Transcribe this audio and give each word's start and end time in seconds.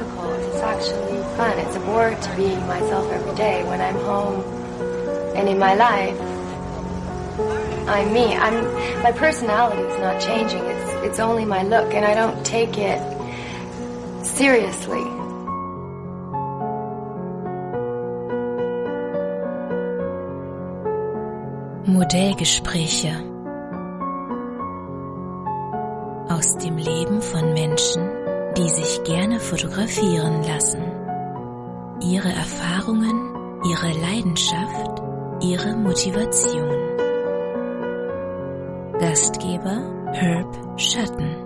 difficult. 0.00 0.40
It's 0.40 0.62
actually 0.62 1.22
fun. 1.36 1.58
It's 1.58 1.76
a 1.76 1.80
bore 1.80 2.10
to 2.10 2.36
be 2.36 2.56
myself 2.66 3.10
every 3.12 3.34
day. 3.34 3.62
When 3.64 3.80
I'm 3.80 3.96
home 3.96 4.40
and 5.36 5.48
in 5.48 5.58
my 5.58 5.74
life, 5.74 6.18
I'm 7.88 8.12
me. 8.12 8.34
I'm 8.34 8.64
my 9.02 9.12
personality 9.12 9.82
is 9.82 10.00
not 10.00 10.20
changing. 10.20 10.64
It's 10.64 10.90
it's 11.06 11.18
only 11.18 11.44
my 11.44 11.62
look, 11.62 11.94
and 11.94 12.04
I 12.04 12.14
don't 12.14 12.44
take 12.44 12.78
it 12.78 13.00
seriously. 14.24 15.04
Modellgespräche 21.86 23.12
aus 26.28 26.56
dem 26.58 26.76
Leben 26.76 27.20
von 27.20 27.52
Menschen, 27.52 28.09
die 28.56 28.68
sich 28.68 29.04
gerne 29.04 29.38
fotografieren 29.38 30.42
lassen. 30.42 30.82
Ihre 32.02 32.32
Erfahrungen, 32.32 33.34
ihre 33.64 33.92
Leidenschaft, 34.00 35.02
ihre 35.40 35.76
Motivation. 35.76 36.70
Gastgeber 38.98 40.10
Herb 40.12 40.80
Schatten. 40.80 41.36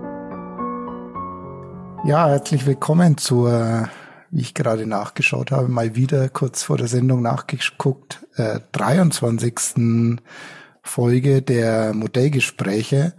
Ja, 2.07 2.29
herzlich 2.29 2.67
willkommen 2.67 3.19
zur, 3.19 3.89
wie 4.31 4.41
ich 4.41 4.55
gerade 4.55 4.87
nachgeschaut 4.87 5.51
habe, 5.51 5.69
mal 5.69 5.95
wieder 5.95 6.29
kurz 6.31 6.63
vor 6.63 6.79
der 6.79 6.89
Sendung 6.89 7.23
nachgeguckt, 7.23 8.27
äh, 8.37 8.61
23. 8.73 10.21
Folge 10.83 11.43
der 11.43 11.95
Modellgespräche. 11.95 13.15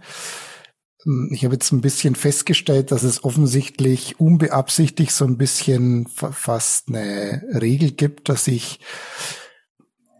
Ich 1.30 1.44
habe 1.44 1.54
jetzt 1.54 1.70
ein 1.72 1.80
bisschen 1.80 2.16
festgestellt, 2.16 2.90
dass 2.90 3.04
es 3.04 3.22
offensichtlich 3.22 4.18
unbeabsichtigt 4.18 5.12
so 5.12 5.24
ein 5.24 5.36
bisschen 5.38 6.08
fast 6.08 6.88
eine 6.88 7.44
Regel 7.60 7.92
gibt, 7.92 8.28
dass 8.28 8.48
ich 8.48 8.80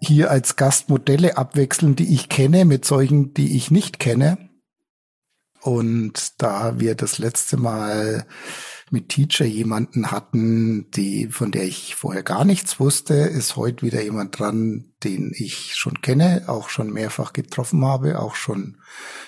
hier 0.00 0.30
als 0.30 0.54
Gast 0.54 0.88
Modelle 0.88 1.36
abwechseln, 1.36 1.96
die 1.96 2.14
ich 2.14 2.28
kenne, 2.28 2.64
mit 2.64 2.84
solchen, 2.84 3.34
die 3.34 3.56
ich 3.56 3.70
nicht 3.72 3.98
kenne. 3.98 4.38
Und 5.60 6.40
da 6.40 6.78
wir 6.78 6.94
das 6.94 7.18
letzte 7.18 7.56
Mal 7.56 8.24
mit 8.90 9.08
Teacher 9.08 9.44
jemanden 9.44 10.10
hatten, 10.10 10.90
die, 10.92 11.28
von 11.28 11.50
der 11.50 11.64
ich 11.64 11.96
vorher 11.96 12.22
gar 12.22 12.44
nichts 12.44 12.78
wusste, 12.78 13.14
ist 13.14 13.56
heute 13.56 13.84
wieder 13.84 14.00
jemand 14.02 14.38
dran, 14.38 14.92
den 15.02 15.32
ich 15.34 15.74
schon 15.74 16.00
kenne, 16.02 16.44
auch 16.46 16.68
schon 16.68 16.92
mehrfach 16.92 17.32
getroffen 17.32 17.84
habe, 17.84 18.20
auch 18.20 18.36
schon 18.36 18.78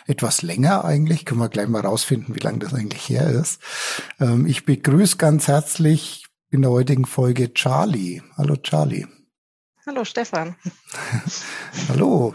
etwas 0.07 0.43
länger 0.43 0.85
eigentlich. 0.85 1.25
Können 1.25 1.41
wir 1.41 1.49
gleich 1.49 1.69
mal 1.69 1.83
rausfinden, 1.85 2.37
wie 2.37 2.41
lange 2.41 2.61
das 2.61 2.73
eigentlich 2.73 3.09
her 3.09 3.29
ist. 3.29 3.61
Ähm, 4.21 4.47
ich 4.47 4.65
begrüße 4.65 5.17
ganz 5.17 5.49
herzlich 5.49 6.27
in 6.51 6.63
der 6.63 6.71
heutigen 6.71 7.05
Folge 7.05 7.53
Charlie. 7.53 8.23
Hallo 8.37 8.57
Charlie. 8.57 9.07
Hallo 9.87 10.05
Stefan. 10.05 10.55
Hallo. 11.89 12.35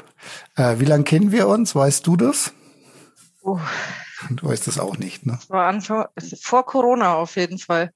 Äh, 0.56 0.80
wie 0.80 0.86
lange 0.86 1.04
kennen 1.04 1.32
wir 1.32 1.48
uns? 1.48 1.74
Weißt 1.74 2.06
du 2.06 2.18
das? 2.18 2.52
Oh. 3.42 3.60
Du 4.32 4.48
weißt 4.48 4.68
das 4.68 4.80
auch 4.80 4.98
nicht, 4.98 5.26
ne? 5.26 5.40
War 5.50 5.68
Anfang, 5.68 6.06
vor 6.42 6.66
Corona 6.66 7.16
auf 7.16 7.36
jeden 7.36 7.60
Fall. 7.60 7.94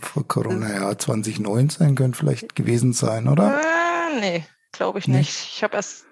Vor 0.00 0.26
Corona, 0.26 0.72
ja, 0.72 0.98
2019 0.98 1.94
könnte 1.94 2.18
vielleicht 2.18 2.54
gewesen 2.56 2.92
sein, 2.92 3.28
oder? 3.28 3.60
Äh, 3.60 4.20
nee, 4.20 4.46
glaube 4.72 4.98
ich 4.98 5.06
nicht. 5.08 5.30
Nee. 5.30 5.48
Ich 5.54 5.62
habe 5.62 5.76
erst 5.76 6.04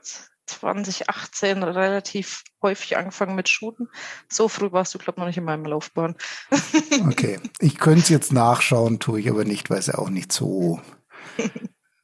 2018 0.46 1.62
relativ 1.62 2.44
häufig 2.62 2.96
angefangen 2.96 3.34
mit 3.34 3.48
Shooten. 3.48 3.88
So 4.28 4.48
früh 4.48 4.72
warst 4.72 4.94
du, 4.94 4.98
glaube 4.98 5.16
ich, 5.16 5.20
noch 5.20 5.26
nicht 5.26 5.38
in 5.38 5.44
meinem 5.44 5.64
Laufbahn. 5.64 6.16
okay, 7.06 7.40
ich 7.58 7.78
könnte 7.78 8.00
es 8.00 8.08
jetzt 8.08 8.32
nachschauen, 8.32 9.00
tue 9.00 9.20
ich 9.20 9.30
aber 9.30 9.44
nicht, 9.44 9.70
weil 9.70 9.78
es 9.78 9.86
ja 9.86 9.98
auch 9.98 10.10
nicht 10.10 10.32
so 10.32 10.80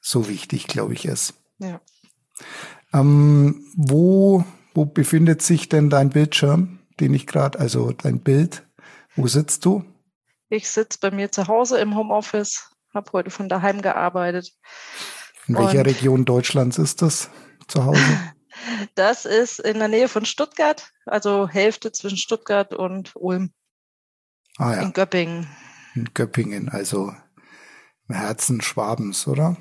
so 0.06 0.28
wichtig, 0.28 0.68
glaube 0.68 0.94
ich, 0.94 1.04
ist. 1.04 1.34
Ja. 1.58 1.80
Ähm, 2.92 3.66
wo, 3.74 4.44
wo 4.72 4.84
befindet 4.84 5.42
sich 5.42 5.68
denn 5.68 5.90
dein 5.90 6.10
Bildschirm, 6.10 6.75
den 7.00 7.14
ich 7.14 7.26
gerade, 7.26 7.58
also 7.58 7.92
dein 7.92 8.20
Bild? 8.20 8.66
Wo 9.14 9.26
sitzt 9.26 9.64
du? 9.64 9.84
Ich 10.48 10.70
sitze 10.70 10.98
bei 11.00 11.10
mir 11.10 11.32
zu 11.32 11.48
Hause 11.48 11.78
im 11.78 11.96
Homeoffice, 11.96 12.70
habe 12.94 13.12
heute 13.12 13.30
von 13.30 13.48
daheim 13.48 13.82
gearbeitet. 13.82 14.52
In 15.46 15.56
welcher 15.56 15.80
Und 15.80 15.86
Region 15.86 16.24
Deutschlands 16.24 16.78
ist 16.78 17.02
das 17.02 17.30
zu 17.68 17.84
Hause? 17.84 18.00
Das 18.94 19.26
ist 19.26 19.60
in 19.60 19.78
der 19.78 19.88
Nähe 19.88 20.08
von 20.08 20.24
Stuttgart, 20.24 20.90
also 21.04 21.46
Hälfte 21.46 21.92
zwischen 21.92 22.16
Stuttgart 22.16 22.72
und 22.72 23.12
Ulm. 23.14 23.52
Ah 24.56 24.76
ja. 24.76 24.80
In 24.80 24.94
Göppingen. 24.94 25.46
In 25.94 26.14
Göppingen, 26.14 26.70
also 26.70 27.12
im 28.08 28.14
Herzen 28.14 28.62
Schwabens, 28.62 29.28
oder? 29.28 29.58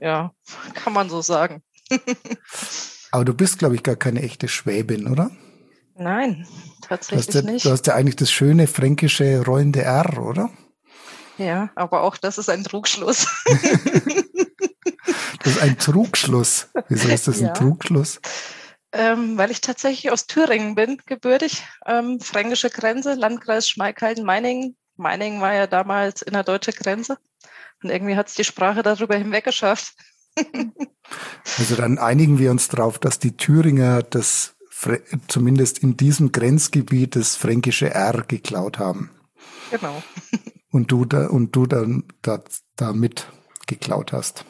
ja, 0.00 0.32
kann 0.74 0.92
man 0.92 1.08
so 1.10 1.20
sagen. 1.22 1.62
Aber 3.10 3.24
du 3.24 3.34
bist, 3.34 3.58
glaube 3.58 3.74
ich, 3.74 3.82
gar 3.82 3.96
keine 3.96 4.22
echte 4.22 4.48
Schwäbin, 4.48 5.06
oder? 5.06 5.30
Nein, 5.98 6.46
tatsächlich 6.80 7.26
du 7.26 7.38
ja, 7.38 7.50
nicht. 7.52 7.64
Du 7.64 7.70
hast 7.70 7.86
ja 7.86 7.94
eigentlich 7.94 8.16
das 8.16 8.30
schöne 8.30 8.68
fränkische 8.68 9.44
rollende 9.44 9.82
R, 9.82 10.22
oder? 10.22 10.50
Ja, 11.38 11.70
aber 11.74 12.02
auch 12.02 12.16
das 12.16 12.38
ist 12.38 12.48
ein 12.48 12.64
Trugschluss. 12.64 13.26
das 15.42 15.56
ist 15.56 15.60
ein 15.60 15.78
Trugschluss. 15.78 16.68
Wieso 16.88 17.08
ist 17.08 17.26
das 17.28 17.40
ja. 17.40 17.48
ein 17.48 17.54
Trugschluss? 17.54 18.20
Ähm, 18.92 19.36
weil 19.36 19.50
ich 19.50 19.60
tatsächlich 19.60 20.10
aus 20.12 20.26
Thüringen 20.26 20.74
bin, 20.74 20.98
gebürtig. 21.04 21.64
Ähm, 21.84 22.20
fränkische 22.20 22.70
Grenze, 22.70 23.14
Landkreis 23.14 23.68
Schmalkalden-Meiningen. 23.68 24.76
Meiningen 24.96 25.40
war 25.40 25.54
ja 25.54 25.66
damals 25.66 26.22
in 26.22 26.32
der 26.32 26.44
deutschen 26.44 26.74
Grenze. 26.74 27.18
Und 27.82 27.90
irgendwie 27.90 28.16
hat 28.16 28.28
es 28.28 28.34
die 28.34 28.44
Sprache 28.44 28.82
darüber 28.82 29.16
hinweg 29.16 29.44
geschafft. 29.44 29.94
also 31.58 31.76
dann 31.76 31.98
einigen 31.98 32.38
wir 32.38 32.50
uns 32.50 32.68
darauf, 32.68 32.98
dass 32.98 33.18
die 33.18 33.36
Thüringer 33.36 34.02
das 34.02 34.57
zumindest 35.28 35.78
in 35.78 35.96
diesem 35.96 36.32
Grenzgebiet 36.32 37.16
das 37.16 37.36
fränkische 37.36 37.90
R 37.90 38.24
geklaut 38.26 38.78
haben. 38.78 39.10
Genau. 39.70 40.02
Und 40.70 40.92
du 40.92 41.06
da 41.06 41.28
und 41.28 41.56
du 41.56 41.64
dann 41.66 42.04
da, 42.20 42.42
da 42.76 42.92
mit 42.92 43.26
geklaut 43.66 44.12
hast. 44.12 44.44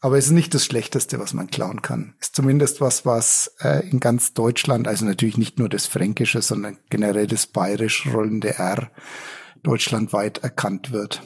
Aber 0.00 0.16
es 0.16 0.26
ist 0.26 0.30
nicht 0.30 0.54
das 0.54 0.64
Schlechteste, 0.64 1.18
was 1.18 1.34
man 1.34 1.48
klauen 1.48 1.82
kann. 1.82 2.14
Ist 2.20 2.36
zumindest 2.36 2.80
was, 2.80 3.04
was 3.04 3.52
äh, 3.58 3.88
in 3.88 3.98
ganz 3.98 4.32
Deutschland, 4.32 4.86
also 4.86 5.04
natürlich 5.04 5.38
nicht 5.38 5.58
nur 5.58 5.68
das 5.68 5.86
Fränkische, 5.86 6.40
sondern 6.40 6.78
generell 6.88 7.26
das 7.26 7.48
bayerisch 7.48 8.06
rollende 8.06 8.56
R 8.58 8.92
deutschlandweit 9.64 10.38
erkannt 10.38 10.92
wird. 10.92 11.22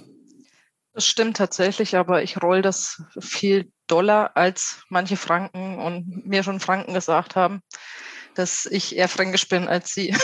Das 0.93 1.07
stimmt 1.07 1.37
tatsächlich, 1.37 1.97
aber 1.97 2.23
ich 2.23 2.43
roll 2.43 2.63
das 2.63 3.03
viel 3.21 3.71
doller 3.87 4.37
als 4.37 4.83
manche 4.89 5.17
Franken 5.17 5.79
und 5.79 6.27
mir 6.27 6.43
schon 6.43 6.61
Franken 6.61 6.95
gesagt 6.95 7.37
haben, 7.37 7.63
dass 8.35 8.67
ich 8.67 8.97
eher 8.97 9.09
fränkisch 9.09 9.49
bin 9.49 9.69
als 9.69 9.95
sie. 9.95 10.17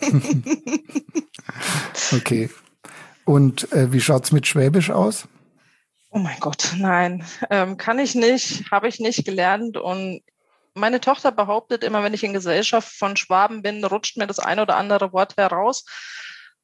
okay. 2.12 2.50
Und 3.24 3.70
äh, 3.72 3.92
wie 3.92 4.00
schaut's 4.00 4.32
mit 4.32 4.46
Schwäbisch 4.46 4.90
aus? 4.90 5.28
Oh 6.10 6.18
mein 6.18 6.40
Gott, 6.40 6.74
nein, 6.78 7.24
ähm, 7.50 7.76
kann 7.76 7.98
ich 7.98 8.14
nicht, 8.14 8.70
habe 8.70 8.88
ich 8.88 8.98
nicht 8.98 9.26
gelernt 9.26 9.76
und 9.76 10.22
meine 10.74 11.00
Tochter 11.00 11.32
behauptet 11.32 11.84
immer, 11.84 12.02
wenn 12.02 12.14
ich 12.14 12.24
in 12.24 12.32
Gesellschaft 12.32 12.96
von 12.96 13.16
Schwaben 13.16 13.62
bin, 13.62 13.84
rutscht 13.84 14.16
mir 14.16 14.26
das 14.26 14.38
eine 14.38 14.62
oder 14.62 14.76
andere 14.76 15.12
Wort 15.12 15.36
heraus. 15.36 15.84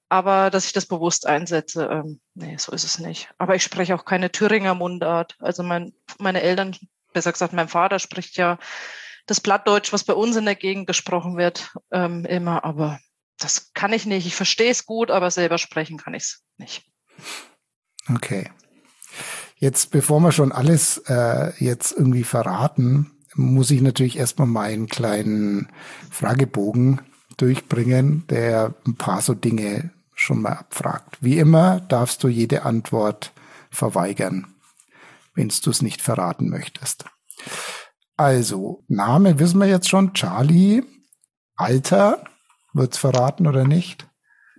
Aber 0.09 0.51
dass 0.51 0.67
ich 0.67 0.73
das 0.73 0.87
bewusst 0.87 1.27
einsetze, 1.27 1.89
ähm, 1.91 2.21
nee, 2.35 2.57
so 2.59 2.73
ist 2.73 2.85
es 2.85 2.99
nicht. 2.99 3.29
Aber 3.39 3.55
ich 3.55 3.63
spreche 3.63 3.95
auch 3.95 4.05
keine 4.05 4.31
Thüringer 4.31 4.75
Mundart. 4.75 5.37
Also 5.41 5.63
mein, 5.63 5.93
meine 6.19 6.43
Eltern, 6.43 6.77
besser 7.13 7.33
gesagt, 7.33 7.53
mein 7.53 7.69
Vater 7.69 7.99
spricht 7.99 8.37
ja 8.37 8.59
das 9.27 9.41
Plattdeutsch, 9.41 9.93
was 9.93 10.05
bei 10.05 10.13
uns 10.13 10.37
in 10.37 10.45
der 10.45 10.55
Gegend 10.55 10.87
gesprochen 10.87 11.37
wird, 11.37 11.73
ähm, 11.91 12.25
immer. 12.27 12.65
Aber 12.65 13.01
das 13.39 13.73
kann 13.73 13.93
ich 13.93 14.07
nicht. 14.07 14.27
Ich 14.27 14.37
verstehe 14.37 14.71
es 14.71 14.87
gut, 14.87 15.11
aber 15.11 15.31
selber 15.31 15.59
sprechen 15.59 15.97
kann 15.97 16.15
ich 16.15 16.25
es 16.25 16.45
nicht. 16.59 16.85
Okay. 18.09 18.51
Jetzt, 19.57 19.91
bevor 19.91 20.21
wir 20.21 20.33
schon 20.33 20.53
alles 20.53 20.99
äh, 21.07 21.53
jetzt 21.59 21.93
irgendwie 21.93 22.25
verraten, 22.25 23.11
muss 23.35 23.71
ich 23.71 23.81
natürlich 23.81 24.19
erstmal 24.19 24.47
meinen 24.47 24.89
kleinen 24.89 25.73
Fragebogen 26.11 27.01
durchbringen, 27.37 28.27
der 28.29 28.75
ein 28.87 28.97
paar 28.97 29.21
so 29.21 29.35
Dinge 29.35 29.91
schon 30.15 30.43
mal 30.43 30.53
abfragt. 30.53 31.19
Wie 31.21 31.39
immer 31.39 31.81
darfst 31.81 32.23
du 32.23 32.29
jede 32.29 32.63
Antwort 32.63 33.33
verweigern, 33.71 34.55
wenn 35.35 35.49
du 35.49 35.71
es 35.71 35.83
nicht 35.83 36.01
verraten 36.01 36.49
möchtest. 36.49 37.05
Also, 38.17 38.85
Name 38.89 39.39
wissen 39.41 39.59
wir 39.59 39.67
jetzt 39.67 39.89
schon, 39.89 40.15
Charlie. 40.15 40.85
Alter, 41.57 42.25
wird's 42.73 42.99
verraten 42.99 43.47
oder 43.47 43.65
nicht? 43.65 44.09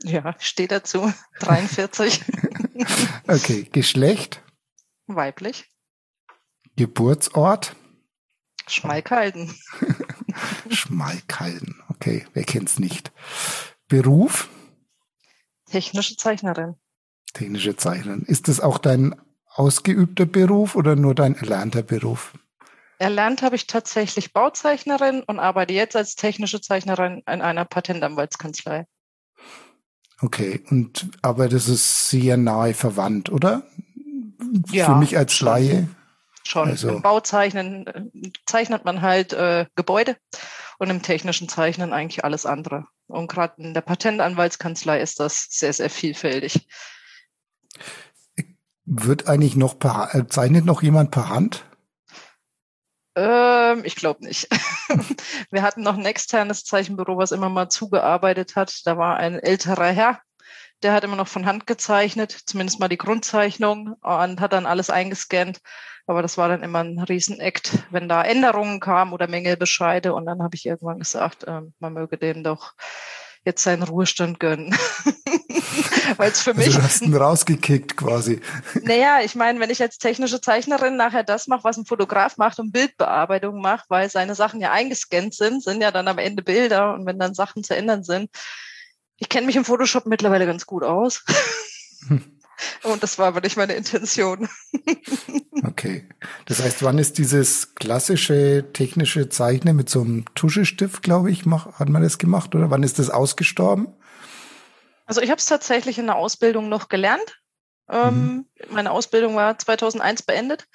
Ja, 0.04 0.36
steht 0.40 0.72
dazu. 0.72 1.12
43. 1.40 2.24
okay, 3.28 3.64
Geschlecht? 3.72 4.42
Weiblich. 5.08 5.66
Geburtsort? 6.76 7.76
Schmalkalden. 8.68 9.54
Schmalkalden, 10.70 11.82
okay, 12.06 12.26
wer 12.34 12.44
kennt's 12.44 12.78
nicht? 12.80 13.12
Beruf? 13.88 14.50
Technische 15.66 16.16
Zeichnerin. 16.18 16.76
technische 17.34 17.76
Zeichnen. 17.76 18.24
Ist 18.26 18.48
das 18.48 18.60
auch 18.62 18.78
dein 18.78 19.16
ausgeübter 19.48 20.26
Beruf 20.26 20.76
oder 20.76 20.96
nur 20.96 21.16
dein 21.16 21.36
erlernter 21.36 21.82
Beruf? 21.82 22.34
Erlernt 23.00 23.42
habe 23.42 23.56
ich 23.56 23.68
tatsächlich 23.68 24.32
Bauzeichnerin 24.34 25.24
und 25.24 25.40
arbeite 25.40 25.74
jetzt 25.74 25.96
als 25.96 26.16
technische 26.16 26.62
Zeichnerin 26.62 27.24
in 27.30 27.42
einer 27.42 27.66
Patentanwaltskanzlei. 27.66 28.86
Okay, 30.22 30.64
und 30.70 31.10
aber 31.22 31.50
das 31.50 31.68
ist 31.68 32.10
sehr 32.10 32.38
nahe 32.38 32.74
verwandt, 32.74 33.30
oder? 33.30 33.64
Ja, 34.72 34.86
Für 34.86 34.96
mich 34.96 35.18
als 35.18 35.42
Laie. 35.42 35.90
Schon. 36.44 36.70
Also- 36.70 36.90
Im 36.90 37.02
Bauzeichnen 37.02 37.88
äh, 37.88 38.32
zeichnet 38.46 38.86
man 38.86 39.02
halt 39.02 39.34
äh, 39.34 39.66
Gebäude 39.76 40.16
und 40.80 40.90
im 40.90 41.02
technischen 41.02 41.50
Zeichnen 41.50 41.94
eigentlich 41.94 42.24
alles 42.24 42.46
andere. 42.46 42.86
Und 43.08 43.28
gerade 43.28 43.62
in 43.62 43.74
der 43.74 43.82
Patentanwaltskanzlei 43.82 45.00
ist 45.00 45.20
das 45.20 45.48
sehr, 45.50 45.74
sehr 45.74 45.90
vielfältig. 45.90 46.68
Wird 48.86 49.28
eigentlich 49.28 49.56
noch 49.56 49.80
per, 49.80 50.14
äh, 50.14 50.28
zeichnet 50.28 50.66
noch 50.66 50.82
jemand 50.84 51.12
per 51.12 51.30
Hand? 51.30 51.66
Ähm, 53.16 53.84
ich 53.84 53.96
glaube 53.96 54.26
nicht. 54.26 54.48
Wir 55.52 55.62
hatten 55.62 55.82
noch 55.82 55.98
ein 55.98 56.06
externes 56.06 56.64
Zeichenbüro, 56.64 57.18
was 57.18 57.32
immer 57.32 57.50
mal 57.50 57.70
zugearbeitet 57.70 58.56
hat. 58.56 58.82
Da 58.86 58.98
war 58.98 59.18
ein 59.18 59.40
älterer 59.40 59.88
Herr, 59.88 60.20
der 60.86 60.94
hat 60.94 61.04
immer 61.04 61.16
noch 61.16 61.28
von 61.28 61.48
Hand 61.48 61.66
gezeichnet, 61.66 62.32
zumindest 62.46 62.80
mal 62.80 62.88
die 62.88 63.00
Grundzeichnung 63.00 63.96
und 64.02 64.40
hat 64.40 64.54
dann 64.54 64.68
alles 64.68 64.92
eingescannt. 64.92 65.60
Aber 66.06 66.22
das 66.22 66.38
war 66.38 66.48
dann 66.48 66.62
immer 66.62 66.84
ein 66.84 67.00
Riesenakt, 67.00 67.80
wenn 67.90 68.08
da 68.08 68.22
Änderungen 68.22 68.80
kamen 68.80 69.12
oder 69.12 69.28
Mängelbescheide. 69.28 70.14
Und 70.14 70.28
dann 70.28 70.44
habe 70.44 70.56
ich 70.56 70.68
irgendwann 70.68 71.00
gesagt, 71.00 71.44
ähm, 71.48 71.74
man 71.80 71.94
möge 71.94 72.20
dem 72.20 72.44
doch 72.44 72.74
jetzt 73.44 73.64
seinen 73.64 73.82
Ruhestand 73.82 74.40
gönnen. 74.40 74.78
Weil 76.18 76.30
es 76.30 76.44
für 76.44 76.54
mich 76.54 76.68
Also 76.68 76.78
du 76.78 76.84
hast 76.84 77.02
ihn 77.02 77.16
rausgekickt 77.16 77.98
quasi. 77.98 78.40
naja, 78.84 79.22
ich 79.24 79.34
meine, 79.34 79.60
wenn 79.60 79.72
ich 79.72 79.82
als 79.82 79.98
technische 79.98 80.40
Zeichnerin 80.40 80.98
nachher 80.98 81.24
das 81.24 81.48
mache, 81.48 81.64
was 81.64 81.78
ein 81.78 81.88
Fotograf 81.88 82.38
macht 82.38 82.60
und 82.60 82.72
Bildbearbeitung 82.72 83.60
macht, 83.60 83.86
weil 83.90 84.08
seine 84.12 84.36
Sachen 84.36 84.62
ja 84.62 84.72
eingescannt 84.72 85.34
sind, 85.34 85.64
sind 85.64 85.82
ja 85.82 85.90
dann 85.90 86.08
am 86.08 86.20
Ende 86.20 86.44
Bilder 86.44 86.94
und 86.94 87.08
wenn 87.08 87.18
dann 87.18 87.34
Sachen 87.34 87.64
zu 87.64 87.76
ändern 87.76 88.04
sind. 88.04 88.30
Ich 89.18 89.30
kenne 89.30 89.48
mich 89.48 89.56
im 89.56 89.66
Photoshop 89.66 90.06
mittlerweile 90.06 90.46
ganz 90.46 90.66
gut 90.66 90.84
aus. 90.84 91.24
und 92.84 93.04
das 93.04 93.18
war 93.18 93.28
aber 93.28 93.42
nicht 93.42 93.58
meine 93.58 93.74
Intention. 93.74 94.48
Okay. 95.64 96.08
Das 96.46 96.62
heißt, 96.62 96.84
wann 96.84 97.00
ist 97.00 97.18
dieses 97.18 97.74
klassische 97.76 98.66
technische 98.74 99.30
Zeichnen 99.30 99.76
mit 99.76 99.90
so 99.90 100.02
einem 100.02 100.26
Tuschestift, 100.36 101.02
glaube 101.02 101.32
ich, 101.32 101.46
mach, 101.46 101.80
hat 101.80 101.90
man 101.90 102.04
das 102.04 102.18
gemacht 102.18 102.54
oder 102.54 102.70
wann 102.70 102.84
ist 102.84 103.00
das 103.00 103.10
ausgestorben? 103.10 103.88
Also 105.06 105.22
ich 105.22 105.32
habe 105.32 105.40
es 105.40 105.46
tatsächlich 105.46 105.98
in 105.98 106.06
der 106.06 106.18
Ausbildung 106.18 106.70
noch 106.70 106.88
gelernt. 106.90 107.42
Ähm, 107.90 108.46
Meine 108.70 108.92
Ausbildung 108.92 109.36
war 109.36 109.58
2001 109.58 110.24
beendet. 110.24 110.68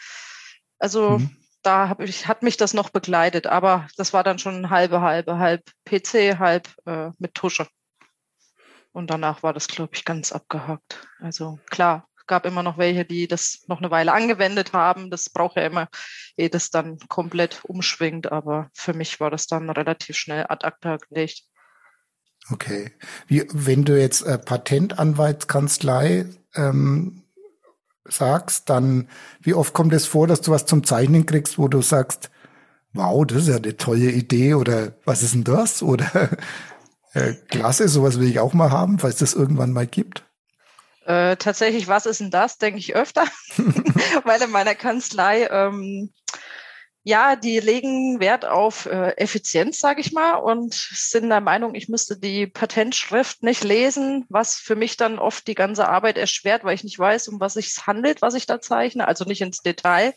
Also 0.78 1.18
Mhm. 1.18 1.36
da 1.62 1.88
hab 1.88 2.00
ich, 2.00 2.26
hat 2.26 2.42
mich 2.42 2.56
das 2.56 2.74
noch 2.74 2.90
begleitet, 2.90 3.46
aber 3.46 3.86
das 3.96 4.12
war 4.12 4.24
dann 4.24 4.38
schon 4.38 4.70
halbe, 4.70 5.02
halbe, 5.02 5.38
halb 5.38 5.70
PC, 5.84 6.38
halb 6.38 6.68
äh, 6.86 7.10
mit 7.18 7.34
Tusche. 7.34 7.66
Und 8.92 9.10
danach 9.10 9.42
war 9.42 9.52
das, 9.52 9.68
glaube 9.68 9.92
ich, 9.94 10.04
ganz 10.04 10.32
abgehakt. 10.32 11.06
Also 11.20 11.58
klar, 11.70 12.08
gab 12.30 12.46
immer 12.46 12.62
noch 12.62 12.78
welche, 12.78 13.04
die 13.04 13.26
das 13.26 13.64
noch 13.66 13.78
eine 13.78 13.90
Weile 13.90 14.12
angewendet 14.12 14.72
haben. 14.72 15.10
Das 15.10 15.28
braucht 15.28 15.56
ja 15.56 15.66
immer, 15.66 15.88
ehe 16.36 16.48
das 16.48 16.70
dann 16.70 16.98
komplett 17.08 17.60
umschwingt. 17.64 18.30
Aber 18.30 18.70
für 18.72 18.94
mich 18.94 19.20
war 19.20 19.30
das 19.30 19.48
dann 19.48 19.68
relativ 19.68 20.16
schnell 20.16 20.46
ad 20.48 20.64
acta 20.64 20.96
gelegt. 20.96 21.42
Okay. 22.50 22.92
Wie, 23.26 23.46
wenn 23.52 23.84
du 23.84 24.00
jetzt 24.00 24.22
äh, 24.22 24.38
Patentanwaltskanzlei 24.38 26.26
ähm, 26.54 27.24
sagst, 28.04 28.70
dann 28.70 29.08
wie 29.40 29.54
oft 29.54 29.74
kommt 29.74 29.92
es 29.92 30.06
vor, 30.06 30.26
dass 30.26 30.40
du 30.40 30.52
was 30.52 30.66
zum 30.66 30.84
Zeichnen 30.84 31.26
kriegst, 31.26 31.58
wo 31.58 31.66
du 31.66 31.82
sagst, 31.82 32.30
wow, 32.92 33.26
das 33.26 33.42
ist 33.42 33.48
ja 33.48 33.56
eine 33.56 33.76
tolle 33.76 34.10
Idee 34.10 34.54
oder 34.54 34.92
was 35.04 35.22
ist 35.22 35.34
denn 35.34 35.44
das? 35.44 35.82
Oder 35.82 36.30
äh, 37.12 37.34
klasse, 37.48 37.88
sowas 37.88 38.18
will 38.20 38.28
ich 38.28 38.40
auch 38.40 38.54
mal 38.54 38.70
haben, 38.70 38.98
falls 38.98 39.18
das 39.18 39.34
irgendwann 39.34 39.72
mal 39.72 39.86
gibt. 39.86 40.24
Äh, 41.06 41.36
tatsächlich, 41.36 41.88
was 41.88 42.06
ist 42.06 42.20
denn 42.20 42.30
das, 42.30 42.58
denke 42.58 42.78
ich 42.78 42.94
öfter, 42.94 43.24
weil 44.24 44.42
in 44.42 44.50
meiner 44.50 44.74
Kanzlei, 44.74 45.48
ähm, 45.50 46.12
ja, 47.02 47.34
die 47.34 47.60
legen 47.60 48.20
Wert 48.20 48.44
auf 48.44 48.84
äh, 48.84 49.12
Effizienz, 49.16 49.80
sage 49.80 50.02
ich 50.02 50.12
mal, 50.12 50.34
und 50.34 50.74
sind 50.74 51.30
der 51.30 51.40
Meinung, 51.40 51.74
ich 51.74 51.88
müsste 51.88 52.18
die 52.18 52.46
Patentschrift 52.46 53.42
nicht 53.42 53.64
lesen, 53.64 54.26
was 54.28 54.56
für 54.56 54.76
mich 54.76 54.98
dann 54.98 55.18
oft 55.18 55.46
die 55.46 55.54
ganze 55.54 55.88
Arbeit 55.88 56.18
erschwert, 56.18 56.62
weil 56.62 56.74
ich 56.74 56.84
nicht 56.84 56.98
weiß, 56.98 57.28
um 57.28 57.40
was 57.40 57.56
es 57.56 57.86
handelt, 57.86 58.20
was 58.20 58.34
ich 58.34 58.44
da 58.44 58.60
zeichne, 58.60 59.08
also 59.08 59.24
nicht 59.24 59.40
ins 59.40 59.62
Detail. 59.62 60.14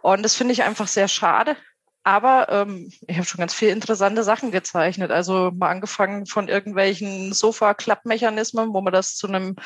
Und 0.00 0.22
das 0.22 0.34
finde 0.34 0.52
ich 0.52 0.62
einfach 0.62 0.88
sehr 0.88 1.08
schade. 1.08 1.56
Aber 2.04 2.48
ähm, 2.50 2.92
ich 3.06 3.16
habe 3.16 3.26
schon 3.26 3.40
ganz 3.40 3.54
viele 3.54 3.72
interessante 3.72 4.22
Sachen 4.22 4.50
gezeichnet. 4.50 5.10
Also 5.10 5.50
mal 5.50 5.70
angefangen 5.70 6.26
von 6.26 6.48
irgendwelchen 6.48 7.32
Sofa-Klappmechanismen, 7.32 8.72
wo 8.72 8.80
man 8.82 8.92
das 8.92 9.16
zu 9.16 9.26
einem 9.26 9.56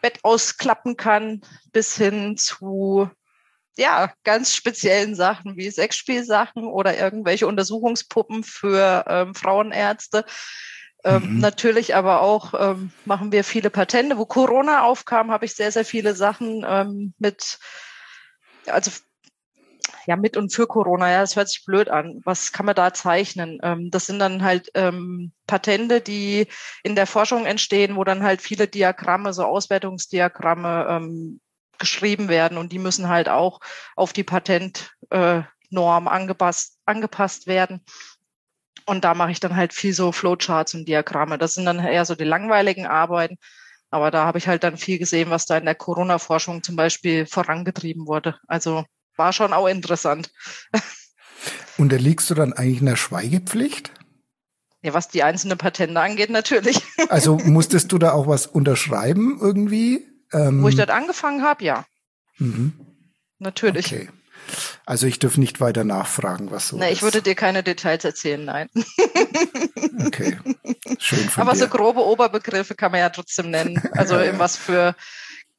Bett 0.00 0.20
ausklappen 0.22 0.96
kann, 0.96 1.40
bis 1.72 1.96
hin 1.96 2.36
zu 2.36 3.10
ja, 3.76 4.12
ganz 4.24 4.54
speziellen 4.54 5.14
Sachen 5.14 5.56
wie 5.56 5.70
Sexspielsachen 5.70 6.64
oder 6.64 6.96
irgendwelche 6.96 7.46
Untersuchungspuppen 7.46 8.42
für 8.42 9.04
ähm, 9.06 9.34
Frauenärzte. 9.34 10.24
Ähm, 11.04 11.34
Mhm. 11.34 11.40
Natürlich 11.40 11.94
aber 11.94 12.22
auch 12.22 12.54
ähm, 12.58 12.90
machen 13.04 13.32
wir 13.32 13.44
viele 13.44 13.70
Patente. 13.70 14.18
Wo 14.18 14.26
Corona 14.26 14.82
aufkam, 14.82 15.30
habe 15.30 15.44
ich 15.44 15.54
sehr, 15.54 15.70
sehr 15.70 15.84
viele 15.84 16.14
Sachen 16.14 16.64
ähm, 16.66 17.14
mit, 17.18 17.58
also 18.66 18.90
ja, 20.06 20.16
mit 20.16 20.36
und 20.36 20.52
für 20.52 20.66
Corona, 20.66 21.10
ja, 21.10 21.20
das 21.20 21.36
hört 21.36 21.48
sich 21.48 21.64
blöd 21.64 21.88
an. 21.88 22.20
Was 22.24 22.52
kann 22.52 22.66
man 22.66 22.74
da 22.74 22.92
zeichnen? 22.94 23.58
Ähm, 23.62 23.90
das 23.90 24.06
sind 24.06 24.18
dann 24.18 24.42
halt 24.42 24.70
ähm, 24.74 25.32
Patente, 25.46 26.00
die 26.00 26.46
in 26.82 26.94
der 26.94 27.06
Forschung 27.06 27.46
entstehen, 27.46 27.96
wo 27.96 28.04
dann 28.04 28.22
halt 28.22 28.42
viele 28.42 28.68
Diagramme, 28.68 29.32
so 29.32 29.44
Auswertungsdiagramme 29.44 30.86
ähm, 30.88 31.40
geschrieben 31.78 32.28
werden 32.28 32.58
und 32.58 32.72
die 32.72 32.78
müssen 32.78 33.08
halt 33.08 33.28
auch 33.28 33.60
auf 33.96 34.12
die 34.12 34.24
Patentnorm 34.24 34.86
äh, 35.10 36.10
angepasst, 36.10 36.78
angepasst 36.86 37.46
werden. 37.46 37.82
Und 38.86 39.04
da 39.04 39.14
mache 39.14 39.32
ich 39.32 39.40
dann 39.40 39.56
halt 39.56 39.72
viel 39.72 39.92
so 39.92 40.12
Flowcharts 40.12 40.74
und 40.74 40.86
Diagramme. 40.86 41.38
Das 41.38 41.54
sind 41.54 41.66
dann 41.66 41.80
eher 41.80 42.04
so 42.04 42.14
die 42.14 42.24
langweiligen 42.24 42.86
Arbeiten. 42.86 43.36
Aber 43.90 44.10
da 44.10 44.24
habe 44.24 44.38
ich 44.38 44.48
halt 44.48 44.62
dann 44.64 44.76
viel 44.76 44.98
gesehen, 44.98 45.30
was 45.30 45.46
da 45.46 45.56
in 45.58 45.64
der 45.64 45.74
Corona-Forschung 45.74 46.62
zum 46.62 46.76
Beispiel 46.76 47.26
vorangetrieben 47.26 48.06
wurde. 48.06 48.38
Also 48.46 48.84
war 49.16 49.32
schon 49.32 49.52
auch 49.52 49.66
interessant. 49.66 50.30
Unterliegst 51.78 52.28
du 52.30 52.34
dann 52.34 52.52
eigentlich 52.52 52.80
einer 52.80 52.96
Schweigepflicht? 52.96 53.92
Ja, 54.82 54.94
was 54.94 55.08
die 55.08 55.22
einzelnen 55.22 55.58
Patente 55.58 56.00
angeht, 56.00 56.30
natürlich. 56.30 56.80
Also 57.08 57.36
musstest 57.36 57.92
du 57.92 57.98
da 57.98 58.12
auch 58.12 58.26
was 58.26 58.46
unterschreiben 58.46 59.38
irgendwie? 59.40 60.06
Ähm, 60.32 60.62
Wo 60.62 60.68
ich 60.68 60.74
dort 60.76 60.90
angefangen 60.90 61.42
habe, 61.42 61.64
ja, 61.64 61.84
mhm. 62.38 62.72
natürlich. 63.38 63.86
Okay. 63.86 64.08
Also 64.84 65.06
ich 65.06 65.18
dürfe 65.18 65.40
nicht 65.40 65.60
weiter 65.60 65.82
nachfragen, 65.84 66.50
was 66.50 66.68
so 66.68 66.76
Nee, 66.76 66.90
ich 66.92 67.02
würde 67.02 67.20
dir 67.22 67.34
keine 67.34 67.62
Details 67.62 68.04
erzählen, 68.04 68.44
nein. 68.44 68.68
Okay. 70.06 70.38
Schön 70.98 71.28
von 71.28 71.42
Aber 71.42 71.52
dir. 71.52 71.58
so 71.58 71.68
grobe 71.68 72.04
Oberbegriffe 72.04 72.74
kann 72.74 72.92
man 72.92 73.00
ja 73.00 73.08
trotzdem 73.08 73.50
nennen. 73.50 73.82
Also 73.92 74.14
Ja, 74.14 74.24
ja. 74.24 74.30
in 74.32 74.38
was 74.38 74.56
für 74.56 74.94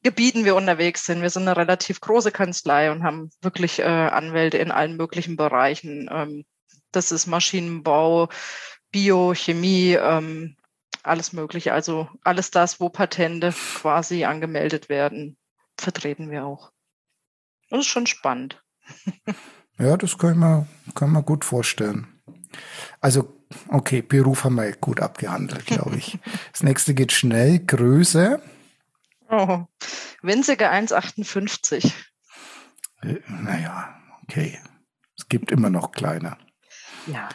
Gebieten 0.02 0.44
wir 0.44 0.54
unterwegs 0.54 1.04
sind. 1.04 1.22
Wir 1.22 1.30
sind 1.30 1.42
eine 1.42 1.56
relativ 1.56 2.00
große 2.00 2.30
Kanzlei 2.30 2.90
und 2.90 3.02
haben 3.02 3.30
wirklich 3.42 3.80
äh, 3.80 3.84
Anwälte 3.84 4.58
in 4.58 4.70
allen 4.70 4.96
möglichen 4.96 5.36
Bereichen. 5.36 6.08
Ähm, 6.12 6.44
das 6.92 7.12
ist 7.12 7.26
Maschinenbau, 7.26 8.28
Biochemie, 8.92 9.94
ähm, 9.94 10.56
alles 11.02 11.32
Mögliche. 11.32 11.72
Also 11.72 12.08
alles 12.22 12.50
das, 12.50 12.80
wo 12.80 12.88
Patente 12.88 13.52
quasi 13.52 14.24
angemeldet 14.24 14.88
werden, 14.88 15.36
vertreten 15.76 16.30
wir 16.30 16.44
auch. 16.44 16.70
Und 17.70 17.80
ist 17.80 17.86
schon 17.86 18.06
spannend. 18.06 18.62
Ja, 19.80 19.96
das 19.96 20.18
kann 20.18 20.36
man, 20.36 20.68
kann 20.96 21.10
man 21.10 21.24
gut 21.24 21.44
vorstellen. 21.44 22.08
Also, 23.00 23.32
okay, 23.68 24.02
Beruf 24.02 24.42
haben 24.42 24.56
wir 24.56 24.72
gut 24.72 24.98
abgehandelt, 25.00 25.66
glaube 25.66 25.96
ich. 25.96 26.18
Das 26.52 26.64
nächste 26.64 26.94
geht 26.94 27.12
schnell. 27.12 27.60
Größe. 27.60 28.42
Oh, 29.28 29.64
winzige 30.22 30.70
1,58. 30.70 31.92
Äh, 33.02 33.16
Naja, 33.28 33.94
okay. 34.22 34.58
Es 35.18 35.28
gibt 35.28 35.50
immer 35.50 35.70
noch 35.70 35.92
kleiner. 35.92 36.38
Ja. 37.06 37.28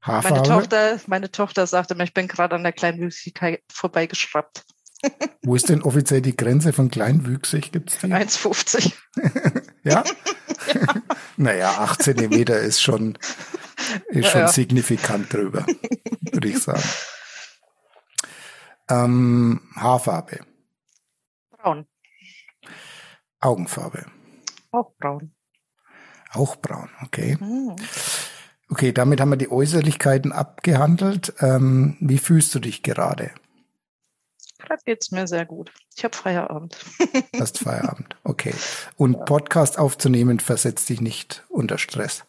Haarfarbe. 0.00 0.36
Meine 0.36 0.48
Tochter, 0.48 1.00
meine 1.06 1.30
Tochter 1.30 1.66
sagte 1.66 1.94
mir, 1.94 2.04
ich 2.04 2.14
bin 2.14 2.28
gerade 2.28 2.54
an 2.54 2.62
der 2.62 2.72
Kleinwüchsigkeit 2.72 3.62
vorbeigeschraubt. 3.70 4.64
Wo 5.42 5.54
ist 5.54 5.68
denn 5.68 5.82
offiziell 5.82 6.20
die 6.22 6.36
Grenze 6.36 6.72
von 6.72 6.90
kleinwüchsig? 6.90 7.72
Gibt's 7.72 7.98
die? 7.98 8.06
1,50. 8.06 8.92
Ja? 9.84 10.04
naja, 11.36 11.70
8 11.78 12.02
Zentimeter 12.02 12.58
ist 12.58 12.80
schon, 12.82 13.16
ist 14.08 14.24
Ja, 14.24 14.30
schon 14.30 14.40
ja. 14.42 14.48
signifikant 14.48 15.32
drüber, 15.32 15.64
würde 16.32 16.48
ich 16.48 16.58
sagen. 16.58 16.82
Ähm, 18.90 19.60
Haarfarbe. 19.76 20.40
Braun. 21.68 21.86
Augenfarbe. 23.40 24.06
Auch 24.70 24.94
braun. 24.98 25.34
Auch 26.32 26.56
braun, 26.56 26.88
okay. 27.04 27.36
Hm. 27.38 27.76
Okay, 28.70 28.92
damit 28.92 29.20
haben 29.20 29.30
wir 29.30 29.36
die 29.36 29.50
Äußerlichkeiten 29.50 30.32
abgehandelt. 30.32 31.34
Ähm, 31.40 31.98
wie 32.00 32.16
fühlst 32.16 32.54
du 32.54 32.58
dich 32.58 32.82
gerade? 32.82 33.32
Gerade 34.58 34.82
geht's 34.86 35.10
mir 35.10 35.26
sehr 35.26 35.44
gut. 35.44 35.70
Ich 35.94 36.04
habe 36.04 36.16
Feierabend. 36.16 36.78
Hast 37.38 37.58
Feierabend, 37.64 38.16
okay. 38.24 38.54
Und 38.96 39.26
Podcast 39.26 39.78
aufzunehmen 39.78 40.40
versetzt 40.40 40.88
dich 40.88 41.02
nicht 41.02 41.44
unter 41.50 41.76
Stress. 41.76 42.24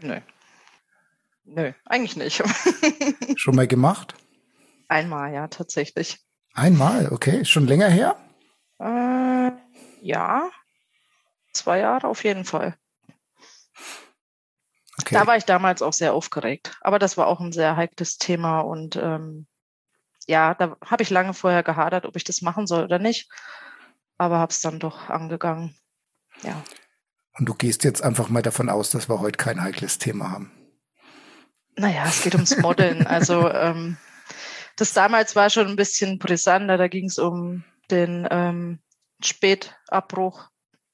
Nö. 0.00 0.20
Nö, 1.44 1.72
eigentlich 1.84 2.16
nicht. 2.16 2.42
Schon 3.36 3.56
mal 3.56 3.66
gemacht? 3.66 4.14
Einmal, 4.88 5.34
ja, 5.34 5.48
tatsächlich. 5.48 6.18
Einmal, 6.54 7.12
okay. 7.12 7.44
Schon 7.44 7.66
länger 7.66 7.88
her? 7.88 8.16
Äh, 8.78 9.52
ja, 10.02 10.50
zwei 11.52 11.78
Jahre 11.78 12.08
auf 12.08 12.24
jeden 12.24 12.44
Fall. 12.44 12.76
Okay. 15.00 15.14
Da 15.14 15.26
war 15.26 15.36
ich 15.36 15.44
damals 15.44 15.82
auch 15.82 15.92
sehr 15.92 16.14
aufgeregt. 16.14 16.76
Aber 16.80 16.98
das 16.98 17.16
war 17.16 17.26
auch 17.26 17.40
ein 17.40 17.52
sehr 17.52 17.76
heikles 17.76 18.18
Thema 18.18 18.60
und 18.60 18.96
ähm, 18.96 19.46
ja, 20.26 20.54
da 20.54 20.76
habe 20.84 21.02
ich 21.02 21.10
lange 21.10 21.34
vorher 21.34 21.62
gehadert, 21.62 22.06
ob 22.06 22.16
ich 22.16 22.24
das 22.24 22.42
machen 22.42 22.66
soll 22.66 22.84
oder 22.84 22.98
nicht. 22.98 23.30
Aber 24.16 24.38
habe 24.38 24.50
es 24.50 24.60
dann 24.60 24.78
doch 24.78 25.10
angegangen. 25.10 25.76
Ja. 26.42 26.62
Und 27.36 27.46
du 27.46 27.54
gehst 27.54 27.84
jetzt 27.84 28.02
einfach 28.02 28.28
mal 28.28 28.42
davon 28.42 28.68
aus, 28.68 28.90
dass 28.90 29.08
wir 29.08 29.20
heute 29.20 29.36
kein 29.36 29.60
heikles 29.60 29.98
Thema 29.98 30.30
haben. 30.30 30.52
Naja, 31.76 32.04
es 32.06 32.22
geht 32.22 32.34
ums 32.34 32.56
Modeln. 32.58 33.06
also 33.06 33.50
ähm, 33.52 33.96
das 34.76 34.92
damals 34.92 35.34
war 35.34 35.50
schon 35.50 35.66
ein 35.66 35.76
bisschen 35.76 36.18
brisanter. 36.18 36.78
Da 36.78 36.88
ging 36.88 37.06
es 37.06 37.18
um 37.18 37.64
den 37.90 38.26
ähm, 38.30 38.80
Spätabbruch 39.22 40.48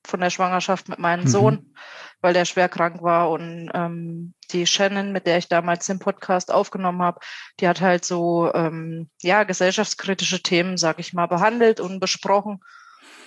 von 0.05 0.21
der 0.21 0.31
Schwangerschaft 0.31 0.89
mit 0.89 0.99
meinem 0.99 1.25
Mhm. 1.25 1.29
Sohn, 1.29 1.75
weil 2.21 2.33
der 2.33 2.45
schwer 2.45 2.69
krank 2.69 3.03
war. 3.03 3.31
Und 3.31 3.71
ähm, 3.75 4.35
die 4.51 4.67
Shannon, 4.67 5.13
mit 5.13 5.27
der 5.27 5.39
ich 5.39 5.49
damals 5.49 5.87
den 5.87 5.99
Podcast 5.99 6.53
aufgenommen 6.53 7.03
habe, 7.03 7.21
die 7.61 7.69
hat 7.69 7.81
halt 7.81 8.05
so 8.05 8.53
ähm, 8.55 9.11
ja 9.23 9.45
gesellschaftskritische 9.45 10.43
Themen, 10.43 10.77
sag 10.77 10.99
ich 10.99 11.13
mal, 11.13 11.27
behandelt 11.27 11.81
und 11.81 12.01
besprochen 12.01 12.61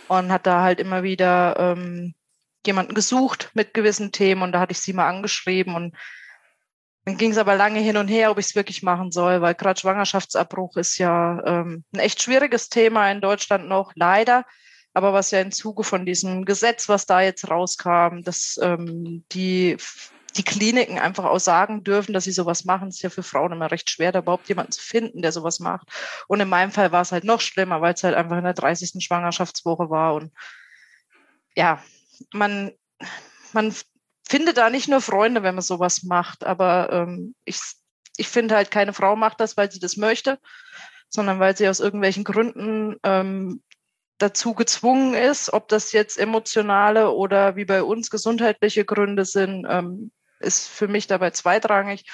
und 0.07 0.31
hat 0.31 0.47
da 0.47 0.61
halt 0.61 0.79
immer 0.79 1.03
wieder 1.03 1.55
ähm, 1.59 2.15
jemanden 2.65 2.93
gesucht 2.93 3.51
mit 3.53 3.73
gewissen 3.73 4.11
Themen 4.11 4.41
und 4.41 4.51
da 4.53 4.59
hatte 4.59 4.71
ich 4.71 4.79
sie 4.79 4.93
mal 4.93 5.07
angeschrieben 5.07 5.75
und 5.75 5.95
dann 7.05 7.17
ging 7.17 7.31
es 7.31 7.37
aber 7.37 7.55
lange 7.55 7.79
hin 7.79 7.97
und 7.97 8.07
her, 8.07 8.31
ob 8.31 8.37
ich 8.37 8.47
es 8.47 8.55
wirklich 8.55 8.81
machen 8.81 9.11
soll, 9.11 9.41
weil 9.41 9.55
gerade 9.55 9.79
Schwangerschaftsabbruch 9.79 10.77
ist 10.77 10.97
ja 10.97 11.41
ähm, 11.45 11.83
ein 11.93 11.99
echt 11.99 12.21
schwieriges 12.21 12.69
Thema 12.69 13.11
in 13.11 13.19
Deutschland 13.19 13.67
noch, 13.67 13.91
leider. 13.95 14.45
Aber 14.93 15.11
was 15.11 15.31
ja 15.31 15.41
im 15.41 15.51
Zuge 15.51 15.83
von 15.83 16.05
diesem 16.05 16.45
Gesetz, 16.45 16.87
was 16.87 17.05
da 17.05 17.21
jetzt 17.21 17.49
rauskam, 17.49 18.21
dass 18.21 18.57
ähm, 18.61 19.25
die, 19.31 19.75
die 20.37 20.43
Kliniken 20.43 20.99
einfach 20.99 21.25
auch 21.25 21.39
sagen 21.39 21.83
dürfen, 21.83 22.13
dass 22.13 22.23
sie 22.23 22.31
sowas 22.31 22.63
machen, 22.63 22.89
ist 22.89 23.01
ja 23.01 23.09
für 23.09 23.23
Frauen 23.23 23.51
immer 23.51 23.71
recht 23.71 23.89
schwer, 23.89 24.11
da 24.11 24.19
überhaupt 24.19 24.47
jemanden 24.47 24.71
zu 24.71 24.81
finden, 24.81 25.21
der 25.21 25.31
sowas 25.31 25.59
macht. 25.59 25.87
Und 26.27 26.39
in 26.39 26.47
meinem 26.47 26.71
Fall 26.71 26.91
war 26.91 27.01
es 27.01 27.11
halt 27.11 27.23
noch 27.23 27.41
schlimmer, 27.41 27.81
weil 27.81 27.95
es 27.95 28.03
halt 28.03 28.15
einfach 28.15 28.37
in 28.37 28.43
der 28.43 28.53
30. 28.53 29.03
Schwangerschaftswoche 29.03 29.89
war. 29.89 30.13
Und 30.13 30.31
ja, 31.55 31.83
man, 32.31 32.71
man 33.51 33.73
finde 34.33 34.55
da 34.55 34.71
nicht 34.71 34.87
nur 34.87 34.99
Freunde, 34.99 35.43
wenn 35.43 35.53
man 35.53 35.61
sowas 35.61 36.01
macht, 36.01 36.43
aber 36.43 36.91
ähm, 36.91 37.35
ich, 37.45 37.59
ich 38.17 38.27
finde 38.27 38.55
halt, 38.55 38.71
keine 38.71 38.91
Frau 38.91 39.15
macht 39.15 39.39
das, 39.39 39.57
weil 39.57 39.71
sie 39.71 39.79
das 39.79 39.95
möchte, 39.95 40.39
sondern 41.07 41.39
weil 41.39 41.55
sie 41.55 41.69
aus 41.69 41.79
irgendwelchen 41.79 42.23
Gründen 42.23 42.95
ähm, 43.03 43.61
dazu 44.17 44.55
gezwungen 44.55 45.13
ist, 45.13 45.53
ob 45.53 45.67
das 45.67 45.91
jetzt 45.91 46.17
emotionale 46.17 47.11
oder 47.11 47.55
wie 47.55 47.65
bei 47.65 47.83
uns 47.83 48.09
gesundheitliche 48.09 48.85
Gründe 48.85 49.23
sind, 49.23 49.67
ähm, 49.69 50.11
ist 50.39 50.67
für 50.67 50.87
mich 50.87 51.05
dabei 51.05 51.29
zweitrangig. 51.29 52.09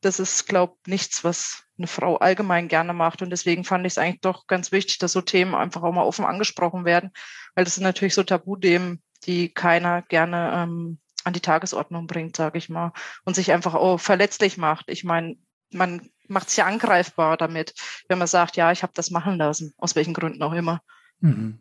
Das 0.00 0.20
ist, 0.20 0.46
glaube 0.46 0.76
ich, 0.84 0.90
nichts, 0.92 1.24
was 1.24 1.64
eine 1.76 1.88
Frau 1.88 2.18
allgemein 2.18 2.68
gerne 2.68 2.92
macht. 2.92 3.20
Und 3.20 3.30
deswegen 3.30 3.64
fand 3.64 3.84
ich 3.84 3.94
es 3.94 3.98
eigentlich 3.98 4.20
doch 4.20 4.46
ganz 4.46 4.70
wichtig, 4.70 4.98
dass 4.98 5.10
so 5.10 5.22
Themen 5.22 5.56
einfach 5.56 5.82
auch 5.82 5.92
mal 5.92 6.04
offen 6.04 6.24
angesprochen 6.24 6.84
werden, 6.84 7.10
weil 7.56 7.64
das 7.64 7.74
sind 7.74 7.82
natürlich 7.82 8.14
so 8.14 8.22
Tabuthemen, 8.22 9.02
die 9.26 9.52
keiner 9.52 10.02
gerne 10.02 10.52
ähm, 10.54 11.00
an 11.24 11.32
die 11.32 11.40
Tagesordnung 11.40 12.06
bringt, 12.06 12.36
sage 12.36 12.58
ich 12.58 12.68
mal, 12.68 12.92
und 13.24 13.34
sich 13.34 13.52
einfach 13.52 13.74
auch 13.74 13.98
verletzlich 13.98 14.56
macht. 14.56 14.88
Ich 14.88 15.04
meine, 15.04 15.36
man 15.70 16.10
macht 16.28 16.48
es 16.48 16.56
ja 16.56 16.66
angreifbar 16.66 17.36
damit, 17.36 17.74
wenn 18.08 18.18
man 18.18 18.28
sagt, 18.28 18.56
ja, 18.56 18.72
ich 18.72 18.82
habe 18.82 18.92
das 18.94 19.10
machen 19.10 19.36
lassen, 19.36 19.74
aus 19.78 19.96
welchen 19.96 20.14
Gründen 20.14 20.42
auch 20.42 20.52
immer. 20.52 20.80
Mhm. 21.20 21.58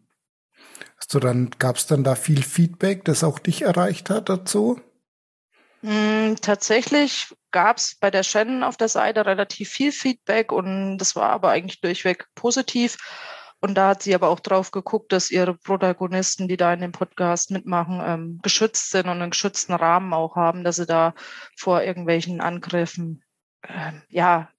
Hast 0.97 1.13
du 1.13 1.19
dann, 1.19 1.49
gab 1.59 1.77
es 1.77 1.87
dann 1.87 2.03
da 2.03 2.15
viel 2.15 2.43
Feedback, 2.43 3.03
das 3.05 3.23
auch 3.23 3.39
dich 3.39 3.63
erreicht 3.63 4.09
hat 4.09 4.29
dazu? 4.29 4.79
Mm, 5.81 6.35
tatsächlich 6.41 7.35
gab 7.51 7.77
es 7.77 7.95
bei 7.95 8.09
der 8.09 8.23
Shannon 8.23 8.63
auf 8.63 8.77
der 8.77 8.87
Seite 8.87 9.25
relativ 9.25 9.69
viel 9.69 9.91
Feedback 9.91 10.51
und 10.53 10.97
das 10.97 11.15
war 11.15 11.29
aber 11.29 11.49
eigentlich 11.49 11.81
durchweg 11.81 12.27
positiv. 12.35 12.97
Und 13.63 13.75
da 13.75 13.87
hat 13.91 14.03
sie 14.03 14.13
aber 14.13 14.27
auch 14.27 14.41
drauf 14.41 14.71
geguckt, 14.71 15.13
dass 15.13 15.31
ihre 15.31 15.53
Protagonisten, 15.53 16.49
die 16.49 16.57
da 16.57 16.73
in 16.73 16.81
dem 16.81 16.91
Podcast 16.91 17.49
mitmachen, 17.49 18.01
ähm, 18.05 18.39
geschützt 18.43 18.89
sind 18.89 19.05
und 19.05 19.21
einen 19.21 19.31
geschützten 19.31 19.71
Rahmen 19.71 20.11
auch 20.11 20.35
haben, 20.35 20.65
dass 20.65 20.75
sie 20.75 20.85
da 20.85 21.13
vor 21.55 21.81
irgendwelchen 21.81 22.41
Angriffen 22.41 23.23
ähm, 23.65 24.01
ja 24.09 24.49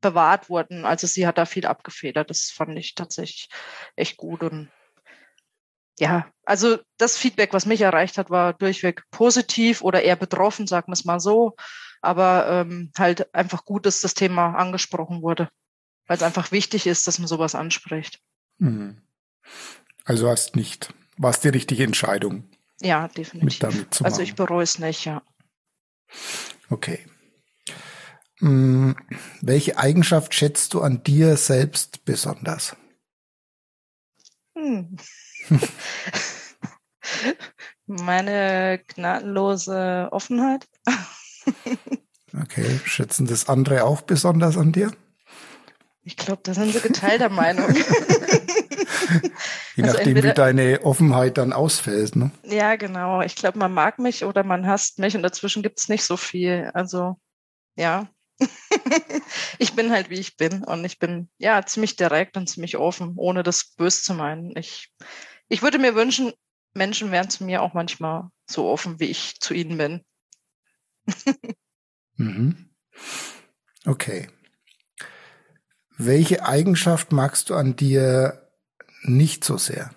bewahrt 0.00 0.50
wurden. 0.50 0.84
Also 0.84 1.06
sie 1.06 1.28
hat 1.28 1.38
da 1.38 1.46
viel 1.46 1.64
abgefedert. 1.64 2.28
Das 2.28 2.50
fand 2.50 2.76
ich 2.76 2.96
tatsächlich 2.96 3.50
echt 3.94 4.16
gut 4.16 4.42
und 4.42 4.68
ja, 6.00 6.26
also 6.44 6.78
das 6.98 7.16
Feedback, 7.16 7.52
was 7.52 7.66
mich 7.66 7.82
erreicht 7.82 8.18
hat, 8.18 8.30
war 8.30 8.52
durchweg 8.52 9.04
positiv 9.12 9.80
oder 9.80 10.02
eher 10.02 10.16
betroffen, 10.16 10.66
sagen 10.66 10.88
wir 10.88 10.94
es 10.94 11.04
mal 11.04 11.20
so. 11.20 11.54
Aber 12.02 12.48
ähm, 12.48 12.90
halt 12.98 13.32
einfach 13.32 13.64
gut, 13.64 13.86
dass 13.86 14.00
das 14.00 14.14
Thema 14.14 14.56
angesprochen 14.56 15.22
wurde, 15.22 15.50
weil 16.06 16.16
es 16.16 16.22
einfach 16.22 16.52
wichtig 16.52 16.86
ist, 16.86 17.06
dass 17.06 17.18
man 17.18 17.28
sowas 17.28 17.54
anspricht. 17.54 18.20
Mhm. 18.58 18.98
Also 20.04 20.28
hast 20.28 20.56
nicht, 20.56 20.92
war 21.16 21.30
es 21.30 21.40
die 21.40 21.48
richtige 21.48 21.84
Entscheidung, 21.84 22.44
Ja, 22.80 23.08
definitiv. 23.08 23.58
damit 23.58 23.94
zu 23.94 24.04
Also 24.04 24.22
ich 24.22 24.34
bereue 24.34 24.62
es 24.62 24.78
nicht, 24.78 25.04
ja. 25.04 25.22
Okay. 26.70 27.06
Hm, 28.38 28.96
welche 29.40 29.78
Eigenschaft 29.78 30.34
schätzt 30.34 30.74
du 30.74 30.82
an 30.82 31.02
dir 31.02 31.36
selbst 31.36 32.04
besonders? 32.04 32.76
Hm. 34.56 34.96
Meine 37.86 38.82
gnadenlose 38.88 40.08
Offenheit. 40.10 40.66
Okay, 42.42 42.80
schätzen 42.84 43.28
das 43.28 43.48
andere 43.48 43.84
auch 43.84 44.00
besonders 44.02 44.56
an 44.58 44.72
dir? 44.72 44.90
Ich 46.04 46.16
glaube, 46.16 46.42
da 46.44 46.54
sind 46.54 46.72
sie 46.72 46.80
geteilter 46.80 47.30
Meinung. 47.30 47.74
Je 49.74 49.82
Also 49.82 49.96
nachdem, 49.96 50.06
wie 50.06 50.10
entweder- 50.18 50.34
deine 50.34 50.80
Offenheit 50.84 51.38
dann 51.38 51.52
ausfällt, 51.52 52.16
ne? 52.16 52.30
Ja, 52.44 52.76
genau. 52.76 53.22
Ich 53.22 53.36
glaube, 53.36 53.58
man 53.58 53.72
mag 53.72 53.98
mich 53.98 54.24
oder 54.24 54.44
man 54.44 54.66
hasst 54.66 54.98
mich 54.98 55.16
und 55.16 55.22
dazwischen 55.22 55.62
gibt 55.62 55.78
es 55.78 55.88
nicht 55.88 56.04
so 56.04 56.16
viel. 56.16 56.70
Also, 56.74 57.18
ja. 57.76 58.08
ich 59.58 59.74
bin 59.74 59.90
halt, 59.92 60.10
wie 60.10 60.18
ich 60.20 60.36
bin 60.36 60.64
und 60.64 60.84
ich 60.84 60.98
bin 60.98 61.28
ja 61.38 61.64
ziemlich 61.64 61.96
direkt 61.96 62.36
und 62.36 62.48
ziemlich 62.48 62.76
offen, 62.76 63.14
ohne 63.16 63.42
das 63.42 63.74
böse 63.76 64.02
zu 64.02 64.14
meinen. 64.14 64.54
Ich, 64.56 64.92
ich 65.48 65.62
würde 65.62 65.78
mir 65.78 65.94
wünschen, 65.94 66.32
Menschen 66.74 67.12
wären 67.12 67.30
zu 67.30 67.44
mir 67.44 67.62
auch 67.62 67.74
manchmal 67.74 68.28
so 68.46 68.68
offen, 68.68 68.98
wie 69.00 69.06
ich 69.06 69.40
zu 69.40 69.54
ihnen 69.54 69.78
bin. 69.78 70.04
Mhm. 72.16 72.70
Okay. 73.86 74.28
Welche 75.96 76.44
Eigenschaft 76.44 77.12
magst 77.12 77.50
du 77.50 77.54
an 77.54 77.76
dir 77.76 78.50
nicht 79.02 79.44
so 79.44 79.58
sehr? 79.58 79.90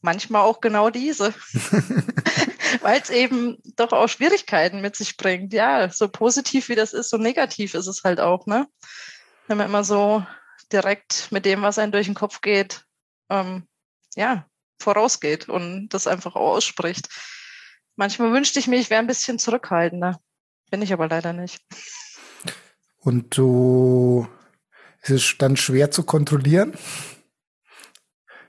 Manchmal 0.00 0.42
auch 0.42 0.60
genau 0.60 0.90
diese. 0.90 1.34
Weil 2.82 3.00
es 3.00 3.10
eben 3.10 3.58
doch 3.76 3.92
auch 3.92 4.08
Schwierigkeiten 4.08 4.80
mit 4.80 4.94
sich 4.94 5.16
bringt. 5.16 5.52
Ja, 5.52 5.88
so 5.88 6.08
positiv 6.08 6.68
wie 6.68 6.74
das 6.74 6.92
ist, 6.92 7.10
so 7.10 7.16
negativ 7.16 7.74
ist 7.74 7.86
es 7.86 8.04
halt 8.04 8.20
auch, 8.20 8.46
ne? 8.46 8.68
Wenn 9.46 9.56
man 9.56 9.68
immer 9.68 9.84
so 9.84 10.24
direkt 10.72 11.28
mit 11.30 11.44
dem, 11.44 11.62
was 11.62 11.78
einem 11.78 11.92
durch 11.92 12.06
den 12.06 12.14
Kopf 12.14 12.40
geht, 12.40 12.84
ähm, 13.30 13.66
ja, 14.14 14.46
vorausgeht 14.80 15.48
und 15.48 15.88
das 15.88 16.06
einfach 16.06 16.36
auch 16.36 16.56
ausspricht. 16.56 17.08
Manchmal 17.96 18.32
wünschte 18.32 18.58
ich 18.58 18.66
mir, 18.66 18.78
ich 18.78 18.90
wäre 18.90 19.00
ein 19.00 19.06
bisschen 19.06 19.38
zurückhaltender. 19.38 20.20
Bin 20.70 20.82
ich 20.82 20.92
aber 20.92 21.08
leider 21.08 21.32
nicht. 21.32 21.60
Und 23.06 23.36
du, 23.36 24.26
es 25.00 25.10
ist 25.10 25.36
dann 25.38 25.56
schwer 25.56 25.92
zu 25.92 26.02
kontrollieren? 26.02 26.76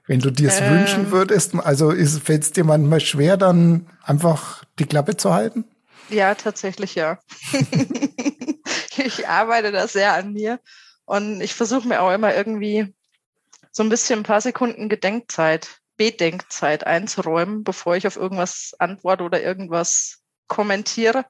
Wenn 0.08 0.20
du 0.20 0.32
dir 0.32 0.48
es 0.48 0.60
Ähm. 0.60 0.72
wünschen 0.72 1.12
würdest, 1.12 1.54
also 1.54 1.92
fällt 1.92 2.42
es 2.42 2.54
dir 2.54 2.64
manchmal 2.64 3.00
schwer, 3.00 3.38
dann 3.38 3.88
einfach 4.02 4.64
die 4.80 4.88
Klappe 4.88 5.16
zu 5.16 5.32
halten? 5.32 5.66
Ja, 6.10 6.34
tatsächlich 6.34 6.96
ja. 6.96 7.20
ich 8.98 9.28
arbeite 9.28 9.72
da 9.72 9.88
sehr 9.88 10.14
an 10.14 10.34
mir 10.34 10.60
und 11.06 11.40
ich 11.42 11.54
versuche 11.54 11.88
mir 11.88 12.02
auch 12.02 12.12
immer 12.12 12.34
irgendwie 12.34 12.96
so 13.72 13.84
ein 13.84 13.90
bisschen 13.90 14.22
ein 14.22 14.24
paar 14.24 14.42
Sekunden 14.42 14.90
Gedenkzeit, 14.90 15.82
Bedenkzeit 15.98 16.84
einzuräumen, 16.84 17.64
bevor 17.64 17.96
ich 17.96 18.08
auf 18.08 18.16
irgendwas 18.16 18.74
antworte 18.80 19.24
oder 19.24 19.40
irgendwas 19.40 20.24
kommentiere. 20.48 21.26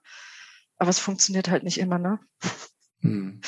Aber 0.77 0.91
es 0.91 0.99
funktioniert 0.99 1.49
halt 1.49 1.63
nicht 1.63 1.77
immer, 1.77 1.99
ne? 1.99 2.19
Hm. 3.01 3.41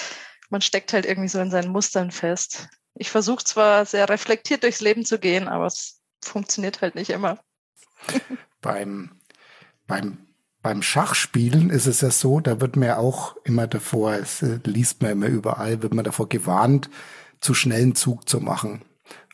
Man 0.49 0.61
steckt 0.61 0.93
halt 0.93 1.05
irgendwie 1.05 1.29
so 1.29 1.39
in 1.39 1.51
seinen 1.51 1.71
Mustern 1.71 2.11
fest. 2.11 2.69
Ich 2.95 3.09
versuche 3.09 3.43
zwar 3.43 3.85
sehr 3.85 4.09
reflektiert 4.09 4.63
durchs 4.63 4.81
Leben 4.81 5.05
zu 5.05 5.19
gehen, 5.19 5.47
aber 5.47 5.67
es 5.67 6.01
funktioniert 6.23 6.81
halt 6.81 6.95
nicht 6.95 7.09
immer. 7.11 7.39
beim, 8.61 9.11
beim, 9.87 10.17
beim 10.61 10.81
Schachspielen 10.81 11.69
ist 11.69 11.85
es 11.85 12.01
ja 12.01 12.11
so, 12.11 12.39
da 12.39 12.59
wird 12.59 12.75
mir 12.75 12.97
auch 12.97 13.37
immer 13.43 13.67
davor, 13.67 14.13
es 14.13 14.41
äh, 14.41 14.59
liest 14.63 15.01
man 15.01 15.11
immer 15.11 15.27
überall, 15.27 15.81
wird 15.81 15.93
man 15.93 16.05
davor 16.05 16.27
gewarnt, 16.27 16.89
zu 17.39 17.53
schnellen 17.53 17.95
Zug 17.95 18.27
zu 18.27 18.39
machen. 18.41 18.83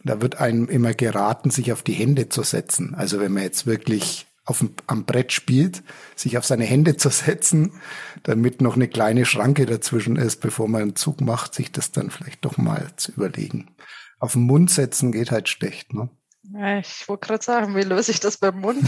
Da 0.03 0.22
wird 0.22 0.36
einem 0.36 0.67
immer 0.67 0.93
geraten, 0.93 1.50
sich 1.50 1.72
auf 1.72 1.81
die 1.81 1.93
Hände 1.93 2.29
zu 2.29 2.43
setzen. 2.43 2.93
Also 2.93 3.19
wenn 3.19 3.34
man 3.34 3.41
jetzt 3.41 3.65
wirklich 3.65 4.27
auf 4.45 4.59
dem, 4.59 4.73
am 4.87 5.05
Brett 5.05 5.31
spielt, 5.31 5.83
sich 6.15 6.37
auf 6.37 6.45
seine 6.45 6.65
Hände 6.65 6.97
zu 6.97 7.09
setzen, 7.09 7.81
damit 8.23 8.61
noch 8.61 8.75
eine 8.75 8.87
kleine 8.87 9.25
Schranke 9.25 9.65
dazwischen 9.65 10.15
ist, 10.15 10.39
bevor 10.39 10.67
man 10.67 10.81
einen 10.83 10.95
Zug 10.95 11.21
macht, 11.21 11.53
sich 11.55 11.71
das 11.71 11.91
dann 11.91 12.11
vielleicht 12.11 12.45
doch 12.45 12.57
mal 12.57 12.91
zu 12.95 13.11
überlegen. 13.11 13.75
Auf 14.19 14.33
den 14.33 14.43
Mund 14.43 14.69
setzen 14.69 15.11
geht 15.11 15.31
halt 15.31 15.49
schlecht, 15.49 15.93
ne? 15.93 16.09
Ja, 16.53 16.77
ich 16.77 17.07
wollte 17.07 17.27
gerade 17.27 17.43
sagen, 17.43 17.75
wie 17.75 17.81
löse 17.81 18.11
ich 18.11 18.19
das 18.19 18.37
beim 18.37 18.59
Mund? 18.59 18.87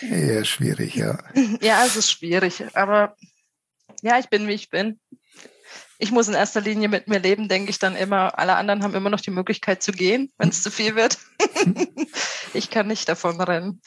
Eher 0.00 0.44
schwierig, 0.44 0.94
ja. 0.94 1.18
Ja, 1.60 1.84
es 1.84 1.96
ist 1.96 2.10
schwierig, 2.10 2.64
aber 2.74 3.16
ja, 4.02 4.20
ich 4.20 4.28
bin, 4.28 4.46
wie 4.46 4.52
ich 4.52 4.70
bin 4.70 5.00
ich 5.98 6.12
muss 6.12 6.28
in 6.28 6.34
erster 6.34 6.60
Linie 6.60 6.88
mit 6.88 7.08
mir 7.08 7.18
leben, 7.18 7.48
denke 7.48 7.70
ich 7.70 7.78
dann 7.78 7.96
immer. 7.96 8.38
Alle 8.38 8.56
anderen 8.56 8.82
haben 8.82 8.94
immer 8.94 9.10
noch 9.10 9.20
die 9.20 9.30
Möglichkeit 9.30 9.82
zu 9.82 9.92
gehen, 9.92 10.32
wenn 10.38 10.50
es 10.50 10.62
zu 10.62 10.70
viel 10.70 10.94
wird. 10.94 11.18
ich 12.54 12.70
kann 12.70 12.86
nicht 12.86 13.08
davon 13.08 13.40
rennen. 13.40 13.80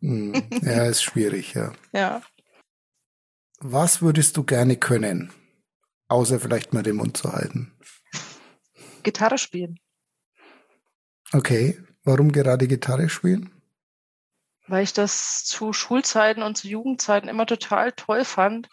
Hm. 0.00 0.34
Ja, 0.62 0.84
ist 0.84 1.02
schwierig, 1.02 1.54
ja. 1.54 1.72
Ja. 1.92 2.22
Was 3.60 4.02
würdest 4.02 4.36
du 4.36 4.44
gerne 4.44 4.76
können, 4.76 5.32
außer 6.08 6.38
vielleicht 6.38 6.72
mal 6.72 6.82
den 6.82 6.96
Mund 6.96 7.16
zu 7.16 7.32
halten? 7.32 7.72
Gitarre 9.02 9.38
spielen. 9.38 9.80
Okay, 11.32 11.82
warum 12.04 12.30
gerade 12.30 12.68
Gitarre 12.68 13.08
spielen? 13.08 13.50
Weil 14.66 14.84
ich 14.84 14.92
das 14.92 15.44
zu 15.44 15.72
Schulzeiten 15.72 16.42
und 16.42 16.56
zu 16.56 16.68
Jugendzeiten 16.68 17.28
immer 17.28 17.46
total 17.46 17.92
toll 17.92 18.24
fand 18.24 18.68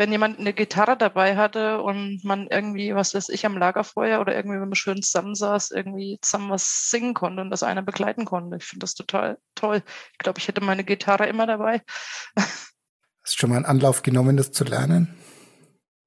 wenn 0.00 0.10
jemand 0.12 0.38
eine 0.38 0.54
Gitarre 0.54 0.96
dabei 0.96 1.36
hatte 1.36 1.82
und 1.82 2.24
man 2.24 2.46
irgendwie, 2.46 2.94
was 2.94 3.12
weiß 3.12 3.28
ich, 3.28 3.44
am 3.44 3.58
Lagerfeuer 3.58 4.18
oder 4.22 4.34
irgendwie, 4.34 4.58
wenn 4.58 4.70
man 4.70 4.74
schön 4.74 5.02
zusammensaß, 5.02 5.72
irgendwie 5.72 6.18
zusammen 6.22 6.48
was 6.48 6.88
singen 6.88 7.12
konnte 7.12 7.42
und 7.42 7.50
das 7.50 7.62
einer 7.62 7.82
begleiten 7.82 8.24
konnte. 8.24 8.56
Ich 8.56 8.64
finde 8.64 8.84
das 8.84 8.94
total 8.94 9.36
toll. 9.54 9.82
Ich 10.12 10.18
glaube, 10.18 10.38
ich 10.38 10.48
hätte 10.48 10.62
meine 10.62 10.84
Gitarre 10.84 11.26
immer 11.26 11.46
dabei. 11.46 11.82
Hast 12.36 13.34
du 13.34 13.40
schon 13.40 13.50
mal 13.50 13.56
einen 13.56 13.66
Anlauf 13.66 14.00
genommen, 14.00 14.38
das 14.38 14.52
zu 14.52 14.64
lernen? 14.64 15.14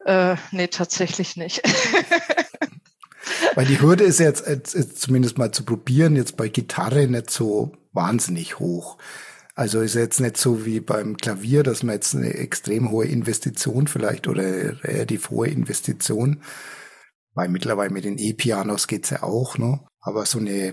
Äh, 0.06 0.38
nee, 0.50 0.70
tatsächlich 0.70 1.38
nicht. 1.38 1.62
Weil 3.54 3.68
die 3.68 3.80
Hürde 3.80 4.06
ist 4.06 4.20
jetzt, 4.20 4.48
jetzt 4.48 5.00
zumindest 5.02 5.38
mal 5.38 5.52
zu 5.52 5.64
probieren, 5.66 6.16
jetzt 6.16 6.36
bei 6.36 6.48
Gitarre 6.48 7.08
nicht 7.08 7.30
so 7.30 7.74
wahnsinnig 7.92 8.58
hoch. 8.58 8.98
Also 9.56 9.82
ist 9.82 9.94
jetzt 9.94 10.20
nicht 10.20 10.38
so 10.38 10.66
wie 10.66 10.80
beim 10.80 11.16
Klavier, 11.16 11.62
dass 11.62 11.84
man 11.84 11.96
jetzt 11.96 12.16
eine 12.16 12.34
extrem 12.34 12.90
hohe 12.90 13.06
Investition 13.06 13.88
vielleicht 13.88 14.28
oder 14.28 14.44
relativ 14.84 15.30
hohe 15.30 15.48
Investition, 15.48 16.44
weil 17.36 17.50
mittlerweile 17.50 17.92
mit 17.92 18.04
den 18.04 18.18
E-Pianos 18.18 18.88
geht's 18.88 19.12
ja 19.12 19.22
auch, 19.22 19.58
ne? 19.60 19.86
Aber 20.02 20.26
so 20.26 20.40
eine 20.40 20.72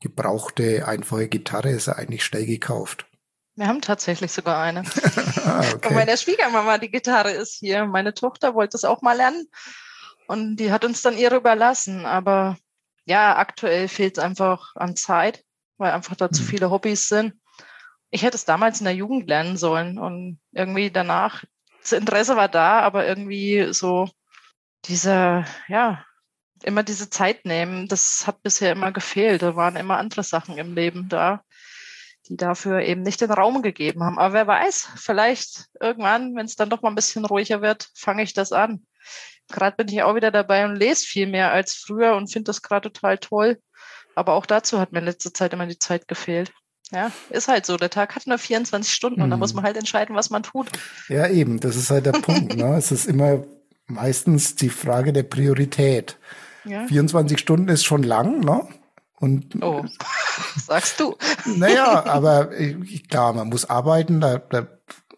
gebrauchte, 0.00 0.88
einfache 0.88 1.28
Gitarre 1.28 1.70
ist 1.70 1.86
ja 1.86 1.94
eigentlich 1.94 2.24
schnell 2.24 2.46
gekauft. 2.46 3.06
Wir 3.54 3.68
haben 3.68 3.82
tatsächlich 3.82 4.32
sogar 4.32 4.62
eine. 4.62 4.80
ah, 5.44 5.60
okay. 5.74 5.88
Von 5.88 5.94
meiner 5.94 6.16
Schwiegermama 6.16 6.78
die 6.78 6.90
Gitarre 6.90 7.32
ist 7.32 7.58
hier. 7.58 7.84
Meine 7.84 8.14
Tochter 8.14 8.54
wollte 8.54 8.78
es 8.78 8.84
auch 8.84 9.02
mal 9.02 9.16
lernen 9.16 9.46
und 10.26 10.56
die 10.56 10.72
hat 10.72 10.86
uns 10.86 11.02
dann 11.02 11.18
ihre 11.18 11.36
überlassen. 11.36 12.06
Aber 12.06 12.56
ja, 13.04 13.36
aktuell 13.36 13.88
fehlt 13.88 14.16
es 14.16 14.24
einfach 14.24 14.74
an 14.74 14.96
Zeit, 14.96 15.44
weil 15.76 15.92
einfach 15.92 16.16
da 16.16 16.30
zu 16.30 16.40
hm. 16.40 16.48
viele 16.48 16.70
Hobbys 16.70 17.08
sind 17.08 17.34
ich 18.12 18.22
hätte 18.22 18.36
es 18.36 18.44
damals 18.44 18.80
in 18.80 18.84
der 18.84 18.94
Jugend 18.94 19.26
lernen 19.26 19.56
sollen 19.56 19.98
und 19.98 20.38
irgendwie 20.52 20.90
danach, 20.90 21.44
das 21.80 21.92
Interesse 21.92 22.36
war 22.36 22.48
da, 22.48 22.80
aber 22.80 23.06
irgendwie 23.06 23.72
so 23.72 24.08
diese, 24.84 25.46
ja, 25.66 26.04
immer 26.62 26.82
diese 26.82 27.08
Zeit 27.08 27.46
nehmen, 27.46 27.88
das 27.88 28.26
hat 28.26 28.42
bisher 28.42 28.72
immer 28.72 28.92
gefehlt. 28.92 29.42
Da 29.42 29.56
waren 29.56 29.76
immer 29.76 29.96
andere 29.96 30.22
Sachen 30.22 30.58
im 30.58 30.74
Leben 30.74 31.08
da, 31.08 31.42
die 32.28 32.36
dafür 32.36 32.80
eben 32.80 33.00
nicht 33.02 33.22
den 33.22 33.32
Raum 33.32 33.62
gegeben 33.62 34.04
haben. 34.04 34.18
Aber 34.18 34.34
wer 34.34 34.46
weiß, 34.46 34.90
vielleicht 34.96 35.68
irgendwann, 35.80 36.36
wenn 36.36 36.44
es 36.44 36.54
dann 36.54 36.68
doch 36.68 36.82
mal 36.82 36.90
ein 36.90 36.94
bisschen 36.94 37.24
ruhiger 37.24 37.62
wird, 37.62 37.88
fange 37.94 38.22
ich 38.22 38.34
das 38.34 38.52
an. 38.52 38.86
Gerade 39.48 39.76
bin 39.76 39.88
ich 39.88 40.02
auch 40.02 40.14
wieder 40.14 40.30
dabei 40.30 40.66
und 40.66 40.76
lese 40.76 41.06
viel 41.06 41.26
mehr 41.26 41.50
als 41.50 41.74
früher 41.74 42.14
und 42.14 42.30
finde 42.30 42.50
das 42.50 42.60
gerade 42.60 42.92
total 42.92 43.16
toll. 43.16 43.58
Aber 44.14 44.34
auch 44.34 44.44
dazu 44.44 44.78
hat 44.78 44.92
mir 44.92 44.98
in 44.98 45.06
letzter 45.06 45.32
Zeit 45.32 45.54
immer 45.54 45.66
die 45.66 45.78
Zeit 45.78 46.06
gefehlt. 46.06 46.52
Ja, 46.92 47.10
ist 47.30 47.48
halt 47.48 47.66
so. 47.66 47.76
Der 47.76 47.90
Tag 47.90 48.14
hat 48.14 48.26
nur 48.26 48.38
24 48.38 48.92
Stunden 48.92 49.20
mhm. 49.20 49.24
und 49.24 49.30
da 49.30 49.36
muss 49.36 49.54
man 49.54 49.64
halt 49.64 49.76
entscheiden, 49.76 50.14
was 50.14 50.30
man 50.30 50.42
tut. 50.42 50.68
Ja, 51.08 51.26
eben. 51.28 51.58
Das 51.58 51.76
ist 51.76 51.90
halt 51.90 52.06
der 52.06 52.12
Punkt. 52.12 52.56
Ne? 52.56 52.76
Es 52.76 52.92
ist 52.92 53.06
immer 53.06 53.44
meistens 53.86 54.54
die 54.54 54.68
Frage 54.68 55.12
der 55.12 55.22
Priorität. 55.24 56.18
Ja. 56.64 56.86
24 56.86 57.38
Stunden 57.38 57.68
ist 57.68 57.84
schon 57.84 58.02
lang, 58.02 58.40
ne? 58.40 58.68
Und, 59.18 59.62
oh, 59.62 59.84
sagst 60.56 61.00
du. 61.00 61.16
Naja, 61.44 62.04
aber 62.06 62.50
klar, 63.08 63.32
man 63.32 63.48
muss 63.48 63.68
arbeiten 63.68 64.20
da, 64.20 64.38
da, 64.38 64.66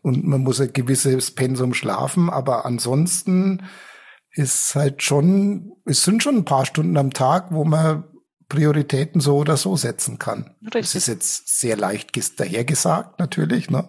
und 0.03 0.27
man 0.27 0.43
muss 0.43 0.61
ein 0.61 0.73
gewisses 0.73 1.35
Pensum 1.35 1.73
schlafen, 1.73 2.29
aber 2.29 2.67
ansonsten 2.67 3.63
ist 4.31 4.75
halt 4.75 5.03
schon, 5.03 5.73
es 5.87 6.03
sind 6.05 6.23
schon 6.23 6.37
ein 6.37 6.45
paar 6.45 6.67
Stunden 6.67 6.97
am 6.99 7.13
Tag, 7.13 7.47
wo 7.51 7.65
man 7.65 8.05
Prioritäten 8.49 9.21
so 9.21 9.37
oder 9.37 9.57
so 9.57 9.77
setzen 9.77 10.19
kann. 10.19 10.55
Richtig. 10.63 10.83
Das 10.83 10.95
ist 10.95 11.07
jetzt 11.09 11.59
sehr 11.61 11.77
leicht 11.77 12.17
dahergesagt 12.39 13.19
natürlich. 13.19 13.71
Ne? 13.71 13.89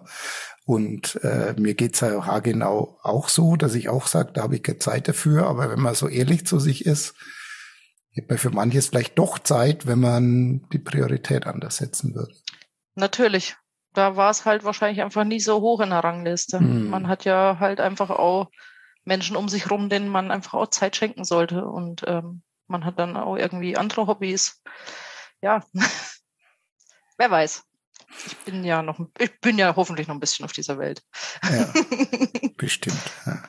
Und 0.64 1.20
äh, 1.22 1.54
mir 1.58 1.74
geht's 1.74 2.00
ja 2.00 2.26
haargenau 2.26 2.98
auch 3.02 3.28
so, 3.28 3.56
dass 3.56 3.74
ich 3.74 3.88
auch 3.88 4.06
sage, 4.06 4.32
da 4.32 4.42
habe 4.42 4.56
ich 4.56 4.62
keine 4.62 4.78
Zeit 4.78 5.08
dafür. 5.08 5.46
Aber 5.46 5.70
wenn 5.70 5.80
man 5.80 5.94
so 5.94 6.08
ehrlich 6.08 6.46
zu 6.46 6.58
sich 6.58 6.84
ist, 6.84 7.14
gibt 8.14 8.30
man 8.30 8.38
für 8.38 8.50
manches 8.50 8.88
vielleicht 8.88 9.18
doch 9.18 9.38
Zeit, 9.38 9.86
wenn 9.86 10.00
man 10.00 10.66
die 10.72 10.78
Priorität 10.78 11.46
anders 11.46 11.76
setzen 11.76 12.14
würde. 12.14 12.32
Natürlich. 12.94 13.56
Da 13.92 14.16
war 14.16 14.30
es 14.30 14.44
halt 14.44 14.64
wahrscheinlich 14.64 15.02
einfach 15.02 15.24
nie 15.24 15.40
so 15.40 15.60
hoch 15.60 15.80
in 15.80 15.90
der 15.90 16.00
Rangliste. 16.00 16.58
Hm. 16.58 16.90
Man 16.90 17.08
hat 17.08 17.24
ja 17.24 17.58
halt 17.60 17.80
einfach 17.80 18.10
auch 18.10 18.50
Menschen 19.04 19.36
um 19.36 19.48
sich 19.48 19.70
rum, 19.70 19.88
denen 19.88 20.08
man 20.08 20.30
einfach 20.30 20.54
auch 20.54 20.66
Zeit 20.66 20.96
schenken 20.96 21.24
sollte. 21.24 21.64
Und 21.64 22.02
ähm, 22.06 22.42
man 22.68 22.84
hat 22.84 22.98
dann 22.98 23.16
auch 23.16 23.36
irgendwie 23.36 23.76
andere 23.76 24.06
Hobbys. 24.06 24.62
Ja, 25.40 25.64
wer 27.18 27.30
weiß. 27.30 27.64
Ich 28.26 28.36
bin 28.38 28.64
ja 28.64 28.82
noch, 28.82 29.00
ich 29.18 29.40
bin 29.40 29.58
ja 29.58 29.74
hoffentlich 29.76 30.08
noch 30.08 30.14
ein 30.14 30.20
bisschen 30.20 30.44
auf 30.44 30.52
dieser 30.52 30.78
Welt. 30.78 31.02
Ja, 31.42 31.72
bestimmt. 32.56 33.02
Ja. 33.26 33.42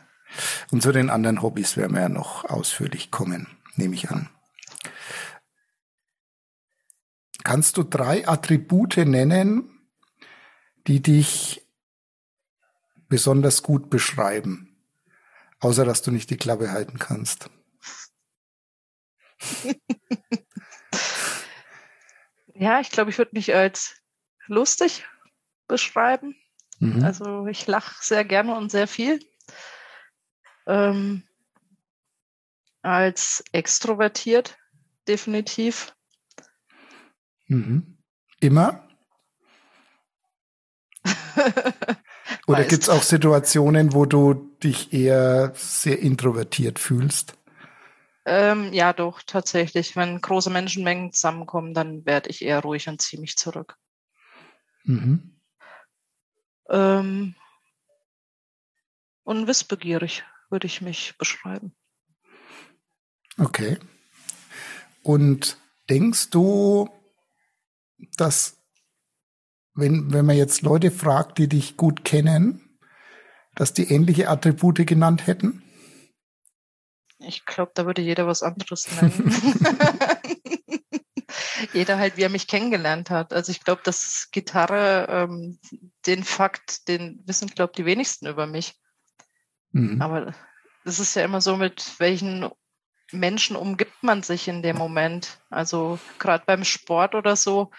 Und 0.72 0.82
zu 0.82 0.92
den 0.92 1.10
anderen 1.10 1.42
Hobbys 1.42 1.78
werden 1.78 1.94
wir 1.94 2.02
ja 2.02 2.10
noch 2.10 2.46
ausführlich 2.46 3.12
kommen, 3.12 3.48
nehme 3.76 3.96
ich 3.96 4.10
an. 4.10 4.30
Kannst 7.44 7.78
du 7.78 7.84
drei 7.84 8.28
Attribute 8.28 8.98
nennen, 8.98 9.70
die 10.88 11.02
dich 11.02 11.66
besonders 13.08 13.64
gut 13.64 13.90
beschreiben, 13.90 14.76
außer 15.60 15.86
dass 15.86 16.02
du 16.02 16.12
nicht 16.12 16.30
die 16.30 16.38
Klappe 16.38 16.72
halten 16.72 17.00
kannst? 17.00 17.50
ja, 22.54 22.80
ich 22.80 22.90
glaube, 22.90 23.10
ich 23.12 23.18
würde 23.18 23.32
mich 23.34 23.54
als 23.56 24.02
lustig 24.48 25.06
beschreiben. 25.68 26.36
Mhm. 26.80 27.04
Also 27.04 27.48
ich 27.48 27.68
lache 27.68 27.96
sehr 28.02 28.24
gerne 28.26 28.56
und 28.56 28.72
sehr 28.72 28.88
viel. 28.88 29.20
Ähm, 30.66 31.24
als 32.82 33.44
extrovertiert, 33.52 34.58
definitiv. 35.08 35.94
Mhm. 37.48 37.98
Immer? 38.40 38.88
Oder 42.48 42.64
gibt 42.66 42.84
es 42.84 42.90
auch 42.90 43.04
Situationen, 43.04 43.94
wo 43.94 44.06
du 44.06 44.34
dich 44.64 44.94
eher 44.94 45.54
sehr 45.56 46.00
introvertiert 46.00 46.80
fühlst? 46.80 47.37
Ähm, 48.30 48.74
ja, 48.74 48.92
doch, 48.92 49.22
tatsächlich. 49.26 49.96
Wenn 49.96 50.20
große 50.20 50.50
Menschenmengen 50.50 51.14
zusammenkommen, 51.14 51.74
dann 51.74 52.06
werde 52.06 52.30
ich 52.30 52.42
eher 52.42 52.60
ruhig 52.60 52.90
und 52.90 53.02
ziehe 53.02 53.22
mich 53.22 53.38
zurück. 53.38 53.78
Mhm. 54.84 55.40
Ähm, 56.70 57.36
und 59.24 59.48
wissbegierig 59.48 60.26
würde 60.50 60.68
ich 60.68 60.82
mich 60.82 61.18
beschreiben. 61.18 61.74
Okay. 63.38 63.78
Und 65.04 65.58
denkst 65.90 66.30
du, 66.32 66.90
dass 68.18 68.58
wenn, 69.74 70.12
wenn 70.12 70.26
man 70.26 70.36
jetzt 70.36 70.64
Leute 70.64 70.92
fragt, 70.92 71.38
die 71.38 71.48
dich 71.48 71.78
gut 71.78 72.04
kennen, 72.04 72.78
dass 73.56 73.74
die 73.74 73.90
ähnliche 73.90 74.28
Attribute 74.28 74.86
genannt 74.86 75.28
hätten? 75.28 75.64
Ich 77.20 77.46
glaube, 77.46 77.72
da 77.74 77.86
würde 77.86 78.02
jeder 78.02 78.28
was 78.28 78.44
anderes 78.44 78.88
nennen. 79.02 79.34
jeder 81.74 81.98
halt, 81.98 82.18
wie 82.18 82.24
er 82.24 82.30
mich 82.30 82.48
kennengelernt 82.48 83.10
hat. 83.10 83.34
Also 83.34 83.52
ich 83.52 83.64
glaube, 83.64 83.82
dass 83.84 84.30
Gitarre, 84.32 85.08
ähm, 85.10 85.60
den 86.06 86.24
Fakt, 86.24 86.88
den 86.88 87.22
wissen, 87.26 87.48
glaube 87.48 87.74
die 87.76 87.86
wenigsten 87.86 88.28
über 88.28 88.48
mich. 88.48 88.76
Mhm. 89.72 90.02
Aber 90.02 90.34
es 90.86 91.00
ist 91.00 91.16
ja 91.16 91.24
immer 91.24 91.42
so, 91.42 91.58
mit 91.58 92.00
welchen 92.00 92.50
Menschen 93.12 93.56
umgibt 93.56 94.04
man 94.04 94.24
sich 94.24 94.48
in 94.48 94.62
dem 94.62 94.78
Moment. 94.78 95.40
Also 95.50 96.00
gerade 96.20 96.44
beim 96.46 96.64
Sport 96.64 97.16
oder 97.16 97.36
so, 97.36 97.72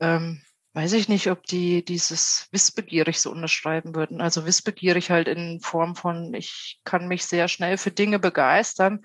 ähm, 0.00 0.42
weiß 0.74 0.94
ich 0.94 1.08
nicht, 1.08 1.30
ob 1.30 1.44
die 1.44 1.84
dieses 1.84 2.48
wissbegierig 2.50 3.20
so 3.20 3.30
unterschreiben 3.30 3.94
würden. 3.94 4.20
Also 4.20 4.46
wissbegierig 4.46 5.10
halt 5.10 5.28
in 5.28 5.60
Form 5.60 5.96
von, 5.96 6.32
ich 6.34 6.80
kann 6.84 7.08
mich 7.08 7.24
sehr 7.26 7.48
schnell 7.48 7.76
für 7.76 7.90
Dinge 7.90 8.18
begeistern 8.18 9.04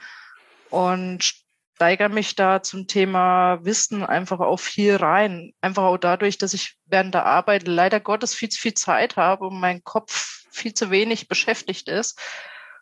und 0.69 1.33
steigere 1.75 2.09
mich 2.09 2.35
da 2.35 2.63
zum 2.63 2.87
Thema 2.87 3.63
Wissen 3.63 4.03
einfach 4.03 4.39
auch 4.39 4.59
viel 4.59 4.95
rein. 4.95 5.53
Einfach 5.61 5.83
auch 5.83 5.97
dadurch, 5.97 6.37
dass 6.37 6.53
ich 6.53 6.77
während 6.85 7.13
der 7.13 7.25
Arbeit 7.25 7.67
leider 7.67 7.99
Gottes 7.99 8.33
viel 8.33 8.49
zu 8.49 8.59
viel 8.59 8.73
Zeit 8.73 9.17
habe 9.17 9.47
und 9.47 9.59
mein 9.59 9.83
Kopf 9.83 10.45
viel 10.51 10.73
zu 10.73 10.89
wenig 10.89 11.27
beschäftigt 11.27 11.89
ist 11.89 12.19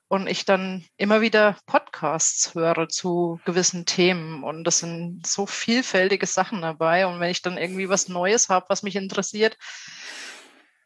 und 0.07 0.27
ich 0.27 0.45
dann 0.45 0.83
immer 0.97 1.21
wieder 1.21 1.57
Podcasts 1.65 2.53
höre 2.53 2.87
zu 2.89 3.39
gewissen 3.45 3.85
Themen 3.85 4.43
und 4.43 4.63
das 4.63 4.79
sind 4.79 5.25
so 5.25 5.45
vielfältige 5.45 6.27
Sachen 6.27 6.61
dabei 6.61 7.07
und 7.07 7.19
wenn 7.19 7.31
ich 7.31 7.41
dann 7.41 7.57
irgendwie 7.57 7.89
was 7.89 8.07
Neues 8.07 8.49
habe, 8.49 8.67
was 8.69 8.83
mich 8.83 8.95
interessiert, 8.95 9.57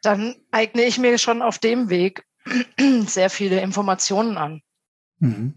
dann 0.02 0.36
eigne 0.50 0.82
ich 0.82 0.98
mir 0.98 1.18
schon 1.18 1.42
auf 1.42 1.58
dem 1.58 1.90
Weg 1.90 2.24
sehr 3.06 3.30
viele 3.30 3.60
Informationen 3.60 4.38
an. 4.38 4.62
Mhm. 5.18 5.54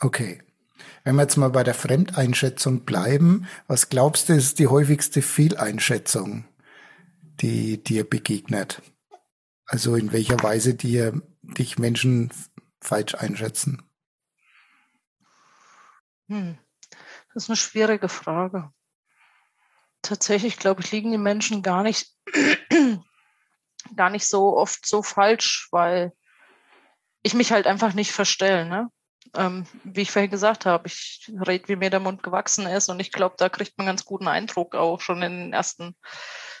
Okay. 0.00 0.42
Wenn 1.04 1.16
wir 1.16 1.22
jetzt 1.22 1.36
mal 1.36 1.50
bei 1.50 1.62
der 1.62 1.74
Fremdeinschätzung 1.74 2.84
bleiben, 2.84 3.46
was 3.66 3.88
glaubst 3.88 4.28
du, 4.28 4.34
ist 4.34 4.58
die 4.58 4.66
häufigste 4.66 5.22
Fehleinschätzung, 5.22 6.44
die 7.40 7.82
dir 7.82 8.08
begegnet? 8.08 8.82
Also 9.66 9.94
in 9.94 10.12
welcher 10.12 10.42
Weise 10.42 10.74
dir 10.74 11.22
dich 11.42 11.78
Menschen 11.78 12.32
falsch 12.80 13.14
einschätzen? 13.14 13.82
Hm. 16.28 16.58
Das 17.32 17.44
ist 17.44 17.50
eine 17.50 17.56
schwierige 17.56 18.08
Frage. 18.08 18.70
Tatsächlich, 20.02 20.56
glaube 20.56 20.82
ich, 20.82 20.90
liegen 20.90 21.12
die 21.12 21.18
Menschen 21.18 21.62
gar 21.62 21.82
nicht, 21.82 22.16
gar 23.96 24.10
nicht 24.10 24.26
so 24.26 24.56
oft 24.56 24.86
so 24.86 25.02
falsch, 25.02 25.68
weil 25.70 26.12
ich 27.22 27.34
mich 27.34 27.52
halt 27.52 27.66
einfach 27.66 27.94
nicht 27.94 28.12
verstelle. 28.12 28.64
Ne? 28.64 28.90
ähm, 29.36 29.66
wie 29.84 30.02
ich 30.02 30.10
vorhin 30.10 30.30
gesagt 30.30 30.66
habe, 30.66 30.86
ich 30.86 31.30
rede, 31.46 31.68
wie 31.68 31.76
mir 31.76 31.90
der 31.90 32.00
Mund 32.00 32.22
gewachsen 32.22 32.66
ist 32.66 32.88
und 32.88 33.00
ich 33.00 33.12
glaube, 33.12 33.36
da 33.38 33.48
kriegt 33.48 33.76
man 33.78 33.86
ganz 33.86 34.04
guten 34.04 34.28
Eindruck 34.28 34.74
auch 34.74 35.00
schon 35.00 35.22
in 35.22 35.32
den 35.32 35.52
ersten 35.52 35.96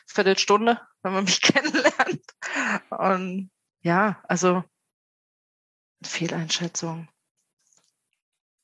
Viertelstunde, 0.06 0.80
wenn 1.02 1.12
man 1.12 1.24
mich 1.24 1.40
kennenlernt. 1.40 2.24
Und 2.90 3.50
ja, 3.82 4.22
also 4.28 4.64
Fehleinschätzung. 6.02 7.08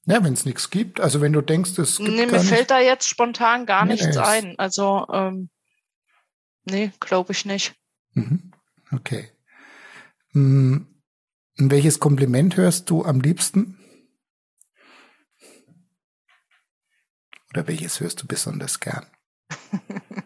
Ja, 0.06 0.22
wenn 0.22 0.34
es 0.34 0.44
nichts 0.44 0.70
gibt, 0.70 1.00
also 1.00 1.20
wenn 1.20 1.32
du 1.32 1.40
denkst, 1.40 1.76
es 1.78 1.98
gibt. 1.98 2.10
Nee, 2.10 2.26
mir 2.26 2.40
fällt 2.40 2.70
da 2.70 2.78
jetzt 2.78 3.08
spontan 3.08 3.66
gar 3.66 3.84
nee, 3.84 3.94
nichts 3.94 4.16
ein. 4.16 4.56
Also, 4.56 5.04
ähm, 5.12 5.50
nee, 6.64 6.92
glaube 7.00 7.32
ich 7.32 7.44
nicht. 7.44 7.74
Mhm. 8.12 8.52
Okay. 8.92 9.32
Hm, 10.30 10.86
welches 11.56 11.98
Kompliment 11.98 12.56
hörst 12.56 12.88
du 12.88 13.04
am 13.04 13.20
liebsten? 13.20 13.78
Oder 17.50 17.66
welches 17.66 17.98
hörst 18.00 18.22
du 18.22 18.26
besonders 18.26 18.78
gern? 18.78 19.06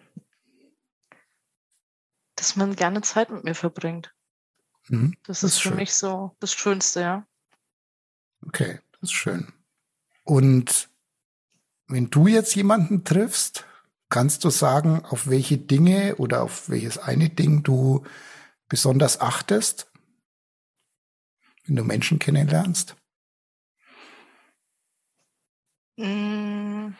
Dass 2.36 2.56
man 2.56 2.76
gerne 2.76 3.00
Zeit 3.02 3.30
mit 3.30 3.44
mir 3.44 3.54
verbringt. 3.54 4.12
Mhm, 4.90 5.14
das, 5.22 5.40
das, 5.40 5.52
ist, 5.52 5.62
für 5.62 5.68
schön. 5.68 5.76
mich 5.76 5.94
so 5.94 6.34
das 6.40 6.52
Schönste, 6.52 7.00
ja. 7.00 7.26
Okay, 8.44 8.80
das 8.92 9.10
ist 9.10 9.12
schön. 9.12 9.52
Und 10.24 10.88
wenn 11.86 12.10
du 12.10 12.26
jetzt 12.26 12.56
jemanden 12.56 13.04
triffst, 13.04 13.64
kannst 14.08 14.42
du 14.42 14.50
sagen, 14.50 15.04
auf 15.04 15.28
welche 15.28 15.58
Dinge 15.58 16.16
oder 16.16 16.42
auf 16.42 16.68
welches 16.68 16.98
eine 16.98 17.30
Ding 17.30 17.62
du 17.62 18.04
besonders 18.68 19.20
achtest, 19.20 19.88
wenn 21.66 21.76
du 21.76 21.84
Menschen 21.84 22.18
kennenlernst? 22.18 22.96
Mm. 25.96 26.94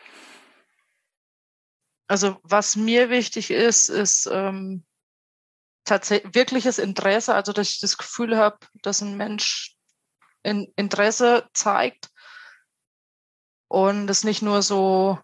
Also 2.07 2.39
was 2.43 2.77
mir 2.77 3.09
wichtig 3.09 3.51
ist, 3.51 3.89
ist 3.89 4.29
ähm, 4.31 4.85
tatsächlich 5.91 6.33
wirkliches 6.33 6.79
Interesse, 6.79 7.35
also 7.35 7.51
dass 7.51 7.69
ich 7.69 7.81
das 7.81 7.97
Gefühl 7.97 8.37
habe, 8.37 8.57
dass 8.81 9.01
ein 9.01 9.17
Mensch 9.17 9.75
in 10.41 10.71
Interesse 10.77 11.49
zeigt 11.53 12.09
und 13.67 14.09
es 14.09 14.23
nicht 14.23 14.41
nur 14.41 14.61
so 14.61 15.19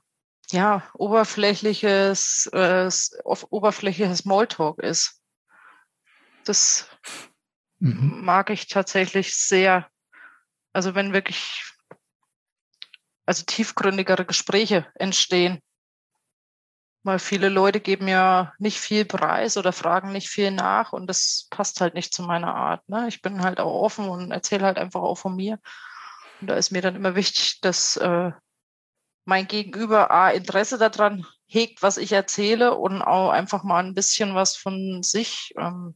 ja 0.51 0.83
oberflächliches 0.93 2.49
äh, 2.51 2.89
oberflächliches 3.23 4.19
Smalltalk 4.19 4.79
ist. 4.79 5.21
Das 6.43 6.89
mhm. 7.79 8.25
mag 8.25 8.49
ich 8.49 8.67
tatsächlich 8.67 9.37
sehr. 9.37 9.89
Also 10.73 10.95
wenn 10.95 11.13
wirklich 11.13 11.63
also 13.25 13.45
tiefgründigere 13.45 14.25
Gespräche 14.25 14.85
entstehen 14.95 15.61
weil 17.07 17.19
viele 17.19 17.49
Leute 17.49 17.79
geben 17.79 18.07
ja 18.07 18.53
nicht 18.59 18.79
viel 18.79 19.05
Preis 19.05 19.55
oder 19.55 19.71
fragen 19.71 20.11
nicht 20.11 20.29
viel 20.29 20.51
nach 20.51 20.91
und 20.91 21.07
das 21.07 21.47
passt 21.49 21.79
halt 21.79 21.93
nicht 21.93 22.13
zu 22.13 22.21
meiner 22.21 22.53
Art. 22.53 22.87
Ne? 22.89 23.07
Ich 23.07 23.21
bin 23.21 23.41
halt 23.41 23.61
auch 23.61 23.81
offen 23.81 24.09
und 24.09 24.31
erzähle 24.31 24.65
halt 24.65 24.77
einfach 24.77 25.01
auch 25.01 25.17
von 25.17 25.35
mir. 25.35 25.57
Und 26.41 26.47
da 26.47 26.55
ist 26.55 26.71
mir 26.71 26.81
dann 26.81 26.95
immer 26.97 27.15
wichtig, 27.15 27.61
dass 27.61 27.95
äh, 27.97 28.31
mein 29.23 29.47
Gegenüber 29.47 30.11
A, 30.11 30.31
Interesse 30.31 30.77
daran 30.77 31.25
hegt, 31.47 31.81
was 31.81 31.97
ich 31.97 32.11
erzähle 32.11 32.75
und 32.75 33.01
auch 33.01 33.29
einfach 33.31 33.63
mal 33.63 33.83
ein 33.83 33.95
bisschen 33.95 34.35
was 34.35 34.57
von 34.57 35.01
sich 35.01 35.53
ähm, 35.57 35.95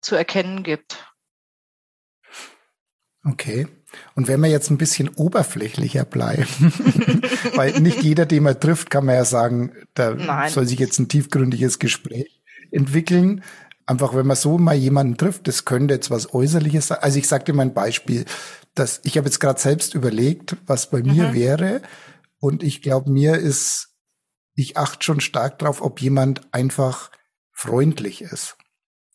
zu 0.00 0.16
erkennen 0.16 0.64
gibt. 0.64 1.06
Okay. 3.28 3.66
Und 4.14 4.28
wenn 4.28 4.40
wir 4.40 4.48
jetzt 4.48 4.70
ein 4.70 4.78
bisschen 4.78 5.08
oberflächlicher 5.08 6.04
bleiben, 6.04 6.46
weil 7.54 7.80
nicht 7.80 8.02
jeder, 8.02 8.26
den 8.26 8.44
man 8.44 8.60
trifft, 8.60 8.90
kann 8.90 9.06
man 9.06 9.14
ja 9.14 9.24
sagen, 9.24 9.72
da 9.94 10.14
Nein. 10.14 10.50
soll 10.50 10.66
sich 10.66 10.78
jetzt 10.78 10.98
ein 10.98 11.08
tiefgründiges 11.08 11.78
Gespräch 11.78 12.40
entwickeln. 12.70 13.42
Einfach, 13.86 14.14
wenn 14.14 14.26
man 14.26 14.36
so 14.36 14.58
mal 14.58 14.74
jemanden 14.74 15.16
trifft, 15.16 15.48
das 15.48 15.64
könnte 15.64 15.94
jetzt 15.94 16.10
was 16.10 16.34
Äußerliches 16.34 16.88
sein. 16.88 16.98
Also 17.00 17.18
ich 17.18 17.28
sage 17.28 17.44
dir 17.44 17.52
mal 17.52 17.62
ein 17.62 17.74
Beispiel, 17.74 18.24
dass 18.74 19.00
ich 19.04 19.16
habe 19.16 19.26
jetzt 19.26 19.40
gerade 19.40 19.60
selbst 19.60 19.94
überlegt, 19.94 20.56
was 20.66 20.90
bei 20.90 21.02
mhm. 21.02 21.12
mir 21.12 21.34
wäre. 21.34 21.82
Und 22.38 22.62
ich 22.62 22.82
glaube, 22.82 23.10
mir 23.10 23.36
ist, 23.36 23.94
ich 24.54 24.76
achte 24.76 25.04
schon 25.04 25.20
stark 25.20 25.58
drauf, 25.58 25.80
ob 25.80 26.00
jemand 26.00 26.52
einfach 26.52 27.10
freundlich 27.52 28.22
ist. 28.22 28.56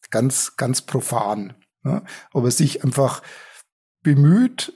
Ganz, 0.09 0.57
ganz 0.57 0.81
profan. 0.81 1.53
Ne? 1.83 2.03
Ob 2.33 2.45
er 2.45 2.51
sich 2.51 2.83
einfach 2.83 3.21
bemüht, 4.03 4.73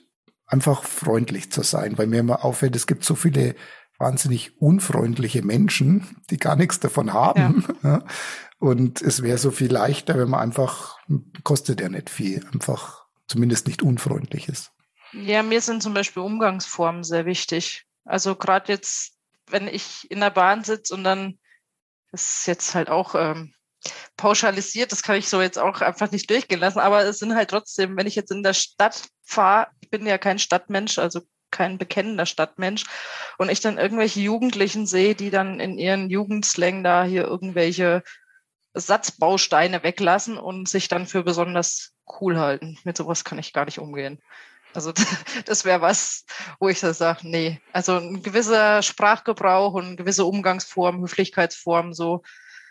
einfach 0.47 0.83
freundlich 0.83 1.51
zu 1.51 1.63
sein, 1.63 1.97
weil 1.97 2.07
mir 2.07 2.19
immer 2.19 2.45
auffällt, 2.45 2.75
es 2.75 2.87
gibt 2.87 3.03
so 3.03 3.15
viele 3.15 3.55
wahnsinnig 3.97 4.61
unfreundliche 4.61 5.41
Menschen, 5.41 6.17
die 6.29 6.37
gar 6.37 6.55
nichts 6.55 6.79
davon 6.79 7.13
haben. 7.13 7.65
Ja. 7.83 8.03
Und 8.57 9.01
es 9.01 9.21
wäre 9.21 9.37
so 9.37 9.51
viel 9.51 9.71
leichter, 9.71 10.17
wenn 10.17 10.29
man 10.29 10.39
einfach, 10.39 10.97
kostet 11.43 11.81
ja 11.81 11.89
nicht 11.89 12.09
viel, 12.09 12.43
einfach 12.51 13.05
zumindest 13.27 13.67
nicht 13.67 13.83
unfreundlich 13.83 14.47
ist. 14.47 14.71
Ja, 15.13 15.43
mir 15.43 15.61
sind 15.61 15.83
zum 15.83 15.93
Beispiel 15.93 16.23
Umgangsformen 16.23 17.03
sehr 17.03 17.25
wichtig. 17.25 17.85
Also 18.05 18.35
gerade 18.35 18.71
jetzt, 18.71 19.17
wenn 19.49 19.67
ich 19.67 20.09
in 20.09 20.19
der 20.19 20.29
Bahn 20.29 20.63
sitze 20.63 20.95
und 20.95 21.03
dann, 21.03 21.37
das 22.11 22.39
ist 22.39 22.47
jetzt 22.47 22.75
halt 22.75 22.89
auch 22.89 23.13
ähm, 23.15 23.53
pauschalisiert, 24.17 24.91
das 24.91 25.03
kann 25.03 25.15
ich 25.15 25.29
so 25.29 25.41
jetzt 25.41 25.59
auch 25.59 25.81
einfach 25.81 26.11
nicht 26.11 26.29
durchgehen 26.29 26.59
lassen, 26.59 26.79
aber 26.79 27.03
es 27.03 27.19
sind 27.19 27.35
halt 27.35 27.49
trotzdem, 27.49 27.97
wenn 27.97 28.07
ich 28.07 28.15
jetzt 28.15 28.31
in 28.31 28.43
der 28.43 28.53
Stadt 28.53 29.03
fahre, 29.23 29.67
ich 29.81 29.89
bin 29.89 30.05
ja 30.05 30.17
kein 30.17 30.39
Stadtmensch, 30.39 30.97
also 30.99 31.21
kein 31.51 31.77
bekennender 31.77 32.25
Stadtmensch, 32.25 32.85
und 33.37 33.49
ich 33.49 33.61
dann 33.61 33.77
irgendwelche 33.77 34.19
Jugendlichen 34.19 34.87
sehe, 34.87 35.15
die 35.15 35.29
dann 35.29 35.59
in 35.59 35.77
ihren 35.77 36.09
Jugendslang 36.09 36.83
da 36.83 37.03
hier 37.03 37.23
irgendwelche 37.23 38.03
Satzbausteine 38.73 39.83
weglassen 39.83 40.37
und 40.37 40.67
sich 40.67 40.87
dann 40.87 41.07
für 41.07 41.23
besonders 41.23 41.93
cool 42.19 42.37
halten. 42.37 42.77
Mit 42.83 42.97
sowas 42.97 43.23
kann 43.23 43.39
ich 43.39 43.53
gar 43.53 43.65
nicht 43.65 43.79
umgehen. 43.79 44.21
Also 44.73 44.91
das 45.45 45.65
wäre 45.65 45.81
was, 45.81 46.25
wo 46.59 46.67
ich 46.67 46.79
so 46.79 46.91
sage, 46.91 47.19
nee. 47.23 47.61
Also 47.71 47.97
ein 47.97 48.21
gewisser 48.21 48.81
Sprachgebrauch 48.81 49.73
und 49.73 49.95
gewisse 49.95 50.25
Umgangsform, 50.25 51.01
Höflichkeitsform, 51.01 51.93
so 51.93 52.21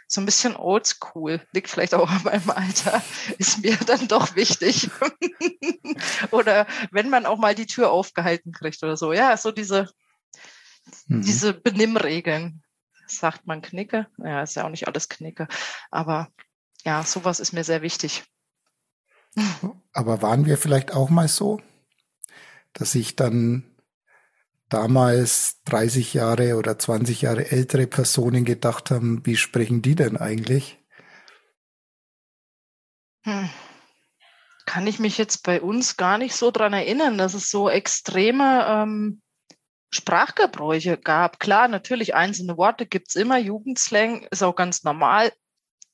so 0.07 0.21
ein 0.21 0.27
bisschen 0.27 0.57
oldschool, 0.57 1.41
liegt 1.53 1.69
vielleicht 1.69 1.95
auch 1.95 2.11
an 2.11 2.23
meinem 2.25 2.51
Alter, 2.51 3.03
ist 3.39 3.63
mir 3.63 3.77
dann 3.77 4.09
doch 4.09 4.37
wichtig. 4.37 4.91
oder 6.31 6.67
wenn 6.91 7.11
man 7.11 7.27
auch 7.27 7.39
mal 7.39 7.55
die 7.55 7.67
Tür 7.67 7.91
aufgehalten 7.91 8.53
kriegt 8.53 8.83
oder 8.83 8.97
so. 8.97 9.13
Ja, 9.13 9.37
so 9.37 9.51
diese, 9.51 9.91
mhm. 11.07 11.23
diese 11.23 11.55
Benimmregeln. 11.55 12.63
Sagt 13.07 13.47
man 13.47 13.61
Knicke? 13.61 14.07
Ja, 14.17 14.43
ist 14.43 14.57
ja 14.57 14.65
auch 14.65 14.71
nicht 14.71 14.89
alles 14.89 15.11
Knicke. 15.11 15.47
Aber 15.91 16.29
ja, 16.85 17.03
sowas 17.03 17.39
ist 17.39 17.53
mir 17.53 17.63
sehr 17.63 17.83
wichtig. 17.83 18.25
Aber 19.93 20.23
waren 20.23 20.47
wir 20.47 20.57
vielleicht 20.57 20.93
auch 20.95 21.11
mal 21.11 21.29
so, 21.29 21.61
dass 22.73 22.95
ich 22.95 23.17
dann 23.17 23.74
damals 24.69 25.61
30 25.65 26.15
Jahre 26.15 26.57
oder 26.57 26.79
20 26.79 27.23
Jahre 27.23 27.51
ältere 27.51 27.87
Personen 27.87 28.45
gedacht 28.45 28.91
haben, 28.91 29.25
wie 29.25 29.37
sprechen 29.37 29.83
die 29.83 29.95
denn 29.95 30.17
eigentlich? 30.17 30.79
Hm. 33.25 33.49
Kann 34.67 34.87
ich 34.87 34.99
mich 34.99 35.19
jetzt 35.19 35.43
bei 35.45 35.61
uns 35.61 35.97
gar 35.97 36.19
nicht 36.19 36.35
so 36.35 36.51
dran 36.51 36.73
erinnern, 36.73 37.19
dass 37.19 37.35
es 37.35 37.51
so 37.51 37.69
extreme 37.69 38.67
ähm, 38.67 39.23
Sprachgebräuche 39.91 40.99
gab. 40.99 41.39
Klar, 41.39 41.69
natürlich 41.69 42.15
einzelne 42.15 42.57
Worte 42.57 42.87
gibt 42.87 43.09
es 43.11 43.15
immer, 43.15 43.39
Jugendslang 43.39 44.27
ist 44.31 44.43
auch 44.43 44.57
ganz 44.57 44.83
normal. 44.83 45.33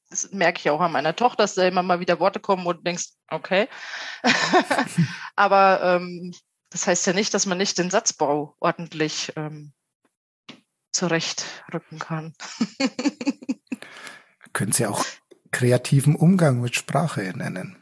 Das 0.08 0.32
merke 0.32 0.60
ich 0.60 0.70
auch 0.70 0.80
an 0.80 0.92
meiner 0.92 1.14
Tochter, 1.14 1.44
dass 1.44 1.54
da 1.54 1.68
immer 1.68 1.82
mal 1.82 2.00
wieder 2.00 2.18
Worte 2.18 2.40
kommen 2.40 2.66
und 2.66 2.84
denkst, 2.86 3.10
okay. 3.28 3.68
Aber 5.36 5.80
ähm, 5.82 6.32
das 6.70 6.86
heißt 6.86 7.06
ja 7.06 7.12
nicht, 7.12 7.34
dass 7.34 7.46
man 7.46 7.58
nicht 7.58 7.78
den 7.78 7.90
Satzbau 7.90 8.56
ordentlich 8.60 9.32
ähm, 9.36 9.72
zurechtrücken 10.92 11.98
kann. 11.98 12.32
Können 14.52 14.72
Sie 14.72 14.86
auch 14.86 15.04
kreativen 15.50 16.16
Umgang 16.16 16.60
mit 16.60 16.74
Sprache 16.74 17.22
nennen. 17.36 17.76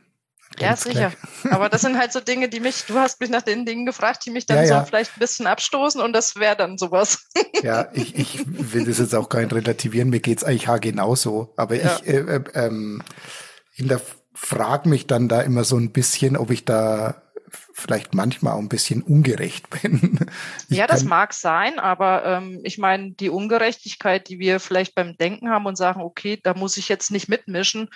Ja, 0.58 0.76
sicher. 0.76 1.12
Aber 1.50 1.68
das 1.68 1.82
sind 1.82 1.98
halt 1.98 2.12
so 2.12 2.20
Dinge, 2.20 2.48
die 2.48 2.60
mich, 2.60 2.84
du 2.86 2.94
hast 2.94 3.20
mich 3.20 3.30
nach 3.30 3.42
den 3.42 3.64
Dingen 3.64 3.86
gefragt, 3.86 4.24
die 4.26 4.30
mich 4.30 4.46
dann 4.46 4.58
ja, 4.58 4.64
ja. 4.64 4.80
so 4.80 4.86
vielleicht 4.86 5.16
ein 5.16 5.20
bisschen 5.20 5.46
abstoßen 5.46 6.00
und 6.00 6.12
das 6.12 6.36
wäre 6.36 6.56
dann 6.56 6.78
sowas. 6.78 7.28
Ja, 7.60 7.88
ich, 7.92 8.14
ich 8.14 8.44
will 8.46 8.84
das 8.84 8.98
jetzt 8.98 9.16
auch 9.16 9.28
gar 9.28 9.40
nicht 9.40 9.52
relativieren, 9.52 10.10
mir 10.10 10.20
geht's 10.20 10.44
eigentlich 10.44 10.68
genauso. 10.80 11.54
Aber 11.56 11.74
ja. 11.74 11.96
ich 11.96 12.06
äh, 12.06 12.18
äh, 12.18 12.44
ähm, 12.54 13.02
frage 14.32 14.88
mich 14.88 15.08
dann 15.08 15.28
da 15.28 15.40
immer 15.40 15.64
so 15.64 15.76
ein 15.76 15.90
bisschen, 15.90 16.36
ob 16.36 16.52
ich 16.52 16.64
da 16.64 17.27
vielleicht 17.78 18.14
manchmal 18.14 18.54
auch 18.54 18.58
ein 18.58 18.68
bisschen 18.68 19.02
ungerecht 19.02 19.70
bin. 19.82 20.18
Ich 20.68 20.76
ja, 20.76 20.86
das 20.86 21.04
mag 21.04 21.32
sein, 21.32 21.78
aber 21.78 22.24
ähm, 22.24 22.60
ich 22.64 22.78
meine, 22.78 23.12
die 23.12 23.30
Ungerechtigkeit, 23.30 24.28
die 24.28 24.38
wir 24.38 24.60
vielleicht 24.60 24.94
beim 24.94 25.16
Denken 25.16 25.48
haben 25.48 25.66
und 25.66 25.76
sagen, 25.76 26.00
okay, 26.02 26.38
da 26.42 26.54
muss 26.54 26.76
ich 26.76 26.88
jetzt 26.88 27.10
nicht 27.10 27.28
mitmischen, 27.28 27.88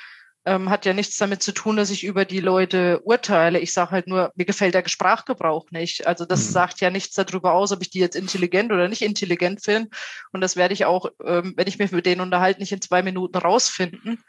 ähm, 0.45 0.71
hat 0.71 0.87
ja 0.87 0.93
nichts 0.93 1.17
damit 1.19 1.43
zu 1.43 1.53
tun, 1.53 1.77
dass 1.77 1.91
ich 1.91 2.05
über 2.05 2.25
die 2.25 2.41
Leute 2.41 3.01
urteile. 3.05 3.61
Ich 3.61 3.73
sage 3.73 3.93
halt 3.93 4.09
nur, 4.09 4.33
mir 4.35 4.45
gefällt 4.45 4.75
der 4.75 4.89
Sprachgebrauch 4.89 5.71
nicht. 5.71 6.07
Also 6.07 6.25
das 6.25 6.49
mhm. 6.49 6.53
sagt 6.53 6.81
ja 6.81 6.91
nichts 6.91 7.15
darüber 7.15 7.53
aus, 7.53 7.71
ob 7.71 7.81
ich 7.83 7.91
die 7.91 8.01
jetzt 8.01 8.17
intelligent 8.17 8.73
oder 8.73 8.89
nicht 8.89 9.03
intelligent 9.03 9.63
finde. 9.63 9.91
Und 10.33 10.41
das 10.41 10.57
werde 10.57 10.75
ich 10.75 10.85
auch, 10.85 11.07
ähm, 11.25 11.55
wenn 11.57 11.69
ich 11.69 11.79
mich 11.79 11.93
mit 11.93 12.07
denen 12.07 12.21
unterhalte, 12.21 12.61
nicht 12.61 12.73
in 12.73 12.81
zwei 12.81 13.03
Minuten 13.03 13.39
rausfinden. 13.39 14.23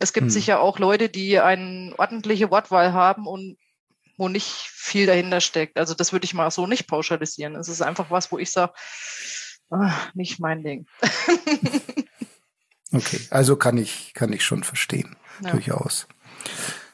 Es 0.00 0.12
gibt 0.12 0.26
mhm. 0.26 0.30
sicher 0.30 0.60
auch 0.60 0.78
Leute, 0.78 1.08
die 1.08 1.38
eine 1.38 1.94
ordentliche 1.98 2.50
Wortwahl 2.50 2.92
haben 2.92 3.26
und 3.26 3.56
wo 4.20 4.28
nicht 4.28 4.46
viel 4.46 5.06
dahinter 5.06 5.40
steckt. 5.40 5.78
Also 5.78 5.94
das 5.94 6.12
würde 6.12 6.26
ich 6.26 6.34
mal 6.34 6.50
so 6.50 6.66
nicht 6.66 6.86
pauschalisieren. 6.86 7.56
Es 7.56 7.68
ist 7.68 7.80
einfach 7.80 8.10
was, 8.10 8.30
wo 8.30 8.38
ich 8.38 8.52
sage, 8.52 8.74
ah, 9.70 9.94
nicht 10.12 10.38
mein 10.40 10.62
Ding. 10.62 10.86
okay, 12.92 13.20
also 13.30 13.56
kann 13.56 13.78
ich, 13.78 14.12
kann 14.12 14.30
ich 14.34 14.44
schon 14.44 14.62
verstehen, 14.62 15.16
ja. 15.42 15.52
durchaus. 15.52 16.06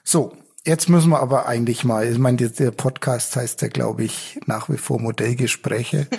So, 0.05 0.37
jetzt 0.65 0.89
müssen 0.89 1.11
wir 1.11 1.19
aber 1.19 1.47
eigentlich 1.47 1.83
mal, 1.83 2.07
ich 2.07 2.19
meine, 2.19 2.49
der 2.49 2.71
Podcast 2.71 3.35
heißt 3.35 3.61
ja, 3.61 3.69
glaube 3.69 4.05
ich, 4.05 4.39
nach 4.47 4.69
wie 4.69 4.79
vor 4.79 5.01
Modellgespräche. 5.01 6.09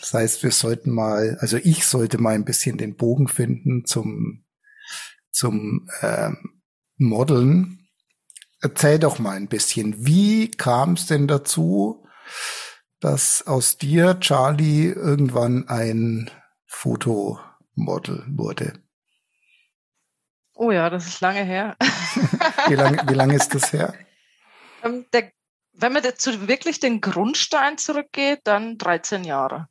Das 0.00 0.14
heißt, 0.14 0.42
wir 0.44 0.52
sollten 0.52 0.92
mal, 0.92 1.36
also 1.40 1.56
ich 1.56 1.84
sollte 1.84 2.18
mal 2.18 2.34
ein 2.34 2.44
bisschen 2.44 2.78
den 2.78 2.94
Bogen 2.94 3.26
finden 3.26 3.84
zum, 3.84 4.44
zum 5.32 5.90
ähm, 6.02 6.62
Modeln 6.96 7.87
Erzähl 8.60 8.98
doch 8.98 9.18
mal 9.18 9.36
ein 9.36 9.48
bisschen, 9.48 10.04
wie 10.04 10.50
kam 10.50 10.94
es 10.94 11.06
denn 11.06 11.28
dazu, 11.28 12.06
dass 13.00 13.46
aus 13.46 13.78
dir, 13.78 14.18
Charlie, 14.18 14.88
irgendwann 14.88 15.68
ein 15.68 16.30
Fotomodel 16.66 18.24
wurde? 18.28 18.82
Oh 20.54 20.72
ja, 20.72 20.90
das 20.90 21.06
ist 21.06 21.20
lange 21.20 21.44
her. 21.44 21.76
wie 22.66 22.74
lange 22.74 23.00
wie 23.08 23.14
lang 23.14 23.30
ist 23.30 23.54
das 23.54 23.72
her? 23.72 23.94
Ähm, 24.84 25.06
der, 25.12 25.32
wenn 25.72 25.92
man 25.92 26.04
dazu 26.04 26.46
wirklich 26.46 26.78
den 26.78 27.00
Grundstein 27.00 27.78
zurückgeht, 27.78 28.42
dann 28.44 28.78
13 28.78 29.24
Jahre. 29.24 29.68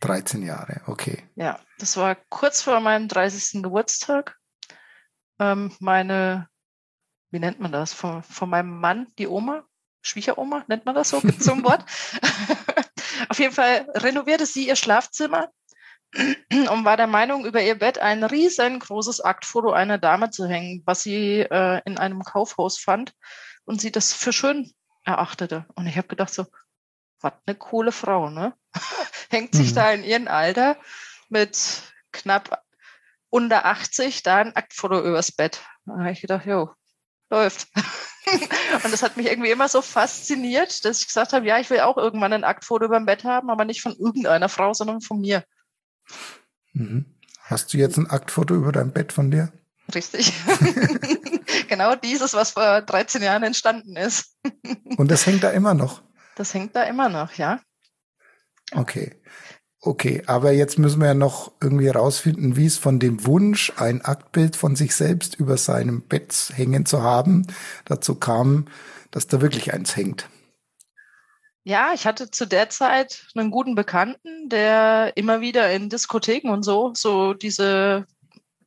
13 0.00 0.42
Jahre, 0.42 0.82
okay. 0.88 1.26
Ja, 1.36 1.58
das 1.78 1.96
war 1.96 2.18
kurz 2.28 2.60
vor 2.60 2.80
meinem 2.80 3.08
30. 3.08 3.62
Geburtstag. 3.62 4.38
Ähm, 5.38 5.74
meine 5.80 6.49
wie 7.30 7.38
nennt 7.38 7.60
man 7.60 7.72
das, 7.72 7.92
von, 7.92 8.22
von 8.22 8.50
meinem 8.50 8.80
Mann, 8.80 9.06
die 9.18 9.26
Oma, 9.26 9.64
Schwiegeroma, 10.02 10.64
nennt 10.66 10.86
man 10.86 10.94
das 10.94 11.10
so, 11.10 11.20
gibt 11.20 11.42
so 11.42 11.52
ein 11.52 11.64
Wort. 11.64 11.84
Auf 13.28 13.38
jeden 13.38 13.54
Fall 13.54 13.86
renovierte 13.94 14.46
sie 14.46 14.66
ihr 14.66 14.76
Schlafzimmer 14.76 15.50
und 16.14 16.84
war 16.84 16.96
der 16.96 17.06
Meinung, 17.06 17.44
über 17.44 17.62
ihr 17.62 17.78
Bett 17.78 17.98
ein 17.98 18.24
riesengroßes 18.24 19.20
Aktfoto 19.20 19.70
einer 19.70 19.98
Dame 19.98 20.30
zu 20.30 20.46
hängen, 20.46 20.82
was 20.84 21.02
sie 21.02 21.40
äh, 21.40 21.80
in 21.84 21.98
einem 21.98 22.22
Kaufhaus 22.24 22.78
fand 22.78 23.14
und 23.64 23.80
sie 23.80 23.92
das 23.92 24.12
für 24.12 24.32
schön 24.32 24.72
erachtete. 25.04 25.66
Und 25.74 25.86
ich 25.86 25.96
habe 25.96 26.08
gedacht 26.08 26.34
so, 26.34 26.46
was 27.20 27.34
eine 27.46 27.56
coole 27.56 27.92
Frau, 27.92 28.30
ne? 28.30 28.54
Hängt 29.30 29.54
sich 29.54 29.70
mhm. 29.70 29.74
da 29.74 29.92
in 29.92 30.04
ihrem 30.04 30.28
Alter 30.28 30.76
mit 31.28 31.82
knapp 32.12 32.64
unter 33.28 33.66
80 33.66 34.22
da 34.24 34.38
ein 34.38 34.56
Aktfoto 34.56 35.00
übers 35.00 35.30
Bett. 35.30 35.62
Da 35.84 35.98
habe 35.98 36.10
ich 36.10 36.20
gedacht, 36.20 36.46
jo, 36.46 36.70
läuft. 37.30 37.68
und 38.84 38.92
das 38.92 39.02
hat 39.02 39.16
mich 39.16 39.26
irgendwie 39.26 39.50
immer 39.50 39.68
so 39.68 39.82
fasziniert, 39.82 40.84
dass 40.84 41.00
ich 41.00 41.06
gesagt 41.06 41.32
habe, 41.32 41.46
ja, 41.46 41.58
ich 41.58 41.70
will 41.70 41.80
auch 41.80 41.96
irgendwann 41.96 42.32
ein 42.32 42.44
Aktfoto 42.44 42.84
über 42.84 42.98
dem 42.98 43.06
Bett 43.06 43.24
haben, 43.24 43.50
aber 43.50 43.64
nicht 43.64 43.82
von 43.82 43.94
irgendeiner 43.96 44.48
Frau, 44.48 44.74
sondern 44.74 45.00
von 45.00 45.20
mir. 45.20 45.44
Mhm. 46.72 47.06
Hast 47.42 47.72
du 47.72 47.78
jetzt 47.78 47.96
ein 47.96 48.08
Aktfoto 48.08 48.54
über 48.54 48.72
dein 48.72 48.92
Bett 48.92 49.12
von 49.12 49.30
dir? 49.30 49.52
Richtig. 49.94 50.32
genau 51.68 51.96
dieses, 51.96 52.34
was 52.34 52.52
vor 52.52 52.82
13 52.82 53.22
Jahren 53.22 53.42
entstanden 53.42 53.96
ist. 53.96 54.36
und 54.96 55.10
das 55.10 55.26
hängt 55.26 55.42
da 55.42 55.50
immer 55.50 55.74
noch? 55.74 56.02
Das 56.36 56.54
hängt 56.54 56.76
da 56.76 56.84
immer 56.84 57.08
noch, 57.08 57.32
ja. 57.34 57.60
Okay. 58.72 59.20
Okay, 59.82 60.22
aber 60.26 60.52
jetzt 60.52 60.78
müssen 60.78 61.00
wir 61.00 61.08
ja 61.08 61.14
noch 61.14 61.52
irgendwie 61.60 61.86
herausfinden, 61.86 62.54
wie 62.56 62.66
es 62.66 62.76
von 62.76 62.98
dem 62.98 63.24
Wunsch, 63.24 63.72
ein 63.76 64.02
Aktbild 64.02 64.54
von 64.56 64.76
sich 64.76 64.94
selbst 64.94 65.36
über 65.36 65.56
seinem 65.56 66.02
Bett 66.02 66.52
hängen 66.54 66.84
zu 66.84 67.02
haben, 67.02 67.46
dazu 67.86 68.14
kam, 68.14 68.66
dass 69.10 69.26
da 69.26 69.40
wirklich 69.40 69.72
eins 69.72 69.96
hängt. 69.96 70.28
Ja, 71.64 71.92
ich 71.94 72.06
hatte 72.06 72.30
zu 72.30 72.46
der 72.46 72.68
Zeit 72.68 73.26
einen 73.34 73.50
guten 73.50 73.74
Bekannten, 73.74 74.48
der 74.50 75.12
immer 75.16 75.40
wieder 75.40 75.70
in 75.72 75.88
Diskotheken 75.88 76.50
und 76.50 76.62
so, 76.62 76.92
so 76.94 77.32
diese 77.32 78.06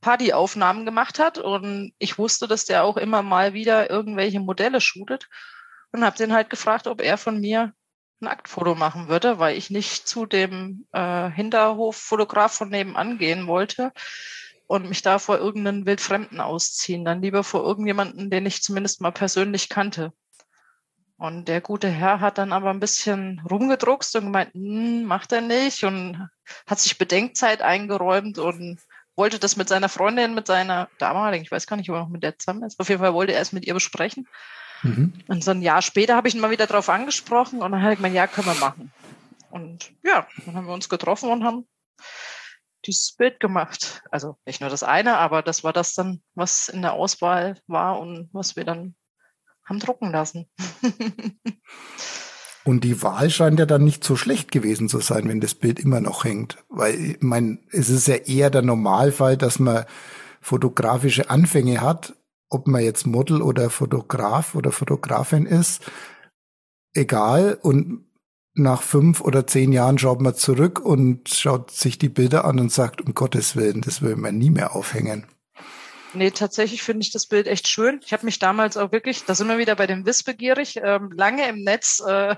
Partyaufnahmen 0.02 0.86
gemacht 0.86 1.20
hat. 1.20 1.38
Und 1.38 1.94
ich 2.00 2.18
wusste, 2.18 2.48
dass 2.48 2.66
der 2.66 2.84
auch 2.84 2.98
immer 2.98 3.22
mal 3.22 3.54
wieder 3.54 3.90
irgendwelche 3.90 4.40
Modelle 4.40 4.82
shootet 4.82 5.28
und 5.92 6.04
habe 6.04 6.18
den 6.18 6.34
halt 6.34 6.50
gefragt, 6.50 6.88
ob 6.88 7.02
er 7.02 7.18
von 7.18 7.40
mir 7.40 7.74
ein 8.24 8.28
Aktfoto 8.28 8.76
machen 8.76 9.08
würde, 9.08 9.40
weil 9.40 9.58
ich 9.58 9.70
nicht 9.70 10.08
zu 10.08 10.26
dem 10.26 10.86
äh, 10.92 11.30
Hinterhoffotograf 11.30 12.54
von 12.54 12.70
nebenan 12.70 13.18
gehen 13.18 13.48
wollte 13.48 13.92
und 14.68 14.90
mich 14.90 15.02
da 15.02 15.20
vor 15.20 15.38
irgendeinen 15.38 15.86
Wildfremden 15.86 16.40
ausziehen, 16.40 17.06
dann 17.06 17.22
lieber 17.22 17.44
vor 17.44 17.64
irgendjemanden, 17.64 18.30
den 18.30 18.46
ich 18.46 18.64
zumindest 18.64 19.02
mal 19.02 19.12
persönlich 19.12 19.70
kannte. 19.70 20.14
Und 21.18 21.48
der 21.48 21.62
gute 21.62 21.90
Herr 21.90 22.20
hat 22.20 22.38
dann 22.38 22.52
aber 22.52 22.70
ein 22.70 22.80
bisschen 22.80 23.42
rumgedruckst 23.50 24.16
und 24.16 24.24
gemeint, 24.24 24.54
hm, 24.54 25.04
macht 25.04 25.32
er 25.32 25.42
nicht 25.42 25.84
und 25.84 26.30
hat 26.66 26.80
sich 26.80 26.98
Bedenkzeit 26.98 27.62
eingeräumt 27.62 28.40
und 28.40 28.80
wollte 29.16 29.40
das 29.40 29.56
mit 29.56 29.70
seiner 29.70 29.90
Freundin, 29.90 30.34
mit 30.34 30.48
seiner 30.48 30.90
damaligen, 30.98 31.44
ich 31.44 31.52
weiß 31.52 31.68
gar 31.68 31.78
nicht, 31.78 31.90
ob 31.90 31.96
er 31.96 32.02
noch 32.02 32.10
mit 32.10 32.24
der 32.24 32.38
zusammen 32.38 32.64
ist, 32.64 32.80
auf 32.80 32.90
jeden 32.90 33.02
Fall 33.02 33.14
wollte 33.14 33.34
er 33.34 33.42
es 33.42 33.54
mit 33.54 33.66
ihr 33.66 33.74
besprechen. 33.74 34.28
Mhm. 34.84 35.14
Und 35.28 35.44
so 35.44 35.52
ein 35.52 35.62
Jahr 35.62 35.82
später 35.82 36.16
habe 36.16 36.28
ich 36.28 36.36
ihn 36.36 36.42
mal 36.42 36.52
wieder 36.52 36.68
darauf 36.68 36.90
angesprochen 36.90 37.62
und 37.62 37.72
dann 37.72 37.82
habe 37.82 37.94
ich 37.94 37.98
gemeint, 37.98 38.16
ja, 38.16 38.28
können 38.28 38.48
wir 38.48 38.56
machen. 38.56 38.92
Und 39.50 39.92
ja, 40.04 40.28
dann 40.46 40.56
haben 40.56 40.68
wir 40.68 40.74
uns 40.74 40.90
getroffen 40.90 41.30
und 41.30 41.44
haben 41.44 41.68
dieses 42.86 43.16
Bild 43.16 43.40
gemacht. 43.40 44.04
Also 44.12 44.38
nicht 44.46 44.62
nur 44.62 44.70
das 44.70 44.84
eine, 44.84 45.18
aber 45.18 45.42
das 45.42 45.64
war 45.64 45.74
das 45.74 45.94
dann, 45.94 46.22
was 46.36 46.70
in 46.70 46.82
der 46.82 46.94
Auswahl 46.94 47.58
war 47.68 48.00
und 48.00 48.30
was 48.34 48.56
wir 48.56 48.66
dann 48.66 48.96
haben 49.66 49.80
drucken 49.80 50.12
lassen. 50.12 50.50
Und 52.66 52.86
die 52.86 53.02
Wahl 53.02 53.30
scheint 53.30 53.60
ja 53.60 53.66
dann 53.66 53.84
nicht 53.84 54.06
so 54.06 54.16
schlecht 54.16 54.50
gewesen 54.52 54.88
zu 54.88 55.02
sein, 55.02 55.28
wenn 55.28 55.42
das 55.42 55.54
Bild 55.54 55.80
immer 55.82 56.00
noch 56.00 56.24
hängt. 56.24 56.64
Weil, 56.70 56.96
ich 56.96 57.22
meine, 57.22 57.60
es 57.72 57.90
ist 57.90 58.08
ja 58.08 58.16
eher 58.16 58.50
der 58.50 58.62
Normalfall, 58.62 59.36
dass 59.36 59.60
man 59.60 59.86
fotografische 60.40 61.30
Anfänge 61.30 61.82
hat, 61.82 62.16
ob 62.54 62.68
man 62.68 62.84
jetzt 62.84 63.06
Model 63.06 63.42
oder 63.42 63.70
Fotograf 63.70 64.56
oder 64.56 64.72
Fotografin 64.72 65.46
ist, 65.46 65.84
egal. 66.94 67.58
Und 67.62 68.06
nach 68.56 68.82
fünf 68.82 69.22
oder 69.22 69.48
zehn 69.48 69.72
Jahren 69.72 69.98
schaut 69.98 70.22
man 70.22 70.36
zurück 70.36 70.80
und 70.80 71.30
schaut 71.30 71.72
sich 71.72 71.98
die 71.98 72.10
Bilder 72.10 72.46
an 72.46 72.60
und 72.60 72.72
sagt, 72.72 73.02
um 73.02 73.14
Gottes 73.14 73.56
Willen, 73.56 73.82
das 73.82 74.02
will 74.02 74.16
man 74.16 74.38
nie 74.38 74.52
mehr 74.52 74.76
aufhängen. 74.76 75.26
Nee, 76.16 76.30
tatsächlich 76.30 76.84
finde 76.84 77.02
ich 77.02 77.12
das 77.12 77.26
Bild 77.26 77.48
echt 77.48 77.68
schön. 77.68 78.00
Ich 78.06 78.14
habe 78.14 78.26
mich 78.26 78.38
damals 78.38 78.78
auch 78.78 78.92
wirklich, 78.92 79.26
da 79.26 79.34
sind 79.34 79.48
wir 79.48 79.58
wieder 79.58 79.76
bei 79.76 79.88
dem 79.88 80.06
Wissbegierig, 80.06 80.80
ähm, 80.84 81.12
lange 81.12 81.48
im 81.50 81.64
Netz 81.64 82.04
äh, 82.06 82.36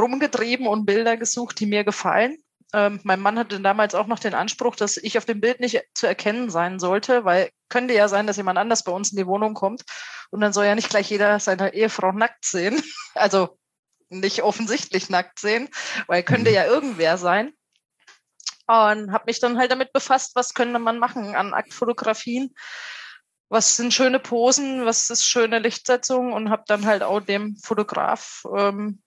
rumgetrieben 0.00 0.66
und 0.66 0.86
Bilder 0.86 1.18
gesucht, 1.18 1.60
die 1.60 1.66
mir 1.66 1.84
gefallen. 1.84 2.38
Ähm, 2.74 3.00
mein 3.02 3.20
Mann 3.20 3.38
hatte 3.38 3.60
damals 3.60 3.94
auch 3.94 4.06
noch 4.06 4.18
den 4.18 4.34
Anspruch, 4.34 4.76
dass 4.76 4.96
ich 4.98 5.16
auf 5.16 5.24
dem 5.24 5.40
Bild 5.40 5.60
nicht 5.60 5.82
zu 5.94 6.06
erkennen 6.06 6.50
sein 6.50 6.78
sollte, 6.78 7.24
weil 7.24 7.50
könnte 7.68 7.94
ja 7.94 8.08
sein, 8.08 8.26
dass 8.26 8.36
jemand 8.36 8.58
anders 8.58 8.84
bei 8.84 8.92
uns 8.92 9.10
in 9.10 9.16
die 9.16 9.26
Wohnung 9.26 9.54
kommt 9.54 9.84
und 10.30 10.40
dann 10.40 10.52
soll 10.52 10.66
ja 10.66 10.74
nicht 10.74 10.90
gleich 10.90 11.10
jeder 11.10 11.40
seine 11.40 11.74
Ehefrau 11.74 12.12
nackt 12.12 12.44
sehen. 12.44 12.82
Also 13.14 13.58
nicht 14.10 14.42
offensichtlich 14.42 15.10
nackt 15.10 15.40
sehen, 15.40 15.68
weil 16.06 16.22
könnte 16.22 16.50
mhm. 16.50 16.56
ja 16.56 16.66
irgendwer 16.66 17.18
sein. 17.18 17.52
Und 18.68 19.12
habe 19.12 19.24
mich 19.26 19.40
dann 19.40 19.58
halt 19.58 19.72
damit 19.72 19.92
befasst, 19.92 20.36
was 20.36 20.54
könnte 20.54 20.78
man 20.78 20.98
machen 20.98 21.34
an 21.34 21.52
Aktfotografien 21.52 22.54
was 23.48 23.76
sind 23.76 23.94
schöne 23.94 24.20
Posen, 24.20 24.84
was 24.84 25.10
ist 25.10 25.24
schöne 25.24 25.58
Lichtsetzung 25.58 26.32
und 26.32 26.50
habe 26.50 26.64
dann 26.66 26.84
halt 26.86 27.02
auch 27.02 27.20
dem 27.20 27.56
Fotograf 27.56 28.44
ähm, 28.56 29.02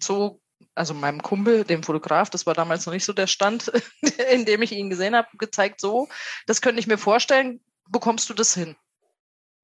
so, 0.00 0.40
also 0.74 0.94
meinem 0.94 1.22
Kumpel, 1.22 1.64
dem 1.64 1.82
Fotograf, 1.82 2.30
das 2.30 2.46
war 2.46 2.54
damals 2.54 2.86
noch 2.86 2.92
nicht 2.92 3.04
so 3.04 3.12
der 3.12 3.26
Stand, 3.26 3.72
in 4.32 4.44
dem 4.44 4.62
ich 4.62 4.72
ihn 4.72 4.90
gesehen 4.90 5.14
habe, 5.14 5.28
gezeigt, 5.38 5.80
so, 5.80 6.08
das 6.46 6.60
könnte 6.60 6.80
ich 6.80 6.86
mir 6.86 6.98
vorstellen, 6.98 7.60
bekommst 7.88 8.28
du 8.30 8.34
das 8.34 8.54
hin? 8.54 8.76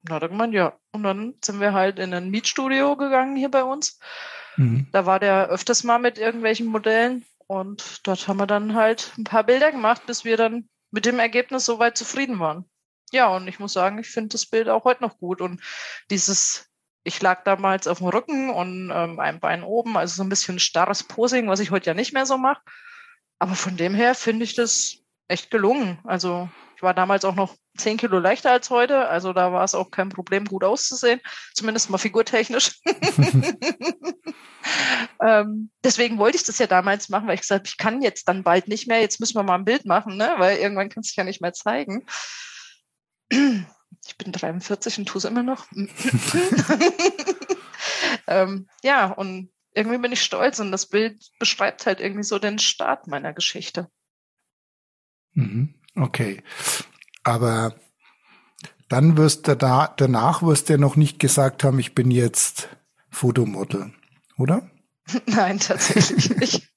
Na, 0.02 0.18
da 0.18 0.28
gemeint, 0.28 0.54
ja. 0.54 0.78
Und 0.92 1.02
dann 1.02 1.34
sind 1.44 1.60
wir 1.60 1.72
halt 1.72 1.98
in 1.98 2.14
ein 2.14 2.30
Mietstudio 2.30 2.96
gegangen 2.96 3.36
hier 3.36 3.50
bei 3.50 3.64
uns. 3.64 3.98
Mhm. 4.56 4.86
Da 4.92 5.06
war 5.06 5.20
der 5.20 5.48
öfters 5.48 5.84
mal 5.84 5.98
mit 5.98 6.18
irgendwelchen 6.18 6.66
Modellen 6.66 7.24
und 7.46 8.06
dort 8.06 8.28
haben 8.28 8.38
wir 8.38 8.46
dann 8.46 8.74
halt 8.74 9.12
ein 9.18 9.24
paar 9.24 9.44
Bilder 9.44 9.72
gemacht, 9.72 10.06
bis 10.06 10.24
wir 10.24 10.36
dann 10.36 10.68
mit 10.90 11.04
dem 11.04 11.18
Ergebnis 11.18 11.64
soweit 11.66 11.96
zufrieden 11.98 12.38
waren. 12.38 12.64
Ja, 13.12 13.28
und 13.28 13.48
ich 13.48 13.58
muss 13.58 13.72
sagen, 13.72 13.98
ich 13.98 14.08
finde 14.08 14.30
das 14.30 14.46
Bild 14.46 14.68
auch 14.68 14.84
heute 14.84 15.02
noch 15.02 15.18
gut. 15.18 15.40
Und 15.40 15.60
dieses, 16.10 16.69
ich 17.02 17.20
lag 17.22 17.44
damals 17.44 17.86
auf 17.86 17.98
dem 17.98 18.08
Rücken 18.08 18.50
und 18.50 18.90
ähm, 18.94 19.20
ein 19.20 19.40
Bein 19.40 19.62
oben, 19.62 19.96
also 19.96 20.16
so 20.16 20.22
ein 20.22 20.28
bisschen 20.28 20.58
starres 20.58 21.02
Posing, 21.02 21.48
was 21.48 21.60
ich 21.60 21.70
heute 21.70 21.90
ja 21.90 21.94
nicht 21.94 22.12
mehr 22.12 22.26
so 22.26 22.36
mache. 22.36 22.60
Aber 23.38 23.54
von 23.54 23.76
dem 23.76 23.94
her 23.94 24.14
finde 24.14 24.44
ich 24.44 24.54
das 24.54 24.98
echt 25.28 25.50
gelungen. 25.50 25.98
Also 26.04 26.48
ich 26.76 26.82
war 26.82 26.94
damals 26.94 27.24
auch 27.24 27.34
noch 27.34 27.54
zehn 27.76 27.96
Kilo 27.96 28.18
leichter 28.18 28.50
als 28.50 28.70
heute, 28.70 29.08
also 29.08 29.32
da 29.32 29.52
war 29.52 29.64
es 29.64 29.74
auch 29.74 29.90
kein 29.90 30.08
Problem, 30.08 30.44
gut 30.44 30.64
auszusehen, 30.64 31.20
zumindest 31.54 31.90
mal 31.90 31.98
figurtechnisch. 31.98 32.80
ähm, 35.22 35.70
deswegen 35.84 36.18
wollte 36.18 36.36
ich 36.36 36.44
das 36.44 36.58
ja 36.58 36.66
damals 36.66 37.08
machen, 37.08 37.28
weil 37.28 37.34
ich 37.34 37.42
gesagt 37.42 37.60
habe, 37.60 37.68
ich 37.68 37.76
kann 37.76 38.02
jetzt 38.02 38.28
dann 38.28 38.42
bald 38.42 38.68
nicht 38.68 38.88
mehr, 38.88 39.00
jetzt 39.00 39.20
müssen 39.20 39.36
wir 39.36 39.42
mal 39.42 39.56
ein 39.56 39.64
Bild 39.64 39.84
machen, 39.84 40.16
ne? 40.16 40.34
weil 40.38 40.58
irgendwann 40.58 40.88
kann 40.88 41.02
es 41.02 41.08
sich 41.08 41.16
ja 41.16 41.24
nicht 41.24 41.40
mehr 41.40 41.52
zeigen. 41.52 42.06
Ich 44.06 44.16
bin 44.16 44.32
43 44.32 44.98
und 44.98 45.06
tue 45.06 45.18
es 45.18 45.24
immer 45.24 45.42
noch. 45.42 45.66
ähm, 48.26 48.68
ja, 48.82 49.06
und 49.06 49.50
irgendwie 49.74 49.98
bin 49.98 50.12
ich 50.12 50.22
stolz 50.22 50.58
und 50.58 50.72
das 50.72 50.86
Bild 50.86 51.30
beschreibt 51.38 51.86
halt 51.86 52.00
irgendwie 52.00 52.24
so 52.24 52.38
den 52.38 52.58
Start 52.58 53.06
meiner 53.06 53.32
Geschichte. 53.32 53.88
Mhm. 55.32 55.74
Okay. 55.94 56.42
Aber 57.22 57.74
dann 58.88 59.16
wirst 59.16 59.46
du 59.46 59.56
da, 59.56 59.94
danach 59.96 60.42
wirst 60.42 60.68
du 60.68 60.74
ja 60.74 60.78
noch 60.78 60.96
nicht 60.96 61.18
gesagt 61.18 61.62
haben, 61.62 61.78
ich 61.78 61.94
bin 61.94 62.10
jetzt 62.10 62.68
Fotomodel, 63.10 63.92
oder? 64.36 64.68
Nein, 65.26 65.58
tatsächlich 65.58 66.36
nicht. 66.36 66.68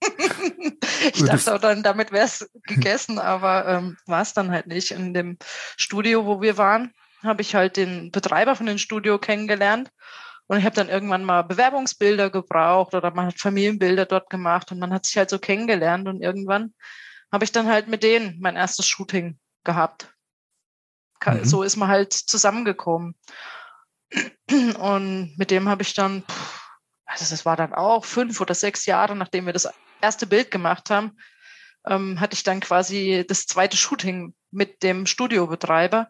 ich 1.13 1.23
dachte 1.23 1.55
auch 1.55 1.59
dann, 1.59 1.83
damit 1.83 2.11
wäre 2.11 2.25
es 2.25 2.49
gegessen, 2.63 3.19
aber 3.19 3.67
ähm, 3.67 3.97
war 4.05 4.21
es 4.21 4.33
dann 4.33 4.51
halt 4.51 4.67
nicht. 4.67 4.91
In 4.91 5.13
dem 5.13 5.37
Studio, 5.77 6.25
wo 6.25 6.41
wir 6.41 6.57
waren, 6.57 6.93
habe 7.23 7.41
ich 7.41 7.55
halt 7.55 7.77
den 7.77 8.11
Betreiber 8.11 8.55
von 8.55 8.65
dem 8.65 8.77
Studio 8.77 9.17
kennengelernt. 9.19 9.89
Und 10.47 10.57
ich 10.57 10.65
habe 10.65 10.75
dann 10.75 10.89
irgendwann 10.89 11.23
mal 11.23 11.43
Bewerbungsbilder 11.43 12.29
gebraucht 12.29 12.93
oder 12.93 13.11
man 13.11 13.27
hat 13.27 13.39
Familienbilder 13.39 14.05
dort 14.05 14.29
gemacht 14.29 14.71
und 14.71 14.79
man 14.79 14.93
hat 14.93 15.05
sich 15.05 15.17
halt 15.17 15.29
so 15.29 15.39
kennengelernt 15.39 16.07
und 16.07 16.21
irgendwann 16.21 16.73
habe 17.31 17.45
ich 17.45 17.51
dann 17.51 17.67
halt 17.67 17.87
mit 17.87 18.03
denen 18.03 18.37
mein 18.39 18.55
erstes 18.55 18.87
Shooting 18.87 19.39
gehabt. 19.63 20.13
Mhm. 21.25 21.45
So 21.45 21.63
ist 21.63 21.77
man 21.77 21.87
halt 21.89 22.13
zusammengekommen. 22.13 23.15
Und 24.49 25.33
mit 25.37 25.49
dem 25.49 25.69
habe 25.69 25.81
ich 25.81 25.93
dann, 25.93 26.23
also 27.05 27.25
das 27.29 27.45
war 27.45 27.55
dann 27.55 27.73
auch 27.73 28.05
fünf 28.05 28.39
oder 28.41 28.53
sechs 28.53 28.85
Jahre, 28.85 29.15
nachdem 29.15 29.45
wir 29.45 29.53
das 29.53 29.69
erste 30.01 30.27
Bild 30.27 30.51
gemacht 30.51 30.89
haben, 30.89 31.17
ähm, 31.87 32.19
hatte 32.19 32.35
ich 32.35 32.43
dann 32.43 32.59
quasi 32.59 33.25
das 33.27 33.47
zweite 33.47 33.77
Shooting 33.77 34.35
mit 34.51 34.83
dem 34.83 35.05
Studiobetreiber. 35.05 36.09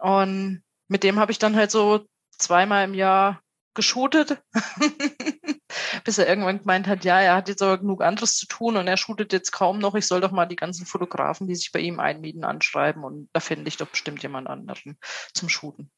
Und 0.00 0.62
mit 0.88 1.02
dem 1.02 1.18
habe 1.18 1.32
ich 1.32 1.38
dann 1.38 1.56
halt 1.56 1.70
so 1.70 2.06
zweimal 2.30 2.84
im 2.84 2.94
Jahr 2.94 3.42
geshootet, 3.74 4.42
bis 6.04 6.18
er 6.18 6.28
irgendwann 6.28 6.58
gemeint 6.58 6.88
hat, 6.88 7.04
ja, 7.04 7.20
er 7.20 7.36
hat 7.36 7.48
jetzt 7.48 7.62
aber 7.62 7.78
genug 7.78 8.02
anderes 8.02 8.36
zu 8.36 8.46
tun 8.46 8.76
und 8.76 8.88
er 8.88 8.96
shootet 8.96 9.32
jetzt 9.32 9.52
kaum 9.52 9.78
noch. 9.78 9.94
Ich 9.94 10.06
soll 10.06 10.20
doch 10.20 10.32
mal 10.32 10.46
die 10.46 10.56
ganzen 10.56 10.84
Fotografen, 10.84 11.46
die 11.46 11.54
sich 11.54 11.70
bei 11.70 11.78
ihm 11.78 12.00
einmieten, 12.00 12.44
anschreiben 12.44 13.04
und 13.04 13.28
da 13.32 13.40
finde 13.40 13.68
ich 13.68 13.76
doch 13.76 13.88
bestimmt 13.88 14.22
jemand 14.22 14.48
anderen 14.48 14.98
zum 15.32 15.48
Shooten. 15.48 15.92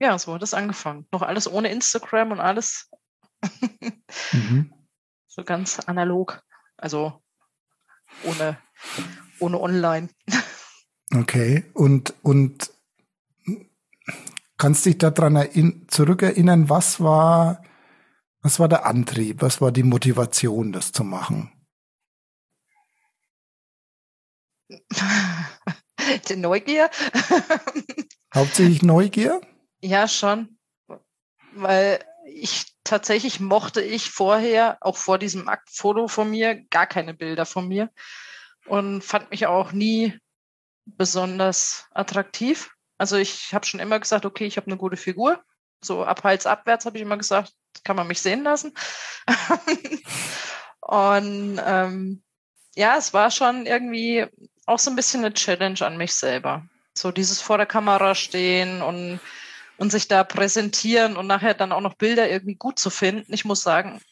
Ja, 0.00 0.18
so 0.18 0.32
hat 0.32 0.42
es 0.42 0.54
angefangen. 0.54 1.06
Noch 1.12 1.20
alles 1.20 1.50
ohne 1.50 1.70
Instagram 1.70 2.32
und 2.32 2.40
alles. 2.40 2.90
mhm. 4.32 4.72
So 5.26 5.44
ganz 5.44 5.78
analog. 5.80 6.42
Also 6.78 7.22
ohne, 8.24 8.58
ohne 9.38 9.60
online. 9.60 10.08
Okay. 11.12 11.64
Und, 11.74 12.14
und 12.22 12.70
kannst 14.58 14.86
dich 14.86 14.98
daran 14.98 15.86
zurückerinnern, 15.88 16.68
was 16.68 17.00
war, 17.00 17.62
was 18.42 18.58
war 18.58 18.68
der 18.68 18.86
Antrieb? 18.86 19.42
Was 19.42 19.60
war 19.60 19.72
die 19.72 19.82
Motivation, 19.82 20.72
das 20.72 20.92
zu 20.92 21.04
machen? 21.04 21.52
Die 26.28 26.36
Neugier. 26.36 26.90
Hauptsächlich 28.34 28.82
Neugier? 28.82 29.40
Ja, 29.82 30.08
schon. 30.08 30.58
Weil 31.52 32.04
ich 32.26 32.66
tatsächlich 32.84 33.40
mochte 33.40 33.82
ich 33.82 34.10
vorher, 34.10 34.78
auch 34.80 34.96
vor 34.96 35.18
diesem 35.18 35.48
Aktfoto 35.48 36.08
von 36.08 36.30
mir, 36.30 36.54
gar 36.70 36.86
keine 36.86 37.14
Bilder 37.14 37.46
von 37.46 37.68
mir 37.68 37.90
und 38.66 39.02
fand 39.02 39.30
mich 39.30 39.46
auch 39.46 39.72
nie 39.72 40.18
besonders 40.84 41.86
attraktiv. 41.92 42.70
Also 43.00 43.16
ich 43.16 43.54
habe 43.54 43.64
schon 43.64 43.80
immer 43.80 43.98
gesagt, 43.98 44.26
okay, 44.26 44.44
ich 44.44 44.58
habe 44.58 44.66
eine 44.66 44.76
gute 44.76 44.98
Figur. 44.98 45.42
So 45.82 46.04
ab 46.04 46.22
Hals 46.22 46.44
abwärts 46.44 46.84
habe 46.84 46.98
ich 46.98 47.02
immer 47.02 47.16
gesagt, 47.16 47.54
kann 47.82 47.96
man 47.96 48.06
mich 48.06 48.20
sehen 48.20 48.42
lassen. 48.42 48.74
und 50.80 51.58
ähm, 51.64 52.22
ja, 52.74 52.98
es 52.98 53.14
war 53.14 53.30
schon 53.30 53.64
irgendwie 53.64 54.26
auch 54.66 54.78
so 54.78 54.90
ein 54.90 54.96
bisschen 54.96 55.24
eine 55.24 55.32
Challenge 55.32 55.80
an 55.80 55.96
mich 55.96 56.12
selber. 56.12 56.66
So 56.92 57.10
dieses 57.10 57.40
vor 57.40 57.56
der 57.56 57.64
Kamera 57.64 58.14
stehen 58.14 58.82
und 58.82 59.18
und 59.78 59.90
sich 59.90 60.06
da 60.06 60.22
präsentieren 60.22 61.16
und 61.16 61.26
nachher 61.26 61.54
dann 61.54 61.72
auch 61.72 61.80
noch 61.80 61.94
Bilder 61.94 62.28
irgendwie 62.28 62.56
gut 62.56 62.78
zu 62.78 62.90
finden. 62.90 63.32
Ich 63.32 63.46
muss 63.46 63.62
sagen, 63.62 64.02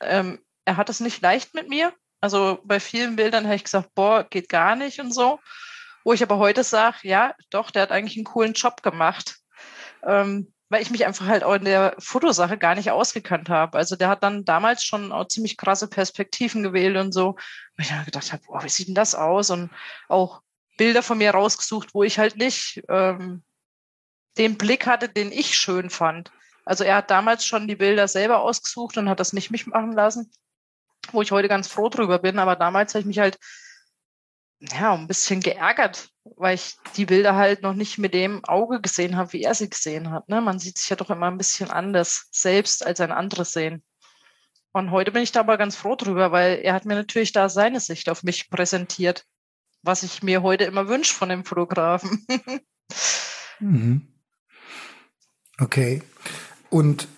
ähm, 0.00 0.38
er 0.64 0.78
hat 0.78 0.88
es 0.88 1.00
nicht 1.00 1.20
leicht 1.20 1.52
mit 1.52 1.68
mir. 1.68 1.92
Also 2.22 2.60
bei 2.64 2.80
vielen 2.80 3.16
Bildern 3.16 3.44
habe 3.44 3.56
ich 3.56 3.64
gesagt, 3.64 3.94
boah, 3.94 4.24
geht 4.24 4.48
gar 4.48 4.74
nicht 4.74 5.00
und 5.00 5.12
so. 5.12 5.38
Wo 6.08 6.14
ich 6.14 6.22
aber 6.22 6.38
heute 6.38 6.64
sage, 6.64 6.96
ja, 7.02 7.34
doch, 7.50 7.70
der 7.70 7.82
hat 7.82 7.92
eigentlich 7.92 8.16
einen 8.16 8.24
coolen 8.24 8.54
Job 8.54 8.82
gemacht. 8.82 9.40
Ähm, 10.02 10.50
weil 10.70 10.80
ich 10.80 10.88
mich 10.88 11.04
einfach 11.04 11.26
halt 11.26 11.44
auch 11.44 11.52
in 11.52 11.66
der 11.66 11.96
Fotosache 11.98 12.56
gar 12.56 12.74
nicht 12.74 12.90
ausgekannt 12.90 13.50
habe. 13.50 13.76
Also 13.76 13.94
der 13.94 14.08
hat 14.08 14.22
dann 14.22 14.46
damals 14.46 14.82
schon 14.82 15.12
auch 15.12 15.28
ziemlich 15.28 15.58
krasse 15.58 15.86
Perspektiven 15.86 16.62
gewählt 16.62 16.96
und 16.96 17.12
so. 17.12 17.34
Wo 17.76 17.82
ich 17.82 17.88
dann 17.88 18.06
gedacht 18.06 18.32
habe, 18.32 18.42
boah, 18.46 18.64
wie 18.64 18.70
sieht 18.70 18.88
denn 18.88 18.94
das 18.94 19.14
aus? 19.14 19.50
Und 19.50 19.68
auch 20.08 20.40
Bilder 20.78 21.02
von 21.02 21.18
mir 21.18 21.32
rausgesucht, 21.32 21.92
wo 21.92 22.02
ich 22.02 22.18
halt 22.18 22.38
nicht 22.38 22.82
ähm, 22.88 23.42
den 24.38 24.56
Blick 24.56 24.86
hatte, 24.86 25.10
den 25.10 25.30
ich 25.30 25.58
schön 25.58 25.90
fand. 25.90 26.32
Also 26.64 26.84
er 26.84 26.96
hat 26.96 27.10
damals 27.10 27.44
schon 27.44 27.68
die 27.68 27.76
Bilder 27.76 28.08
selber 28.08 28.40
ausgesucht 28.40 28.96
und 28.96 29.10
hat 29.10 29.20
das 29.20 29.34
nicht 29.34 29.50
mich 29.50 29.66
machen 29.66 29.92
lassen, 29.92 30.32
wo 31.12 31.20
ich 31.20 31.32
heute 31.32 31.48
ganz 31.48 31.68
froh 31.68 31.90
drüber 31.90 32.18
bin. 32.18 32.38
Aber 32.38 32.56
damals 32.56 32.94
habe 32.94 33.00
ich 33.00 33.06
mich 33.06 33.18
halt 33.18 33.38
ja 34.60 34.94
ein 34.94 35.06
bisschen 35.06 35.40
geärgert, 35.40 36.10
weil 36.24 36.54
ich 36.54 36.76
die 36.96 37.06
Bilder 37.06 37.36
halt 37.36 37.62
noch 37.62 37.74
nicht 37.74 37.98
mit 37.98 38.14
dem 38.14 38.44
Auge 38.44 38.80
gesehen 38.80 39.16
habe, 39.16 39.32
wie 39.32 39.42
er 39.42 39.54
sie 39.54 39.70
gesehen 39.70 40.10
hat. 40.10 40.28
Ne? 40.28 40.40
Man 40.40 40.58
sieht 40.58 40.78
sich 40.78 40.88
ja 40.88 40.96
doch 40.96 41.10
immer 41.10 41.30
ein 41.30 41.38
bisschen 41.38 41.70
anders 41.70 42.28
selbst 42.30 42.84
als 42.84 43.00
ein 43.00 43.12
anderes 43.12 43.52
sehen. 43.52 43.82
Und 44.72 44.90
heute 44.90 45.12
bin 45.12 45.22
ich 45.22 45.32
da 45.32 45.40
aber 45.40 45.56
ganz 45.58 45.76
froh 45.76 45.96
drüber, 45.96 46.32
weil 46.32 46.58
er 46.62 46.74
hat 46.74 46.84
mir 46.84 46.94
natürlich 46.94 47.32
da 47.32 47.48
seine 47.48 47.80
Sicht 47.80 48.08
auf 48.08 48.22
mich 48.22 48.50
präsentiert, 48.50 49.24
was 49.82 50.02
ich 50.02 50.22
mir 50.22 50.42
heute 50.42 50.64
immer 50.64 50.88
wünsche 50.88 51.14
von 51.14 51.28
dem 51.28 51.44
Fotografen. 51.44 52.26
mhm. 53.60 54.06
Okay. 55.58 56.02
Und 56.70 57.08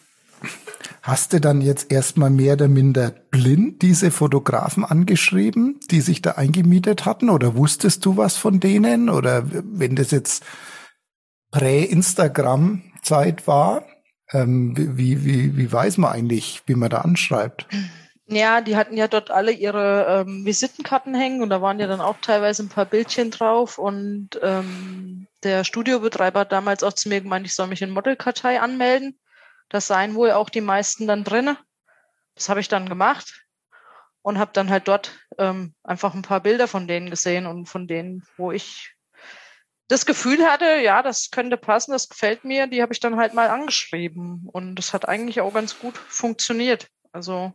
hast 1.03 1.33
du 1.33 1.41
dann 1.41 1.61
jetzt 1.61 1.91
erstmal 1.93 2.31
mehr 2.31 2.55
oder 2.55 2.69
minder 2.69 3.11
blind 3.31 3.83
diese 3.83 4.11
Fotografen 4.11 4.85
angeschrieben, 4.85 5.81
die 5.91 6.01
sich 6.01 6.23
da 6.23 6.33
eingemietet 6.33 7.05
hatten? 7.05 7.31
Oder 7.31 7.57
wusstest 7.57 8.05
du 8.05 8.17
was 8.17 8.37
von 8.37 8.61
denen? 8.61 9.09
Oder 9.09 9.45
wenn 9.51 9.97
das 9.97 10.11
jetzt 10.11 10.45
Prä-Instagram-Zeit 11.51 13.47
war, 13.47 13.85
ähm, 14.33 14.75
wie, 14.77 15.25
wie, 15.25 15.57
wie 15.57 15.73
weiß 15.73 15.99
man 15.99 16.13
eigentlich, 16.13 16.63
wie 16.67 16.75
man 16.75 16.91
da 16.91 16.99
anschreibt? 16.99 17.67
Ja, 18.33 18.61
die 18.61 18.77
hatten 18.77 18.97
ja 18.97 19.09
dort 19.09 19.33
alle 19.33 19.51
ihre 19.51 20.25
ähm, 20.25 20.45
Visitenkarten 20.47 21.17
hängen 21.17 21.43
und 21.43 21.51
da 21.51 21.61
waren 21.63 21.81
ja 21.81 21.89
dann 21.89 22.01
auch 22.01 22.17
teilweise 22.23 22.63
ein 22.63 22.69
paar 22.69 22.85
Bildchen 22.85 23.33
drauf 23.33 23.77
und 23.77 24.39
ähm, 24.41 25.27
der 25.43 25.65
Studiobetreiber 25.65 26.41
hat 26.41 26.53
damals 26.53 26.85
auch 26.85 26.93
zu 26.93 27.09
mir 27.09 27.21
gemeint, 27.21 27.47
ich 27.47 27.57
soll 27.57 27.67
mich 27.67 27.83
in 27.83 27.91
Modelkartei 27.91 28.61
anmelden. 28.61 29.19
Das 29.71 29.87
seien 29.87 30.15
wohl 30.15 30.33
auch 30.33 30.51
die 30.51 30.61
meisten 30.61 31.07
dann 31.07 31.25
drinne. 31.25 31.57
Das 32.35 32.49
habe 32.49 32.61
ich 32.61 32.69
dann 32.69 32.89
gemacht 32.89 33.47
und 34.23 34.39
habe 34.39 34.53
dann 34.53 34.69
halt 34.71 34.89
dort 34.89 35.19
ähm, 35.39 35.75
einfach 35.83 36.15
ein 36.15 36.23
paar 36.23 36.41
Bilder 36.41 36.69
von 36.69 36.87
denen 36.87 37.09
gesehen 37.09 37.47
und 37.47 37.67
von 37.67 37.87
denen, 37.87 38.27
wo 38.37 38.53
ich 38.53 38.95
das 39.89 40.07
Gefühl 40.07 40.45
hatte, 40.47 40.81
ja, 40.83 41.03
das 41.03 41.31
könnte 41.31 41.57
passen, 41.57 41.91
das 41.91 42.09
gefällt 42.09 42.45
mir, 42.45 42.69
die 42.69 42.81
habe 42.81 42.93
ich 42.93 43.01
dann 43.01 43.17
halt 43.17 43.35
mal 43.35 43.49
angeschrieben. 43.49 44.49
Und 44.53 44.77
das 44.77 44.95
hat 44.95 45.09
eigentlich 45.09 45.41
auch 45.41 45.53
ganz 45.53 45.79
gut 45.81 45.97
funktioniert. 45.97 46.89
Also, 47.11 47.53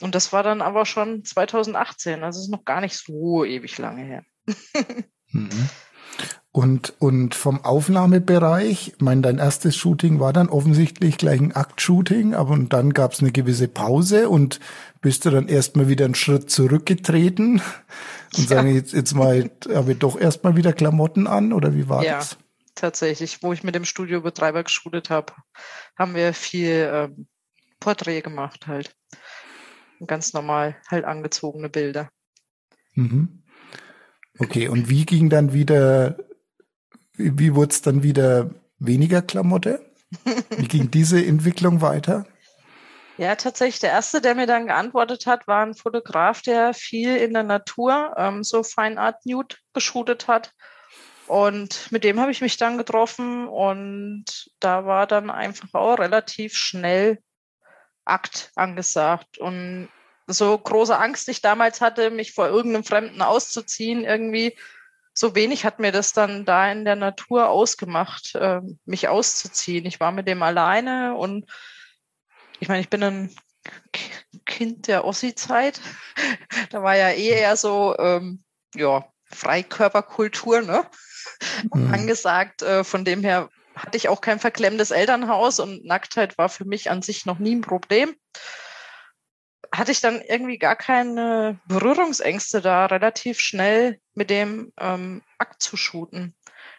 und 0.00 0.14
das 0.14 0.32
war 0.32 0.42
dann 0.42 0.60
aber 0.60 0.84
schon 0.84 1.24
2018, 1.24 2.22
also 2.22 2.40
ist 2.40 2.50
noch 2.50 2.64
gar 2.66 2.82
nicht 2.82 2.96
so 2.96 3.44
ewig 3.44 3.78
lange 3.78 4.04
her. 4.04 4.24
mhm. 5.32 5.70
Und, 6.58 6.92
und 6.98 7.36
vom 7.36 7.64
Aufnahmebereich, 7.64 8.94
ich 8.96 9.00
meine, 9.00 9.20
dein 9.20 9.38
erstes 9.38 9.76
Shooting 9.76 10.18
war 10.18 10.32
dann 10.32 10.48
offensichtlich 10.48 11.16
gleich 11.16 11.40
ein 11.40 11.54
Akt-Shooting, 11.54 12.34
aber 12.34 12.50
und 12.50 12.72
dann 12.72 12.92
gab 12.92 13.12
es 13.12 13.20
eine 13.20 13.30
gewisse 13.30 13.68
Pause 13.68 14.28
und 14.28 14.58
bist 15.00 15.24
du 15.24 15.30
dann 15.30 15.46
erstmal 15.46 15.86
wieder 15.86 16.06
einen 16.06 16.16
Schritt 16.16 16.50
zurückgetreten 16.50 17.62
und 18.36 18.42
ja. 18.42 18.44
sagen, 18.46 18.74
jetzt, 18.74 18.92
jetzt 18.92 19.14
mal, 19.14 19.52
habe 19.72 19.92
ich 19.92 20.00
doch 20.00 20.18
erstmal 20.18 20.56
wieder 20.56 20.72
Klamotten 20.72 21.28
an 21.28 21.52
oder 21.52 21.76
wie 21.76 21.88
war 21.88 22.02
ja, 22.02 22.16
das? 22.16 22.36
Tatsächlich, 22.74 23.40
wo 23.40 23.52
ich 23.52 23.62
mit 23.62 23.76
dem 23.76 23.84
Studiobetreiber 23.84 24.64
geschult 24.64 25.10
habe, 25.10 25.34
haben 25.96 26.16
wir 26.16 26.34
viel 26.34 26.90
ähm, 26.92 27.28
Porträt 27.78 28.22
gemacht 28.22 28.66
halt. 28.66 28.96
Ganz 30.04 30.32
normal, 30.32 30.74
halt 30.88 31.04
angezogene 31.04 31.68
Bilder. 31.68 32.10
Mhm. 32.94 33.44
Okay, 34.40 34.66
und 34.66 34.88
wie 34.88 35.06
ging 35.06 35.30
dann 35.30 35.52
wieder 35.52 36.16
wie 37.18 37.54
wurde 37.54 37.72
es 37.72 37.82
dann 37.82 38.02
wieder 38.02 38.50
weniger 38.78 39.22
Klamotte? 39.22 39.84
Wie 40.56 40.68
ging 40.68 40.90
diese 40.90 41.24
Entwicklung 41.24 41.82
weiter? 41.82 42.26
Ja, 43.18 43.34
tatsächlich. 43.34 43.80
Der 43.80 43.90
erste, 43.90 44.20
der 44.20 44.36
mir 44.36 44.46
dann 44.46 44.68
geantwortet 44.68 45.26
hat, 45.26 45.46
war 45.48 45.66
ein 45.66 45.74
Fotograf, 45.74 46.40
der 46.40 46.72
viel 46.72 47.16
in 47.16 47.34
der 47.34 47.42
Natur, 47.42 48.14
ähm, 48.16 48.44
so 48.44 48.62
Fine 48.62 48.98
Art 48.98 49.26
Nude 49.26 49.56
geshootet 49.74 50.28
hat. 50.28 50.52
Und 51.26 51.90
mit 51.90 52.04
dem 52.04 52.20
habe 52.20 52.30
ich 52.30 52.40
mich 52.40 52.56
dann 52.56 52.78
getroffen 52.78 53.48
und 53.48 54.24
da 54.60 54.86
war 54.86 55.06
dann 55.06 55.28
einfach 55.28 55.74
auch 55.74 55.98
relativ 55.98 56.54
schnell 56.54 57.18
Akt 58.06 58.50
angesagt. 58.54 59.36
Und 59.36 59.88
so 60.26 60.56
große 60.56 60.96
Angst 60.96 61.28
ich 61.28 61.42
damals 61.42 61.80
hatte, 61.80 62.10
mich 62.10 62.32
vor 62.32 62.46
irgendeinem 62.46 62.84
Fremden 62.84 63.20
auszuziehen, 63.20 64.04
irgendwie, 64.04 64.56
so 65.18 65.34
wenig 65.34 65.64
hat 65.64 65.80
mir 65.80 65.90
das 65.90 66.12
dann 66.12 66.44
da 66.44 66.70
in 66.70 66.84
der 66.84 66.94
Natur 66.94 67.48
ausgemacht, 67.48 68.36
äh, 68.36 68.60
mich 68.84 69.08
auszuziehen. 69.08 69.84
Ich 69.84 69.98
war 69.98 70.12
mit 70.12 70.28
dem 70.28 70.44
alleine 70.44 71.16
und 71.16 71.50
ich 72.60 72.68
meine, 72.68 72.80
ich 72.80 72.88
bin 72.88 73.02
ein 73.02 73.34
Kind 74.46 74.86
der 74.86 75.04
Ossi-Zeit. 75.04 75.80
da 76.70 76.84
war 76.84 76.96
ja 76.96 77.08
eh 77.08 77.30
eher 77.30 77.56
so, 77.56 77.96
ähm, 77.98 78.44
ja, 78.76 79.08
Freikörperkultur, 79.24 80.62
ne? 80.62 80.86
Mhm. 81.74 81.92
Angesagt. 81.92 82.62
Äh, 82.62 82.84
von 82.84 83.04
dem 83.04 83.24
her 83.24 83.48
hatte 83.74 83.96
ich 83.96 84.08
auch 84.08 84.20
kein 84.20 84.38
verklemmtes 84.38 84.92
Elternhaus 84.92 85.58
und 85.58 85.84
Nacktheit 85.84 86.38
war 86.38 86.48
für 86.48 86.64
mich 86.64 86.92
an 86.92 87.02
sich 87.02 87.26
noch 87.26 87.40
nie 87.40 87.56
ein 87.56 87.62
Problem 87.62 88.14
hatte 89.72 89.92
ich 89.92 90.00
dann 90.00 90.20
irgendwie 90.22 90.58
gar 90.58 90.76
keine 90.76 91.58
Berührungsängste 91.66 92.60
da, 92.60 92.86
relativ 92.86 93.40
schnell 93.40 94.00
mit 94.14 94.30
dem 94.30 94.72
ähm, 94.78 95.22
Akt 95.38 95.62
zu 95.62 95.76
shooten. 95.76 96.34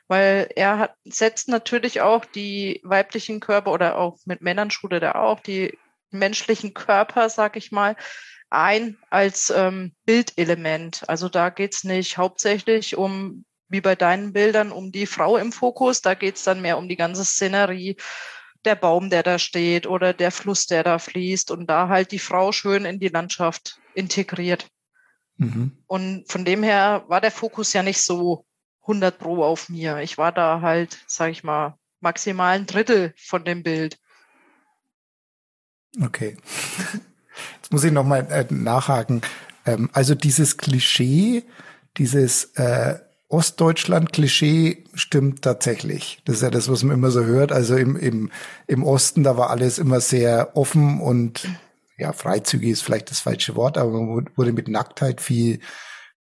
Weil 0.08 0.50
er 0.56 0.80
hat, 0.80 0.96
setzt 1.06 1.50
natürlich 1.50 2.02
auch 2.02 2.26
die 2.26 2.82
weiblichen 2.84 3.40
Körper 3.40 3.72
oder 3.72 3.98
auch 3.98 4.18
mit 4.26 4.42
Männern 4.42 4.72
shootet 4.72 5.04
er 5.04 5.22
auch 5.22 5.40
die 5.40 5.78
menschlichen 6.12 6.74
Körper, 6.74 7.30
sag 7.30 7.56
ich 7.56 7.72
mal, 7.72 7.96
ein 8.50 8.98
als 9.10 9.54
ähm, 9.56 9.94
Bildelement. 10.06 11.08
Also 11.08 11.30
da 11.30 11.50
geht's 11.50 11.84
nicht 11.84 12.18
hauptsächlich 12.18 12.98
um, 12.98 13.46
wie 13.68 13.82
bei 13.82 13.96
deinen 13.96 14.34
Bildern, 14.34 14.72
um 14.72 14.92
die 14.92 15.06
Frau 15.06 15.38
im 15.38 15.52
Fokus, 15.52 16.02
da 16.02 16.16
geht's 16.16 16.44
dann 16.44 16.62
mehr 16.62 16.80
um 16.80 16.90
die 16.90 16.96
ganze 16.96 17.24
Szenerie, 17.24 17.98
der 18.66 18.76
Baum, 18.76 19.10
der 19.10 19.24
da 19.24 19.40
steht 19.40 19.88
oder 19.88 20.14
der 20.14 20.32
Fluss, 20.32 20.66
der 20.66 20.84
da 20.84 21.00
fließt 21.00 21.52
und 21.52 21.68
da 21.68 21.88
halt 21.88 22.12
die 22.12 22.20
Frau 22.20 22.52
schön 22.52 22.86
in 22.86 23.00
die 23.00 23.08
Landschaft 23.08 23.80
integriert. 23.94 24.68
Mhm. 25.38 25.78
Und 25.88 26.30
von 26.30 26.46
dem 26.46 26.64
her 26.64 27.06
war 27.08 27.22
der 27.22 27.32
Fokus 27.32 27.74
ja 27.74 27.84
nicht 27.84 28.02
so 28.02 28.46
100 28.82 29.18
pro 29.18 29.44
auf 29.44 29.70
mir. 29.70 30.00
Ich 30.00 30.18
war 30.18 30.32
da 30.32 30.62
halt, 30.62 31.00
sag 31.08 31.32
ich 31.32 31.44
mal, 31.44 31.78
maximal 32.02 32.56
ein 32.56 32.66
Drittel 32.66 33.14
von 33.18 33.46
dem 33.46 33.64
Bild. 33.64 33.98
Okay. 36.02 36.38
Jetzt 37.56 37.72
muss 37.72 37.84
ich 37.84 37.92
nochmal 37.92 38.28
äh, 38.32 38.46
nachhaken. 38.54 39.22
Ähm, 39.66 39.90
also 39.94 40.16
dieses 40.16 40.58
Klischee, 40.58 41.44
dieses 41.98 42.46
äh, 42.56 43.00
Ostdeutschland-Klischee 43.30 44.86
stimmt 44.96 45.44
tatsächlich. 45.44 46.20
Das 46.26 46.38
ist 46.38 46.42
ja 46.42 46.50
das, 46.50 46.70
was 46.70 46.84
man 46.84 46.96
immer 46.96 47.12
so 47.12 47.24
hört. 47.24 47.52
Also 47.52 47.76
im, 47.78 47.96
im, 47.96 48.32
im 48.66 48.84
Osten, 48.84 49.24
da 49.24 49.38
war 49.38 49.52
alles 49.52 49.78
immer 49.78 50.02
sehr 50.02 50.58
offen 50.58 51.00
und 51.00 51.48
ja, 51.98 52.12
freizügig 52.12 52.72
ist 52.72 52.82
vielleicht 52.82 53.12
das 53.12 53.20
falsche 53.20 53.56
Wort, 53.56 53.78
aber 53.78 53.92
man 53.92 54.28
wurde 54.36 54.54
mit 54.54 54.68
Nacktheit 54.68 55.22
viel, 55.22 55.60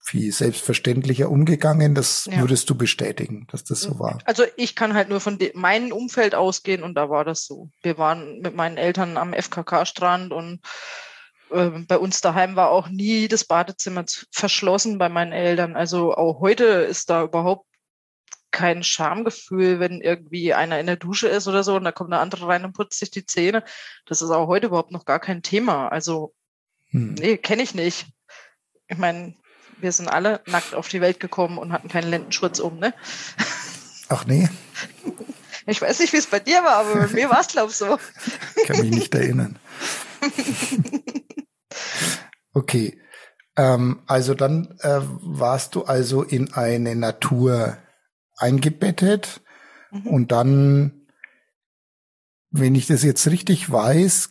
viel 0.00 0.32
selbstverständlicher 0.32 1.30
umgegangen. 1.30 1.94
Das 1.94 2.28
ja. 2.30 2.40
würdest 2.40 2.68
du 2.68 2.74
bestätigen, 2.74 3.46
dass 3.50 3.64
das 3.64 3.80
so 3.80 3.98
war? 3.98 4.18
Also 4.24 4.44
ich 4.56 4.74
kann 4.74 4.92
halt 4.92 5.08
nur 5.08 5.20
von 5.20 5.38
meinem 5.54 5.92
Umfeld 5.92 6.34
ausgehen 6.34 6.82
und 6.82 6.94
da 6.94 7.08
war 7.08 7.24
das 7.24 7.46
so. 7.46 7.70
Wir 7.82 7.96
waren 7.96 8.40
mit 8.40 8.54
meinen 8.54 8.76
Eltern 8.76 9.16
am 9.16 9.32
FKK-Strand 9.32 10.32
und 10.32 10.60
ähm, 11.52 11.86
bei 11.86 11.98
uns 11.98 12.20
daheim 12.20 12.56
war 12.56 12.70
auch 12.70 12.88
nie 12.88 13.28
das 13.28 13.44
Badezimmer 13.44 14.04
verschlossen 14.32 14.98
bei 14.98 15.08
meinen 15.08 15.32
Eltern. 15.32 15.76
Also 15.76 16.14
auch 16.14 16.40
heute 16.40 16.64
ist 16.64 17.10
da 17.10 17.24
überhaupt 17.24 17.66
kein 18.50 18.82
Schamgefühl, 18.82 19.78
wenn 19.78 20.00
irgendwie 20.00 20.54
einer 20.54 20.80
in 20.80 20.86
der 20.86 20.96
Dusche 20.96 21.28
ist 21.28 21.48
oder 21.48 21.62
so 21.62 21.76
und 21.76 21.84
da 21.84 21.92
kommt 21.92 22.12
eine 22.12 22.20
andere 22.20 22.48
rein 22.48 22.64
und 22.64 22.72
putzt 22.72 22.98
sich 22.98 23.10
die 23.10 23.26
Zähne. 23.26 23.62
Das 24.06 24.22
ist 24.22 24.30
auch 24.30 24.48
heute 24.48 24.68
überhaupt 24.68 24.90
noch 24.90 25.04
gar 25.04 25.20
kein 25.20 25.42
Thema. 25.42 25.88
Also, 25.88 26.34
hm. 26.90 27.14
nee, 27.14 27.36
kenne 27.36 27.62
ich 27.62 27.74
nicht. 27.74 28.06
Ich 28.88 28.98
meine, 28.98 29.34
wir 29.80 29.92
sind 29.92 30.08
alle 30.08 30.40
nackt 30.46 30.74
auf 30.74 30.88
die 30.88 31.00
Welt 31.00 31.20
gekommen 31.20 31.58
und 31.58 31.72
hatten 31.72 31.88
keinen 31.88 32.10
Lendenschurz 32.10 32.58
um, 32.58 32.78
ne? 32.78 32.94
Ach 34.08 34.24
nee. 34.24 34.48
Ich 35.66 35.82
weiß 35.82 36.00
nicht, 36.00 36.12
wie 36.14 36.18
es 36.18 36.26
bei 36.26 36.40
dir 36.40 36.64
war, 36.64 36.76
aber 36.76 36.94
bei 36.94 37.08
mir 37.08 37.28
war 37.28 37.40
es, 37.40 37.48
glaube 37.48 37.70
ich, 37.70 37.76
so. 37.76 37.98
Ich 38.56 38.66
kann 38.66 38.80
mich 38.80 38.90
nicht 38.90 39.14
erinnern. 39.14 39.58
Okay. 42.58 43.00
Ähm, 43.56 44.00
also 44.06 44.34
dann 44.34 44.76
äh, 44.80 45.00
warst 45.00 45.74
du 45.74 45.84
also 45.84 46.22
in 46.22 46.52
eine 46.54 46.96
Natur 46.96 47.78
eingebettet 48.36 49.40
mhm. 49.92 50.06
und 50.08 50.32
dann, 50.32 51.06
wenn 52.50 52.74
ich 52.74 52.88
das 52.88 53.04
jetzt 53.04 53.28
richtig 53.28 53.70
weiß, 53.70 54.30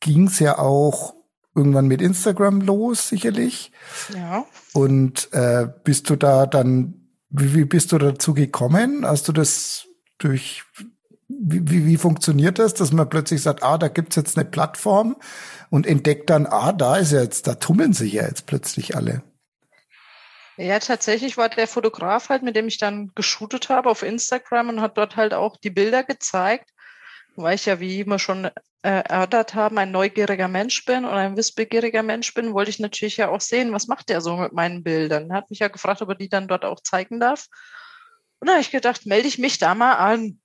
ging 0.00 0.28
es 0.28 0.38
ja 0.38 0.58
auch 0.58 1.14
irgendwann 1.54 1.88
mit 1.88 2.00
Instagram 2.00 2.60
los, 2.60 3.08
sicherlich. 3.08 3.72
Ja. 4.14 4.44
Und 4.72 5.32
äh, 5.32 5.66
bist 5.82 6.08
du 6.10 6.14
da 6.16 6.46
dann, 6.46 7.08
wie, 7.30 7.54
wie 7.54 7.64
bist 7.64 7.90
du 7.90 7.98
dazu 7.98 8.34
gekommen? 8.34 9.04
Hast 9.04 9.26
du 9.26 9.32
das 9.32 9.88
durch 10.18 10.62
wie, 11.28 11.60
wie, 11.70 11.86
wie 11.86 11.96
funktioniert 11.96 12.58
das, 12.58 12.74
dass 12.74 12.92
man 12.92 13.08
plötzlich 13.08 13.42
sagt, 13.42 13.62
ah, 13.62 13.78
da 13.78 13.88
gibt's 13.88 14.16
jetzt 14.16 14.36
eine 14.36 14.48
Plattform 14.48 15.16
und 15.70 15.86
entdeckt 15.86 16.30
dann, 16.30 16.46
ah, 16.46 16.72
da 16.72 16.96
ist 16.96 17.12
ja 17.12 17.22
jetzt, 17.22 17.46
da 17.46 17.54
tummeln 17.54 17.92
sich 17.92 18.14
ja 18.14 18.26
jetzt 18.26 18.46
plötzlich 18.46 18.96
alle. 18.96 19.22
Ja, 20.56 20.78
tatsächlich 20.80 21.36
war 21.36 21.48
der 21.48 21.68
Fotograf 21.68 22.30
halt, 22.30 22.42
mit 22.42 22.56
dem 22.56 22.66
ich 22.66 22.78
dann 22.78 23.12
geshootet 23.14 23.68
habe 23.68 23.90
auf 23.90 24.02
Instagram 24.02 24.70
und 24.70 24.80
hat 24.80 24.98
dort 24.98 25.16
halt 25.16 25.32
auch 25.32 25.56
die 25.56 25.70
Bilder 25.70 26.02
gezeigt. 26.02 26.70
weil 27.36 27.54
ich 27.54 27.66
ja, 27.66 27.78
wie 27.78 28.04
wir 28.04 28.18
schon 28.18 28.46
äh, 28.46 28.50
erörtert 28.82 29.54
haben, 29.54 29.78
ein 29.78 29.92
neugieriger 29.92 30.48
Mensch 30.48 30.84
bin 30.84 31.04
und 31.04 31.12
ein 31.12 31.36
wissbegieriger 31.36 32.02
Mensch 32.02 32.34
bin, 32.34 32.54
wollte 32.54 32.70
ich 32.70 32.80
natürlich 32.80 33.18
ja 33.18 33.28
auch 33.28 33.40
sehen, 33.40 33.72
was 33.72 33.86
macht 33.86 34.08
der 34.08 34.20
so 34.20 34.36
mit 34.36 34.52
meinen 34.52 34.82
Bildern. 34.82 35.30
Er 35.30 35.36
hat 35.36 35.50
mich 35.50 35.60
ja 35.60 35.68
gefragt, 35.68 36.02
ob 36.02 36.08
er 36.08 36.14
die 36.16 36.28
dann 36.28 36.48
dort 36.48 36.64
auch 36.64 36.80
zeigen 36.80 37.20
darf. 37.20 37.46
Und 38.40 38.48
da 38.48 38.54
habe 38.54 38.62
ich 38.62 38.70
gedacht, 38.70 39.06
melde 39.06 39.28
ich 39.28 39.38
mich 39.38 39.58
da 39.58 39.74
mal 39.76 39.94
an. 39.94 40.40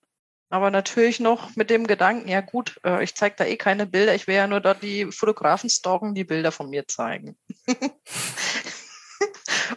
Aber 0.53 0.69
natürlich 0.69 1.19
noch 1.19 1.55
mit 1.55 1.71
dem 1.71 1.87
Gedanken, 1.87 2.29
ja 2.29 2.41
gut, 2.41 2.79
äh, 2.83 3.03
ich 3.03 3.15
zeige 3.15 3.37
da 3.37 3.43
eh 3.43 3.57
keine 3.57 3.87
Bilder, 3.87 4.13
ich 4.13 4.27
will 4.27 4.35
ja 4.35 4.45
nur 4.45 4.61
dort 4.61 4.83
die 4.83 5.11
Fotografen 5.11 5.67
stalken, 5.67 6.13
die 6.13 6.25
Bilder 6.25 6.51
von 6.51 6.69
mir 6.69 6.87
zeigen. 6.87 7.35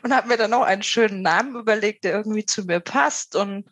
und 0.03 0.15
habe 0.15 0.29
mir 0.29 0.37
dann 0.37 0.53
auch 0.53 0.65
einen 0.65 0.83
schönen 0.83 1.23
Namen 1.23 1.57
überlegt, 1.57 2.05
der 2.05 2.13
irgendwie 2.13 2.45
zu 2.45 2.67
mir 2.67 2.81
passt. 2.81 3.37
Und 3.37 3.71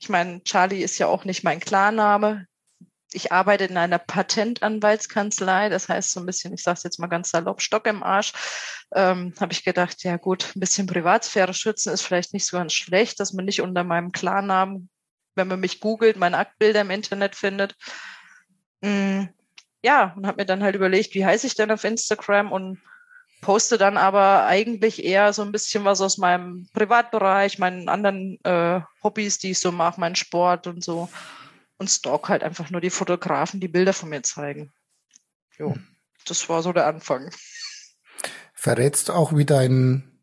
ich 0.00 0.08
meine, 0.08 0.42
Charlie 0.42 0.82
ist 0.82 0.96
ja 0.96 1.06
auch 1.06 1.26
nicht 1.26 1.44
mein 1.44 1.60
Klarname. 1.60 2.46
Ich 3.12 3.30
arbeite 3.30 3.64
in 3.64 3.76
einer 3.76 3.98
Patentanwaltskanzlei, 3.98 5.68
das 5.68 5.90
heißt 5.90 6.12
so 6.12 6.20
ein 6.20 6.26
bisschen, 6.26 6.54
ich 6.54 6.62
sage 6.62 6.78
es 6.78 6.82
jetzt 6.82 6.98
mal 6.98 7.08
ganz 7.08 7.28
salopp, 7.28 7.60
Stock 7.60 7.86
im 7.86 8.02
Arsch. 8.02 8.32
Ähm, 8.94 9.34
habe 9.38 9.52
ich 9.52 9.64
gedacht, 9.64 10.02
ja 10.02 10.16
gut, 10.16 10.56
ein 10.56 10.60
bisschen 10.60 10.86
Privatsphäre 10.86 11.52
schützen 11.52 11.92
ist 11.92 12.00
vielleicht 12.00 12.32
nicht 12.32 12.46
so 12.46 12.56
ganz 12.56 12.72
schlecht, 12.72 13.20
dass 13.20 13.34
man 13.34 13.44
nicht 13.44 13.60
unter 13.60 13.84
meinem 13.84 14.12
Klarnamen, 14.12 14.88
wenn 15.38 15.48
man 15.48 15.60
mich 15.60 15.80
googelt, 15.80 16.18
meine 16.18 16.36
Aktbilder 16.36 16.82
im 16.82 16.90
Internet 16.90 17.34
findet. 17.34 17.74
Mm, 18.82 19.24
ja, 19.82 20.12
und 20.16 20.26
habe 20.26 20.42
mir 20.42 20.46
dann 20.46 20.62
halt 20.62 20.74
überlegt, 20.74 21.14
wie 21.14 21.24
heiße 21.24 21.46
ich 21.46 21.54
denn 21.54 21.70
auf 21.70 21.84
Instagram 21.84 22.52
und 22.52 22.78
poste 23.40 23.78
dann 23.78 23.96
aber 23.96 24.46
eigentlich 24.46 25.04
eher 25.04 25.32
so 25.32 25.42
ein 25.42 25.52
bisschen 25.52 25.84
was 25.84 26.00
aus 26.00 26.18
meinem 26.18 26.68
Privatbereich, 26.72 27.58
meinen 27.58 27.88
anderen 27.88 28.38
äh, 28.44 28.80
Hobbys, 29.02 29.38
die 29.38 29.52
ich 29.52 29.60
so 29.60 29.72
mache, 29.72 30.00
meinen 30.00 30.16
Sport 30.16 30.66
und 30.66 30.82
so. 30.82 31.08
Und 31.78 31.88
stalk 31.88 32.28
halt 32.28 32.42
einfach 32.42 32.70
nur 32.70 32.80
die 32.80 32.90
Fotografen, 32.90 33.60
die 33.60 33.68
Bilder 33.68 33.92
von 33.92 34.08
mir 34.08 34.22
zeigen. 34.22 34.72
Jo, 35.56 35.76
das 36.26 36.48
war 36.48 36.62
so 36.62 36.72
der 36.72 36.86
Anfang. 36.86 37.30
Verrätst 38.54 39.08
du 39.08 39.12
auch, 39.12 39.36
wie 39.36 39.46
dein 39.46 40.20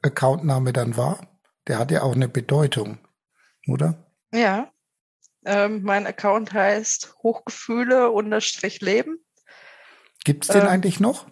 Accountname 0.00 0.72
dann 0.72 0.96
war? 0.96 1.38
Der 1.66 1.78
hat 1.78 1.90
ja 1.90 2.02
auch 2.02 2.14
eine 2.14 2.28
Bedeutung, 2.28 2.98
oder? 3.66 4.05
Ja. 4.32 4.70
Ähm, 5.44 5.82
mein 5.82 6.06
Account 6.06 6.52
heißt 6.52 7.14
Hochgefühle-Leben. 7.22 9.18
Gibt 10.24 10.44
es 10.44 10.50
den 10.50 10.62
ähm, 10.62 10.68
eigentlich 10.68 10.98
noch? 10.98 11.26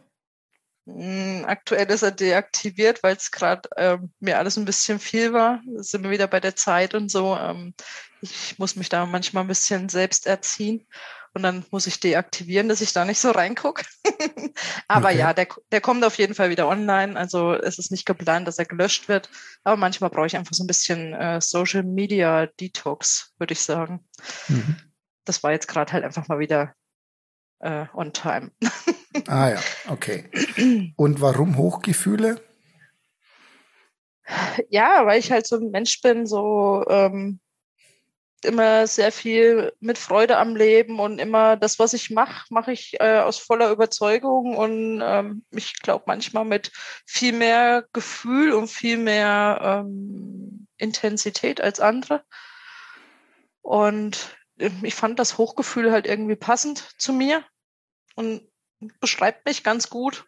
Hm, 0.87 1.45
aktuell 1.47 1.91
ist 1.91 2.03
er 2.03 2.13
deaktiviert, 2.13 3.03
weil 3.03 3.17
es 3.17 3.31
gerade 3.31 3.69
ähm, 3.77 4.13
mir 4.21 4.39
alles 4.39 4.57
ein 4.57 4.67
bisschen 4.67 5.01
viel 5.01 5.33
war. 5.33 5.61
Da 5.67 5.83
sind 5.83 6.05
wir 6.05 6.11
wieder 6.11 6.29
bei 6.29 6.41
der 6.41 6.55
Zeit 6.55 6.95
und 6.95 7.11
so. 7.11 7.37
Ähm, 7.37 7.75
ich 8.21 8.59
muss 8.59 8.77
mich 8.77 8.89
da 8.89 9.05
manchmal 9.07 9.45
ein 9.45 9.49
bisschen 9.49 9.89
selbst 9.89 10.27
erziehen 10.27 10.87
und 11.35 11.43
dann 11.43 11.65
muss 11.73 11.89
ich 11.89 11.99
deaktivieren, 11.99 12.69
dass 12.69 12.81
ich 12.81 12.93
da 12.93 13.05
nicht 13.05 13.19
so 13.19 13.33
reingucke. 13.33 13.85
aber 14.89 15.09
okay. 15.09 15.19
ja, 15.19 15.33
der, 15.33 15.49
der 15.73 15.81
kommt 15.81 16.05
auf 16.05 16.17
jeden 16.17 16.35
Fall 16.35 16.49
wieder 16.49 16.69
online. 16.69 17.19
Also 17.19 17.55
es 17.55 17.79
ist 17.79 17.91
nicht 17.91 18.07
geplant, 18.07 18.47
dass 18.47 18.59
er 18.59 18.67
gelöscht 18.67 19.09
wird. 19.09 19.29
Aber 19.65 19.77
manchmal 19.77 20.11
brauche 20.11 20.27
ich 20.27 20.37
einfach 20.37 20.55
so 20.55 20.63
ein 20.63 20.69
bisschen 20.69 21.13
äh, 21.13 21.41
Social 21.41 21.83
Media 21.83 22.47
Detox, 22.47 23.35
würde 23.39 23.53
ich 23.53 23.61
sagen. 23.61 24.07
Mhm. 24.47 24.77
Das 25.25 25.43
war 25.43 25.51
jetzt 25.51 25.67
gerade 25.67 25.93
halt 25.93 26.05
einfach 26.05 26.29
mal 26.29 26.39
wieder 26.39 26.73
äh, 27.59 27.87
on 27.95 28.13
time. 28.13 28.53
ah 29.27 29.49
ja, 29.49 29.61
okay. 29.89 30.31
Und 30.95 31.21
warum 31.21 31.57
Hochgefühle? 31.57 32.41
Ja, 34.69 35.05
weil 35.05 35.19
ich 35.19 35.33
halt 35.33 35.49
so 35.49 35.57
ein 35.57 35.71
Mensch 35.71 36.01
bin, 36.01 36.27
so 36.27 36.85
ähm, 36.89 37.41
immer 38.45 38.87
sehr 38.87 39.13
viel 39.13 39.73
mit 39.81 39.99
Freude 39.99 40.37
am 40.39 40.57
Leben 40.57 41.01
und 41.01 41.19
immer 41.19 41.57
das, 41.57 41.79
was 41.79 41.93
ich 41.93 42.11
mache, 42.11 42.47
mache 42.51 42.73
ich 42.73 43.01
äh, 43.01 43.19
aus 43.19 43.39
voller 43.39 43.71
Überzeugung 43.71 44.57
und 44.57 45.01
ähm, 45.03 45.45
ich 45.51 45.81
glaube 45.81 46.05
manchmal 46.07 46.45
mit 46.45 46.73
viel 47.07 47.33
mehr 47.33 47.85
Gefühl 47.93 48.53
und 48.53 48.69
viel 48.69 48.99
mehr 48.99 49.85
ähm, 49.85 50.67
Intensität 50.77 51.61
als 51.61 51.81
andere. 51.81 52.25
Und 53.63 54.37
äh, 54.59 54.71
ich 54.83 54.95
fand 54.95 55.19
das 55.19 55.39
Hochgefühl 55.39 55.93
halt 55.93 56.07
irgendwie 56.07 56.37
passend 56.37 56.95
zu 56.99 57.13
mir 57.13 57.45
und 58.15 58.49
beschreibt 59.01 59.47
mich 59.47 59.65
ganz 59.65 59.91
gut. 59.91 60.27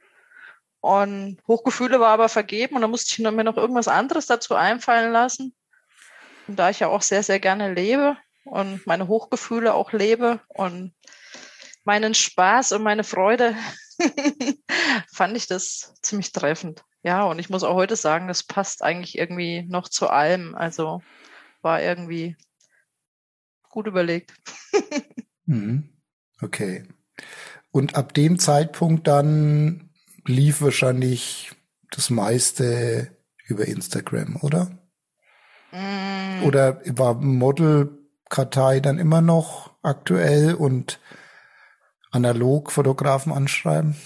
Und 0.80 1.38
Hochgefühle 1.48 2.00
war 2.00 2.10
aber 2.10 2.28
vergeben 2.28 2.76
und 2.76 2.82
da 2.82 2.88
musste 2.88 3.10
ich 3.10 3.18
mir 3.18 3.44
noch 3.44 3.56
irgendwas 3.56 3.88
anderes 3.88 4.26
dazu 4.26 4.54
einfallen 4.54 5.12
lassen. 5.12 5.54
Und 6.47 6.57
da 6.59 6.70
ich 6.70 6.80
ja 6.80 6.88
auch 6.88 7.03
sehr, 7.03 7.22
sehr 7.22 7.40
gerne 7.40 7.72
lebe 7.72 8.16
und 8.44 8.86
meine 8.86 9.09
Hochgefühle 9.09 9.74
auch 9.74 9.92
lebe 9.92 10.40
und 10.49 10.94
meinen 11.84 12.14
Spaß 12.14 12.72
und 12.72 12.82
meine 12.82 13.05
Freude, 13.05 13.57
fand 15.12 15.36
ich 15.36 15.47
das 15.47 15.94
ziemlich 16.03 16.32
treffend. 16.32 16.84
Ja, 17.03 17.24
und 17.24 17.38
ich 17.38 17.51
muss 17.51 17.62
auch 17.62 17.74
heute 17.74 17.97
sagen, 17.97 18.28
das 18.28 18.42
passt 18.42 18.82
eigentlich 18.82 19.16
irgendwie 19.16 19.62
noch 19.68 19.88
zu 19.88 20.09
allem. 20.09 20.55
Also 20.55 21.03
war 21.62 21.82
irgendwie 21.82 22.36
gut 23.70 23.86
überlegt. 23.86 24.34
Mhm. 25.49 25.90
Okay. 26.40 26.88
Und 27.70 27.94
ab 27.94 28.14
dem 28.14 28.40
Zeitpunkt 28.40 29.07
dann 29.07 29.90
lief 30.24 30.61
wahrscheinlich 30.61 31.53
das 31.92 32.11
meiste 32.11 33.16
über 33.44 33.64
Instagram, 33.64 34.40
oder? 34.42 34.76
Mm. 35.77 36.45
Oder 36.45 36.81
war 36.97 37.14
Modelkartei 37.14 38.81
dann 38.81 38.99
immer 38.99 39.20
noch 39.20 39.70
aktuell 39.83 40.55
und 40.55 40.99
analog 42.11 42.72
Fotografen 42.72 43.33
anschreiben? 43.33 43.97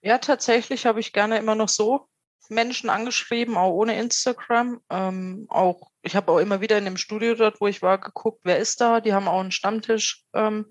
Ja, 0.00 0.18
tatsächlich 0.18 0.86
habe 0.86 1.00
ich 1.00 1.12
gerne 1.12 1.38
immer 1.38 1.54
noch 1.54 1.68
so 1.68 2.06
Menschen 2.48 2.90
angeschrieben, 2.90 3.56
auch 3.56 3.72
ohne 3.72 3.98
Instagram. 3.98 4.80
Ähm, 4.90 5.46
auch 5.48 5.90
ich 6.02 6.16
habe 6.16 6.32
auch 6.32 6.38
immer 6.38 6.60
wieder 6.60 6.78
in 6.78 6.84
dem 6.84 6.96
Studio 6.96 7.34
dort, 7.34 7.60
wo 7.60 7.66
ich 7.68 7.82
war, 7.82 7.98
geguckt, 7.98 8.40
wer 8.44 8.58
ist 8.58 8.80
da. 8.80 9.00
Die 9.00 9.12
haben 9.12 9.28
auch 9.28 9.40
einen 9.40 9.52
Stammtisch. 9.52 10.24
Ähm, 10.34 10.66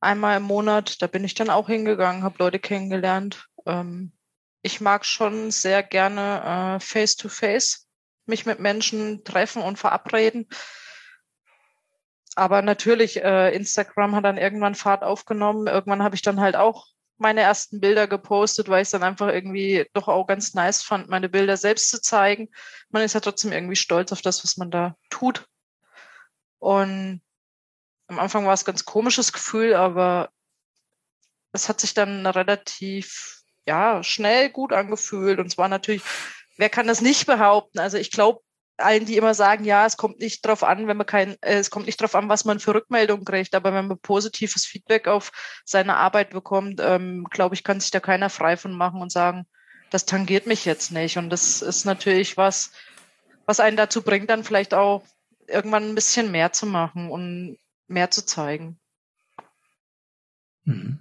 einmal 0.00 0.36
im 0.36 0.44
Monat. 0.44 1.02
Da 1.02 1.06
bin 1.06 1.24
ich 1.24 1.34
dann 1.34 1.50
auch 1.50 1.66
hingegangen, 1.66 2.22
habe 2.22 2.36
Leute 2.38 2.58
kennengelernt. 2.58 3.48
Ähm, 3.66 4.12
ich 4.62 4.80
mag 4.80 5.04
schon 5.04 5.50
sehr 5.50 5.82
gerne 5.82 6.78
face-to-face 6.80 7.42
äh, 7.42 7.56
-face 7.58 7.85
mich 8.26 8.46
mit 8.46 8.60
Menschen 8.60 9.24
treffen 9.24 9.62
und 9.62 9.78
verabreden. 9.78 10.48
Aber 12.34 12.60
natürlich, 12.62 13.22
äh, 13.22 13.54
Instagram 13.54 14.14
hat 14.14 14.24
dann 14.24 14.36
irgendwann 14.36 14.74
Fahrt 14.74 15.02
aufgenommen. 15.02 15.66
Irgendwann 15.66 16.02
habe 16.02 16.14
ich 16.14 16.22
dann 16.22 16.40
halt 16.40 16.54
auch 16.54 16.86
meine 17.18 17.40
ersten 17.40 17.80
Bilder 17.80 18.06
gepostet, 18.06 18.68
weil 18.68 18.82
ich 18.82 18.88
es 18.88 18.90
dann 18.90 19.02
einfach 19.02 19.28
irgendwie 19.28 19.86
doch 19.94 20.08
auch 20.08 20.26
ganz 20.26 20.52
nice 20.54 20.82
fand, 20.82 21.08
meine 21.08 21.30
Bilder 21.30 21.56
selbst 21.56 21.90
zu 21.90 22.00
zeigen. 22.00 22.50
Man 22.90 23.02
ist 23.02 23.14
ja 23.14 23.20
trotzdem 23.20 23.52
irgendwie 23.52 23.76
stolz 23.76 24.12
auf 24.12 24.20
das, 24.20 24.44
was 24.44 24.58
man 24.58 24.70
da 24.70 24.96
tut. 25.08 25.46
Und 26.58 27.22
am 28.08 28.18
Anfang 28.18 28.46
war 28.46 28.52
es 28.52 28.62
ein 28.62 28.66
ganz 28.66 28.84
komisches 28.84 29.32
Gefühl, 29.32 29.74
aber 29.74 30.30
es 31.52 31.68
hat 31.68 31.80
sich 31.80 31.94
dann 31.94 32.26
relativ 32.26 33.42
ja, 33.66 34.02
schnell 34.02 34.50
gut 34.50 34.72
angefühlt. 34.72 35.38
Und 35.38 35.50
zwar 35.50 35.68
natürlich, 35.68 36.02
wer 36.56 36.68
kann 36.68 36.86
das 36.86 37.00
nicht 37.00 37.26
behaupten? 37.26 37.78
Also 37.78 37.98
ich 37.98 38.10
glaube, 38.10 38.40
allen, 38.78 39.06
die 39.06 39.16
immer 39.16 39.34
sagen, 39.34 39.64
ja, 39.64 39.86
es 39.86 39.96
kommt 39.96 40.18
nicht 40.18 40.44
drauf 40.44 40.62
an, 40.62 40.86
wenn 40.86 40.96
man 40.96 41.06
kein, 41.06 41.36
äh, 41.40 41.54
es 41.56 41.70
kommt 41.70 41.86
nicht 41.86 42.00
drauf 42.00 42.14
an, 42.14 42.28
was 42.28 42.44
man 42.44 42.60
für 42.60 42.74
Rückmeldungen 42.74 43.24
kriegt, 43.24 43.54
aber 43.54 43.72
wenn 43.72 43.86
man 43.86 43.98
positives 43.98 44.66
Feedback 44.66 45.08
auf 45.08 45.32
seine 45.64 45.96
Arbeit 45.96 46.30
bekommt, 46.30 46.80
ähm, 46.82 47.26
glaube 47.30 47.54
ich, 47.54 47.64
kann 47.64 47.80
sich 47.80 47.90
da 47.90 48.00
keiner 48.00 48.30
frei 48.30 48.56
von 48.56 48.72
machen 48.72 49.00
und 49.00 49.10
sagen, 49.10 49.46
das 49.90 50.04
tangiert 50.04 50.46
mich 50.46 50.64
jetzt 50.64 50.92
nicht. 50.92 51.16
Und 51.16 51.30
das 51.30 51.62
ist 51.62 51.84
natürlich 51.84 52.36
was, 52.36 52.72
was 53.46 53.60
einen 53.60 53.76
dazu 53.76 54.02
bringt, 54.02 54.28
dann 54.28 54.44
vielleicht 54.44 54.74
auch 54.74 55.04
irgendwann 55.46 55.88
ein 55.88 55.94
bisschen 55.94 56.30
mehr 56.30 56.52
zu 56.52 56.66
machen 56.66 57.10
und 57.10 57.58
mehr 57.86 58.10
zu 58.10 58.26
zeigen. 58.26 58.78
Mhm. 60.64 60.98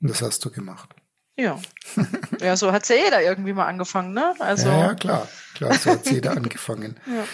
Das 0.00 0.22
hast 0.22 0.44
du 0.44 0.50
gemacht. 0.50 0.94
Ja. 1.38 1.58
ja, 2.40 2.56
so 2.56 2.72
hat 2.72 2.88
ja 2.88 2.96
jeder 2.96 3.22
irgendwie 3.22 3.52
mal 3.52 3.66
angefangen, 3.66 4.12
ne? 4.12 4.34
Also. 4.40 4.68
Ja, 4.68 4.88
ja 4.88 4.94
klar. 4.94 5.28
Klar, 5.54 5.74
so 5.74 5.92
hat 5.92 6.10
jeder 6.10 6.32
angefangen. 6.36 6.98
Ja. 7.06 7.24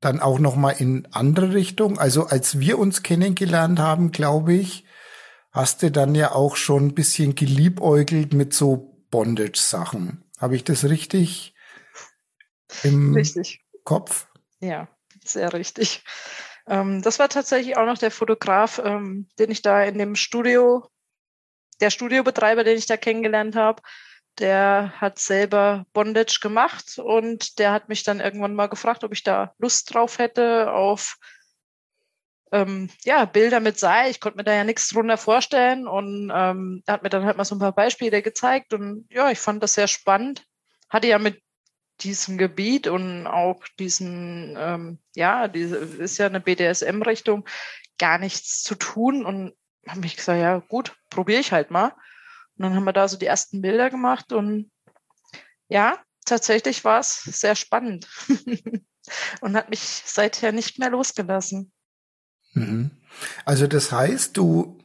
dann 0.00 0.20
auch 0.20 0.38
noch 0.38 0.56
mal 0.56 0.70
in 0.70 1.08
andere 1.12 1.54
Richtung. 1.54 1.98
Also 1.98 2.26
als 2.26 2.60
wir 2.60 2.78
uns 2.78 3.02
kennengelernt 3.02 3.78
haben, 3.78 4.12
glaube 4.12 4.52
ich, 4.52 4.84
hast 5.50 5.82
du 5.82 5.90
dann 5.90 6.14
ja 6.14 6.32
auch 6.32 6.56
schon 6.56 6.88
ein 6.88 6.94
bisschen 6.94 7.34
geliebäugelt 7.34 8.34
mit 8.34 8.52
so 8.52 9.02
Bondage-Sachen. 9.10 10.24
Habe 10.38 10.56
ich 10.56 10.64
das 10.64 10.84
richtig 10.84 11.54
im 12.82 13.14
richtig. 13.14 13.64
Kopf? 13.84 14.26
Ja, 14.60 14.88
sehr 15.24 15.52
richtig. 15.52 16.04
Ähm, 16.66 17.02
das 17.02 17.18
war 17.18 17.28
tatsächlich 17.28 17.76
auch 17.76 17.86
noch 17.86 17.98
der 17.98 18.10
Fotograf, 18.10 18.80
ähm, 18.84 19.28
den 19.38 19.50
ich 19.50 19.62
da 19.62 19.82
in 19.84 19.98
dem 19.98 20.16
Studio, 20.16 20.88
der 21.80 21.90
Studiobetreiber, 21.90 22.64
den 22.64 22.78
ich 22.78 22.86
da 22.86 22.96
kennengelernt 22.96 23.56
habe. 23.56 23.82
der 24.38 24.92
hat 25.00 25.18
selber 25.18 25.86
Bondage 25.92 26.40
gemacht 26.42 26.98
und 26.98 27.58
der 27.58 27.72
hat 27.72 27.88
mich 27.88 28.02
dann 28.02 28.20
irgendwann 28.20 28.54
mal 28.54 28.66
gefragt, 28.68 29.04
ob 29.04 29.12
ich 29.12 29.22
da 29.22 29.54
Lust 29.58 29.94
drauf 29.94 30.18
hätte 30.18 30.72
auf 30.72 31.18
ähm, 32.52 32.90
ja, 33.04 33.24
Bilder 33.26 33.60
mit 33.60 33.78
Seil. 33.78 34.10
Ich 34.10 34.20
konnte 34.20 34.38
mir 34.38 34.44
da 34.44 34.54
ja 34.54 34.64
nichts 34.64 34.88
drunter 34.88 35.16
vorstellen 35.18 35.86
und 35.86 36.32
ähm, 36.34 36.82
er 36.86 36.94
hat 36.94 37.02
mir 37.02 37.10
dann 37.10 37.24
halt 37.24 37.36
mal 37.36 37.44
so 37.44 37.54
ein 37.54 37.60
paar 37.60 37.72
Beispiele 37.74 38.22
gezeigt 38.22 38.74
und 38.74 39.06
ja, 39.10 39.30
ich 39.30 39.38
fand 39.38 39.62
das 39.62 39.74
sehr 39.74 39.88
spannend. 39.88 40.44
Hatte 40.88 41.08
ja 41.08 41.18
mit 41.18 41.42
diesem 42.00 42.38
Gebiet 42.38 42.86
und 42.86 43.26
auch 43.26 43.62
diesen, 43.78 44.56
ähm, 44.58 44.98
ja, 45.14 45.48
diese 45.48 45.76
ist 45.76 46.18
ja 46.18 46.26
eine 46.26 46.40
BDSM-Richtung, 46.40 47.46
gar 47.98 48.18
nichts 48.18 48.62
zu 48.62 48.74
tun 48.74 49.24
und 49.24 49.54
habe 49.86 50.00
mich 50.00 50.16
gesagt, 50.16 50.40
ja 50.40 50.58
gut, 50.58 50.96
probiere 51.10 51.40
ich 51.40 51.52
halt 51.52 51.70
mal. 51.70 51.94
Und 52.56 52.64
dann 52.64 52.74
haben 52.74 52.84
wir 52.84 52.92
da 52.92 53.08
so 53.08 53.16
die 53.16 53.26
ersten 53.26 53.62
Bilder 53.62 53.90
gemacht 53.90 54.32
und 54.32 54.70
ja, 55.68 55.98
tatsächlich 56.24 56.84
war 56.84 57.00
es 57.00 57.22
sehr 57.22 57.54
spannend 57.54 58.08
und 59.40 59.56
hat 59.56 59.70
mich 59.70 59.80
seither 59.80 60.52
nicht 60.52 60.78
mehr 60.78 60.90
losgelassen. 60.90 61.72
Mhm. 62.54 62.90
Also 63.44 63.66
das 63.66 63.92
heißt, 63.92 64.36
du, 64.36 64.78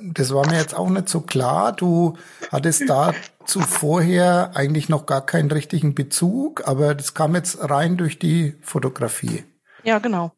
das 0.00 0.32
war 0.32 0.46
mir 0.46 0.58
jetzt 0.58 0.74
auch 0.74 0.88
nicht 0.88 1.08
so 1.08 1.20
klar, 1.20 1.72
du 1.72 2.16
hattest 2.50 2.88
da 2.88 3.14
zuvorher 3.44 4.52
eigentlich 4.54 4.88
noch 4.88 5.06
gar 5.06 5.24
keinen 5.24 5.50
richtigen 5.50 5.94
Bezug, 5.94 6.66
aber 6.66 6.94
das 6.94 7.14
kam 7.14 7.34
jetzt 7.34 7.58
rein 7.60 7.96
durch 7.96 8.18
die 8.18 8.56
Fotografie. 8.62 9.44
Ja, 9.82 9.98
genau. 9.98 10.32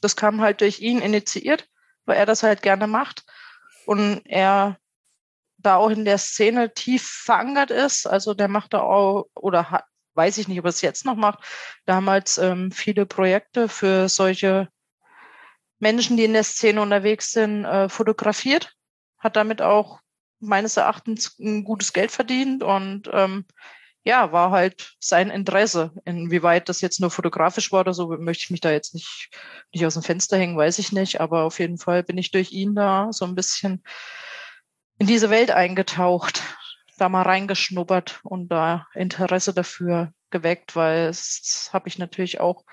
Das 0.00 0.16
kam 0.16 0.40
halt 0.40 0.60
durch 0.60 0.80
ihn 0.80 1.00
initiiert, 1.00 1.68
weil 2.04 2.16
er 2.16 2.26
das 2.26 2.42
halt 2.42 2.62
gerne 2.62 2.86
macht 2.86 3.24
und 3.86 4.22
er 4.24 4.78
da 5.58 5.76
auch 5.76 5.90
in 5.90 6.04
der 6.04 6.18
Szene 6.18 6.72
tief 6.74 7.02
verankert 7.24 7.70
ist. 7.70 8.06
Also 8.06 8.34
der 8.34 8.48
macht 8.48 8.74
da 8.74 8.80
auch 8.80 9.26
oder 9.34 9.70
hat, 9.70 9.84
weiß 10.14 10.38
ich 10.38 10.48
nicht, 10.48 10.58
ob 10.58 10.66
er 10.66 10.70
es 10.70 10.80
jetzt 10.80 11.04
noch 11.04 11.16
macht, 11.16 11.40
damals 11.86 12.38
ähm, 12.38 12.70
viele 12.70 13.06
Projekte 13.06 13.68
für 13.68 14.08
solche 14.08 14.68
Menschen, 15.78 16.16
die 16.16 16.24
in 16.24 16.32
der 16.32 16.44
Szene 16.44 16.80
unterwegs 16.80 17.32
sind, 17.32 17.64
äh, 17.64 17.88
fotografiert, 17.88 18.72
hat 19.18 19.36
damit 19.36 19.62
auch 19.62 20.00
meines 20.40 20.76
Erachtens 20.76 21.38
ein 21.38 21.64
gutes 21.64 21.92
Geld 21.92 22.10
verdient 22.10 22.62
und 22.62 23.08
ähm, 23.12 23.46
ja, 24.06 24.30
war 24.30 24.52
halt 24.52 24.94
sein 25.00 25.30
Interesse. 25.30 25.92
Inwieweit 26.04 26.68
das 26.68 26.80
jetzt 26.80 27.00
nur 27.00 27.10
fotografisch 27.10 27.72
war 27.72 27.80
oder 27.80 27.92
so, 27.92 28.06
möchte 28.18 28.44
ich 28.44 28.50
mich 28.50 28.60
da 28.60 28.70
jetzt 28.70 28.94
nicht, 28.94 29.30
nicht 29.72 29.84
aus 29.84 29.94
dem 29.94 30.04
Fenster 30.04 30.36
hängen, 30.36 30.56
weiß 30.56 30.78
ich 30.78 30.92
nicht. 30.92 31.20
Aber 31.20 31.42
auf 31.42 31.58
jeden 31.58 31.76
Fall 31.76 32.04
bin 32.04 32.16
ich 32.16 32.30
durch 32.30 32.52
ihn 32.52 32.76
da 32.76 33.08
so 33.10 33.24
ein 33.24 33.34
bisschen 33.34 33.82
in 34.98 35.08
diese 35.08 35.28
Welt 35.28 35.50
eingetaucht, 35.50 36.40
da 36.98 37.08
mal 37.08 37.22
reingeschnuppert 37.22 38.20
und 38.22 38.46
da 38.48 38.86
Interesse 38.94 39.52
dafür 39.52 40.12
geweckt, 40.30 40.76
weil 40.76 41.08
es 41.08 41.70
habe 41.72 41.88
ich 41.88 41.98
natürlich 41.98 42.38
auch 42.38 42.64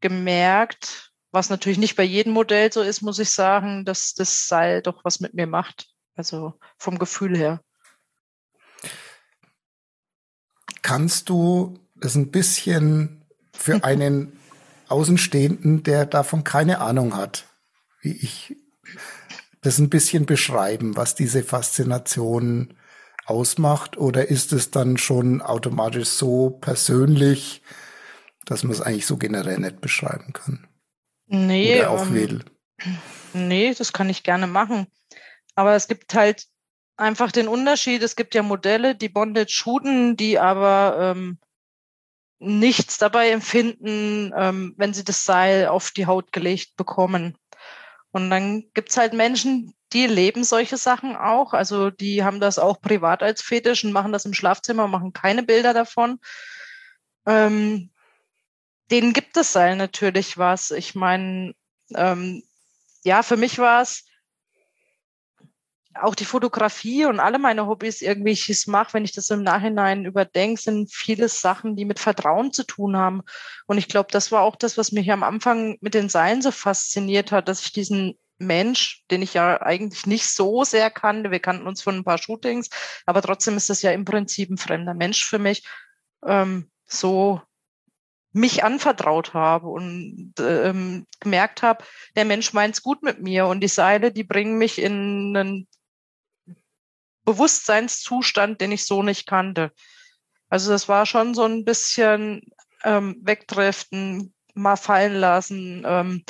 gemerkt, 0.00 1.11
was 1.32 1.48
natürlich 1.48 1.78
nicht 1.78 1.96
bei 1.96 2.04
jedem 2.04 2.34
Modell 2.34 2.70
so 2.70 2.82
ist, 2.82 3.00
muss 3.00 3.18
ich 3.18 3.30
sagen, 3.30 3.84
dass 3.84 4.14
das 4.14 4.46
Seil 4.46 4.82
doch 4.82 5.04
was 5.04 5.18
mit 5.18 5.34
mir 5.34 5.46
macht. 5.46 5.88
Also 6.14 6.54
vom 6.76 6.98
Gefühl 6.98 7.36
her. 7.36 7.62
Kannst 10.82 11.30
du 11.30 11.78
das 11.94 12.14
ein 12.14 12.30
bisschen 12.30 13.24
für 13.54 13.82
einen 13.84 14.38
Außenstehenden, 14.88 15.82
der 15.82 16.04
davon 16.04 16.44
keine 16.44 16.80
Ahnung 16.80 17.16
hat, 17.16 17.46
wie 18.02 18.12
ich, 18.12 18.56
das 19.62 19.78
ein 19.78 19.88
bisschen 19.88 20.26
beschreiben, 20.26 20.96
was 20.96 21.14
diese 21.14 21.42
Faszination 21.42 22.74
ausmacht? 23.24 23.96
Oder 23.96 24.28
ist 24.28 24.52
es 24.52 24.70
dann 24.70 24.98
schon 24.98 25.40
automatisch 25.40 26.08
so 26.08 26.50
persönlich, 26.50 27.62
dass 28.44 28.64
man 28.64 28.72
es 28.72 28.82
eigentlich 28.82 29.06
so 29.06 29.16
generell 29.16 29.60
nicht 29.60 29.80
beschreiben 29.80 30.34
kann? 30.34 30.66
Nee, 31.34 31.78
Oder 31.78 31.90
auch 31.90 32.06
ähm, 32.06 32.42
Nee, 33.32 33.72
das 33.72 33.94
kann 33.94 34.10
ich 34.10 34.22
gerne 34.22 34.46
machen. 34.46 34.86
Aber 35.54 35.74
es 35.74 35.88
gibt 35.88 36.14
halt 36.14 36.46
einfach 36.98 37.32
den 37.32 37.48
Unterschied. 37.48 38.02
Es 38.02 38.16
gibt 38.16 38.34
ja 38.34 38.42
Modelle, 38.42 38.94
die 38.94 39.08
Bondage 39.08 39.50
shooten, 39.50 40.14
die 40.16 40.38
aber 40.38 40.96
ähm, 41.00 41.38
nichts 42.38 42.98
dabei 42.98 43.30
empfinden, 43.30 44.32
ähm, 44.36 44.74
wenn 44.76 44.92
sie 44.92 45.04
das 45.04 45.24
Seil 45.24 45.68
auf 45.68 45.90
die 45.92 46.04
Haut 46.04 46.32
gelegt 46.32 46.76
bekommen. 46.76 47.38
Und 48.10 48.28
dann 48.28 48.64
gibt's 48.74 48.98
halt 48.98 49.14
Menschen, 49.14 49.74
die 49.94 50.06
leben 50.06 50.44
solche 50.44 50.76
Sachen 50.76 51.16
auch. 51.16 51.54
Also 51.54 51.88
die 51.88 52.24
haben 52.24 52.40
das 52.40 52.58
auch 52.58 52.82
privat 52.82 53.22
als 53.22 53.40
Fetisch 53.40 53.84
und 53.84 53.92
machen 53.92 54.12
das 54.12 54.26
im 54.26 54.34
Schlafzimmer, 54.34 54.86
machen 54.86 55.14
keine 55.14 55.44
Bilder 55.44 55.72
davon. 55.72 56.18
Ähm, 57.26 57.91
denen 58.92 59.12
gibt 59.12 59.36
es 59.36 59.52
Seil 59.52 59.76
natürlich 59.76 60.38
was. 60.38 60.70
Ich 60.70 60.94
meine, 60.94 61.54
ähm, 61.94 62.42
ja, 63.04 63.22
für 63.22 63.36
mich 63.36 63.58
war 63.58 63.82
es 63.82 64.04
auch 65.94 66.14
die 66.14 66.24
Fotografie 66.24 67.04
und 67.06 67.20
alle 67.20 67.38
meine 67.38 67.66
Hobbys 67.66 68.00
irgendwie, 68.00 68.32
ich 68.32 68.48
es 68.48 68.66
mache, 68.66 68.94
wenn 68.94 69.04
ich 69.04 69.12
das 69.12 69.30
im 69.30 69.42
Nachhinein 69.42 70.04
überdenke, 70.04 70.60
sind 70.60 70.92
viele 70.92 71.28
Sachen, 71.28 71.76
die 71.76 71.84
mit 71.84 71.98
Vertrauen 71.98 72.52
zu 72.52 72.64
tun 72.64 72.96
haben. 72.96 73.22
Und 73.66 73.78
ich 73.78 73.88
glaube, 73.88 74.08
das 74.10 74.32
war 74.32 74.42
auch 74.42 74.56
das, 74.56 74.78
was 74.78 74.92
mich 74.92 75.10
am 75.12 75.22
Anfang 75.22 75.76
mit 75.80 75.94
den 75.94 76.08
Seilen 76.08 76.40
so 76.40 76.50
fasziniert 76.50 77.32
hat, 77.32 77.48
dass 77.48 77.62
ich 77.62 77.72
diesen 77.72 78.18
Mensch, 78.38 79.04
den 79.10 79.22
ich 79.22 79.34
ja 79.34 79.60
eigentlich 79.60 80.06
nicht 80.06 80.28
so 80.28 80.64
sehr 80.64 80.90
kannte, 80.90 81.30
wir 81.30 81.40
kannten 81.40 81.66
uns 81.66 81.82
von 81.82 81.96
ein 81.96 82.04
paar 82.04 82.18
Shootings, 82.18 82.70
aber 83.06 83.22
trotzdem 83.22 83.56
ist 83.56 83.70
das 83.70 83.82
ja 83.82 83.92
im 83.92 84.04
Prinzip 84.04 84.50
ein 84.50 84.58
fremder 84.58 84.94
Mensch 84.94 85.24
für 85.24 85.38
mich, 85.38 85.64
ähm, 86.26 86.70
so 86.86 87.40
mich 88.32 88.64
anvertraut 88.64 89.34
habe 89.34 89.68
und 89.68 90.34
ähm, 90.40 91.06
gemerkt 91.20 91.62
habe, 91.62 91.84
der 92.16 92.24
Mensch 92.24 92.52
meint's 92.52 92.82
gut 92.82 93.02
mit 93.02 93.22
mir 93.22 93.46
und 93.46 93.60
die 93.60 93.68
Seile, 93.68 94.10
die 94.10 94.24
bringen 94.24 94.56
mich 94.56 94.80
in 94.80 95.36
einen 95.36 95.68
Bewusstseinszustand, 97.24 98.60
den 98.60 98.72
ich 98.72 98.86
so 98.86 99.02
nicht 99.02 99.26
kannte. 99.26 99.72
Also 100.48 100.70
das 100.70 100.88
war 100.88 101.06
schon 101.06 101.34
so 101.34 101.44
ein 101.44 101.64
bisschen 101.64 102.42
ähm, 102.84 103.20
wegdriften, 103.22 104.34
mal 104.54 104.76
fallen 104.76 105.14
lassen, 105.14 105.82
ähm, 105.86 106.24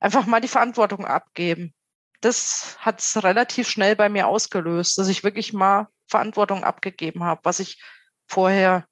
einfach 0.00 0.26
mal 0.26 0.40
die 0.40 0.48
Verantwortung 0.48 1.06
abgeben. 1.06 1.72
Das 2.20 2.76
hat 2.78 3.00
es 3.00 3.22
relativ 3.22 3.68
schnell 3.68 3.96
bei 3.96 4.08
mir 4.08 4.26
ausgelöst, 4.26 4.98
dass 4.98 5.08
ich 5.08 5.24
wirklich 5.24 5.52
mal 5.52 5.88
Verantwortung 6.08 6.64
abgegeben 6.64 7.24
habe, 7.24 7.40
was 7.44 7.60
ich 7.60 7.82
vorher 8.26 8.86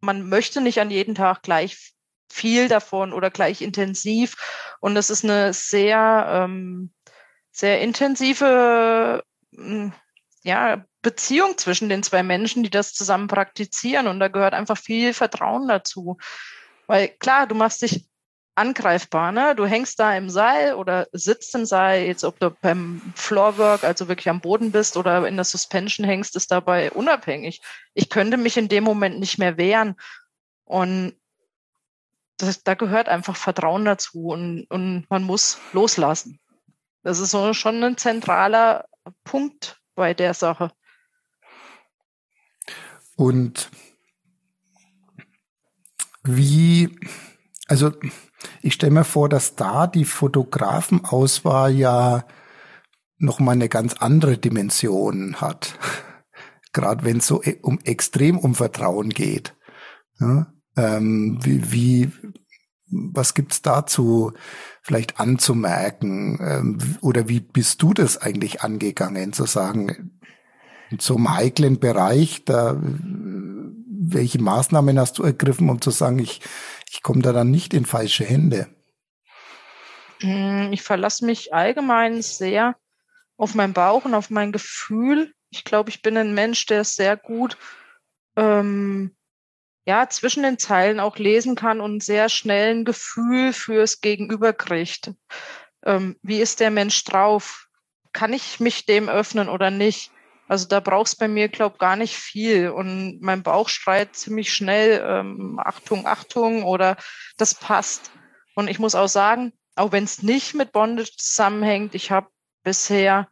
man 0.00 0.28
möchte 0.28 0.60
nicht 0.60 0.80
an 0.80 0.90
jedem 0.90 1.14
Tag 1.14 1.42
gleich 1.42 1.94
viel 2.30 2.68
davon 2.68 3.12
oder 3.12 3.30
gleich 3.30 3.62
intensiv. 3.62 4.36
Und 4.80 4.96
es 4.96 5.10
ist 5.10 5.24
eine 5.24 5.52
sehr, 5.52 6.26
ähm, 6.28 6.92
sehr 7.52 7.80
intensive 7.80 9.22
hm, 9.54 9.92
ja, 10.42 10.84
Beziehung 11.02 11.56
zwischen 11.56 11.88
den 11.88 12.02
zwei 12.02 12.22
Menschen, 12.22 12.62
die 12.62 12.70
das 12.70 12.92
zusammen 12.92 13.28
praktizieren. 13.28 14.08
Und 14.08 14.18
da 14.18 14.28
gehört 14.28 14.54
einfach 14.54 14.78
viel 14.78 15.14
Vertrauen 15.14 15.68
dazu. 15.68 16.18
Weil 16.88 17.08
klar, 17.08 17.46
du 17.46 17.54
machst 17.54 17.82
dich 17.82 18.04
angreifbar. 18.56 19.32
Ne? 19.32 19.54
Du 19.54 19.66
hängst 19.66 20.00
da 20.00 20.16
im 20.16 20.30
Seil 20.30 20.74
oder 20.74 21.06
sitzt 21.12 21.54
im 21.54 21.66
Seil, 21.66 22.06
jetzt 22.06 22.24
ob 22.24 22.40
du 22.40 22.50
beim 22.50 23.00
Floorwork, 23.14 23.84
also 23.84 24.08
wirklich 24.08 24.28
am 24.28 24.40
Boden 24.40 24.72
bist 24.72 24.96
oder 24.96 25.26
in 25.28 25.36
der 25.36 25.44
Suspension 25.44 26.06
hängst, 26.06 26.34
ist 26.36 26.50
dabei 26.50 26.90
unabhängig. 26.90 27.60
Ich 27.94 28.08
könnte 28.08 28.36
mich 28.36 28.56
in 28.56 28.68
dem 28.68 28.84
Moment 28.84 29.20
nicht 29.20 29.38
mehr 29.38 29.56
wehren. 29.56 29.96
Und 30.64 31.14
das, 32.38 32.62
da 32.62 32.74
gehört 32.74 33.08
einfach 33.08 33.36
Vertrauen 33.36 33.84
dazu 33.84 34.28
und, 34.28 34.64
und 34.70 35.06
man 35.08 35.22
muss 35.22 35.58
loslassen. 35.72 36.40
Das 37.02 37.20
ist 37.20 37.30
so 37.30 37.52
schon 37.54 37.82
ein 37.84 37.96
zentraler 37.96 38.86
Punkt 39.24 39.80
bei 39.94 40.12
der 40.12 40.34
Sache. 40.34 40.72
Und 43.16 43.70
wie, 46.24 46.98
also 47.68 47.92
ich 48.62 48.74
stelle 48.74 48.92
mir 48.92 49.04
vor, 49.04 49.28
dass 49.28 49.56
da 49.56 49.86
die 49.86 50.04
Fotografenauswahl 50.04 51.74
ja 51.74 52.24
noch 53.18 53.40
mal 53.40 53.52
eine 53.52 53.68
ganz 53.68 53.94
andere 53.94 54.38
Dimension 54.38 55.36
hat. 55.40 55.78
Gerade 56.72 57.04
wenn 57.04 57.18
es 57.18 57.26
so 57.26 57.42
e, 57.42 57.58
um 57.62 57.78
extrem 57.84 58.38
um 58.38 58.54
Vertrauen 58.54 59.08
geht. 59.08 59.54
Ja, 60.20 60.52
ähm, 60.76 61.38
wie, 61.42 61.72
wie, 61.72 62.12
was 62.90 63.34
gibt's 63.34 63.62
dazu 63.62 64.32
vielleicht 64.82 65.18
anzumerken? 65.18 66.38
Ähm, 66.40 66.78
oder 67.00 67.28
wie 67.28 67.40
bist 67.40 67.82
du 67.82 67.94
das 67.94 68.18
eigentlich 68.18 68.62
angegangen, 68.62 69.32
zu 69.32 69.46
sagen, 69.46 70.18
in 70.90 70.98
so 70.98 71.16
einem 71.16 71.34
heiklen 71.34 71.80
Bereich, 71.80 72.44
da 72.44 72.80
welche 74.08 74.40
Maßnahmen 74.40 74.98
hast 74.98 75.18
du 75.18 75.22
ergriffen, 75.22 75.68
um 75.68 75.80
zu 75.80 75.90
sagen, 75.90 76.18
ich, 76.18 76.40
ich 76.96 77.02
komme 77.02 77.20
da 77.20 77.32
dann 77.32 77.50
nicht 77.50 77.74
in 77.74 77.84
falsche 77.84 78.24
Hände? 78.24 78.68
Hm, 80.20 80.72
ich 80.72 80.80
verlasse 80.80 81.26
mich 81.26 81.52
allgemein 81.52 82.22
sehr 82.22 82.74
auf 83.36 83.54
meinen 83.54 83.74
Bauch 83.74 84.06
und 84.06 84.14
auf 84.14 84.30
mein 84.30 84.50
Gefühl. 84.50 85.34
Ich 85.50 85.64
glaube, 85.64 85.90
ich 85.90 86.00
bin 86.00 86.16
ein 86.16 86.32
Mensch, 86.32 86.64
der 86.64 86.84
sehr 86.84 87.18
gut 87.18 87.58
ähm, 88.34 89.14
ja, 89.84 90.08
zwischen 90.08 90.42
den 90.42 90.58
Zeilen 90.58 90.98
auch 90.98 91.18
lesen 91.18 91.54
kann 91.54 91.82
und 91.82 92.02
sehr 92.02 92.30
schnell 92.30 92.74
ein 92.74 92.84
Gefühl 92.86 93.52
fürs 93.52 94.00
Gegenüber 94.00 94.54
kriegt. 94.54 95.12
Ähm, 95.84 96.16
wie 96.22 96.40
ist 96.40 96.60
der 96.60 96.70
Mensch 96.70 97.04
drauf? 97.04 97.68
Kann 98.14 98.32
ich 98.32 98.58
mich 98.58 98.86
dem 98.86 99.10
öffnen 99.10 99.50
oder 99.50 99.70
nicht? 99.70 100.12
Also 100.48 100.66
da 100.68 100.80
brauchst 100.80 101.18
bei 101.18 101.28
mir, 101.28 101.48
glaub, 101.48 101.78
gar 101.78 101.96
nicht 101.96 102.16
viel. 102.16 102.70
Und 102.70 103.20
mein 103.20 103.42
Bauch 103.42 103.68
schreit 103.68 104.14
ziemlich 104.14 104.52
schnell, 104.52 105.02
ähm, 105.04 105.60
Achtung, 105.62 106.06
Achtung 106.06 106.62
oder 106.64 106.96
das 107.36 107.54
passt. 107.54 108.12
Und 108.54 108.68
ich 108.68 108.78
muss 108.78 108.94
auch 108.94 109.08
sagen, 109.08 109.52
auch 109.74 109.92
wenn 109.92 110.04
es 110.04 110.22
nicht 110.22 110.54
mit 110.54 110.72
Bondage 110.72 111.12
zusammenhängt, 111.16 111.94
ich 111.94 112.10
habe 112.10 112.28
bisher 112.62 113.28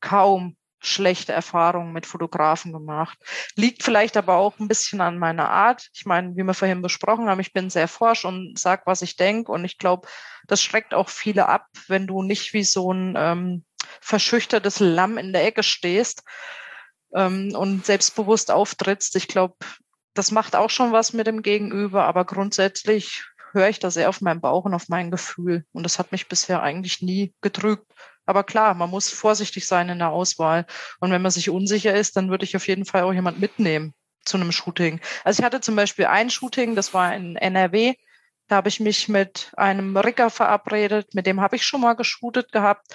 kaum 0.00 0.56
schlechte 0.80 1.32
Erfahrungen 1.32 1.92
mit 1.92 2.06
Fotografen 2.06 2.72
gemacht. 2.72 3.18
Liegt 3.56 3.82
vielleicht 3.82 4.16
aber 4.16 4.36
auch 4.36 4.58
ein 4.58 4.68
bisschen 4.68 5.00
an 5.00 5.18
meiner 5.18 5.50
Art. 5.50 5.88
Ich 5.92 6.06
meine, 6.06 6.36
wie 6.36 6.44
wir 6.44 6.54
vorhin 6.54 6.82
besprochen 6.82 7.28
haben, 7.28 7.40
ich 7.40 7.52
bin 7.52 7.68
sehr 7.68 7.88
forsch 7.88 8.24
und 8.24 8.58
sag, 8.58 8.86
was 8.86 9.02
ich 9.02 9.16
denke. 9.16 9.50
Und 9.50 9.64
ich 9.64 9.78
glaube, 9.78 10.08
das 10.46 10.62
schreckt 10.62 10.94
auch 10.94 11.08
viele 11.08 11.48
ab, 11.48 11.66
wenn 11.88 12.06
du 12.06 12.22
nicht 12.22 12.52
wie 12.52 12.64
so 12.64 12.92
ein 12.92 13.14
ähm, 13.16 13.64
verschüchtertes 14.00 14.80
Lamm 14.80 15.18
in 15.18 15.32
der 15.32 15.44
Ecke 15.44 15.62
stehst 15.62 16.22
ähm, 17.14 17.54
und 17.54 17.86
selbstbewusst 17.86 18.50
auftrittst. 18.50 19.16
Ich 19.16 19.28
glaube, 19.28 19.56
das 20.14 20.30
macht 20.30 20.56
auch 20.56 20.70
schon 20.70 20.92
was 20.92 21.12
mit 21.12 21.26
dem 21.26 21.42
Gegenüber, 21.42 22.04
aber 22.04 22.24
grundsätzlich 22.24 23.24
höre 23.52 23.68
ich 23.68 23.78
da 23.78 23.90
sehr 23.90 24.08
auf 24.08 24.20
meinen 24.20 24.40
Bauch 24.40 24.64
und 24.64 24.74
auf 24.74 24.88
mein 24.88 25.10
Gefühl. 25.10 25.64
Und 25.72 25.84
das 25.84 25.98
hat 25.98 26.12
mich 26.12 26.28
bisher 26.28 26.62
eigentlich 26.62 27.00
nie 27.02 27.34
getrügt. 27.40 27.90
Aber 28.26 28.44
klar, 28.44 28.74
man 28.74 28.90
muss 28.90 29.10
vorsichtig 29.10 29.66
sein 29.66 29.88
in 29.88 29.98
der 29.98 30.10
Auswahl. 30.10 30.66
Und 31.00 31.10
wenn 31.10 31.22
man 31.22 31.30
sich 31.30 31.48
unsicher 31.48 31.94
ist, 31.94 32.16
dann 32.16 32.30
würde 32.30 32.44
ich 32.44 32.56
auf 32.56 32.68
jeden 32.68 32.84
Fall 32.84 33.02
auch 33.02 33.12
jemand 33.12 33.40
mitnehmen 33.40 33.94
zu 34.24 34.36
einem 34.36 34.52
Shooting. 34.52 35.00
Also 35.24 35.40
ich 35.40 35.44
hatte 35.44 35.60
zum 35.60 35.76
Beispiel 35.76 36.06
ein 36.06 36.28
Shooting, 36.28 36.74
das 36.74 36.92
war 36.92 37.14
in 37.14 37.36
NRW. 37.36 37.94
Da 38.48 38.56
habe 38.56 38.68
ich 38.68 38.80
mich 38.80 39.08
mit 39.08 39.52
einem 39.56 39.96
Ricker 39.96 40.30
verabredet, 40.30 41.14
mit 41.14 41.26
dem 41.26 41.40
habe 41.40 41.56
ich 41.56 41.66
schon 41.66 41.80
mal 41.80 41.94
geshootet 41.94 42.52
gehabt. 42.52 42.94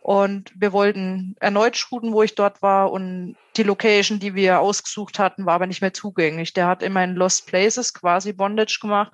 Und 0.00 0.50
wir 0.54 0.72
wollten 0.72 1.36
erneut 1.40 1.76
shooten, 1.76 2.12
wo 2.12 2.22
ich 2.22 2.34
dort 2.34 2.62
war. 2.62 2.90
Und 2.90 3.36
die 3.56 3.62
Location, 3.62 4.18
die 4.18 4.34
wir 4.34 4.60
ausgesucht 4.60 5.18
hatten, 5.18 5.44
war 5.44 5.54
aber 5.54 5.66
nicht 5.66 5.82
mehr 5.82 5.92
zugänglich. 5.92 6.54
Der 6.54 6.66
hat 6.66 6.82
immer 6.82 7.04
in 7.04 7.14
Lost 7.14 7.46
Places 7.46 7.92
quasi 7.92 8.32
Bondage 8.32 8.78
gemacht. 8.80 9.12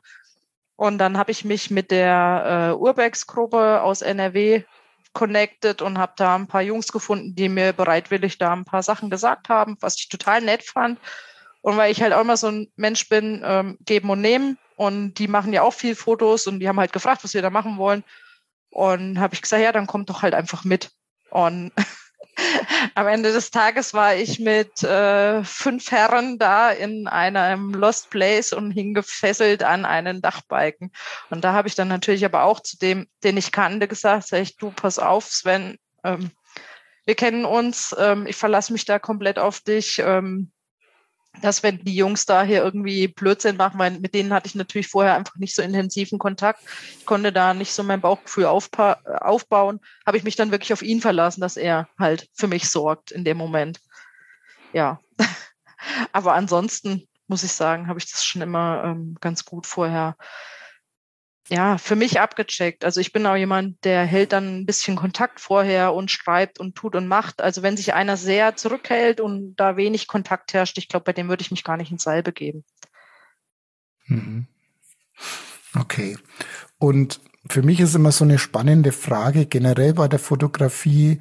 Und 0.76 0.98
dann 0.98 1.18
habe 1.18 1.32
ich 1.32 1.44
mich 1.44 1.70
mit 1.70 1.90
der 1.90 2.70
äh, 2.72 2.76
Urbex-Gruppe 2.76 3.82
aus 3.82 4.02
NRW 4.02 4.62
connected 5.12 5.80
und 5.80 5.98
habe 5.98 6.12
da 6.16 6.36
ein 6.36 6.46
paar 6.46 6.60
Jungs 6.62 6.92
gefunden, 6.92 7.34
die 7.34 7.48
mir 7.48 7.72
bereitwillig 7.72 8.36
da 8.36 8.52
ein 8.52 8.66
paar 8.66 8.82
Sachen 8.82 9.08
gesagt 9.08 9.48
haben, 9.48 9.78
was 9.80 9.96
ich 9.96 10.08
total 10.08 10.42
nett 10.42 10.62
fand. 10.62 11.00
Und 11.62 11.76
weil 11.78 11.90
ich 11.90 12.00
halt 12.00 12.12
auch 12.12 12.20
immer 12.20 12.36
so 12.36 12.48
ein 12.48 12.70
Mensch 12.76 13.08
bin, 13.08 13.42
ähm, 13.44 13.78
geben 13.84 14.10
und 14.10 14.20
nehmen. 14.20 14.58
Und 14.76 15.14
die 15.14 15.26
machen 15.26 15.52
ja 15.52 15.62
auch 15.62 15.72
viel 15.72 15.96
Fotos 15.96 16.46
und 16.46 16.60
die 16.60 16.68
haben 16.68 16.78
halt 16.78 16.92
gefragt, 16.92 17.24
was 17.24 17.34
wir 17.34 17.42
da 17.42 17.50
machen 17.50 17.78
wollen. 17.78 18.04
Und 18.76 19.18
habe 19.20 19.32
ich 19.32 19.40
gesagt, 19.40 19.62
ja, 19.62 19.72
dann 19.72 19.86
kommt 19.86 20.10
doch 20.10 20.20
halt 20.20 20.34
einfach 20.34 20.62
mit. 20.62 20.90
Und 21.30 21.72
am 22.94 23.06
Ende 23.06 23.32
des 23.32 23.50
Tages 23.50 23.94
war 23.94 24.14
ich 24.14 24.38
mit 24.38 24.82
äh, 24.82 25.42
fünf 25.44 25.90
Herren 25.90 26.38
da 26.38 26.72
in 26.72 27.08
einem 27.08 27.72
Lost 27.72 28.10
Place 28.10 28.52
und 28.52 28.72
hing 28.72 28.92
gefesselt 28.92 29.62
an 29.62 29.86
einen 29.86 30.20
Dachbalken. 30.20 30.92
Und 31.30 31.42
da 31.42 31.54
habe 31.54 31.68
ich 31.68 31.74
dann 31.74 31.88
natürlich 31.88 32.26
aber 32.26 32.42
auch 32.42 32.60
zu 32.60 32.76
dem, 32.76 33.08
den 33.24 33.38
ich 33.38 33.50
kannte, 33.50 33.88
gesagt, 33.88 34.26
sag 34.26 34.42
ich, 34.42 34.58
du, 34.58 34.70
pass 34.70 34.98
auf, 34.98 35.24
Sven, 35.24 35.78
ähm, 36.04 36.30
wir 37.06 37.14
kennen 37.14 37.46
uns, 37.46 37.96
ähm, 37.98 38.26
ich 38.26 38.36
verlasse 38.36 38.74
mich 38.74 38.84
da 38.84 38.98
komplett 38.98 39.38
auf 39.38 39.60
dich. 39.60 40.00
Ähm, 40.00 40.52
dass 41.42 41.62
wenn 41.62 41.82
die 41.84 41.94
Jungs 41.94 42.26
da 42.26 42.42
hier 42.42 42.62
irgendwie 42.62 43.08
Blödsinn 43.08 43.56
machen, 43.56 43.78
weil 43.78 43.98
mit 43.98 44.14
denen 44.14 44.32
hatte 44.32 44.46
ich 44.46 44.54
natürlich 44.54 44.88
vorher 44.88 45.14
einfach 45.14 45.36
nicht 45.36 45.54
so 45.54 45.62
intensiven 45.62 46.18
Kontakt. 46.18 46.60
Ich 46.98 47.06
konnte 47.06 47.32
da 47.32 47.54
nicht 47.54 47.72
so 47.72 47.82
mein 47.82 48.00
Bauchgefühl 48.00 48.46
aufbauen. 48.46 49.80
Habe 50.06 50.16
ich 50.16 50.24
mich 50.24 50.36
dann 50.36 50.50
wirklich 50.50 50.72
auf 50.72 50.82
ihn 50.82 51.00
verlassen, 51.00 51.40
dass 51.40 51.56
er 51.56 51.88
halt 51.98 52.28
für 52.34 52.48
mich 52.48 52.68
sorgt 52.68 53.10
in 53.10 53.24
dem 53.24 53.36
Moment. 53.36 53.80
Ja. 54.72 55.00
Aber 56.12 56.34
ansonsten 56.34 57.06
muss 57.28 57.42
ich 57.42 57.52
sagen, 57.52 57.88
habe 57.88 57.98
ich 57.98 58.10
das 58.10 58.24
schon 58.24 58.42
immer 58.42 58.82
ähm, 58.84 59.16
ganz 59.20 59.44
gut 59.44 59.66
vorher 59.66 60.16
ja, 61.48 61.78
für 61.78 61.94
mich 61.94 62.20
abgecheckt. 62.20 62.84
Also 62.84 63.00
ich 63.00 63.12
bin 63.12 63.24
auch 63.26 63.36
jemand, 63.36 63.84
der 63.84 64.04
hält 64.04 64.32
dann 64.32 64.60
ein 64.60 64.66
bisschen 64.66 64.96
Kontakt 64.96 65.38
vorher 65.38 65.94
und 65.94 66.10
schreibt 66.10 66.58
und 66.58 66.74
tut 66.74 66.96
und 66.96 67.06
macht. 67.06 67.40
Also 67.40 67.62
wenn 67.62 67.76
sich 67.76 67.94
einer 67.94 68.16
sehr 68.16 68.56
zurückhält 68.56 69.20
und 69.20 69.54
da 69.56 69.76
wenig 69.76 70.08
Kontakt 70.08 70.54
herrscht, 70.54 70.76
ich 70.78 70.88
glaube, 70.88 71.04
bei 71.04 71.12
dem 71.12 71.28
würde 71.28 71.42
ich 71.42 71.52
mich 71.52 71.62
gar 71.62 71.76
nicht 71.76 71.92
ins 71.92 72.02
Seil 72.02 72.22
begeben. 72.22 72.64
Mhm. 74.06 74.48
Okay. 75.78 76.18
Und 76.78 77.20
für 77.48 77.62
mich 77.62 77.78
ist 77.80 77.94
immer 77.94 78.12
so 78.12 78.24
eine 78.24 78.38
spannende 78.38 78.90
Frage 78.90 79.46
generell 79.46 79.94
bei 79.94 80.08
der 80.08 80.18
Fotografie. 80.18 81.20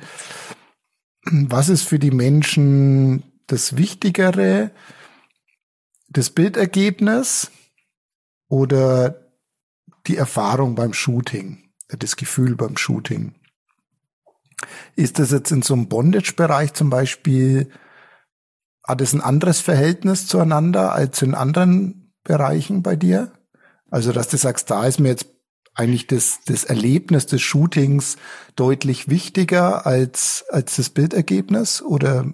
Was 1.24 1.70
ist 1.70 1.84
für 1.84 2.00
die 2.00 2.12
Menschen 2.12 3.24
das 3.46 3.78
Wichtigere? 3.78 4.72
Das 6.10 6.32
Bildergebnis 6.32 7.52
oder 8.48 9.25
die 10.08 10.18
Erfahrung 10.18 10.76
beim 10.76 10.94
Shooting, 10.94 11.70
das 11.90 12.16
Gefühl 12.16 12.56
beim 12.56 12.78
Shooting. 12.78 13.36
Ist 14.96 15.20
das 15.20 15.32
jetzt 15.32 15.52
in 15.52 15.62
so 15.62 15.74
einem 15.74 15.88
Bondage-Bereich 15.88 16.74
zum 16.74 16.90
Beispiel, 16.90 17.72
hat 18.84 19.02
es 19.02 19.14
ein 19.14 19.22
anderes 19.22 19.60
Verhältnis 19.62 20.28
zueinander 20.28 20.94
als 20.94 21.22
in 21.22 21.36
anderen 21.36 22.14
Bereichen 22.24 22.84
bei 22.84 22.96
dir? 22.96 23.32
Also, 23.90 24.12
dass 24.12 24.30
du 24.30 24.38
sagst, 24.38 24.70
da 24.70 24.86
ist 24.86 25.00
mir 25.00 25.10
jetzt 25.10 25.28
eigentlich 25.74 26.08
das, 26.08 26.40
das 26.46 26.64
Erlebnis 26.64 27.26
des 27.26 27.42
Shootings 27.42 28.18
deutlich 28.56 29.10
wichtiger 29.10 29.86
als, 29.86 30.46
als 30.50 30.78
das 30.78 30.90
Bildergebnis 30.90 31.82
oder 31.82 32.34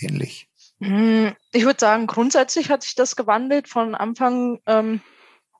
ähnlich? 0.00 0.48
Hm, 0.80 1.34
ich 1.52 1.64
würde 1.64 1.80
sagen, 1.80 2.06
grundsätzlich 2.06 2.70
hat 2.70 2.82
sich 2.82 2.94
das 2.94 3.14
gewandelt 3.16 3.68
von 3.68 3.94
Anfang 3.94 4.60
ähm, 4.66 5.00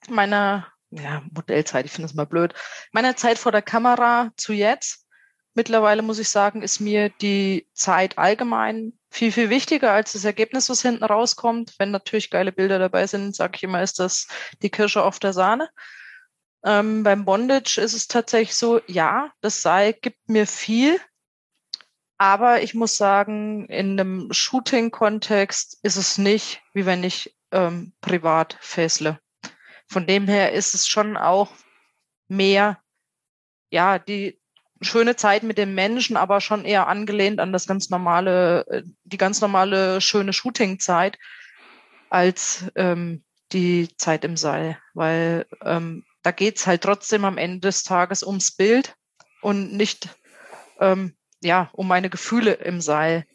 meiner 0.09 0.67
ja, 1.01 1.23
Modellzeit, 1.33 1.87
ich 1.87 1.93
finde 1.93 2.09
das 2.09 2.15
mal 2.15 2.27
blöd, 2.27 2.55
meiner 2.93 3.17
Zeit 3.17 3.39
vor 3.39 3.53
der 3.53 3.63
Kamera 3.63 4.33
zu 4.37 4.53
jetzt. 4.53 5.07
Mittlerweile 5.55 6.03
muss 6.03 6.19
ich 6.19 6.29
sagen, 6.29 6.63
ist 6.63 6.81
mir 6.81 7.11
die 7.11 7.69
Zeit 7.75 8.19
allgemein 8.19 8.93
viel, 9.11 9.31
viel 9.31 9.51
wichtiger 9.51 9.93
als 9.93 10.13
das 10.13 10.25
Ergebnis, 10.25 10.69
was 10.69 10.83
hinten 10.83 11.05
rauskommt. 11.05 11.75
Wenn 11.79 11.93
natürlich 11.93 12.31
geile 12.31 12.51
Bilder 12.51 12.81
dabei 12.81 13.07
sind, 13.07 13.37
sage 13.37 13.53
ich 13.57 13.63
immer, 13.63 13.83
ist 13.83 14.01
das 14.01 14.27
die 14.63 14.71
Kirsche 14.71 15.05
auf 15.05 15.21
der 15.21 15.33
Sahne. 15.33 15.69
Ähm, 16.65 17.05
beim 17.05 17.25
Bondage 17.25 17.79
ist 17.81 17.93
es 17.93 18.09
tatsächlich 18.09 18.57
so, 18.57 18.81
ja, 18.87 19.31
das 19.43 19.63
Seil 19.63 19.93
gibt 19.93 20.29
mir 20.29 20.47
viel, 20.47 20.99
aber 22.19 22.63
ich 22.63 22.75
muss 22.75 22.97
sagen, 22.97 23.67
in 23.69 24.01
einem 24.01 24.33
Shooting-Kontext 24.33 25.79
ist 25.83 25.97
es 25.97 26.19
nicht, 26.19 26.63
wie 26.73 26.87
wenn 26.87 27.05
ich 27.05 27.37
ähm, 27.53 27.93
privat 28.01 28.57
fessle 28.61 29.21
von 29.87 30.07
dem 30.07 30.27
her 30.27 30.53
ist 30.53 30.75
es 30.75 30.87
schon 30.87 31.17
auch 31.17 31.51
mehr, 32.29 32.79
ja, 33.71 33.99
die 33.99 34.41
schöne 34.81 35.17
Zeit 35.17 35.43
mit 35.43 35.59
dem 35.59 35.75
Menschen, 35.75 36.17
aber 36.17 36.41
schon 36.41 36.65
eher 36.65 36.89
angelehnt 36.89 37.41
an 37.41 37.53
das 37.53 37.67
ganz 37.67 37.91
normale, 37.91 38.67
äh, 38.69 38.83
die 39.05 39.19
ganz 39.19 39.41
normale 39.41 40.01
schöne 40.01 40.33
Shootingzeit 40.33 41.19
als 42.11 42.67
ähm, 42.77 43.25
die 43.53 43.89
Zeit 43.97 44.25
im 44.25 44.37
Seil, 44.37 44.79
weil 44.95 45.47
ähm, 45.63 46.05
da 46.23 46.31
geht's 46.31 46.67
halt 46.67 46.83
trotzdem 46.83 47.25
am 47.25 47.39
Ende 47.39 47.61
des 47.61 47.83
Tages 47.83 48.23
ums 48.23 48.53
Bild 48.53 48.97
und 49.43 49.73
nicht 49.73 50.09
ähm, 50.81 51.17
ja 51.41 51.71
um 51.73 51.89
meine 51.89 52.11
Gefühle 52.11 52.53
im 52.53 52.81
Seil. 52.81 53.27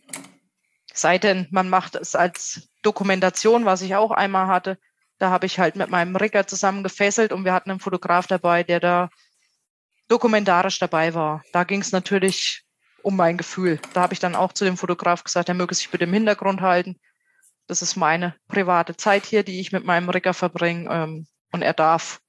Sei 0.94 1.18
denn, 1.18 1.48
man 1.52 1.70
macht 1.70 1.96
es 1.96 2.16
als 2.16 2.70
Dokumentation, 2.82 3.66
was 3.66 3.82
ich 3.82 3.96
auch 3.96 4.12
einmal 4.12 4.48
hatte. 4.48 4.78
Da 5.20 5.30
habe 5.30 5.46
ich 5.46 5.60
halt 5.60 5.76
mit 5.76 5.90
meinem 5.90 6.16
Rigger 6.16 6.48
zusammen 6.48 6.84
gefesselt 6.84 7.32
und 7.32 7.46
wir 7.46 7.54
hatten 7.54 7.70
einen 7.70 7.80
Fotograf 7.80 8.28
dabei, 8.28 8.64
der 8.64 8.80
da 8.80 9.10
dokumentarisch 10.08 10.80
dabei 10.80 11.14
war. 11.14 11.44
Da 11.54 11.64
ging 11.64 11.82
es 11.82 11.92
natürlich 11.92 12.64
um 13.04 13.16
mein 13.16 13.38
Gefühl. 13.38 13.80
Da 13.94 14.02
habe 14.02 14.14
ich 14.14 14.20
dann 14.20 14.36
auch 14.36 14.54
zu 14.54 14.66
dem 14.66 14.78
Fotograf 14.78 15.24
gesagt, 15.24 15.50
er 15.50 15.56
möge 15.56 15.76
sich 15.76 15.90
bitte 15.90 16.06
im 16.06 16.14
Hintergrund 16.14 16.62
halten. 16.62 16.98
Das 17.68 17.82
ist 17.82 17.96
meine 17.96 18.36
private 18.48 18.98
Zeit 18.98 19.26
hier, 19.26 19.44
die 19.44 19.60
ich 19.60 19.72
mit 19.72 19.86
meinem 19.86 20.10
Rigger 20.10 20.34
verbringe. 20.34 20.90
Ähm, 20.92 21.28
und 21.52 21.62
er 21.62 21.74
darf, 21.74 22.20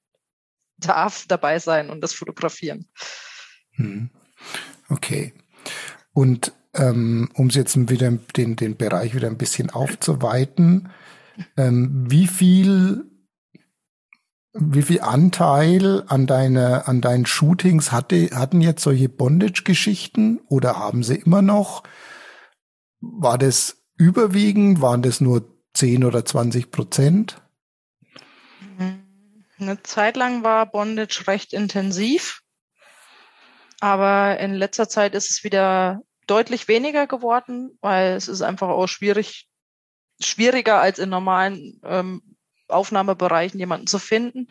darf 0.77 1.25
dabei 1.27 1.59
sein 1.59 1.89
und 1.89 2.01
das 2.01 2.13
fotografieren. 2.13 2.87
Hm. 3.71 4.09
Okay. 4.89 5.33
Und 6.13 6.53
ähm, 6.73 7.29
um 7.35 7.49
jetzt 7.49 7.89
wieder 7.89 8.11
den, 8.11 8.55
den 8.55 8.77
Bereich 8.77 9.15
wieder 9.15 9.27
ein 9.27 9.37
bisschen 9.37 9.69
aufzuweiten, 9.69 10.91
ähm, 11.57 12.05
wie 12.09 12.27
viel 12.27 13.11
wie 14.53 14.81
viel 14.81 15.01
Anteil 15.01 16.03
an 16.07 16.27
deine, 16.27 16.87
an 16.87 16.99
deinen 16.99 17.25
Shootings 17.25 17.91
hatte, 17.91 18.31
hatten 18.33 18.59
jetzt 18.59 18.83
solche 18.83 19.07
Bondage-Geschichten 19.07 20.41
oder 20.47 20.77
haben 20.77 21.03
sie 21.03 21.15
immer 21.15 21.41
noch? 21.41 21.83
War 22.99 23.37
das 23.37 23.83
überwiegend? 23.95 24.81
Waren 24.81 25.01
das 25.01 25.21
nur 25.21 25.47
10 25.73 26.03
oder 26.03 26.25
20 26.25 26.69
Prozent? 26.69 27.41
Eine 29.57 29.83
Zeit 29.83 30.17
lang 30.17 30.43
war 30.43 30.65
Bondage 30.65 31.27
recht 31.27 31.53
intensiv, 31.53 32.41
aber 33.79 34.39
in 34.39 34.53
letzter 34.53 34.89
Zeit 34.89 35.15
ist 35.15 35.29
es 35.29 35.43
wieder 35.43 36.01
deutlich 36.27 36.67
weniger 36.67 37.07
geworden, 37.07 37.77
weil 37.79 38.13
es 38.13 38.27
ist 38.27 38.41
einfach 38.41 38.69
auch 38.69 38.87
schwierig, 38.87 39.50
schwieriger 40.21 40.81
als 40.81 40.99
in 40.99 41.09
normalen 41.09 41.79
ähm, 41.83 42.21
Aufnahmebereichen 42.67 43.59
jemanden 43.59 43.87
zu 43.87 43.99
finden. 43.99 44.47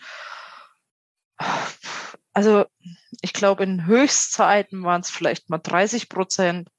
Also 2.32 2.66
ich 3.22 3.32
glaube, 3.32 3.64
in 3.64 3.86
Höchstzeiten 3.86 4.84
waren 4.84 5.00
es 5.00 5.10
vielleicht 5.10 5.50
mal 5.50 5.58
30 5.58 6.08
Prozent 6.08 6.70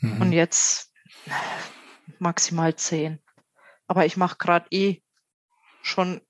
mhm. 0.00 0.20
und 0.20 0.32
jetzt 0.32 0.92
maximal 2.18 2.74
10. 2.74 3.18
Aber 3.86 4.06
ich 4.06 4.16
mache 4.16 4.36
gerade 4.38 4.66
eh 4.70 5.02
schon 5.82 6.20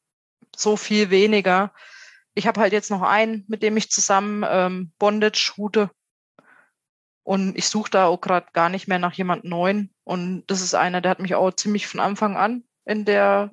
so 0.56 0.76
viel 0.76 1.10
weniger. 1.10 1.72
Ich 2.34 2.46
habe 2.46 2.60
halt 2.60 2.72
jetzt 2.72 2.90
noch 2.90 3.02
einen, 3.02 3.44
mit 3.48 3.62
dem 3.62 3.76
ich 3.76 3.90
zusammen 3.90 4.44
ähm, 4.48 4.92
Bondage 4.98 5.52
hute. 5.56 5.90
Und 7.28 7.58
ich 7.58 7.68
suche 7.68 7.90
da 7.90 8.06
auch 8.06 8.22
gerade 8.22 8.46
gar 8.54 8.70
nicht 8.70 8.88
mehr 8.88 8.98
nach 8.98 9.12
jemand 9.12 9.44
Neuen. 9.44 9.92
Und 10.04 10.44
das 10.46 10.62
ist 10.62 10.74
einer, 10.74 11.02
der 11.02 11.10
hat 11.10 11.20
mich 11.20 11.34
auch 11.34 11.50
ziemlich 11.50 11.86
von 11.86 12.00
Anfang 12.00 12.38
an 12.38 12.64
in 12.86 13.04
der 13.04 13.50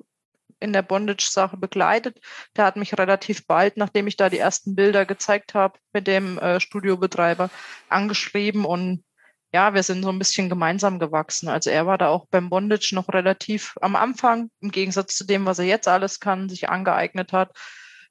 in 0.60 0.72
der 0.72 0.80
Bondage-Sache 0.80 1.58
begleitet. 1.58 2.18
Der 2.56 2.64
hat 2.64 2.76
mich 2.76 2.96
relativ 2.96 3.46
bald, 3.46 3.76
nachdem 3.76 4.06
ich 4.06 4.16
da 4.16 4.30
die 4.30 4.38
ersten 4.38 4.76
Bilder 4.76 5.04
gezeigt 5.04 5.52
habe, 5.52 5.78
mit 5.92 6.06
dem 6.06 6.38
äh, 6.38 6.58
Studiobetreiber 6.58 7.50
angeschrieben 7.90 8.64
und 8.64 9.04
ja, 9.52 9.74
wir 9.74 9.82
sind 9.82 10.02
so 10.02 10.08
ein 10.08 10.18
bisschen 10.18 10.48
gemeinsam 10.48 10.98
gewachsen. 10.98 11.50
Also 11.50 11.68
er 11.68 11.86
war 11.86 11.98
da 11.98 12.08
auch 12.08 12.24
beim 12.30 12.48
Bondage 12.48 12.94
noch 12.94 13.10
relativ 13.10 13.74
am 13.82 13.94
Anfang, 13.94 14.48
im 14.60 14.70
Gegensatz 14.70 15.16
zu 15.16 15.24
dem, 15.24 15.44
was 15.44 15.58
er 15.58 15.66
jetzt 15.66 15.86
alles 15.86 16.18
kann, 16.18 16.48
sich 16.48 16.70
angeeignet 16.70 17.34
hat. 17.34 17.54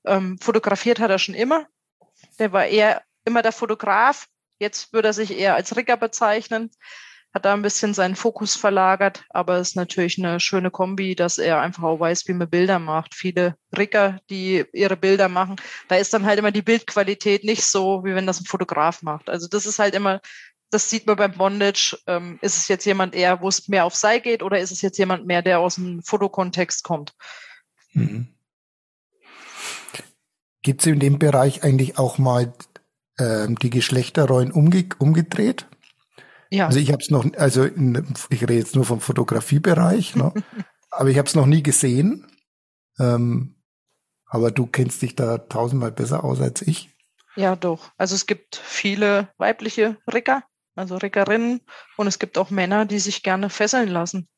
Ähm, 0.06 0.38
fotografiert 0.38 1.00
hat 1.00 1.10
er 1.10 1.18
schon 1.18 1.34
immer. 1.34 1.66
Der 2.38 2.52
war 2.52 2.68
eher 2.68 3.02
immer 3.26 3.42
der 3.42 3.52
Fotograf. 3.52 4.28
Jetzt 4.60 4.94
würde 4.94 5.10
er 5.10 5.14
sich 5.14 5.38
eher 5.38 5.56
als 5.56 5.76
Rigger 5.76 5.98
bezeichnen 5.98 6.72
hat 7.36 7.44
da 7.44 7.54
ein 7.54 7.62
bisschen 7.62 7.94
seinen 7.94 8.16
Fokus 8.16 8.56
verlagert, 8.56 9.26
aber 9.30 9.58
es 9.58 9.70
ist 9.70 9.76
natürlich 9.76 10.18
eine 10.18 10.40
schöne 10.40 10.72
Kombi, 10.72 11.16
dass 11.16 11.38
er 11.38 11.60
einfach 11.60 11.84
auch 11.84 12.00
weiß, 12.00 12.30
wie 12.30 12.34
man 12.34 12.50
Bilder 12.50 12.80
macht. 12.80 13.14
Viele 13.14 13.58
Ricker, 13.78 14.22
die 14.30 14.64
ihre 14.72 14.96
Bilder 14.96 15.28
machen, 15.28 15.58
da 15.90 15.98
ist 15.98 16.14
dann 16.14 16.26
halt 16.26 16.40
immer 16.40 16.54
die 16.54 16.62
Bildqualität 16.62 17.44
nicht 17.44 17.64
so, 17.64 18.06
wie 18.06 18.16
wenn 18.16 18.26
das 18.26 18.40
ein 18.40 18.46
Fotograf 18.46 19.02
macht. 19.02 19.30
Also 19.30 19.50
das 19.50 19.66
ist 19.66 19.80
halt 19.80 19.96
immer, 19.96 20.22
das 20.72 20.90
sieht 20.90 21.08
man 21.08 21.18
beim 21.18 21.34
Bondage. 21.34 21.98
Ähm, 22.08 22.40
ist 22.42 22.56
es 22.56 22.70
jetzt 22.70 22.86
jemand 22.86 23.14
eher, 23.14 23.42
wo 23.42 23.50
es 23.50 23.68
mehr 23.68 23.84
auf 23.84 23.96
Sei 23.96 24.20
geht, 24.20 24.42
oder 24.42 24.60
ist 24.62 24.72
es 24.72 24.82
jetzt 24.82 24.98
jemand 24.98 25.26
mehr, 25.26 25.42
der 25.42 25.60
aus 25.60 25.76
dem 25.76 26.02
Fotokontext 26.04 26.86
kommt? 26.86 27.16
Mhm. 27.92 28.30
Gibt 30.62 30.82
es 30.82 30.88
in 30.88 31.02
dem 31.02 31.20
Bereich 31.20 31.64
eigentlich 31.64 31.98
auch 32.00 32.18
mal 32.18 32.54
ähm, 33.20 33.58
die 33.60 33.70
Geschlechterrollen 33.70 34.52
umge 34.52 34.86
umgedreht? 35.00 35.68
Ja. 36.50 36.68
Also 36.68 36.80
ich 36.80 36.92
habe 36.92 37.02
es 37.02 37.10
noch, 37.10 37.26
also 37.38 37.64
in, 37.64 38.16
ich 38.30 38.42
rede 38.42 38.54
jetzt 38.54 38.76
nur 38.76 38.86
vom 38.86 39.02
Fotografiebereich, 39.02 40.16
ne? 40.16 40.34
aber 40.92 41.10
ich 41.10 41.18
habe 41.18 41.28
es 41.28 41.36
noch 41.36 41.46
nie 41.46 41.64
gesehen. 41.64 42.28
Ähm, 43.00 43.56
aber 44.28 44.52
du 44.52 44.66
kennst 44.68 45.02
dich 45.02 45.16
da 45.16 45.38
tausendmal 45.38 45.92
besser 45.92 46.24
aus 46.24 46.42
als 46.42 46.62
ich. 46.62 46.90
Ja, 47.36 47.56
doch. 47.56 47.92
Also 47.98 48.16
es 48.16 48.26
gibt 48.26 48.56
viele 48.56 49.30
weibliche 49.38 49.98
Ricker, 50.12 50.44
also 50.76 50.98
Rickerinnen, 50.98 51.62
und 51.98 52.08
es 52.08 52.20
gibt 52.20 52.38
auch 52.38 52.50
Männer, 52.50 52.86
die 52.86 53.00
sich 53.00 53.24
gerne 53.24 53.50
fesseln 53.50 53.90
lassen. 53.90 54.30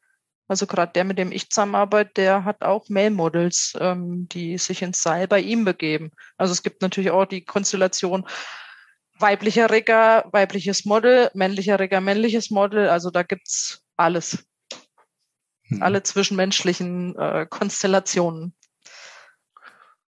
Also 0.47 0.65
gerade 0.65 0.93
der, 0.93 1.03
mit 1.03 1.17
dem 1.17 1.31
ich 1.31 1.49
zusammenarbeite, 1.49 2.11
der 2.15 2.45
hat 2.45 2.63
auch 2.63 2.87
Mail-Models, 2.89 3.77
ähm, 3.79 4.27
die 4.29 4.57
sich 4.57 4.81
ins 4.81 5.03
Seil 5.03 5.27
bei 5.27 5.41
ihm 5.41 5.65
begeben. 5.65 6.11
Also 6.37 6.53
es 6.53 6.63
gibt 6.63 6.81
natürlich 6.81 7.11
auch 7.11 7.25
die 7.25 7.43
Konstellation, 7.43 8.25
weiblicher 9.19 9.69
Rigger, 9.69 10.25
weibliches 10.31 10.85
Model, 10.85 11.29
männlicher 11.33 11.79
Rigger, 11.79 12.01
männliches 12.01 12.49
Model. 12.49 12.89
Also 12.89 13.09
da 13.09 13.23
gibt's 13.23 13.83
alles. 13.95 14.45
Hm. 15.63 15.83
Alle 15.83 16.03
zwischenmenschlichen 16.03 17.15
äh, 17.17 17.45
Konstellationen. 17.49 18.53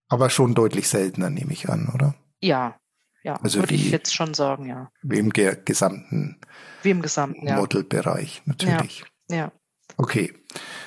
Aber 0.09 0.29
schon 0.29 0.53
deutlich 0.53 0.87
seltener, 0.87 1.29
nehme 1.29 1.51
ich 1.51 1.69
an, 1.69 1.91
oder? 1.93 2.15
Ja, 2.39 2.79
ja, 3.23 3.35
also 3.41 3.59
würde 3.59 3.75
ich 3.75 3.91
jetzt 3.91 4.15
schon 4.15 4.33
sagen, 4.33 4.69
ja. 4.69 4.89
Wie 5.01 5.17
im 5.17 5.31
gesamten, 5.31 6.39
wie 6.81 6.91
im 6.91 7.01
gesamten 7.01 7.45
ja. 7.45 7.57
Modelbereich, 7.57 8.41
natürlich. 8.45 9.03
Ja, 9.29 9.35
ja. 9.35 9.51
Okay. 9.97 10.33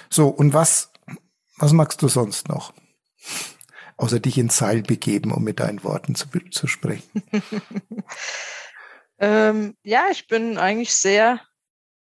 So, 0.09 0.29
und 0.29 0.55
was, 0.55 0.91
was 1.59 1.73
magst 1.73 2.01
du 2.01 2.09
sonst 2.09 2.49
noch? 2.49 2.73
Außer 4.01 4.19
dich 4.19 4.39
ins 4.39 4.57
Seil 4.57 4.83
begeben, 4.83 5.33
um 5.33 5.45
mit 5.45 5.61
deinen 5.61 5.85
Worten 5.85 6.15
zu, 6.15 6.27
zu 6.51 6.67
sprechen? 6.67 7.23
ähm, 9.19 9.77
ja, 9.83 10.07
ich 10.11 10.27
bin 10.27 10.59
eigentlich 10.59 10.95
sehr, 10.95 11.41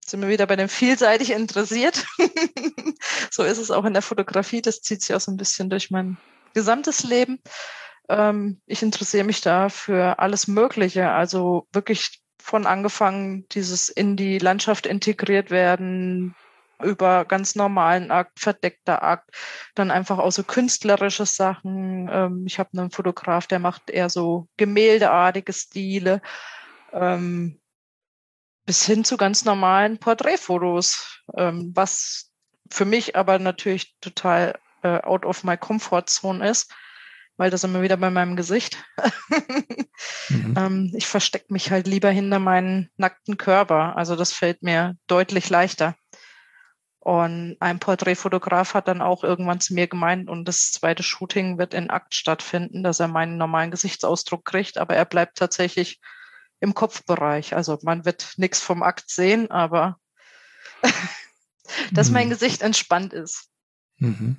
sind 0.06 0.22
wir 0.22 0.30
wieder 0.30 0.46
bei 0.46 0.58
dem 0.58 0.70
vielseitig 0.70 1.32
interessiert. 1.32 2.06
so 3.32 3.44
ist 3.44 3.58
es 3.58 3.72
auch 3.72 3.86
in 3.86 3.94
der 3.94 4.02
Fotografie. 4.02 4.62
Das 4.62 4.82
zieht 4.82 5.02
sich 5.02 5.16
auch 5.16 5.22
so 5.22 5.32
ein 5.32 5.38
bisschen 5.38 5.70
durch 5.70 5.90
mein 5.90 6.18
gesamtes 6.54 7.04
Leben. 7.04 7.40
Ähm, 8.10 8.62
ich 8.66 8.84
interessiere 8.84 9.24
mich 9.24 9.42
da 9.42 9.70
für 9.70 10.20
alles 10.20 10.48
Mögliche. 10.48 11.12
Also 11.12 11.68
wirklich 11.72 12.22
von 12.42 12.68
angefangen, 12.68 13.46
dieses 13.54 13.90
in 13.90 14.18
die 14.18 14.38
Landschaft 14.38 14.86
integriert 14.86 15.50
werden, 15.50 16.36
über 16.86 17.26
ganz 17.26 17.56
normalen 17.56 18.12
Akt, 18.12 18.40
verdeckter 18.40 19.04
Akt, 19.04 19.32
dann 19.76 19.92
einfach 19.92 20.20
auch 20.20 20.32
so 20.32 20.44
künstlerische 20.44 21.26
Sachen. 21.26 22.10
Ähm, 22.12 22.44
ich 22.46 22.60
habe 22.60 22.78
einen 22.78 22.92
Fotograf, 22.92 23.48
der 23.48 23.60
macht 23.60 23.90
eher 23.90 24.10
so 24.10 24.48
gemäldeartige 24.58 25.54
Stile, 25.54 26.22
ähm, 26.94 27.60
bis 28.66 28.86
hin 28.86 29.04
zu 29.04 29.18
ganz 29.18 29.46
normalen 29.46 30.00
Porträtfotos, 30.00 31.22
ähm, 31.38 31.72
was 31.76 32.32
für 32.72 32.86
mich 32.86 33.16
aber 33.16 33.40
natürlich 33.40 33.96
total 34.02 34.58
äh, 34.82 35.02
out 35.02 35.26
of 35.26 35.44
my 35.44 35.58
comfort 35.58 36.06
zone 36.08 36.48
ist, 36.48 36.72
weil 37.38 37.50
das 37.50 37.64
immer 37.64 37.82
wieder 37.82 37.98
bei 37.98 38.10
meinem 38.10 38.36
Gesicht. 38.36 38.84
mhm. 40.30 40.56
ähm, 40.58 40.92
ich 40.96 41.08
verstecke 41.08 41.52
mich 41.52 41.72
halt 41.72 41.88
lieber 41.88 42.10
hinter 42.10 42.40
meinen 42.40 42.90
nackten 42.98 43.38
Körper. 43.38 43.98
Also 43.98 44.16
das 44.16 44.32
fällt 44.32 44.64
mir 44.64 44.96
deutlich 45.08 45.50
leichter. 45.50 45.96
Und 47.06 47.58
ein 47.60 47.78
Porträtfotograf 47.78 48.74
hat 48.74 48.88
dann 48.88 49.04
auch 49.04 49.24
irgendwann 49.24 49.60
zu 49.60 49.76
mir 49.76 49.86
gemeint, 49.86 50.28
und 50.28 50.46
das 50.46 50.72
zweite 50.72 51.04
Shooting 51.04 51.60
wird 51.60 51.76
in 51.76 51.92
Akt 51.92 52.16
stattfinden, 52.16 52.82
dass 52.82 53.00
er 53.00 53.08
meinen 53.08 53.38
normalen 53.38 53.70
Gesichtsausdruck 53.70 54.44
kriegt, 54.44 54.80
aber 54.80 54.96
er 54.96 55.06
bleibt 55.06 55.38
tatsächlich 55.38 56.02
im 56.62 56.74
Kopfbereich. 56.74 57.56
Also 57.56 57.78
man 57.84 58.06
wird 58.06 58.34
nichts 58.38 58.60
vom 58.60 58.82
Akt 58.82 59.12
sehen, 59.12 59.52
aber 59.52 60.00
dass 61.92 62.08
mhm. 62.08 62.14
mein 62.14 62.30
Gesicht 62.32 62.64
entspannt 62.64 63.14
ist. 63.14 63.52
Mhm. 63.98 64.38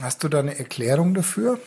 Hast 0.00 0.24
du 0.24 0.28
da 0.28 0.40
eine 0.40 0.58
Erklärung 0.58 1.14
dafür? 1.14 1.60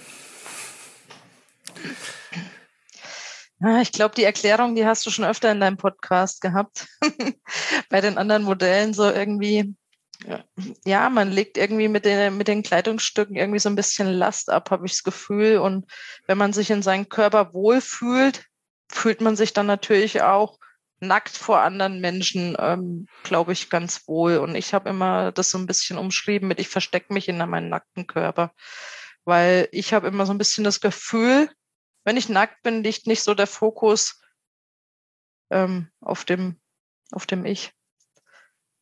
Ja, 3.59 3.81
ich 3.81 3.91
glaube, 3.91 4.15
die 4.15 4.23
Erklärung, 4.23 4.75
die 4.75 4.85
hast 4.85 5.05
du 5.05 5.09
schon 5.11 5.25
öfter 5.25 5.51
in 5.51 5.61
deinem 5.61 5.77
Podcast 5.77 6.41
gehabt. 6.41 6.87
Bei 7.89 8.01
den 8.01 8.17
anderen 8.17 8.43
Modellen 8.43 8.93
so 8.93 9.09
irgendwie, 9.09 9.75
ja, 10.85 11.09
man 11.09 11.31
legt 11.31 11.57
irgendwie 11.57 11.87
mit 11.87 12.05
den, 12.05 12.37
mit 12.37 12.47
den 12.47 12.63
Kleidungsstücken 12.63 13.35
irgendwie 13.35 13.59
so 13.59 13.69
ein 13.69 13.75
bisschen 13.75 14.11
Last 14.11 14.49
ab, 14.49 14.71
habe 14.71 14.85
ich 14.85 14.93
das 14.93 15.03
Gefühl. 15.03 15.57
Und 15.57 15.85
wenn 16.27 16.37
man 16.37 16.51
sich 16.51 16.69
in 16.69 16.81
seinem 16.81 17.07
Körper 17.07 17.53
wohlfühlt, 17.53 18.45
fühlt 18.91 19.21
man 19.21 19.35
sich 19.35 19.53
dann 19.53 19.67
natürlich 19.67 20.21
auch 20.21 20.59
nackt 20.99 21.37
vor 21.37 21.59
anderen 21.59 21.99
Menschen, 22.01 22.55
ähm, 22.59 23.07
glaube 23.23 23.53
ich, 23.53 23.69
ganz 23.69 24.07
wohl. 24.07 24.37
Und 24.37 24.55
ich 24.55 24.73
habe 24.73 24.89
immer 24.89 25.31
das 25.31 25.49
so 25.49 25.57
ein 25.57 25.67
bisschen 25.67 25.97
umschrieben 25.97 26.47
mit, 26.47 26.59
ich 26.59 26.69
verstecke 26.69 27.13
mich 27.13 27.27
in 27.29 27.37
meinem 27.37 27.69
nackten 27.69 28.07
Körper. 28.07 28.51
Weil 29.23 29.67
ich 29.71 29.93
habe 29.93 30.07
immer 30.07 30.25
so 30.25 30.33
ein 30.33 30.37
bisschen 30.37 30.63
das 30.63 30.81
Gefühl, 30.81 31.49
wenn 32.05 32.17
ich 32.17 32.29
nackt 32.29 32.61
bin, 32.63 32.83
liegt 32.83 33.07
nicht 33.07 33.23
so 33.23 33.33
der 33.33 33.47
Fokus 33.47 34.21
ähm, 35.49 35.89
auf 35.99 36.23
dem, 36.23 36.59
auf 37.11 37.25
dem 37.25 37.45
Ich. 37.45 37.73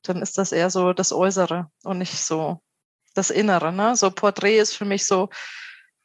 Dann 0.03 0.21
ist 0.21 0.37
das 0.37 0.51
eher 0.51 0.69
so 0.69 0.93
das 0.93 1.13
Äußere 1.13 1.71
und 1.83 1.97
nicht 1.97 2.19
so 2.19 2.61
das 3.15 3.29
Innere. 3.29 3.71
Ne? 3.71 3.95
So 3.95 4.11
Porträt 4.11 4.59
ist 4.59 4.75
für 4.75 4.85
mich 4.85 5.05
so, 5.05 5.29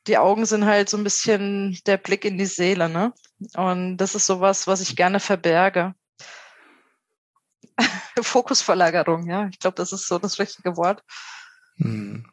die 0.07 0.16
Augen 0.16 0.47
sind 0.47 0.64
halt 0.64 0.89
so 0.89 0.97
ein 0.97 1.05
bisschen 1.05 1.79
der 1.87 1.97
Blick 1.97 2.25
in 2.25 2.39
die 2.39 2.47
Seele. 2.47 2.89
Ne? 2.89 3.12
Und 3.55 3.97
das 3.97 4.14
ist 4.14 4.27
sowas, 4.27 4.66
was 4.69 4.81
ich 4.81 4.97
gerne 4.97 5.19
verberge. 5.19 5.95
Fokusverlagerung, 8.23 9.29
ja. 9.29 9.49
Ich 9.49 9.59
glaube, 9.59 9.75
das 9.75 9.93
ist 9.93 10.07
so 10.07 10.19
das 10.19 10.39
richtige 10.39 10.77
Wort. 10.77 11.03
Hm. 11.77 12.25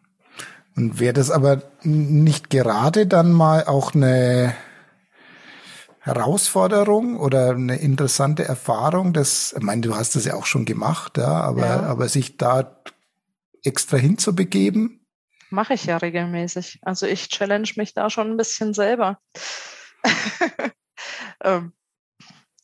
Und 0.75 0.99
wäre 0.99 1.13
das 1.13 1.31
aber 1.31 1.63
nicht 1.83 2.49
gerade 2.49 3.07
dann 3.07 3.31
mal 3.31 3.65
auch 3.65 3.95
eine 3.95 4.55
Herausforderung 6.05 7.19
oder 7.19 7.49
eine 7.49 7.77
interessante 7.77 8.45
Erfahrung, 8.45 9.11
das, 9.11 9.55
ich 9.57 9.63
meine, 9.63 9.81
du 9.81 9.95
hast 9.95 10.15
das 10.15 10.25
ja 10.25 10.35
auch 10.35 10.45
schon 10.45 10.65
gemacht, 10.65 11.17
ja, 11.17 11.41
aber, 11.41 11.65
ja. 11.65 11.79
aber 11.81 12.07
sich 12.09 12.37
da 12.37 12.79
extra 13.63 13.97
hinzubegeben? 13.97 15.03
Mache 15.49 15.73
ich 15.73 15.85
ja 15.85 15.97
regelmäßig. 15.97 16.77
Also 16.83 17.07
ich 17.07 17.29
challenge 17.29 17.71
mich 17.77 17.95
da 17.95 18.11
schon 18.11 18.29
ein 18.31 18.37
bisschen 18.37 18.73
selber. 18.73 19.19
Ähm, 21.43 21.73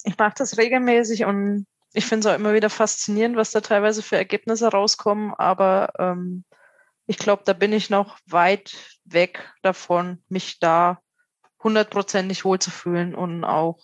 ich 0.05 0.17
mache 0.17 0.35
das 0.37 0.57
regelmäßig 0.57 1.25
und 1.25 1.67
ich 1.93 2.05
finde 2.05 2.27
es 2.27 2.33
auch 2.33 2.39
immer 2.39 2.53
wieder 2.53 2.69
faszinierend, 2.69 3.35
was 3.35 3.51
da 3.51 3.59
teilweise 3.59 4.01
für 4.01 4.15
Ergebnisse 4.15 4.69
rauskommen, 4.69 5.33
aber 5.33 5.91
ähm, 5.99 6.45
ich 7.05 7.17
glaube, 7.17 7.43
da 7.45 7.51
bin 7.51 7.73
ich 7.73 7.89
noch 7.89 8.17
weit 8.25 8.73
weg 9.03 9.51
davon, 9.61 10.23
mich 10.29 10.59
da 10.59 11.01
hundertprozentig 11.63 12.45
wohlzufühlen 12.45 13.15
und 13.15 13.43
auch 13.43 13.79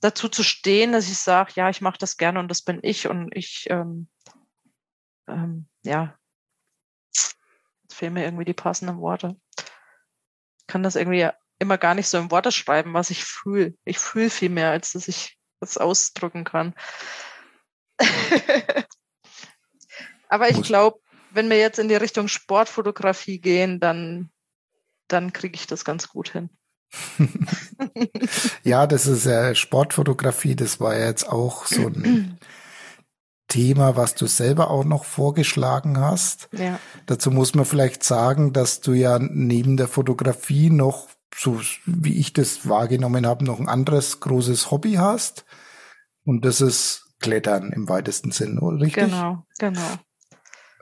dazu 0.00 0.28
zu 0.28 0.42
stehen, 0.42 0.92
dass 0.92 1.08
ich 1.08 1.18
sage, 1.18 1.52
ja, 1.54 1.70
ich 1.70 1.80
mache 1.80 1.98
das 1.98 2.16
gerne 2.16 2.40
und 2.40 2.48
das 2.48 2.62
bin 2.62 2.80
ich 2.82 3.06
und 3.08 3.34
ich, 3.34 3.66
ähm, 3.70 4.08
ähm, 5.28 5.68
ja, 5.84 6.18
jetzt 7.12 7.94
fehlen 7.94 8.14
mir 8.14 8.24
irgendwie 8.24 8.44
die 8.44 8.54
passenden 8.54 8.98
Worte. 9.00 9.36
Ich 10.58 10.66
kann 10.66 10.82
das 10.82 10.96
irgendwie 10.96 11.28
immer 11.58 11.78
gar 11.78 11.94
nicht 11.94 12.08
so 12.08 12.18
in 12.18 12.30
Worte 12.30 12.50
schreiben, 12.50 12.92
was 12.94 13.10
ich 13.10 13.24
fühle. 13.24 13.74
Ich 13.84 13.98
fühle 13.98 14.30
viel 14.30 14.50
mehr, 14.50 14.70
als 14.70 14.92
dass 14.92 15.06
ich 15.06 15.38
das 15.60 15.78
ausdrücken 15.78 16.44
kann. 16.44 16.74
Aber 20.28 20.50
ich 20.50 20.62
glaube, 20.62 20.98
wenn 21.30 21.48
wir 21.48 21.58
jetzt 21.58 21.78
in 21.78 21.88
die 21.88 21.94
Richtung 21.94 22.26
Sportfotografie 22.26 23.40
gehen, 23.40 23.78
dann, 23.78 24.32
dann 25.12 25.32
kriege 25.32 25.54
ich 25.54 25.66
das 25.66 25.84
ganz 25.84 26.08
gut 26.08 26.30
hin. 26.30 26.50
ja, 28.64 28.86
das 28.86 29.06
ist 29.06 29.26
äh, 29.26 29.54
Sportfotografie, 29.54 30.56
das 30.56 30.78
war 30.78 30.98
jetzt 30.98 31.26
auch 31.26 31.66
so 31.66 31.86
ein 31.86 32.38
Thema, 33.48 33.96
was 33.96 34.14
du 34.14 34.26
selber 34.26 34.70
auch 34.70 34.84
noch 34.84 35.04
vorgeschlagen 35.04 35.98
hast. 35.98 36.48
Ja. 36.52 36.78
Dazu 37.06 37.30
muss 37.30 37.54
man 37.54 37.64
vielleicht 37.64 38.02
sagen, 38.02 38.52
dass 38.52 38.80
du 38.80 38.92
ja 38.92 39.18
neben 39.18 39.76
der 39.76 39.88
Fotografie 39.88 40.70
noch 40.70 41.08
so 41.34 41.60
wie 41.86 42.18
ich 42.18 42.32
das 42.32 42.68
wahrgenommen 42.68 43.26
habe, 43.26 43.44
noch 43.44 43.58
ein 43.58 43.68
anderes 43.68 44.20
großes 44.20 44.70
Hobby 44.70 44.94
hast. 44.94 45.44
Und 46.24 46.44
das 46.44 46.60
ist 46.60 47.08
Klettern 47.20 47.72
im 47.72 47.88
weitesten 47.88 48.32
Sinn, 48.32 48.58
oder 48.58 48.80
richtig? 48.80 49.04
Genau, 49.04 49.44
genau. 49.58 49.98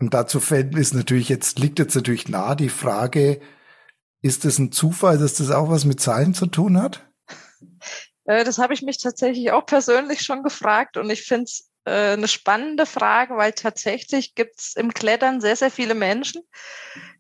Und 0.01 0.15
dazu 0.15 0.41
fällt 0.41 0.75
es 0.77 0.95
natürlich 0.95 1.29
jetzt, 1.29 1.59
liegt 1.59 1.79
jetzt 1.79 1.95
natürlich 1.95 2.29
nah 2.29 2.55
die 2.55 2.71
Frage, 2.71 3.41
ist 4.23 4.45
es 4.45 4.59
ein 4.59 4.73
Zufall, 4.73 5.19
dass 5.19 5.35
das 5.35 5.51
auch 5.51 5.71
was 5.71 5.85
mit 5.85 6.01
Zahlen 6.01 6.35
zu 6.35 6.47
tun 6.47 6.81
hat? 6.81 7.07
Äh, 8.25 8.45
das 8.45 8.59
habe 8.59 8.75
ich 8.75 8.83
mich 8.83 8.99
tatsächlich 8.99 9.53
auch 9.53 9.67
persönlich 9.67 10.23
schon 10.23 10.43
gefragt 10.43 10.97
und 10.97 11.11
ich 11.11 11.23
finde 11.23 11.45
es 11.45 11.71
äh, 11.85 12.13
eine 12.13 12.29
spannende 12.29 12.87
Frage, 12.87 13.37
weil 13.37 13.53
tatsächlich 13.53 14.35
gibt 14.35 14.61
es 14.61 14.77
im 14.77 14.93
Klettern 14.93 15.41
sehr, 15.41 15.57
sehr 15.57 15.71
viele 15.71 15.95
Menschen, 15.95 16.43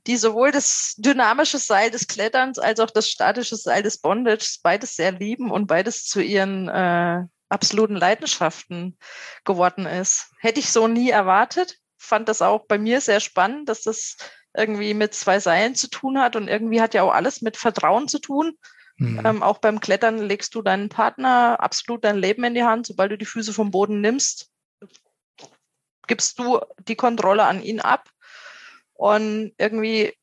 die 0.07 0.17
sowohl 0.17 0.53
das 0.53 0.95
dynamische 0.99 1.59
Seil 1.59 1.91
des 1.91 2.07
Kletterns 2.07 2.59
als 2.59 2.81
auch 2.81 2.91
das 2.91 3.09
statische 3.09 3.57
Seil 3.57 3.83
des 3.83 3.99
Bondage 3.99 4.59
beides 4.63 4.97
sehr 4.97 5.13
lieben 5.13 5.51
und 5.51 5.67
beides 5.67 6.05
zu 6.05 6.21
ihren 6.21 6.69
äh, 6.69 7.25
absoluten 7.49 7.97
Leidenschaften 7.97 8.97
geworden 9.45 9.87
ist. 9.87 10.31
Hätte 10.39 10.61
ich 10.61 10.71
so 10.71 10.89
nie 10.89 11.11
erwartet. 11.11 11.79
Fand 11.99 12.29
das 12.29 12.41
auch 12.43 12.67
bei 12.67 12.79
mir 12.79 13.01
sehr 13.01 13.21
spannend, 13.21 13.69
dass 13.69 13.83
das 13.83 14.17
irgendwie 14.55 14.95
mit 14.95 15.15
zwei 15.15 15.39
Seilen 15.41 15.75
zu 15.75 15.89
tun 15.89 16.19
hat 16.19 16.37
und 16.37 16.49
irgendwie 16.49 16.81
hat 16.81 16.95
ja 16.95 17.03
auch 17.03 17.13
alles 17.13 17.43
mit 17.43 17.57
Vertrauen 17.57 18.09
zu 18.09 18.19
tun. 18.19 18.57
Mhm. 18.97 19.23
Ähm, 19.25 19.43
auch 19.43 19.59
beim 19.59 19.81
Klettern 19.81 20.19
legst 20.19 20.55
du 20.55 20.63
deinen 20.63 20.89
Partner 20.89 21.59
absolut 21.61 22.05
dein 22.05 22.19
Leben 22.19 22.45
in 22.45 22.55
die 22.55 22.65
Hand. 22.65 22.87
Sobald 22.87 23.13
du 23.13 23.19
die 23.19 23.25
Füße 23.25 23.53
vom 23.53 23.71
Boden 23.71 24.01
nimmst, 24.01 24.51
gibst 26.07 26.39
du 26.39 26.61
die 26.87 26.97
Kontrolle 26.97 27.45
an 27.45 27.63
ihn 27.63 27.81
ab. 27.81 28.11
Und 28.93 29.53
irgendwie 29.57 30.15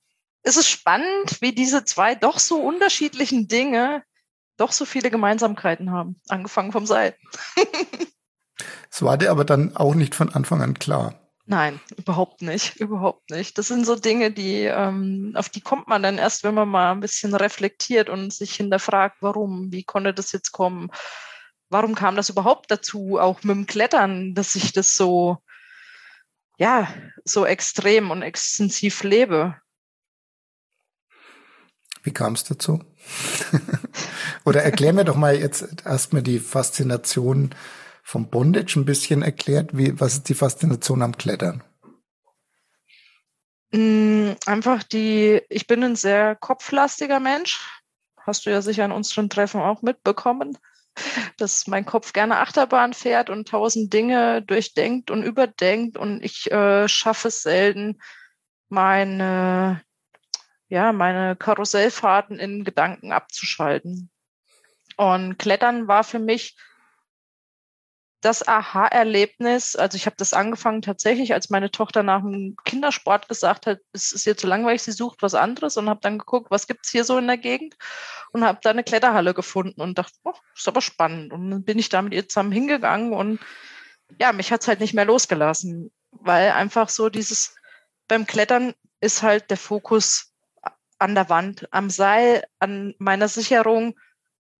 ist 0.43 0.57
es 0.57 0.69
spannend, 0.69 1.41
wie 1.41 1.53
diese 1.53 1.85
zwei 1.85 2.13
doch 2.13 2.39
so 2.39 2.61
unterschiedlichen 2.61 3.47
Dinge 3.47 4.03
doch 4.57 4.71
so 4.71 4.85
viele 4.85 5.09
Gemeinsamkeiten 5.09 5.91
haben, 5.91 6.19
angefangen 6.27 6.71
vom 6.71 6.85
Seil. 6.85 7.15
Es 8.89 9.03
war 9.03 9.17
dir 9.17 9.29
aber 9.29 9.45
dann 9.45 9.75
auch 9.75 9.93
nicht 9.93 10.15
von 10.15 10.33
Anfang 10.33 10.61
an 10.61 10.79
klar. 10.79 11.26
Nein, 11.49 11.79
überhaupt 11.95 12.41
nicht, 12.41 12.75
überhaupt 12.75 13.29
nicht. 13.29 13.57
Das 13.57 13.69
sind 13.69 13.85
so 13.85 13.95
Dinge, 13.95 14.31
die, 14.31 14.63
ähm, 14.63 15.31
auf 15.35 15.47
die 15.47 15.61
kommt 15.61 15.87
man 15.87 16.03
dann 16.03 16.17
erst, 16.17 16.43
wenn 16.43 16.53
man 16.53 16.67
mal 16.67 16.91
ein 16.91 16.99
bisschen 16.99 17.33
reflektiert 17.33 18.09
und 18.09 18.33
sich 18.33 18.55
hinterfragt, 18.55 19.17
warum, 19.21 19.71
wie 19.71 19.85
konnte 19.85 20.13
das 20.13 20.33
jetzt 20.33 20.51
kommen? 20.51 20.91
Warum 21.69 21.95
kam 21.95 22.17
das 22.17 22.27
überhaupt 22.27 22.69
dazu, 22.69 23.17
auch 23.17 23.43
mit 23.43 23.55
dem 23.55 23.65
Klettern, 23.65 24.33
dass 24.33 24.55
ich 24.55 24.73
das 24.73 24.95
so, 24.95 25.37
ja, 26.57 26.93
so 27.23 27.45
extrem 27.45 28.11
und 28.11 28.23
extensiv 28.23 29.03
lebe? 29.03 29.55
Wie 32.03 32.11
kam 32.11 32.33
es 32.33 32.43
dazu? 32.43 32.83
Oder 34.43 34.63
erklär 34.63 34.91
mir 34.91 35.05
doch 35.05 35.15
mal 35.15 35.37
jetzt 35.37 35.85
erstmal 35.85 36.23
die 36.23 36.39
Faszination 36.39 37.55
vom 38.07 38.29
Bondage 38.29 38.79
ein 38.79 38.85
bisschen 38.85 39.21
erklärt? 39.21 39.77
Wie, 39.77 39.99
was 39.99 40.13
ist 40.13 40.29
die 40.29 40.33
Faszination 40.33 41.01
am 41.01 41.17
Klettern? 41.17 41.61
Mm, 43.71 44.31
einfach 44.45 44.83
die, 44.83 45.41
ich 45.49 45.67
bin 45.67 45.83
ein 45.83 45.97
sehr 45.97 46.37
kopflastiger 46.37 47.19
Mensch. 47.19 47.59
Hast 48.15 48.45
du 48.45 48.49
ja 48.49 48.61
sicher 48.61 48.85
an 48.85 48.93
unseren 48.93 49.29
Treffen 49.29 49.59
auch 49.59 49.81
mitbekommen, 49.81 50.57
dass 51.37 51.67
mein 51.67 51.85
Kopf 51.85 52.13
gerne 52.13 52.37
Achterbahn 52.37 52.93
fährt 52.93 53.29
und 53.29 53.49
tausend 53.49 53.91
Dinge 53.91 54.41
durchdenkt 54.41 55.11
und 55.11 55.23
überdenkt 55.23 55.97
und 55.97 56.23
ich 56.23 56.49
äh, 56.49 56.87
schaffe 56.87 57.27
es 57.27 57.41
selten, 57.41 57.99
meine, 58.69 59.81
ja, 60.69 60.93
meine 60.93 61.35
Karussellfahrten 61.35 62.39
in 62.39 62.63
Gedanken 62.63 63.11
abzuschalten. 63.11 64.09
Und 64.95 65.37
Klettern 65.37 65.89
war 65.89 66.05
für 66.05 66.19
mich 66.19 66.55
das 68.27 68.45
Aha-Erlebnis, 68.45 69.77
also 69.77 69.95
ich 69.95 70.05
habe 70.05 70.17
das 70.17 70.33
angefangen 70.33 70.81
tatsächlich, 70.81 71.33
als 71.33 71.49
meine 71.49 71.71
Tochter 71.71 72.03
nach 72.03 72.21
dem 72.21 72.57
Kindersport 72.65 73.29
gesagt 73.29 73.65
hat, 73.67 73.79
es 73.93 74.11
ist 74.11 74.27
ihr 74.27 74.35
zu 74.35 74.47
langweilig, 74.47 74.83
sie 74.83 74.91
sucht 74.91 75.21
was 75.21 75.33
anderes 75.33 75.77
und 75.77 75.89
habe 75.89 76.01
dann 76.01 76.17
geguckt, 76.17 76.51
was 76.51 76.67
gibt's 76.67 76.89
hier 76.89 77.05
so 77.05 77.17
in 77.17 77.27
der 77.27 77.37
Gegend 77.37 77.77
und 78.33 78.43
habe 78.43 78.59
da 78.61 78.71
eine 78.71 78.83
Kletterhalle 78.83 79.33
gefunden 79.33 79.79
und 79.79 79.97
dachte, 79.97 80.17
oh, 80.25 80.33
ist 80.53 80.67
aber 80.67 80.81
spannend. 80.81 81.31
Und 81.31 81.49
dann 81.49 81.63
bin 81.63 81.79
ich 81.79 81.87
da 81.87 82.01
mit 82.01 82.13
ihr 82.13 82.27
zusammen 82.27 82.51
hingegangen 82.51 83.13
und 83.13 83.39
ja, 84.19 84.33
mich 84.33 84.51
hat's 84.51 84.67
halt 84.67 84.81
nicht 84.81 84.93
mehr 84.93 85.05
losgelassen, 85.05 85.91
weil 86.11 86.51
einfach 86.51 86.89
so 86.89 87.07
dieses, 87.07 87.55
beim 88.09 88.27
Klettern 88.27 88.73
ist 88.99 89.23
halt 89.23 89.49
der 89.51 89.57
Fokus 89.57 90.33
an 90.99 91.15
der 91.15 91.29
Wand, 91.29 91.69
am 91.71 91.89
Seil, 91.89 92.43
an 92.59 92.93
meiner 92.97 93.29
Sicherung. 93.29 93.97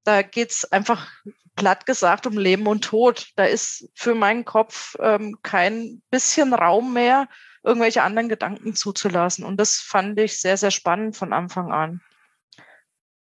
Da 0.05 0.21
geht's 0.21 0.63
einfach 0.63 1.11
platt 1.57 1.85
gesagt 1.85 2.25
um 2.25 2.37
Leben 2.37 2.67
und 2.67 2.85
Tod. 2.85 3.31
Da 3.35 3.43
ist 3.43 3.89
für 3.93 4.15
meinen 4.15 4.45
Kopf 4.45 4.95
ähm, 5.01 5.39
kein 5.43 6.01
bisschen 6.09 6.53
Raum 6.53 6.93
mehr, 6.93 7.27
irgendwelche 7.63 8.03
anderen 8.03 8.29
Gedanken 8.29 8.75
zuzulassen. 8.75 9.43
Und 9.43 9.57
das 9.57 9.75
fand 9.75 10.17
ich 10.19 10.39
sehr, 10.39 10.55
sehr 10.55 10.71
spannend 10.71 11.17
von 11.17 11.33
Anfang 11.33 11.73
an. 11.73 12.01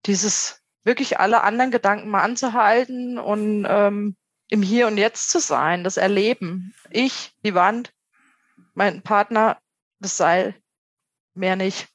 Dieses 0.06 0.62
wirklich 0.84 1.20
alle 1.20 1.44
anderen 1.44 1.72
Gedanken 1.72 2.10
mal 2.10 2.24
anzuhalten 2.24 3.18
und 3.18 3.66
ähm, 3.70 4.18
im 4.50 4.62
Hier 4.62 4.88
und 4.88 4.98
Jetzt 4.98 5.30
zu 5.30 5.40
sein, 5.40 5.86
das 5.86 5.96
Erleben. 5.96 6.76
Ich, 6.90 7.32
die 7.46 7.54
Wand, 7.54 7.94
mein 8.74 9.02
Partner, 9.02 9.60
das 10.00 10.18
Seil, 10.18 10.56
mehr 11.34 11.56
nicht. 11.56 11.88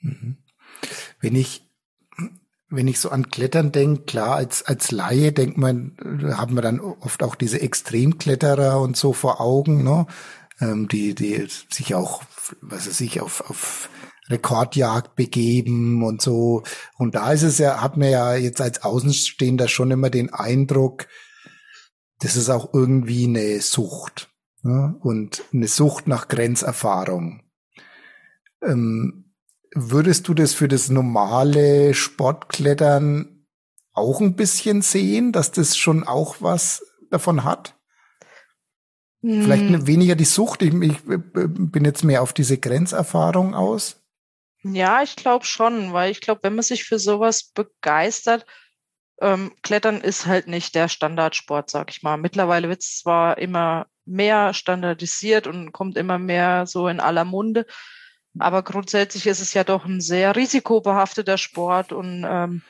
Mhm. 0.00 0.38
Wenn 1.20 1.36
ich 1.36 1.69
wenn 2.70 2.88
ich 2.88 3.00
so 3.00 3.10
an 3.10 3.30
Klettern 3.30 3.72
denke, 3.72 4.02
klar, 4.02 4.36
als, 4.36 4.62
als 4.62 4.92
Laie 4.92 5.32
denkt 5.32 5.58
man, 5.58 5.96
haben 6.36 6.54
wir 6.54 6.62
dann 6.62 6.80
oft 6.80 7.22
auch 7.22 7.34
diese 7.34 7.60
Extremkletterer 7.60 8.80
und 8.80 8.96
so 8.96 9.12
vor 9.12 9.40
Augen, 9.40 9.82
ne? 9.82 10.06
Ähm, 10.60 10.88
die, 10.88 11.14
die 11.14 11.46
sich 11.70 11.94
auch, 11.94 12.22
was 12.60 12.86
weiß 12.86 13.00
ich, 13.00 13.20
auf, 13.20 13.48
auf 13.50 13.90
Rekordjagd 14.28 15.16
begeben 15.16 16.04
und 16.04 16.22
so. 16.22 16.62
Und 16.96 17.14
da 17.14 17.32
ist 17.32 17.42
es 17.42 17.58
ja, 17.58 17.80
hat 17.80 17.96
man 17.96 18.10
ja 18.10 18.34
jetzt 18.36 18.60
als 18.60 18.82
Außenstehender 18.82 19.68
schon 19.68 19.90
immer 19.90 20.10
den 20.10 20.32
Eindruck, 20.32 21.06
das 22.20 22.36
ist 22.36 22.50
auch 22.50 22.72
irgendwie 22.72 23.24
eine 23.24 23.60
Sucht. 23.60 24.30
Ne? 24.62 24.94
Und 25.00 25.42
eine 25.52 25.66
Sucht 25.66 26.06
nach 26.06 26.28
Grenzerfahrung. 26.28 27.42
Ähm, 28.62 29.29
würdest 29.74 30.28
du 30.28 30.34
das 30.34 30.54
für 30.54 30.68
das 30.68 30.88
normale 30.88 31.94
Sportklettern 31.94 33.46
auch 33.92 34.20
ein 34.20 34.36
bisschen 34.36 34.82
sehen, 34.82 35.32
dass 35.32 35.52
das 35.52 35.76
schon 35.76 36.04
auch 36.04 36.36
was 36.40 36.84
davon 37.10 37.44
hat? 37.44 37.76
Hm. 39.22 39.42
Vielleicht 39.42 39.86
weniger 39.86 40.14
die 40.14 40.24
Sucht. 40.24 40.62
Ich, 40.62 40.74
ich, 40.74 40.98
bin 41.04 41.84
jetzt 41.84 42.04
mehr 42.04 42.22
auf 42.22 42.32
diese 42.32 42.58
Grenzerfahrung 42.58 43.54
aus. 43.54 44.02
Ja, 44.62 45.02
ich 45.02 45.16
glaube 45.16 45.44
schon, 45.44 45.92
weil 45.92 46.10
ich 46.10 46.20
glaube, 46.20 46.42
wenn 46.42 46.54
man 46.54 46.62
sich 46.62 46.84
für 46.84 46.98
sowas 46.98 47.44
begeistert, 47.44 48.44
ähm, 49.20 49.52
Klettern 49.62 50.00
ist 50.00 50.26
halt 50.26 50.48
nicht 50.48 50.74
der 50.74 50.88
Standardsport, 50.88 51.70
sag 51.70 51.90
ich 51.90 52.02
mal. 52.02 52.16
Mittlerweile 52.16 52.68
wird 52.68 52.82
es 52.82 52.98
zwar 52.98 53.38
immer 53.38 53.86
mehr 54.04 54.54
standardisiert 54.54 55.46
und 55.46 55.72
kommt 55.72 55.96
immer 55.96 56.18
mehr 56.18 56.66
so 56.66 56.88
in 56.88 57.00
aller 57.00 57.24
Munde, 57.24 57.66
aber 58.38 58.62
grundsätzlich 58.62 59.26
ist 59.26 59.40
es 59.40 59.54
ja 59.54 59.64
doch 59.64 59.84
ein 59.84 60.00
sehr 60.00 60.36
risikobehafteter 60.36 61.38
Sport 61.38 61.92
und 61.92 62.24
ähm, 62.28 62.62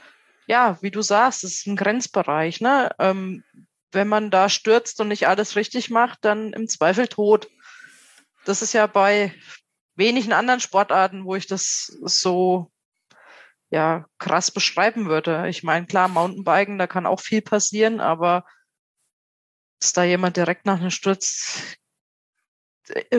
ja, 0.46 0.78
wie 0.80 0.90
du 0.90 1.02
sagst, 1.02 1.44
es 1.44 1.56
ist 1.56 1.66
ein 1.66 1.76
Grenzbereich. 1.76 2.60
Ne? 2.60 2.90
Ähm, 2.98 3.44
wenn 3.92 4.08
man 4.08 4.30
da 4.30 4.48
stürzt 4.48 5.00
und 5.00 5.08
nicht 5.08 5.28
alles 5.28 5.56
richtig 5.56 5.90
macht, 5.90 6.24
dann 6.24 6.52
im 6.52 6.68
Zweifel 6.68 7.08
tot. 7.08 7.48
Das 8.44 8.62
ist 8.62 8.72
ja 8.72 8.86
bei 8.86 9.34
wenigen 9.94 10.32
anderen 10.32 10.60
Sportarten, 10.60 11.24
wo 11.24 11.36
ich 11.36 11.46
das 11.46 11.86
so 12.02 12.70
ja 13.70 14.06
krass 14.18 14.50
beschreiben 14.50 15.06
würde. 15.06 15.48
Ich 15.48 15.62
meine, 15.62 15.86
klar, 15.86 16.08
Mountainbiken, 16.08 16.78
da 16.78 16.86
kann 16.86 17.06
auch 17.06 17.20
viel 17.20 17.42
passieren, 17.42 18.00
aber 18.00 18.44
ist 19.80 19.96
da 19.96 20.04
jemand 20.04 20.36
direkt 20.36 20.66
nach 20.66 20.80
einem 20.80 20.90
Sturz 20.90 21.76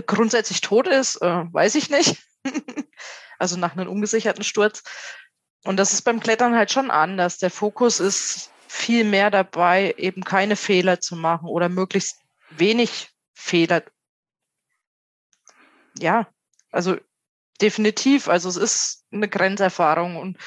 grundsätzlich 0.05 0.61
tot 0.61 0.87
ist, 0.87 1.17
äh, 1.21 1.45
weiß 1.51 1.75
ich 1.75 1.89
nicht. 1.89 2.17
also 3.39 3.57
nach 3.57 3.75
einem 3.75 3.89
ungesicherten 3.89 4.43
Sturz. 4.43 4.83
Und 5.63 5.77
das 5.77 5.93
ist 5.93 6.01
beim 6.03 6.19
Klettern 6.19 6.55
halt 6.55 6.71
schon 6.71 6.91
anders. 6.91 7.37
Der 7.37 7.51
Fokus 7.51 7.99
ist 7.99 8.51
viel 8.67 9.03
mehr 9.03 9.29
dabei, 9.29 9.93
eben 9.97 10.23
keine 10.23 10.55
Fehler 10.55 11.01
zu 11.01 11.15
machen 11.15 11.47
oder 11.47 11.69
möglichst 11.69 12.17
wenig 12.49 13.09
Fehler. 13.33 13.83
Ja, 15.99 16.27
also 16.71 16.97
definitiv. 17.61 18.27
Also 18.27 18.49
es 18.49 18.55
ist 18.55 19.05
eine 19.11 19.27
Grenzerfahrung. 19.27 20.15
Und 20.15 20.37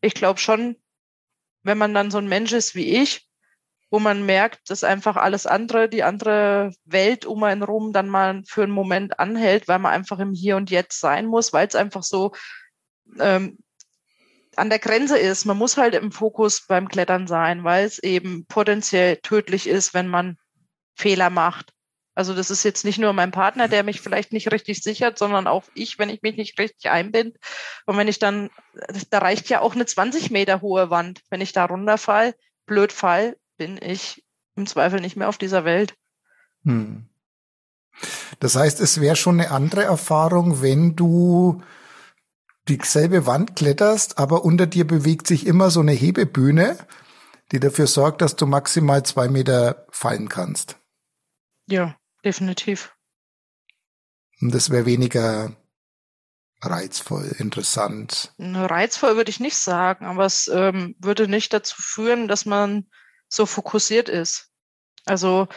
ich 0.00 0.14
glaube 0.14 0.40
schon, 0.40 0.76
wenn 1.62 1.78
man 1.78 1.92
dann 1.92 2.10
so 2.10 2.18
ein 2.18 2.28
Mensch 2.28 2.52
ist 2.52 2.74
wie 2.74 2.96
ich, 3.02 3.28
wo 3.92 3.98
man 3.98 4.24
merkt, 4.24 4.70
dass 4.70 4.84
einfach 4.84 5.16
alles 5.16 5.46
andere, 5.46 5.86
die 5.86 6.02
andere 6.02 6.72
Welt 6.86 7.26
um 7.26 7.42
einen 7.42 7.62
rum 7.62 7.92
dann 7.92 8.08
mal 8.08 8.42
für 8.48 8.62
einen 8.62 8.72
Moment 8.72 9.20
anhält, 9.20 9.68
weil 9.68 9.78
man 9.78 9.92
einfach 9.92 10.18
im 10.18 10.32
Hier 10.32 10.56
und 10.56 10.70
Jetzt 10.70 10.98
sein 10.98 11.26
muss, 11.26 11.52
weil 11.52 11.68
es 11.68 11.74
einfach 11.74 12.02
so 12.02 12.32
ähm, 13.20 13.58
an 14.56 14.70
der 14.70 14.78
Grenze 14.78 15.18
ist. 15.18 15.44
Man 15.44 15.58
muss 15.58 15.76
halt 15.76 15.94
im 15.94 16.10
Fokus 16.10 16.66
beim 16.66 16.88
Klettern 16.88 17.26
sein, 17.26 17.64
weil 17.64 17.84
es 17.84 17.98
eben 17.98 18.46
potenziell 18.46 19.18
tödlich 19.18 19.68
ist, 19.68 19.92
wenn 19.92 20.08
man 20.08 20.38
Fehler 20.96 21.28
macht. 21.28 21.74
Also 22.14 22.34
das 22.34 22.50
ist 22.50 22.62
jetzt 22.62 22.86
nicht 22.86 22.98
nur 22.98 23.12
mein 23.12 23.30
Partner, 23.30 23.68
der 23.68 23.82
mich 23.82 24.00
vielleicht 24.00 24.32
nicht 24.32 24.50
richtig 24.52 24.82
sichert, 24.82 25.18
sondern 25.18 25.46
auch 25.46 25.64
ich, 25.74 25.98
wenn 25.98 26.08
ich 26.08 26.22
mich 26.22 26.38
nicht 26.38 26.58
richtig 26.58 26.90
einbinde. 26.90 27.38
Und 27.84 27.98
wenn 27.98 28.08
ich 28.08 28.18
dann, 28.18 28.48
da 29.10 29.18
reicht 29.18 29.50
ja 29.50 29.60
auch 29.60 29.74
eine 29.74 29.84
20 29.84 30.30
Meter 30.30 30.62
hohe 30.62 30.88
Wand. 30.88 31.20
Wenn 31.28 31.42
ich 31.42 31.52
da 31.52 31.66
runterfall, 31.66 32.34
blöd 32.64 32.92
fall, 32.92 33.36
bin 33.62 33.78
ich 33.80 34.24
im 34.56 34.66
Zweifel 34.66 35.00
nicht 35.00 35.16
mehr 35.16 35.28
auf 35.28 35.38
dieser 35.38 35.64
Welt. 35.64 35.94
Hm. 36.64 37.06
Das 38.40 38.56
heißt, 38.56 38.80
es 38.80 39.00
wäre 39.00 39.14
schon 39.14 39.40
eine 39.40 39.52
andere 39.52 39.84
Erfahrung, 39.84 40.62
wenn 40.62 40.96
du 40.96 41.62
dieselbe 42.66 43.24
Wand 43.24 43.54
kletterst, 43.54 44.18
aber 44.18 44.44
unter 44.44 44.66
dir 44.66 44.84
bewegt 44.84 45.28
sich 45.28 45.46
immer 45.46 45.70
so 45.70 45.78
eine 45.78 45.92
Hebebühne, 45.92 46.76
die 47.52 47.60
dafür 47.60 47.86
sorgt, 47.86 48.20
dass 48.20 48.34
du 48.34 48.46
maximal 48.46 49.04
zwei 49.04 49.28
Meter 49.28 49.86
fallen 49.90 50.28
kannst. 50.28 50.76
Ja, 51.68 51.96
definitiv. 52.24 52.96
Und 54.40 54.52
das 54.52 54.70
wäre 54.70 54.86
weniger 54.86 55.56
reizvoll, 56.62 57.30
interessant. 57.38 58.34
Reizvoll 58.38 59.14
würde 59.14 59.30
ich 59.30 59.38
nicht 59.38 59.56
sagen, 59.56 60.06
aber 60.06 60.24
es 60.24 60.48
ähm, 60.48 60.96
würde 60.98 61.28
nicht 61.28 61.52
dazu 61.52 61.76
führen, 61.80 62.26
dass 62.26 62.44
man 62.44 62.88
so 63.32 63.46
fokussiert 63.46 64.08
ist. 64.08 64.50
Also 65.06 65.48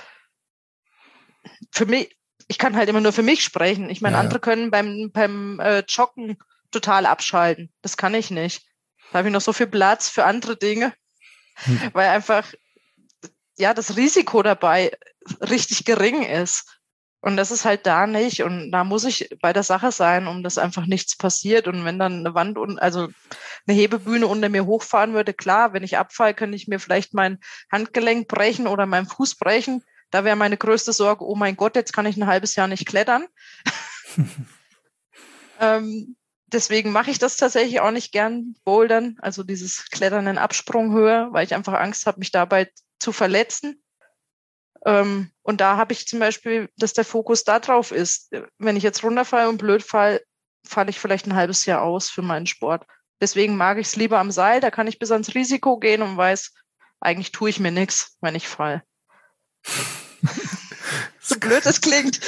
für 1.71 1.85
mich, 1.85 2.17
ich 2.47 2.57
kann 2.57 2.75
halt 2.75 2.89
immer 2.89 3.01
nur 3.01 3.11
für 3.11 3.23
mich 3.23 3.43
sprechen. 3.43 3.89
Ich 3.89 4.01
meine, 4.01 4.15
ja. 4.15 4.21
andere 4.21 4.39
können 4.39 4.71
beim, 4.71 5.11
beim 5.11 5.59
äh, 5.59 5.83
Joggen 5.87 6.37
total 6.71 7.05
abschalten. 7.05 7.71
Das 7.81 7.97
kann 7.97 8.13
ich 8.13 8.31
nicht. 8.31 8.65
Da 9.11 9.19
habe 9.19 9.27
ich 9.27 9.33
noch 9.33 9.41
so 9.41 9.53
viel 9.53 9.67
Platz 9.67 10.09
für 10.09 10.25
andere 10.25 10.57
Dinge, 10.57 10.93
hm. 11.55 11.89
weil 11.93 12.09
einfach 12.09 12.45
ja 13.57 13.73
das 13.73 13.97
Risiko 13.97 14.41
dabei 14.41 14.91
richtig 15.41 15.85
gering 15.85 16.23
ist. 16.23 16.74
Und 17.25 17.37
das 17.37 17.49
ist 17.49 17.65
halt 17.65 17.87
da 17.87 18.05
nicht. 18.05 18.43
Und 18.43 18.71
da 18.71 18.83
muss 18.83 19.03
ich 19.03 19.35
bei 19.41 19.51
der 19.51 19.63
Sache 19.63 19.91
sein, 19.91 20.27
um 20.27 20.43
dass 20.43 20.59
einfach 20.59 20.85
nichts 20.85 21.17
passiert. 21.17 21.67
Und 21.67 21.83
wenn 21.83 21.97
dann 21.97 22.19
eine 22.19 22.35
Wand 22.35 22.59
und 22.59 22.77
also 22.77 23.07
eine 23.65 23.75
Hebebühne 23.75 24.27
unter 24.27 24.47
mir 24.47 24.67
hochfahren 24.67 25.15
würde, 25.15 25.33
klar, 25.33 25.73
wenn 25.73 25.81
ich 25.81 25.97
abfall, 25.97 26.35
könnte 26.35 26.55
ich 26.55 26.67
mir 26.67 26.79
vielleicht 26.79 27.15
mein 27.15 27.39
Handgelenk 27.71 28.27
brechen 28.27 28.67
oder 28.67 28.85
meinen 28.85 29.07
Fuß 29.07 29.37
brechen. 29.37 29.83
Da 30.11 30.23
wäre 30.23 30.35
meine 30.35 30.55
größte 30.55 30.93
Sorge, 30.93 31.25
oh 31.25 31.33
mein 31.33 31.55
Gott, 31.55 31.75
jetzt 31.75 31.93
kann 31.93 32.05
ich 32.05 32.15
ein 32.15 32.27
halbes 32.27 32.55
Jahr 32.55 32.67
nicht 32.67 32.85
klettern. 32.85 33.25
ähm, 35.59 36.15
deswegen 36.45 36.91
mache 36.91 37.09
ich 37.09 37.17
das 37.17 37.37
tatsächlich 37.37 37.79
auch 37.79 37.89
nicht 37.89 38.11
gern, 38.11 38.55
Bouldern, 38.65 39.17
also 39.19 39.41
dieses 39.41 39.89
Klettern 39.89 40.27
in 40.27 40.37
Absprunghöhe, 40.37 41.29
weil 41.31 41.43
ich 41.43 41.55
einfach 41.55 41.73
Angst 41.73 42.05
habe, 42.05 42.19
mich 42.19 42.29
dabei 42.29 42.69
zu 42.99 43.11
verletzen. 43.11 43.81
Ähm, 44.85 45.31
und 45.41 45.61
da 45.61 45.77
habe 45.77 45.93
ich 45.93 46.07
zum 46.07 46.19
Beispiel, 46.19 46.69
dass 46.77 46.93
der 46.93 47.05
Fokus 47.05 47.43
da 47.43 47.59
drauf 47.59 47.91
ist. 47.91 48.31
Wenn 48.59 48.77
ich 48.77 48.83
jetzt 48.83 49.03
runterfalle 49.03 49.49
und 49.49 49.57
blöd 49.57 49.83
fall, 49.83 50.21
falle 50.65 50.89
ich 50.89 50.99
vielleicht 50.99 51.27
ein 51.27 51.35
halbes 51.35 51.65
Jahr 51.65 51.81
aus 51.81 52.09
für 52.09 52.21
meinen 52.21 52.47
Sport. 52.47 52.85
Deswegen 53.21 53.57
mag 53.57 53.77
ich 53.77 53.87
es 53.87 53.95
lieber 53.95 54.19
am 54.19 54.31
Seil, 54.31 54.59
da 54.59 54.71
kann 54.71 54.87
ich 54.87 54.99
bis 54.99 55.11
ans 55.11 55.33
Risiko 55.35 55.77
gehen 55.77 56.01
und 56.01 56.17
weiß, 56.17 56.53
eigentlich 56.99 57.31
tue 57.31 57.49
ich 57.49 57.59
mir 57.59 57.71
nichts, 57.71 58.17
wenn 58.21 58.35
ich 58.35 58.47
fall. 58.47 58.83
so 61.19 61.39
blöd 61.39 61.65
es 61.65 61.81
klingt. 61.81 62.19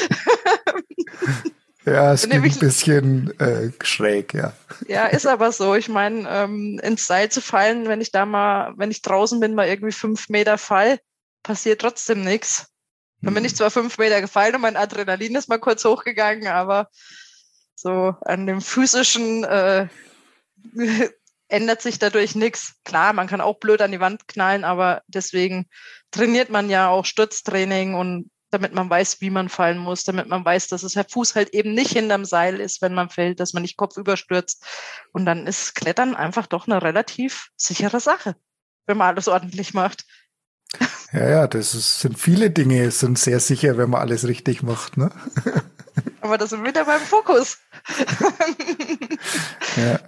Ja, 1.86 2.14
es 2.14 2.28
klingt 2.28 2.44
ein 2.44 2.60
bisschen 2.60 3.40
äh, 3.40 3.72
schräg, 3.82 4.34
ja. 4.34 4.54
Ja, 4.88 5.06
ist 5.06 5.26
aber 5.26 5.52
so. 5.52 5.76
Ich 5.76 5.88
meine, 5.88 6.28
ähm, 6.30 6.80
ins 6.84 7.06
Seil 7.06 7.30
zu 7.30 7.42
fallen, 7.42 7.88
wenn 7.88 8.02
ich 8.02 8.12
da 8.12 8.26
mal, 8.26 8.74
wenn 8.78 8.92
ich 8.92 9.02
draußen 9.02 9.40
bin, 9.40 9.56
mal 9.56 9.68
irgendwie 9.68 9.94
fünf 9.94 10.30
Meter 10.30 10.58
fall, 10.58 11.00
passiert 11.48 11.82
trotzdem 11.82 12.24
nichts. 12.24 12.68
Dann 13.22 13.34
bin 13.34 13.46
ich 13.46 13.56
zwar 13.56 13.72
fünf 13.72 13.98
Meter 13.98 14.22
gefallen 14.22 14.56
und 14.56 14.62
mein 14.62 14.76
Adrenalin 14.76 15.36
ist 15.36 15.50
mal 15.50 15.58
kurz 15.58 15.84
hochgegangen, 15.86 16.48
aber 16.48 16.90
so 17.74 18.14
an 18.22 18.46
dem 18.46 18.62
physischen 18.62 19.44
äh, 19.46 19.88
ändert 21.48 21.82
sich 21.82 21.98
dadurch 21.98 22.36
nichts. 22.36 22.76
Klar, 22.84 23.14
man 23.14 23.28
kann 23.28 23.42
auch 23.42 23.60
blöd 23.60 23.82
an 23.82 23.92
die 23.92 24.02
Wand 24.02 24.28
knallen, 24.28 24.66
aber 24.66 25.02
deswegen 25.08 25.68
trainiert 26.12 26.50
man 26.50 26.70
ja 26.70 26.90
auch 26.90 27.06
Stütztraining 27.06 27.96
und 27.96 28.30
damit 28.50 28.74
man 28.74 28.90
weiß, 28.90 29.20
wie 29.22 29.30
man 29.30 29.50
fallen 29.50 29.78
muss, 29.78 30.04
damit 30.04 30.28
man 30.28 30.44
weiß, 30.44 30.68
dass 30.68 30.84
es 30.84 30.94
der 30.94 31.06
Fuß 31.06 31.36
halt 31.36 31.54
eben 31.54 31.74
nicht 31.74 31.92
hinterm 31.92 32.26
Seil 32.26 32.60
ist, 32.60 32.82
wenn 32.82 32.94
man 32.94 33.10
fällt, 33.10 33.40
dass 33.40 33.54
man 33.54 33.62
nicht 33.62 33.78
kopfüber 33.78 34.16
stürzt. 34.16 34.66
Und 35.12 35.26
dann 35.26 35.48
ist 35.48 35.76
Klettern 35.76 36.16
einfach 36.16 36.48
doch 36.48 36.68
eine 36.68 36.82
relativ 36.82 37.50
sichere 37.56 38.00
Sache. 38.00 38.36
wenn 38.86 38.98
man 38.98 39.08
alles 39.10 39.28
ordentlich 39.28 39.74
macht. 39.74 40.06
Ja, 41.14 41.30
ja, 41.30 41.48
das 41.48 41.74
ist, 41.74 42.00
sind 42.02 42.20
viele 42.20 42.50
Dinge, 42.52 42.92
sind 42.92 43.18
sehr 43.18 43.40
sicher, 43.40 43.78
wenn 43.78 43.90
man 43.90 44.02
alles 44.02 44.28
richtig 44.28 44.62
macht, 44.62 44.98
ne? 44.98 45.10
Aber 46.22 46.38
das 46.38 46.50
sind 46.50 46.66
wieder 46.66 46.86
beim 46.86 47.00
Fokus. 47.00 47.60
ja. 49.78 50.00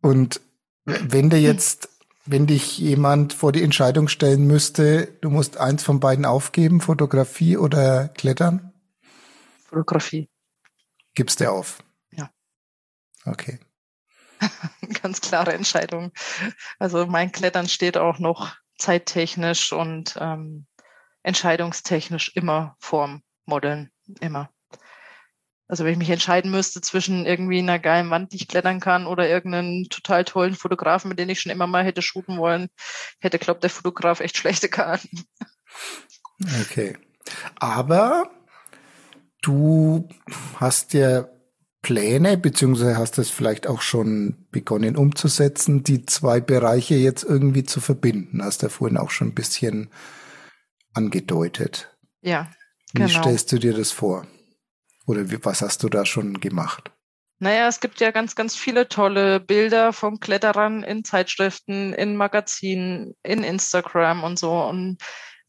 Und 0.00 0.40
wenn 0.84 1.30
du 1.30 1.36
jetzt, 1.36 1.88
wenn 2.26 2.46
dich 2.46 2.78
jemand 2.78 3.32
vor 3.32 3.52
die 3.52 3.62
Entscheidung 3.62 4.08
stellen 4.08 4.46
müsste, 4.46 5.06
du 5.20 5.30
musst 5.30 5.58
eins 5.58 5.84
von 5.84 6.00
beiden 6.00 6.24
aufgeben, 6.24 6.80
Fotografie 6.80 7.56
oder 7.56 8.08
Klettern? 8.08 8.72
Fotografie. 9.68 10.28
Gibst 11.14 11.40
du 11.40 11.50
auf? 11.50 11.82
Ja. 12.10 12.30
Okay. 13.24 13.60
Ganz 15.02 15.20
klare 15.20 15.52
Entscheidung. 15.52 16.12
Also 16.78 17.06
mein 17.06 17.30
Klettern 17.30 17.68
steht 17.68 17.96
auch 17.96 18.18
noch 18.18 18.56
zeittechnisch 18.80 19.72
und 19.72 20.16
ähm, 20.18 20.66
entscheidungstechnisch 21.22 22.32
immer 22.34 22.76
vorm 22.78 23.22
Modeln. 23.44 23.90
Immer. 24.20 24.50
Also 25.68 25.84
wenn 25.84 25.92
ich 25.92 25.98
mich 25.98 26.10
entscheiden 26.10 26.50
müsste 26.50 26.80
zwischen 26.80 27.26
irgendwie 27.26 27.60
einer 27.60 27.78
geilen 27.78 28.10
Wand, 28.10 28.32
die 28.32 28.36
ich 28.36 28.48
klettern 28.48 28.80
kann, 28.80 29.06
oder 29.06 29.28
irgendeinen 29.28 29.84
total 29.84 30.24
tollen 30.24 30.56
Fotografen, 30.56 31.08
mit 31.08 31.18
dem 31.20 31.28
ich 31.28 31.40
schon 31.40 31.52
immer 31.52 31.68
mal 31.68 31.84
hätte 31.84 32.02
shooten 32.02 32.38
wollen, 32.38 32.68
hätte, 33.20 33.38
glaubt 33.38 33.62
der 33.62 33.70
Fotograf 33.70 34.18
echt 34.18 34.36
schlechte 34.36 34.68
Karten. 34.68 35.24
Okay. 36.62 36.96
Aber 37.56 38.30
du 39.42 40.08
hast 40.56 40.92
ja 40.92 41.28
Pläne, 41.82 42.36
beziehungsweise 42.36 42.98
hast 42.98 43.18
das 43.18 43.30
vielleicht 43.30 43.66
auch 43.66 43.80
schon 43.80 44.46
begonnen 44.50 44.96
umzusetzen, 44.96 45.82
die 45.82 46.04
zwei 46.04 46.40
Bereiche 46.40 46.94
jetzt 46.94 47.24
irgendwie 47.24 47.64
zu 47.64 47.80
verbinden. 47.80 48.42
Hast 48.42 48.62
du 48.62 48.66
ja 48.66 48.70
vorhin 48.70 48.98
auch 48.98 49.10
schon 49.10 49.28
ein 49.28 49.34
bisschen 49.34 49.88
angedeutet. 50.92 51.96
Ja. 52.20 52.50
Wie 52.92 53.02
genau. 53.02 53.20
stellst 53.20 53.52
du 53.52 53.58
dir 53.58 53.72
das 53.72 53.92
vor? 53.92 54.26
Oder 55.06 55.30
wie, 55.30 55.42
was 55.44 55.62
hast 55.62 55.82
du 55.82 55.88
da 55.88 56.04
schon 56.04 56.40
gemacht? 56.40 56.90
Naja, 57.38 57.68
es 57.68 57.80
gibt 57.80 58.00
ja 58.00 58.10
ganz, 58.10 58.34
ganz 58.34 58.54
viele 58.54 58.88
tolle 58.88 59.40
Bilder 59.40 59.94
von 59.94 60.20
Kletterern 60.20 60.82
in 60.82 61.04
Zeitschriften, 61.04 61.94
in 61.94 62.14
Magazinen, 62.14 63.14
in 63.22 63.42
Instagram 63.42 64.24
und 64.24 64.38
so. 64.38 64.62
Und 64.62 64.98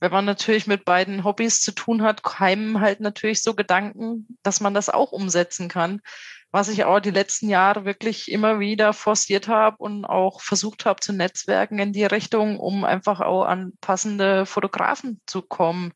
wenn 0.01 0.11
man 0.11 0.25
natürlich 0.25 0.65
mit 0.65 0.83
beiden 0.83 1.23
Hobbys 1.23 1.61
zu 1.61 1.73
tun 1.73 2.01
hat, 2.01 2.23
keimen 2.23 2.81
halt 2.81 2.99
natürlich 3.01 3.43
so 3.43 3.53
Gedanken, 3.53 4.27
dass 4.41 4.59
man 4.59 4.73
das 4.73 4.89
auch 4.89 5.11
umsetzen 5.11 5.69
kann. 5.69 6.01
Was 6.49 6.69
ich 6.69 6.83
auch 6.83 6.99
die 6.99 7.11
letzten 7.11 7.49
Jahre 7.49 7.85
wirklich 7.85 8.29
immer 8.31 8.59
wieder 8.59 8.93
forciert 8.93 9.47
habe 9.47 9.77
und 9.77 10.03
auch 10.03 10.41
versucht 10.41 10.85
habe 10.85 10.99
zu 11.01 11.13
netzwerken 11.13 11.77
in 11.77 11.93
die 11.93 12.03
Richtung, 12.03 12.59
um 12.59 12.83
einfach 12.83 13.21
auch 13.21 13.45
an 13.45 13.73
passende 13.79 14.47
Fotografen 14.47 15.21
zu 15.27 15.43
kommen. 15.43 15.93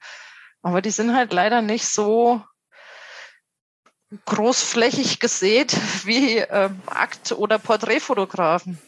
Aber 0.61 0.83
die 0.83 0.91
sind 0.91 1.15
halt 1.15 1.33
leider 1.33 1.63
nicht 1.63 1.87
so 1.87 2.43
großflächig 4.25 5.19
gesät 5.19 5.75
wie 6.05 6.37
äh, 6.37 6.69
Akt- 6.85 7.31
oder 7.31 7.57
Porträtfotografen. 7.57 8.79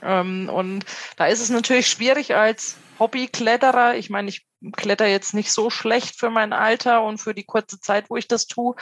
Ähm, 0.00 0.48
und 0.48 0.84
da 1.16 1.26
ist 1.26 1.40
es 1.40 1.50
natürlich 1.50 1.88
schwierig 1.88 2.36
als 2.36 2.76
Hobbykletterer. 3.00 3.96
Ich 3.96 4.10
meine, 4.10 4.28
ich 4.28 4.46
kletter 4.76 5.06
jetzt 5.06 5.34
nicht 5.34 5.52
so 5.52 5.70
schlecht 5.70 6.18
für 6.18 6.30
mein 6.30 6.52
Alter 6.52 7.02
und 7.02 7.18
für 7.18 7.34
die 7.34 7.44
kurze 7.44 7.80
Zeit, 7.80 8.10
wo 8.10 8.16
ich 8.16 8.28
das 8.28 8.46
tue. 8.46 8.74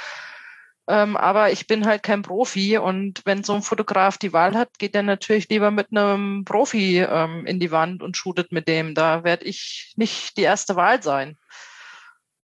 Ähm, 0.89 1.19
aber 1.19 1.53
ich 1.53 1.67
bin 1.67 1.87
halt 1.87 2.03
kein 2.03 2.23
Profi 2.23 2.79
und 2.79 3.21
wenn 3.27 3.45
so 3.45 3.55
ein 3.55 3.63
Fotograf 3.63 4.17
die 4.17 4.33
Wahl 4.33 4.57
hat, 4.57 4.79
geht 4.79 4.95
er 4.95 5.03
natürlich 5.03 5.49
lieber 5.51 5.71
mit 5.71 5.89
einem 5.91 6.45
Profi 6.47 7.01
ähm, 7.01 7.45
in 7.45 7.61
die 7.61 7.71
Wand 7.71 8.03
und 8.03 8.17
shootet 8.17 8.53
mit 8.53 8.69
dem. 8.69 8.95
Da 8.95 9.23
werde 9.23 9.45
ich 9.45 9.93
nicht 9.97 10.39
die 10.39 10.43
erste 10.43 10.77
Wahl 10.77 11.03
sein. 11.03 11.37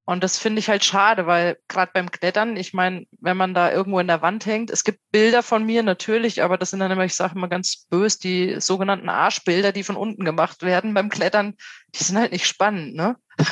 Und 0.06 0.22
das 0.22 0.36
finde 0.36 0.58
ich 0.58 0.68
halt 0.68 0.84
schade, 0.84 1.26
weil 1.26 1.56
gerade 1.66 1.90
beim 1.94 2.10
Klettern, 2.10 2.56
ich 2.56 2.74
meine, 2.74 3.06
wenn 3.20 3.38
man 3.38 3.54
da 3.54 3.72
irgendwo 3.72 3.98
in 4.00 4.06
der 4.06 4.20
Wand 4.20 4.44
hängt, 4.44 4.70
es 4.70 4.84
gibt 4.84 5.00
Bilder 5.10 5.42
von 5.42 5.64
mir 5.64 5.82
natürlich, 5.82 6.42
aber 6.42 6.58
das 6.58 6.70
sind 6.70 6.80
dann 6.80 6.90
immer, 6.90 7.06
ich 7.06 7.14
sage 7.14 7.36
immer 7.36 7.48
ganz 7.48 7.86
bös, 7.88 8.18
die 8.18 8.60
sogenannten 8.60 9.08
Arschbilder, 9.08 9.72
die 9.72 9.82
von 9.82 9.96
unten 9.96 10.24
gemacht 10.24 10.62
werden 10.62 10.92
beim 10.92 11.08
Klettern, 11.08 11.54
die 11.94 12.04
sind 12.04 12.18
halt 12.18 12.32
nicht 12.32 12.46
spannend, 12.46 12.94
ne? 12.94 13.16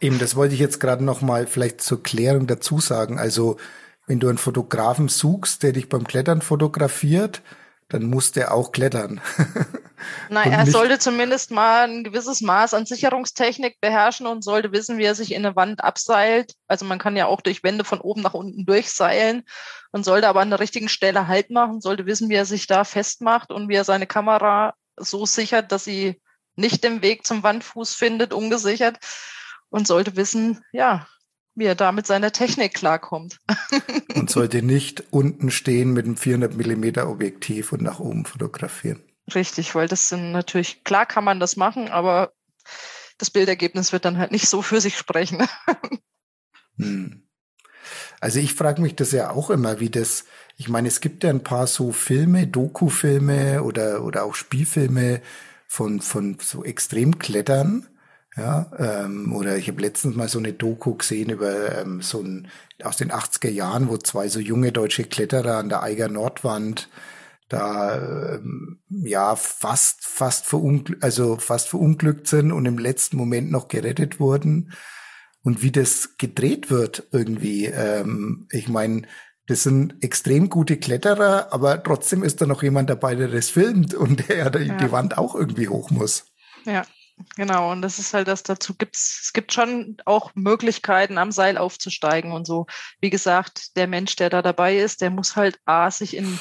Eben, 0.00 0.20
das 0.20 0.36
wollte 0.36 0.54
ich 0.54 0.60
jetzt 0.60 0.78
gerade 0.78 1.02
noch 1.04 1.20
mal 1.20 1.48
vielleicht 1.48 1.80
zur 1.80 2.00
Klärung 2.00 2.46
dazu 2.46 2.78
sagen. 2.78 3.18
Also, 3.18 3.56
wenn 4.06 4.20
du 4.20 4.28
einen 4.28 4.38
Fotografen 4.38 5.08
suchst, 5.08 5.64
der 5.64 5.72
dich 5.72 5.88
beim 5.88 6.06
Klettern 6.06 6.40
fotografiert, 6.40 7.42
dann 7.88 8.04
muss 8.04 8.32
der 8.32 8.52
auch 8.52 8.72
klettern. 8.72 9.20
Nein, 10.30 10.52
er 10.52 10.66
sollte 10.66 10.98
zumindest 10.98 11.50
mal 11.50 11.88
ein 11.88 12.04
gewisses 12.04 12.40
Maß 12.40 12.74
an 12.74 12.86
Sicherungstechnik 12.86 13.80
beherrschen 13.80 14.26
und 14.26 14.44
sollte 14.44 14.72
wissen, 14.72 14.98
wie 14.98 15.04
er 15.04 15.14
sich 15.14 15.32
in 15.32 15.44
eine 15.44 15.56
Wand 15.56 15.82
abseilt. 15.82 16.54
Also 16.66 16.84
man 16.84 16.98
kann 16.98 17.16
ja 17.16 17.26
auch 17.26 17.40
durch 17.40 17.62
Wände 17.62 17.84
von 17.84 18.00
oben 18.00 18.20
nach 18.20 18.34
unten 18.34 18.64
durchseilen 18.66 19.44
und 19.90 20.04
sollte 20.04 20.28
aber 20.28 20.40
an 20.40 20.50
der 20.50 20.60
richtigen 20.60 20.88
Stelle 20.88 21.28
Halt 21.28 21.50
machen, 21.50 21.80
sollte 21.80 22.06
wissen, 22.06 22.28
wie 22.28 22.34
er 22.34 22.46
sich 22.46 22.66
da 22.66 22.84
festmacht 22.84 23.50
und 23.50 23.68
wie 23.68 23.74
er 23.74 23.84
seine 23.84 24.06
Kamera 24.06 24.74
so 24.96 25.26
sichert, 25.26 25.72
dass 25.72 25.84
sie 25.84 26.20
nicht 26.56 26.84
den 26.84 27.02
Weg 27.02 27.26
zum 27.26 27.42
Wandfuß 27.42 27.94
findet, 27.94 28.32
ungesichert 28.32 28.98
und 29.70 29.86
sollte 29.86 30.16
wissen, 30.16 30.62
ja, 30.72 31.06
wie 31.58 31.66
er 31.66 31.74
da 31.74 31.92
mit 31.92 32.06
seiner 32.06 32.32
Technik 32.32 32.74
klarkommt. 32.74 33.38
und 34.14 34.30
sollte 34.30 34.62
nicht 34.62 35.04
unten 35.10 35.50
stehen 35.50 35.92
mit 35.92 36.06
einem 36.06 36.16
400 36.16 36.56
Millimeter 36.56 37.08
Objektiv 37.08 37.72
und 37.72 37.82
nach 37.82 37.98
oben 37.98 38.24
fotografieren. 38.24 39.02
Richtig, 39.34 39.74
weil 39.74 39.88
das 39.88 40.08
sind 40.08 40.32
natürlich, 40.32 40.84
klar 40.84 41.04
kann 41.04 41.24
man 41.24 41.40
das 41.40 41.56
machen, 41.56 41.88
aber 41.88 42.32
das 43.18 43.30
Bildergebnis 43.30 43.92
wird 43.92 44.04
dann 44.04 44.18
halt 44.18 44.30
nicht 44.30 44.48
so 44.48 44.62
für 44.62 44.80
sich 44.80 44.96
sprechen. 44.96 45.46
Hm. 46.80 47.24
Also 48.20 48.38
ich 48.38 48.54
frage 48.54 48.80
mich 48.80 48.94
das 48.94 49.10
ja 49.10 49.30
auch 49.30 49.50
immer, 49.50 49.80
wie 49.80 49.90
das, 49.90 50.26
ich 50.56 50.68
meine, 50.68 50.86
es 50.86 51.00
gibt 51.00 51.24
ja 51.24 51.30
ein 51.30 51.42
paar 51.42 51.66
so 51.66 51.90
Filme, 51.90 52.46
Doku-Filme 52.46 53.64
oder, 53.64 54.04
oder 54.04 54.22
auch 54.22 54.36
Spielfilme 54.36 55.20
von, 55.66 56.00
von 56.00 56.38
so 56.40 56.62
Extremklettern. 56.62 57.88
Ja, 58.38 58.70
ähm, 58.78 59.32
oder 59.34 59.56
ich 59.56 59.68
habe 59.68 59.82
letztens 59.82 60.14
mal 60.14 60.28
so 60.28 60.38
eine 60.38 60.52
Doku 60.52 60.94
gesehen 60.94 61.30
über 61.30 61.76
ähm, 61.80 62.00
so 62.02 62.20
ein 62.20 62.48
aus 62.84 62.96
den 62.96 63.10
80er 63.10 63.48
Jahren, 63.48 63.88
wo 63.88 63.96
zwei 63.96 64.28
so 64.28 64.38
junge 64.38 64.70
deutsche 64.70 65.04
Kletterer 65.04 65.56
an 65.56 65.68
der 65.68 65.82
Eiger 65.82 66.08
Nordwand 66.08 66.88
da 67.48 68.36
ähm, 68.36 68.78
ja 68.88 69.34
fast 69.34 70.04
fast 70.04 70.46
verunglückt, 70.46 71.02
also 71.02 71.36
fast 71.36 71.68
verunglückt 71.68 72.28
sind 72.28 72.52
und 72.52 72.66
im 72.66 72.78
letzten 72.78 73.16
Moment 73.16 73.50
noch 73.50 73.66
gerettet 73.66 74.20
wurden 74.20 74.72
und 75.42 75.62
wie 75.62 75.72
das 75.72 76.16
gedreht 76.18 76.70
wird 76.70 77.08
irgendwie. 77.10 77.66
Ähm, 77.66 78.46
ich 78.52 78.68
meine, 78.68 79.02
das 79.48 79.64
sind 79.64 79.96
extrem 80.02 80.48
gute 80.48 80.76
Kletterer, 80.76 81.52
aber 81.52 81.82
trotzdem 81.82 82.22
ist 82.22 82.40
da 82.40 82.46
noch 82.46 82.62
jemand 82.62 82.88
dabei, 82.90 83.16
der 83.16 83.28
das 83.28 83.50
filmt 83.50 83.94
und 83.94 84.28
der 84.28 84.50
die, 84.50 84.68
ja. 84.68 84.76
die 84.76 84.92
Wand 84.92 85.18
auch 85.18 85.34
irgendwie 85.34 85.68
hoch 85.68 85.90
muss. 85.90 86.26
Ja, 86.64 86.84
genau. 87.36 87.72
Und 87.72 87.82
das 87.82 87.98
ist 87.98 88.14
halt 88.14 88.28
das 88.28 88.42
dazu 88.42 88.74
gibt's. 88.74 89.20
Es 89.24 89.32
gibt 89.32 89.52
schon 89.52 89.96
auch 90.04 90.32
Möglichkeiten, 90.34 91.18
am 91.18 91.32
Seil 91.32 91.58
aufzusteigen 91.58 92.32
und 92.32 92.46
so. 92.46 92.66
Wie 93.00 93.10
gesagt, 93.10 93.76
der 93.76 93.86
Mensch, 93.86 94.16
der 94.16 94.30
da 94.30 94.42
dabei 94.42 94.78
ist, 94.78 95.00
der 95.00 95.10
muss 95.10 95.36
halt 95.36 95.58
A, 95.64 95.90
sich 95.90 96.16
in 96.16 96.38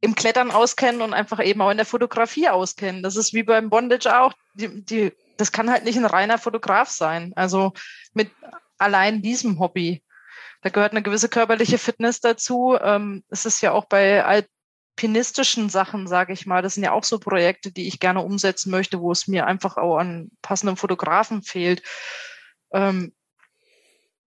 im 0.00 0.14
Klettern 0.14 0.50
auskennen 0.50 1.02
und 1.02 1.12
einfach 1.12 1.44
eben 1.44 1.60
auch 1.60 1.70
in 1.70 1.76
der 1.76 1.86
Fotografie 1.86 2.48
auskennen. 2.48 3.02
Das 3.02 3.16
ist 3.16 3.34
wie 3.34 3.42
beim 3.42 3.68
Bondage 3.68 4.16
auch. 4.16 4.32
Die, 4.54 4.84
die, 4.84 5.12
das 5.36 5.50
kann 5.50 5.70
halt 5.70 5.84
nicht 5.84 5.98
ein 5.98 6.04
reiner 6.04 6.38
Fotograf 6.38 6.88
sein. 6.88 7.32
Also 7.34 7.72
mit 8.12 8.30
allein 8.78 9.22
diesem 9.22 9.58
Hobby. 9.58 10.02
Da 10.62 10.70
gehört 10.70 10.92
eine 10.92 11.02
gewisse 11.02 11.28
körperliche 11.28 11.78
Fitness 11.78 12.20
dazu. 12.20 12.76
Ähm, 12.80 13.24
es 13.28 13.44
ist 13.44 13.60
ja 13.60 13.72
auch 13.72 13.86
bei 13.86 14.24
alpinistischen 14.98 15.68
Sachen, 15.68 16.08
sage 16.08 16.32
ich 16.32 16.44
mal, 16.44 16.60
das 16.60 16.74
sind 16.74 16.82
ja 16.82 16.90
auch 16.90 17.04
so 17.04 17.20
Projekte, 17.20 17.70
die 17.70 17.86
ich 17.86 18.00
gerne 18.00 18.20
umsetzen 18.20 18.72
möchte, 18.72 19.00
wo 19.00 19.12
es 19.12 19.28
mir 19.28 19.46
einfach 19.46 19.76
auch 19.76 19.96
an 19.96 20.30
passenden 20.42 20.76
Fotografen 20.76 21.42
fehlt. 21.42 21.82
Ähm, 22.72 23.14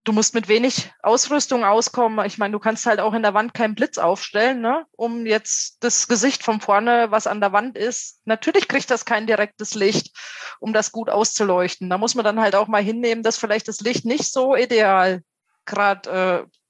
du 0.04 0.12
musst 0.12 0.34
mit 0.34 0.48
wenig 0.48 0.90
Ausrüstung 1.02 1.62
auskommen. 1.62 2.24
Ich 2.24 2.38
meine, 2.38 2.52
du 2.52 2.58
kannst 2.58 2.86
halt 2.86 3.00
auch 3.00 3.12
in 3.12 3.22
der 3.22 3.34
Wand 3.34 3.52
keinen 3.52 3.74
Blitz 3.74 3.98
aufstellen, 3.98 4.62
ne? 4.62 4.86
um 4.92 5.26
jetzt 5.26 5.84
das 5.84 6.08
Gesicht 6.08 6.42
von 6.42 6.62
vorne, 6.62 7.10
was 7.10 7.26
an 7.26 7.42
der 7.42 7.52
Wand 7.52 7.76
ist. 7.76 8.22
Natürlich 8.24 8.66
kriegt 8.66 8.90
das 8.90 9.04
kein 9.04 9.26
direktes 9.26 9.74
Licht, 9.74 10.16
um 10.58 10.72
das 10.72 10.90
gut 10.90 11.10
auszuleuchten. 11.10 11.90
Da 11.90 11.98
muss 11.98 12.14
man 12.14 12.24
dann 12.24 12.40
halt 12.40 12.54
auch 12.54 12.66
mal 12.66 12.82
hinnehmen, 12.82 13.22
dass 13.22 13.36
vielleicht 13.36 13.68
das 13.68 13.80
Licht 13.80 14.06
nicht 14.06 14.32
so 14.32 14.56
ideal 14.56 15.22
gerade 15.66 16.48
äh, 16.48 16.61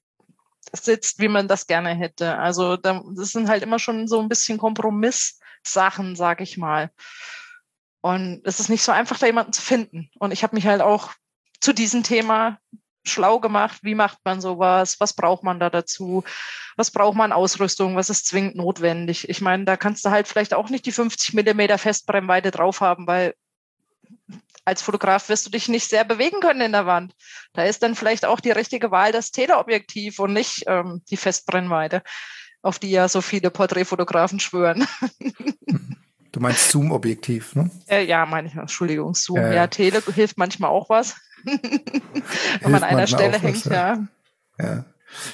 sitzt, 0.73 1.21
wie 1.21 1.29
man 1.29 1.49
das 1.49 1.67
gerne 1.67 1.95
hätte. 1.95 2.39
Also 2.39 2.77
da, 2.77 3.03
das 3.15 3.31
sind 3.31 3.49
halt 3.49 3.63
immer 3.63 3.79
schon 3.79 4.09
so 4.09 4.21
ein 4.21 4.29
bisschen 4.29 4.59
Kompromisssachen, 4.59 6.17
sag 6.17 6.41
ich 6.41 6.57
mal. 6.57 6.91
Und 8.01 8.43
es 8.45 8.59
ist 8.59 8.69
nicht 8.69 8.83
so 8.83 8.93
einfach, 8.93 9.19
da 9.19 9.27
jemanden 9.27 9.53
zu 9.53 9.63
finden. 9.63 10.11
Und 10.19 10.33
ich 10.33 10.43
habe 10.43 10.57
mich 10.57 10.67
halt 10.67 10.81
auch 10.81 11.13
zu 11.61 11.73
diesem 11.73 12.03
Thema 12.03 12.59
schlau 13.05 13.41
gemacht. 13.41 13.79
Wie 13.83 13.95
macht 13.95 14.19
man 14.25 14.41
sowas? 14.41 14.99
Was 15.01 15.13
braucht 15.13 15.45
man 15.45 15.61
da 15.61 15.71
dazu? 15.71 16.25
Was 16.77 16.91
braucht 16.91 17.17
man 17.17 17.33
Ausrüstung? 17.33 17.97
Was 17.97 18.11
ist 18.11 18.27
zwingend 18.27 18.57
notwendig? 18.57 19.29
Ich 19.29 19.41
meine, 19.41 19.65
da 19.65 19.77
kannst 19.77 20.05
du 20.05 20.11
halt 20.11 20.27
vielleicht 20.29 20.55
auch 20.55 20.71
nicht 20.71 20.87
die 20.87 20.93
50 20.93 21.35
Millimeter 21.35 21.79
Festbrennweite 21.79 22.51
drauf 22.51 22.81
haben, 22.81 23.07
weil 23.07 23.35
als 24.65 24.83
Fotograf 24.83 25.29
wirst 25.29 25.47
du 25.47 25.51
dich 25.51 25.69
nicht 25.69 25.89
sehr 25.89 26.05
bewegen 26.05 26.41
können 26.41 26.61
in 26.61 26.73
der 26.73 26.87
Wand. 26.87 27.15
Da 27.53 27.65
ist 27.65 27.83
dann 27.83 27.95
vielleicht 27.95 28.25
auch 28.25 28.41
die 28.41 28.51
richtige 28.51 28.91
Wahl 28.91 29.13
das 29.13 29.31
Teleobjektiv 29.31 30.19
und 30.19 30.33
nicht 30.33 30.65
ähm, 30.67 31.03
die 31.11 31.17
Festbrennweite, 31.17 32.03
auf 32.63 32.79
die 32.79 32.91
ja 32.91 33.09
so 33.09 33.21
viele 33.21 33.51
Porträtfotografen 33.51 34.41
schwören. 34.41 34.87
Du 36.31 36.41
meinst 36.41 36.71
Zoom-Objektiv, 36.71 37.55
ne? 37.55 37.71
Äh, 37.89 38.07
ja, 38.07 38.25
meine 38.25 38.49
ich, 38.49 38.55
Entschuldigung, 38.55 39.15
Zoom. 39.15 39.39
Äh, 39.39 39.55
ja, 39.55 39.67
Tele 39.67 40.03
hilft 40.15 40.39
manchmal 40.39 40.71
auch 40.71 40.89
was. 40.89 41.17
Wenn 41.45 42.71
man 42.71 42.83
an 42.83 42.85
einer 42.85 43.07
Stelle 43.07 43.39
hängt, 43.39 43.67
was, 43.67 43.73
ja. 43.73 44.07
ja. 44.59 44.85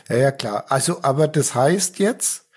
Ja, 0.09 0.17
ja, 0.17 0.33
klar. 0.33 0.65
Also, 0.71 1.03
aber 1.05 1.29
das 1.29 1.55
heißt 1.55 2.01
jetzt, 2.01 2.49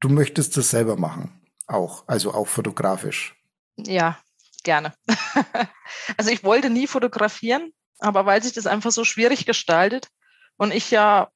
du 0.00 0.08
möchtest 0.08 0.56
das 0.56 0.70
selber 0.70 0.96
machen. 0.96 1.40
Auch, 1.68 2.04
also 2.08 2.34
auch 2.34 2.48
fotografisch. 2.48 3.36
Ja, 3.76 4.18
gerne. 4.62 4.94
also 6.16 6.30
ich 6.30 6.44
wollte 6.44 6.70
nie 6.70 6.86
fotografieren, 6.86 7.72
aber 7.98 8.26
weil 8.26 8.42
sich 8.42 8.52
das 8.52 8.66
einfach 8.66 8.92
so 8.92 9.04
schwierig 9.04 9.46
gestaltet 9.46 10.08
und 10.56 10.72
ich 10.72 10.90
ja, 10.90 11.30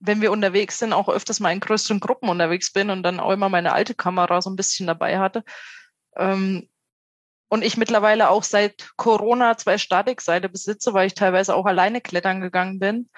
wenn 0.00 0.20
wir 0.20 0.32
unterwegs 0.32 0.78
sind, 0.78 0.92
auch 0.92 1.08
öfters 1.08 1.40
mal 1.40 1.52
in 1.52 1.60
größeren 1.60 2.00
Gruppen 2.00 2.28
unterwegs 2.28 2.72
bin 2.72 2.90
und 2.90 3.02
dann 3.02 3.20
auch 3.20 3.30
immer 3.30 3.48
meine 3.48 3.72
alte 3.72 3.94
Kamera 3.94 4.42
so 4.42 4.50
ein 4.50 4.56
bisschen 4.56 4.86
dabei 4.86 5.18
hatte, 5.18 5.44
ähm, 6.16 6.68
und 7.48 7.62
ich 7.62 7.76
mittlerweile 7.76 8.30
auch 8.30 8.44
seit 8.44 8.92
Corona 8.96 9.58
zwei 9.58 9.76
Statikseile 9.76 10.48
besitze, 10.48 10.94
weil 10.94 11.06
ich 11.06 11.14
teilweise 11.14 11.54
auch 11.54 11.66
alleine 11.66 12.00
klettern 12.00 12.40
gegangen 12.40 12.78
bin 12.78 13.10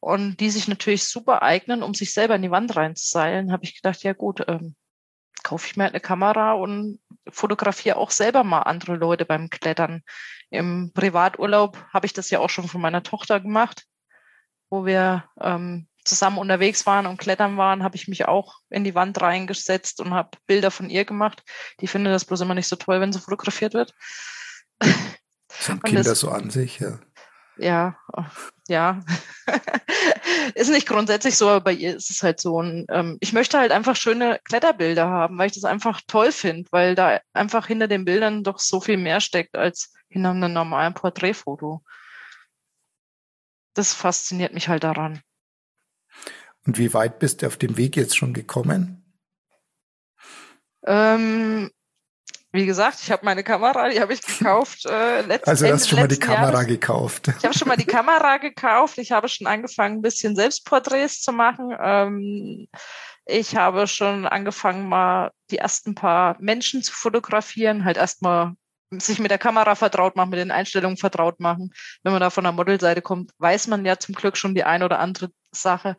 und 0.00 0.36
die 0.40 0.50
sich 0.50 0.68
natürlich 0.68 1.04
super 1.04 1.40
eignen, 1.42 1.82
um 1.82 1.94
sich 1.94 2.12
selber 2.12 2.34
in 2.34 2.42
die 2.42 2.50
Wand 2.50 2.76
reinzuseilen, 2.76 3.50
habe 3.50 3.64
ich 3.64 3.74
gedacht, 3.76 4.02
ja 4.02 4.12
gut, 4.12 4.44
ähm, 4.46 4.76
kaufe 5.48 5.66
ich 5.66 5.76
mir 5.76 5.84
halt 5.84 5.94
eine 5.94 6.00
Kamera 6.00 6.52
und 6.52 7.00
fotografiere 7.26 7.96
auch 7.96 8.10
selber 8.10 8.44
mal 8.44 8.62
andere 8.62 8.96
Leute 8.96 9.24
beim 9.24 9.48
Klettern. 9.48 10.02
Im 10.50 10.92
Privaturlaub 10.92 11.78
habe 11.90 12.04
ich 12.04 12.12
das 12.12 12.28
ja 12.28 12.38
auch 12.38 12.50
schon 12.50 12.68
von 12.68 12.82
meiner 12.82 13.02
Tochter 13.02 13.40
gemacht, 13.40 13.86
wo 14.68 14.84
wir 14.84 15.24
ähm, 15.40 15.88
zusammen 16.04 16.36
unterwegs 16.36 16.84
waren 16.84 17.06
und 17.06 17.16
klettern 17.16 17.56
waren, 17.56 17.82
habe 17.82 17.96
ich 17.96 18.08
mich 18.08 18.28
auch 18.28 18.60
in 18.68 18.84
die 18.84 18.94
Wand 18.94 19.22
reingesetzt 19.22 20.00
und 20.02 20.12
habe 20.12 20.36
Bilder 20.46 20.70
von 20.70 20.90
ihr 20.90 21.06
gemacht. 21.06 21.42
Die 21.80 21.86
findet 21.86 22.12
das 22.12 22.26
bloß 22.26 22.42
immer 22.42 22.54
nicht 22.54 22.68
so 22.68 22.76
toll, 22.76 23.00
wenn 23.00 23.14
sie 23.14 23.20
fotografiert 23.20 23.72
wird. 23.72 23.94
Das 24.78 25.70
haben 25.70 25.80
Kinder 25.80 26.02
das, 26.02 26.20
so 26.20 26.28
an 26.28 26.50
sich, 26.50 26.78
ja. 26.78 26.98
Ja, 27.58 27.98
ja. 28.68 29.00
ist 30.54 30.70
nicht 30.70 30.86
grundsätzlich 30.86 31.36
so, 31.36 31.48
aber 31.48 31.64
bei 31.64 31.72
ihr 31.72 31.96
ist 31.96 32.10
es 32.10 32.22
halt 32.22 32.40
so. 32.40 32.56
Und, 32.56 32.86
ähm, 32.90 33.18
ich 33.20 33.32
möchte 33.32 33.58
halt 33.58 33.72
einfach 33.72 33.96
schöne 33.96 34.40
Kletterbilder 34.44 35.08
haben, 35.08 35.38
weil 35.38 35.48
ich 35.48 35.54
das 35.54 35.64
einfach 35.64 36.00
toll 36.06 36.32
finde, 36.32 36.68
weil 36.70 36.94
da 36.94 37.20
einfach 37.32 37.66
hinter 37.66 37.88
den 37.88 38.04
Bildern 38.04 38.44
doch 38.44 38.58
so 38.58 38.80
viel 38.80 38.96
mehr 38.96 39.20
steckt 39.20 39.56
als 39.56 39.92
hinter 40.08 40.30
einem 40.30 40.52
normalen 40.52 40.94
Porträtfoto. 40.94 41.82
Das 43.74 43.92
fasziniert 43.92 44.54
mich 44.54 44.68
halt 44.68 44.84
daran. 44.84 45.20
Und 46.66 46.78
wie 46.78 46.92
weit 46.94 47.18
bist 47.18 47.42
du 47.42 47.46
auf 47.46 47.56
dem 47.56 47.76
Weg 47.76 47.96
jetzt 47.96 48.16
schon 48.16 48.34
gekommen? 48.34 49.04
Ähm, 50.84 51.70
wie 52.52 52.64
gesagt, 52.64 52.98
ich 53.02 53.10
habe 53.10 53.24
meine 53.24 53.44
Kamera, 53.44 53.88
die 53.90 54.00
habe 54.00 54.14
ich 54.14 54.22
gekauft. 54.22 54.86
Äh, 54.86 55.22
letzten, 55.22 55.50
also 55.50 55.66
du 55.66 55.72
hast 55.72 55.88
schon 55.88 56.00
mal 56.00 56.08
die 56.08 56.18
Kamera 56.18 56.52
Jahres. 56.52 56.66
gekauft. 56.66 57.28
Ich 57.28 57.44
habe 57.44 57.56
schon 57.56 57.68
mal 57.68 57.76
die 57.76 57.84
Kamera 57.84 58.38
gekauft. 58.38 58.96
Ich 58.98 59.12
habe 59.12 59.28
schon 59.28 59.46
angefangen, 59.46 59.98
ein 59.98 60.02
bisschen 60.02 60.34
Selbstporträts 60.34 61.20
zu 61.20 61.32
machen. 61.32 61.76
Ähm, 61.78 62.68
ich 63.26 63.54
habe 63.56 63.86
schon 63.86 64.26
angefangen, 64.26 64.88
mal 64.88 65.30
die 65.50 65.58
ersten 65.58 65.94
paar 65.94 66.36
Menschen 66.40 66.82
zu 66.82 66.92
fotografieren. 66.92 67.84
Halt 67.84 67.98
erstmal 67.98 68.54
sich 68.90 69.18
mit 69.18 69.30
der 69.30 69.38
Kamera 69.38 69.74
vertraut 69.74 70.16
machen, 70.16 70.30
mit 70.30 70.38
den 70.38 70.50
Einstellungen 70.50 70.96
vertraut 70.96 71.40
machen. 71.40 71.74
Wenn 72.02 72.12
man 72.12 72.20
da 72.20 72.30
von 72.30 72.44
der 72.44 72.54
Modelseite 72.54 73.02
kommt, 73.02 73.32
weiß 73.38 73.66
man 73.66 73.84
ja 73.84 73.98
zum 73.98 74.14
Glück 74.14 74.38
schon 74.38 74.54
die 74.54 74.64
ein 74.64 74.82
oder 74.82 74.98
andere 75.00 75.30
Sache. 75.52 75.96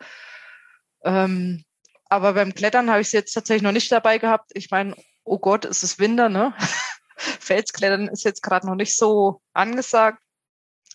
Ähm, 1.03 1.63
aber 2.09 2.33
beim 2.33 2.55
Klettern 2.55 2.89
habe 2.89 3.01
ich 3.01 3.07
es 3.07 3.13
jetzt 3.13 3.33
tatsächlich 3.33 3.61
noch 3.61 3.71
nicht 3.71 3.91
dabei 3.91 4.17
gehabt. 4.17 4.49
Ich 4.55 4.71
meine, 4.71 4.95
oh 5.29 5.39
Gott, 5.39 5.65
es 5.65 5.83
ist 5.83 5.99
Winter, 5.99 6.29
ne? 6.29 6.53
Felsklettern 7.17 8.07
ist 8.07 8.23
jetzt 8.23 8.41
gerade 8.43 8.67
noch 8.67 8.75
nicht 8.75 8.95
so 8.95 9.41
angesagt. 9.53 10.19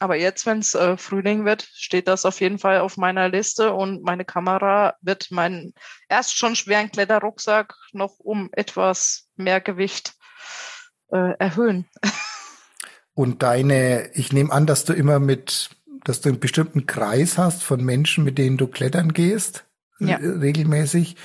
Aber 0.01 0.17
jetzt, 0.17 0.45
wenn 0.45 0.59
es 0.59 0.75
äh, 0.75 0.97
Frühling 0.97 1.45
wird, 1.45 1.69
steht 1.73 2.09
das 2.09 2.27
auf 2.27 2.41
jeden 2.41 2.59
Fall 2.59 2.81
auf 2.81 2.97
meiner 2.97 3.29
Liste 3.29 3.73
und 3.73 4.03
meine 4.03 4.25
Kamera 4.25 4.95
wird 5.03 5.31
meinen 5.31 5.73
erst 6.09 6.37
schon 6.37 6.57
schweren 6.57 6.91
Kletterrucksack 6.91 7.75
noch 7.93 8.19
um 8.19 8.49
etwas 8.53 9.29
mehr 9.37 9.61
Gewicht 9.61 10.15
äh, 11.13 11.35
erhöhen. 11.39 11.87
Und 13.17 13.45
deine, 13.45 14.11
ich 14.15 14.33
nehme 14.33 14.51
an, 14.51 14.67
dass 14.67 14.85
du 14.85 14.93
immer 14.93 15.21
mit, 15.21 15.71
dass 16.03 16.21
du 16.21 16.31
einen 16.31 16.41
bestimmten 16.41 16.87
Kreis 16.87 17.39
hast 17.39 17.63
von 17.63 17.81
Menschen, 17.85 18.25
mit 18.25 18.39
denen 18.39 18.57
du 18.57 18.67
klettern 18.67 19.13
gehst 19.13 19.65
ja. 20.01 20.17
regelmäßig. 20.17 21.17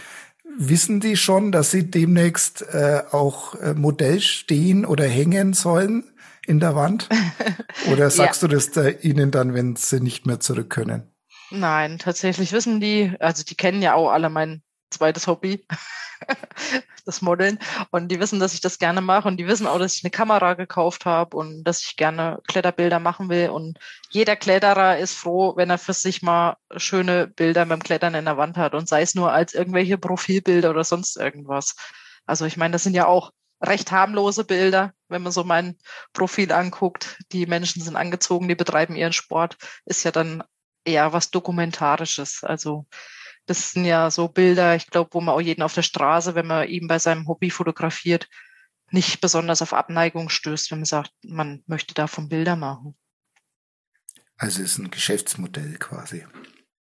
Wissen 0.61 0.99
die 0.99 1.15
schon, 1.15 1.53
dass 1.53 1.71
sie 1.71 1.89
demnächst 1.89 2.63
äh, 2.73 3.03
auch 3.11 3.55
äh, 3.55 3.73
Modell 3.73 4.19
stehen 4.19 4.85
oder 4.85 5.05
hängen 5.05 5.53
sollen 5.53 6.03
in 6.45 6.59
der 6.59 6.75
Wand? 6.75 7.07
Oder 7.91 8.09
sagst 8.09 8.41
ja. 8.41 8.47
du 8.47 8.55
das 8.55 8.71
da 8.71 8.89
ihnen 8.89 9.31
dann, 9.31 9.53
wenn 9.53 9.77
sie 9.77 10.01
nicht 10.01 10.25
mehr 10.25 10.41
zurück 10.41 10.69
können? 10.69 11.03
Nein, 11.49 11.97
tatsächlich 11.97 12.51
wissen 12.51 12.81
die, 12.81 13.13
also 13.21 13.43
die 13.43 13.55
kennen 13.55 13.81
ja 13.81 13.93
auch 13.93 14.09
alle 14.09 14.29
mein 14.29 14.61
zweites 14.89 15.27
Hobby. 15.27 15.65
das 17.05 17.21
Modeln. 17.21 17.59
Und 17.91 18.09
die 18.09 18.19
wissen, 18.19 18.39
dass 18.39 18.53
ich 18.53 18.61
das 18.61 18.79
gerne 18.79 19.01
mache 19.01 19.27
und 19.27 19.37
die 19.37 19.47
wissen 19.47 19.67
auch, 19.67 19.79
dass 19.79 19.95
ich 19.95 20.03
eine 20.03 20.11
Kamera 20.11 20.53
gekauft 20.53 21.05
habe 21.05 21.35
und 21.35 21.63
dass 21.63 21.81
ich 21.81 21.95
gerne 21.95 22.39
Kletterbilder 22.47 22.99
machen 22.99 23.29
will. 23.29 23.49
Und 23.49 23.79
jeder 24.09 24.35
Kletterer 24.35 24.97
ist 24.97 25.15
froh, 25.15 25.55
wenn 25.55 25.69
er 25.69 25.77
für 25.77 25.93
sich 25.93 26.21
mal 26.21 26.57
schöne 26.75 27.27
Bilder 27.27 27.65
beim 27.65 27.81
Klettern 27.81 28.15
in 28.15 28.25
der 28.25 28.37
Wand 28.37 28.57
hat 28.57 28.73
und 28.73 28.87
sei 28.87 29.01
es 29.01 29.15
nur 29.15 29.31
als 29.31 29.53
irgendwelche 29.53 29.97
Profilbilder 29.97 30.69
oder 30.69 30.83
sonst 30.83 31.17
irgendwas. 31.17 31.75
Also 32.25 32.45
ich 32.45 32.57
meine, 32.57 32.73
das 32.73 32.83
sind 32.83 32.93
ja 32.93 33.07
auch 33.07 33.31
recht 33.61 33.91
harmlose 33.91 34.45
Bilder, 34.45 34.93
wenn 35.09 35.23
man 35.23 35.31
so 35.31 35.43
mein 35.43 35.77
Profil 36.13 36.51
anguckt. 36.51 37.17
Die 37.31 37.45
Menschen 37.45 37.81
sind 37.81 37.95
angezogen, 37.95 38.47
die 38.47 38.55
betreiben 38.55 38.95
ihren 38.95 39.13
Sport, 39.13 39.57
ist 39.85 40.03
ja 40.03 40.11
dann 40.11 40.43
eher 40.85 41.11
was 41.11 41.31
Dokumentarisches. 41.31 42.43
Also 42.43 42.85
das 43.49 43.71
sind 43.71 43.85
ja 43.85 44.11
so 44.11 44.27
Bilder, 44.27 44.75
ich 44.75 44.87
glaube, 44.87 45.09
wo 45.13 45.21
man 45.21 45.33
auch 45.33 45.41
jeden 45.41 45.63
auf 45.63 45.73
der 45.73 45.81
Straße, 45.81 46.35
wenn 46.35 46.45
man 46.45 46.67
eben 46.67 46.87
bei 46.87 46.99
seinem 46.99 47.27
Hobby 47.27 47.49
fotografiert, 47.49 48.29
nicht 48.91 49.21
besonders 49.21 49.63
auf 49.63 49.73
Abneigung 49.73 50.29
stößt, 50.29 50.69
wenn 50.69 50.79
man 50.79 50.85
sagt, 50.85 51.11
man 51.23 51.63
möchte 51.65 51.95
davon 51.95 52.29
Bilder 52.29 52.55
machen. 52.55 52.95
Also 54.37 54.61
es 54.61 54.73
ist 54.73 54.77
ein 54.77 54.91
Geschäftsmodell 54.91 55.77
quasi. 55.79 56.25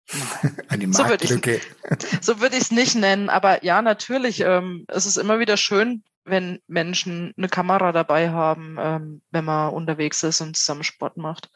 Eine 0.69 0.89
Marktlücke. 0.89 1.61
So 2.21 2.41
würde 2.41 2.57
ich 2.57 2.65
es 2.65 2.71
nicht 2.73 2.97
nennen, 2.97 3.29
aber 3.29 3.65
ja, 3.65 3.81
natürlich, 3.81 4.41
ähm, 4.41 4.85
es 4.89 5.07
ist 5.07 5.17
immer 5.17 5.39
wieder 5.39 5.57
schön, 5.57 6.03
wenn 6.25 6.61
Menschen 6.67 7.33
eine 7.37 7.49
Kamera 7.49 7.93
dabei 7.93 8.31
haben, 8.31 8.77
ähm, 8.81 9.23
wenn 9.31 9.45
man 9.45 9.73
unterwegs 9.73 10.23
ist 10.25 10.41
und 10.41 10.57
zusammen 10.57 10.83
Sport 10.83 11.17
macht. 11.17 11.49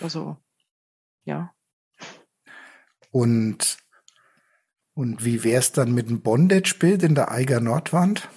Also, 0.00 0.36
ja. 1.24 1.52
Und 3.10 3.78
und 4.98 5.24
wie 5.24 5.44
wär's 5.44 5.70
dann 5.70 5.92
mit 5.92 6.08
einem 6.08 6.22
Bondage-Bild 6.22 7.04
in 7.04 7.14
der 7.14 7.30
Eiger 7.30 7.60
Nordwand? 7.60 8.28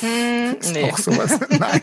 Hm, 0.00 0.58
ist 0.60 0.74
nee. 0.74 0.84
auch 0.84 0.98
sowas. 0.98 1.40
Nein. 1.48 1.80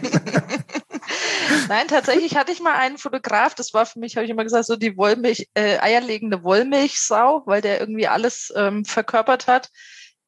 Nein, 1.67 1.87
tatsächlich 1.87 2.37
hatte 2.37 2.51
ich 2.51 2.61
mal 2.61 2.75
einen 2.75 2.99
Fotograf, 2.99 3.55
das 3.55 3.73
war 3.73 3.87
für 3.87 3.97
mich, 3.97 4.15
habe 4.15 4.25
ich 4.25 4.29
immer 4.29 4.43
gesagt, 4.43 4.65
so 4.65 4.75
die 4.75 4.95
Wollmilch, 4.95 5.49
äh, 5.55 5.79
eierlegende 5.79 6.43
Wollmilchsau, 6.43 7.41
weil 7.47 7.61
der 7.61 7.79
irgendwie 7.79 8.07
alles 8.07 8.53
ähm, 8.55 8.85
verkörpert 8.85 9.47
hat. 9.47 9.69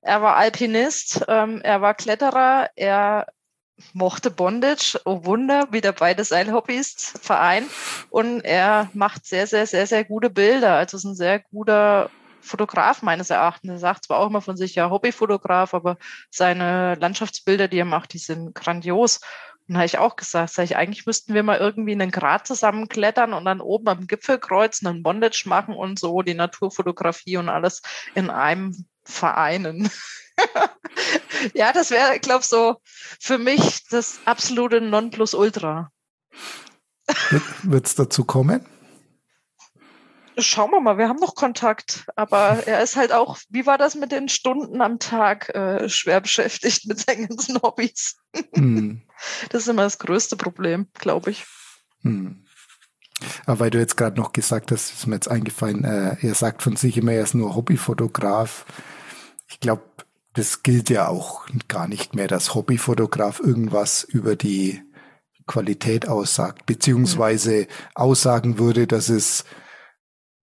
Er 0.01 0.23
war 0.23 0.35
Alpinist, 0.35 1.23
ähm, 1.27 1.61
er 1.61 1.81
war 1.81 1.93
Kletterer, 1.93 2.71
er 2.75 3.27
mochte 3.93 4.31
Bondage, 4.31 4.99
oh 5.05 5.23
Wunder, 5.23 5.67
wieder 5.71 5.91
beide 5.91 6.23
Seilhobbys 6.23 7.13
vereint 7.21 7.69
und 8.09 8.41
er 8.41 8.89
macht 8.95 9.27
sehr, 9.27 9.45
sehr, 9.45 9.67
sehr, 9.67 9.85
sehr 9.85 10.03
gute 10.03 10.31
Bilder. 10.31 10.77
Also 10.77 10.97
ist 10.97 11.03
ein 11.03 11.15
sehr 11.15 11.41
guter 11.41 12.09
Fotograf 12.41 13.01
meines 13.01 13.29
Erachtens. 13.29 13.71
Er 13.71 13.79
sagt 13.79 14.05
zwar 14.05 14.19
auch 14.19 14.27
immer 14.27 14.41
von 14.41 14.57
sich, 14.57 14.75
ja, 14.75 14.89
Hobbyfotograf, 14.89 15.73
aber 15.73 15.97
seine 16.29 16.95
Landschaftsbilder, 16.95 17.67
die 17.67 17.79
er 17.79 17.85
macht, 17.85 18.13
die 18.13 18.17
sind 18.19 18.53
grandios. 18.55 19.21
Und 19.67 19.77
habe 19.77 19.85
ich 19.85 19.97
auch 19.97 20.15
gesagt, 20.15 20.51
sag 20.51 20.63
ich, 20.65 20.75
eigentlich 20.75 21.05
müssten 21.05 21.33
wir 21.33 21.43
mal 21.43 21.59
irgendwie 21.59 21.93
einen 21.93 22.11
Grat 22.11 22.45
zusammenklettern 22.45 23.33
und 23.33 23.45
dann 23.45 23.61
oben 23.61 23.87
am 23.87 24.07
Gipfel 24.07 24.37
kreuzen, 24.37 24.87
einen 24.87 25.03
Bondage 25.03 25.43
machen 25.45 25.75
und 25.75 25.97
so 25.97 26.21
die 26.23 26.33
Naturfotografie 26.33 27.37
und 27.37 27.47
alles 27.47 27.81
in 28.15 28.29
einem 28.29 28.85
vereinen. 29.03 29.89
ja, 31.53 31.71
das 31.71 31.91
wäre, 31.91 32.19
glaube 32.19 32.41
ich, 32.41 32.47
so 32.47 32.81
für 33.19 33.37
mich 33.37 33.85
das 33.89 34.19
absolute 34.25 34.81
Nonplusultra. 34.81 35.89
Wird 37.63 37.85
es 37.85 37.95
dazu 37.95 38.25
kommen? 38.25 38.65
Schauen 40.41 40.71
wir 40.71 40.81
mal, 40.81 40.97
wir 40.97 41.07
haben 41.07 41.19
noch 41.19 41.35
Kontakt, 41.35 42.05
aber 42.15 42.67
er 42.67 42.81
ist 42.81 42.95
halt 42.95 43.11
auch, 43.11 43.37
wie 43.49 43.65
war 43.65 43.77
das 43.77 43.95
mit 43.95 44.11
den 44.11 44.29
Stunden 44.29 44.81
am 44.81 44.99
Tag, 44.99 45.49
äh, 45.49 45.89
schwer 45.89 46.21
beschäftigt 46.21 46.87
mit 46.87 46.99
seinen 46.99 47.27
ganzen 47.27 47.61
Hobbys. 47.61 48.17
Hm. 48.53 49.01
Das 49.49 49.61
ist 49.61 49.67
immer 49.67 49.83
das 49.83 49.99
größte 49.99 50.35
Problem, 50.35 50.87
glaube 50.95 51.29
ich. 51.29 51.45
Hm. 52.01 52.43
Aber 53.45 53.59
weil 53.59 53.69
du 53.69 53.77
jetzt 53.77 53.97
gerade 53.97 54.19
noch 54.19 54.33
gesagt 54.33 54.71
hast, 54.71 54.91
ist 54.91 55.05
mir 55.05 55.13
jetzt 55.15 55.29
eingefallen, 55.29 55.83
äh, 55.83 56.15
er 56.19 56.33
sagt 56.33 56.63
von 56.63 56.75
sich 56.75 56.97
immer, 56.97 57.11
er 57.11 57.23
ist 57.23 57.35
nur 57.35 57.55
Hobbyfotograf. 57.55 58.65
Ich 59.47 59.59
glaube, 59.59 59.83
das 60.33 60.63
gilt 60.63 60.89
ja 60.89 61.07
auch 61.07 61.45
gar 61.67 61.87
nicht 61.87 62.15
mehr, 62.15 62.27
dass 62.27 62.55
Hobbyfotograf 62.55 63.39
irgendwas 63.39 64.03
über 64.03 64.35
die 64.35 64.81
Qualität 65.45 66.07
aussagt, 66.07 66.65
beziehungsweise 66.65 67.67
aussagen 67.93 68.57
würde, 68.57 68.87
dass 68.87 69.09
es 69.09 69.43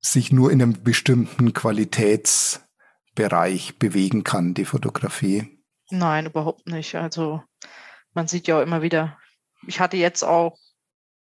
sich 0.00 0.32
nur 0.32 0.50
in 0.50 0.62
einem 0.62 0.82
bestimmten 0.82 1.52
Qualitätsbereich 1.52 3.78
bewegen 3.78 4.24
kann, 4.24 4.54
die 4.54 4.64
Fotografie. 4.64 5.62
Nein, 5.90 6.24
überhaupt 6.26 6.66
nicht. 6.66 6.94
Also 6.94 7.42
man 8.14 8.28
sieht 8.28 8.46
ja 8.46 8.58
auch 8.58 8.62
immer 8.62 8.82
wieder, 8.82 9.18
ich 9.66 9.80
hatte 9.80 9.96
jetzt 9.96 10.22
auch 10.22 10.56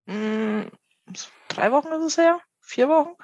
mh, 0.06 0.14
hm, 0.14 0.70
drei 1.48 1.72
Wochen 1.72 1.88
ist 1.88 2.04
es 2.04 2.18
her, 2.18 2.40
vier 2.60 2.88
Wochen, 2.88 3.14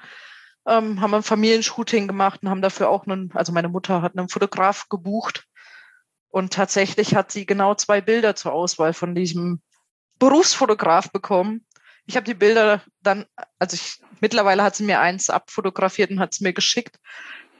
ähm, 0.65 0.99
haben 1.01 1.13
ein 1.13 1.23
Familienshooting 1.23 2.07
gemacht 2.07 2.41
und 2.43 2.49
haben 2.49 2.61
dafür 2.61 2.89
auch 2.89 3.07
einen, 3.07 3.31
also 3.33 3.53
meine 3.53 3.69
Mutter 3.69 4.01
hat 4.01 4.17
einen 4.17 4.29
Fotograf 4.29 4.89
gebucht 4.89 5.45
und 6.29 6.53
tatsächlich 6.53 7.15
hat 7.15 7.31
sie 7.31 7.45
genau 7.45 7.75
zwei 7.75 8.01
Bilder 8.01 8.35
zur 8.35 8.53
Auswahl 8.53 8.93
von 8.93 9.15
diesem 9.15 9.61
Berufsfotograf 10.19 11.11
bekommen. 11.11 11.65
Ich 12.07 12.15
habe 12.15 12.25
die 12.25 12.33
Bilder 12.33 12.81
dann, 13.03 13.25
also 13.59 13.75
ich, 13.75 14.01
mittlerweile 14.21 14.63
hat 14.63 14.75
sie 14.75 14.83
mir 14.83 14.99
eins 14.99 15.29
abfotografiert 15.29 16.09
und 16.09 16.19
hat 16.19 16.33
es 16.33 16.41
mir 16.41 16.53
geschickt. 16.53 16.97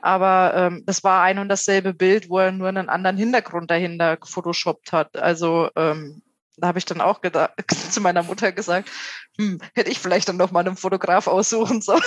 Aber 0.02 0.54
ähm, 0.56 0.84
das 0.86 1.04
war 1.04 1.24
ein 1.24 1.40
und 1.40 1.50
dasselbe 1.50 1.94
Bild, 1.94 2.30
wo 2.30 2.40
er 2.40 2.52
nur 2.52 2.68
einen 2.68 2.90
anderen 2.90 3.18
Hintergrund 3.18 3.70
dahinter 3.70 4.18
gefotoshoppt 4.18 4.92
hat. 4.92 5.18
Also 5.18 5.70
ähm, 5.76 6.22
da 6.58 6.68
habe 6.68 6.80
ich 6.80 6.86
dann 6.86 7.02
auch 7.02 7.22
gedacht, 7.22 7.52
zu 7.92 8.02
meiner 8.02 8.24
Mutter 8.24 8.52
gesagt, 8.52 8.90
hm, 9.38 9.60
hätte 9.74 9.92
ich 9.92 10.00
vielleicht 10.00 10.30
dann 10.30 10.38
noch 10.38 10.52
mal 10.52 10.66
einen 10.66 10.78
Fotograf 10.78 11.28
aussuchen 11.28 11.82
sollen. 11.82 12.02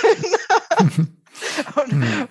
und, 0.79 1.91
hm. 1.91 2.27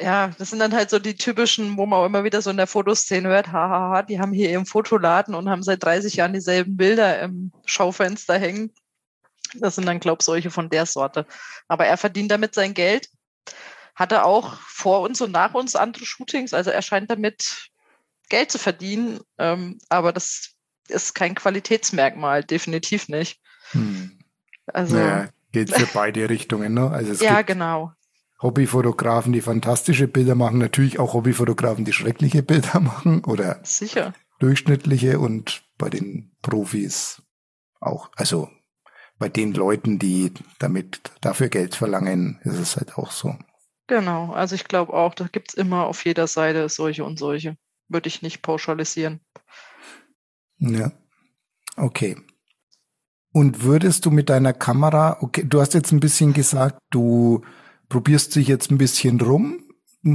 Ja, 0.00 0.32
das 0.38 0.50
sind 0.50 0.58
dann 0.58 0.74
halt 0.74 0.90
so 0.90 0.98
die 0.98 1.14
typischen, 1.14 1.76
wo 1.76 1.86
man 1.86 2.00
auch 2.00 2.06
immer 2.06 2.24
wieder 2.24 2.42
so 2.42 2.50
in 2.50 2.56
der 2.56 2.66
Fotoszene 2.66 3.28
hört, 3.28 3.52
hahaha, 3.52 4.02
die 4.02 4.18
haben 4.18 4.32
hier 4.32 4.50
ihren 4.50 4.66
Fotoladen 4.66 5.36
und 5.36 5.48
haben 5.48 5.62
seit 5.62 5.84
30 5.84 6.16
Jahren 6.16 6.32
dieselben 6.32 6.76
Bilder 6.76 7.20
im 7.20 7.52
Schaufenster 7.64 8.36
hängen. 8.36 8.72
Das 9.54 9.76
sind 9.76 9.86
dann, 9.86 10.00
glaub 10.00 10.22
solche 10.22 10.50
von 10.50 10.70
der 10.70 10.86
Sorte. 10.86 11.26
Aber 11.68 11.86
er 11.86 11.96
verdient 11.96 12.30
damit 12.30 12.54
sein 12.54 12.74
Geld. 12.74 13.08
Hatte 13.94 14.24
auch 14.24 14.54
vor 14.60 15.00
uns 15.02 15.20
und 15.20 15.30
nach 15.30 15.54
uns 15.54 15.76
andere 15.76 16.04
Shootings. 16.04 16.52
Also 16.54 16.70
er 16.70 16.82
scheint 16.82 17.10
damit 17.10 17.70
Geld 18.28 18.50
zu 18.50 18.58
verdienen. 18.58 19.20
Ähm, 19.38 19.78
aber 19.88 20.12
das 20.12 20.54
ist 20.88 21.14
kein 21.14 21.34
Qualitätsmerkmal, 21.34 22.42
definitiv 22.44 23.08
nicht. 23.08 23.40
Hm. 23.70 24.18
Also 24.66 24.96
naja, 24.96 25.28
geht 25.52 25.72
für 25.72 25.86
beide 25.94 26.28
Richtungen, 26.28 26.74
ne? 26.74 26.90
Also 26.90 27.24
ja, 27.24 27.42
genau. 27.42 27.92
Hobbyfotografen, 28.42 29.32
die 29.32 29.40
fantastische 29.40 30.08
Bilder 30.08 30.34
machen, 30.34 30.58
natürlich 30.58 30.98
auch 30.98 31.14
Hobbyfotografen, 31.14 31.84
die 31.84 31.92
schreckliche 31.92 32.42
Bilder 32.42 32.80
machen 32.80 33.24
oder 33.24 33.60
Sicher. 33.62 34.12
durchschnittliche 34.38 35.18
und 35.18 35.62
bei 35.78 35.88
den 35.88 36.32
Profis 36.42 37.22
auch. 37.80 38.10
Also 38.16 38.50
bei 39.18 39.28
den 39.28 39.52
Leuten, 39.52 39.98
die 39.98 40.32
damit 40.58 41.00
dafür 41.20 41.48
Geld 41.48 41.74
verlangen, 41.74 42.40
ist 42.44 42.58
es 42.58 42.76
halt 42.76 42.98
auch 42.98 43.10
so. 43.10 43.36
Genau, 43.86 44.32
also 44.32 44.54
ich 44.54 44.64
glaube 44.64 44.92
auch, 44.92 45.14
da 45.14 45.26
gibt 45.30 45.50
es 45.50 45.54
immer 45.54 45.86
auf 45.86 46.04
jeder 46.04 46.26
Seite 46.26 46.68
solche 46.68 47.04
und 47.04 47.18
solche. 47.18 47.56
Würde 47.88 48.08
ich 48.08 48.22
nicht 48.22 48.42
pauschalisieren. 48.42 49.20
Ja. 50.58 50.92
Okay. 51.76 52.16
Und 53.32 53.62
würdest 53.62 54.06
du 54.06 54.10
mit 54.10 54.30
deiner 54.30 54.52
Kamera, 54.52 55.18
okay, 55.20 55.44
du 55.44 55.60
hast 55.60 55.74
jetzt 55.74 55.92
ein 55.92 56.00
bisschen 56.00 56.32
gesagt, 56.32 56.78
du 56.90 57.42
probierst 57.88 58.34
dich 58.36 58.48
jetzt 58.48 58.70
ein 58.70 58.78
bisschen 58.78 59.20
rum, 59.20 59.64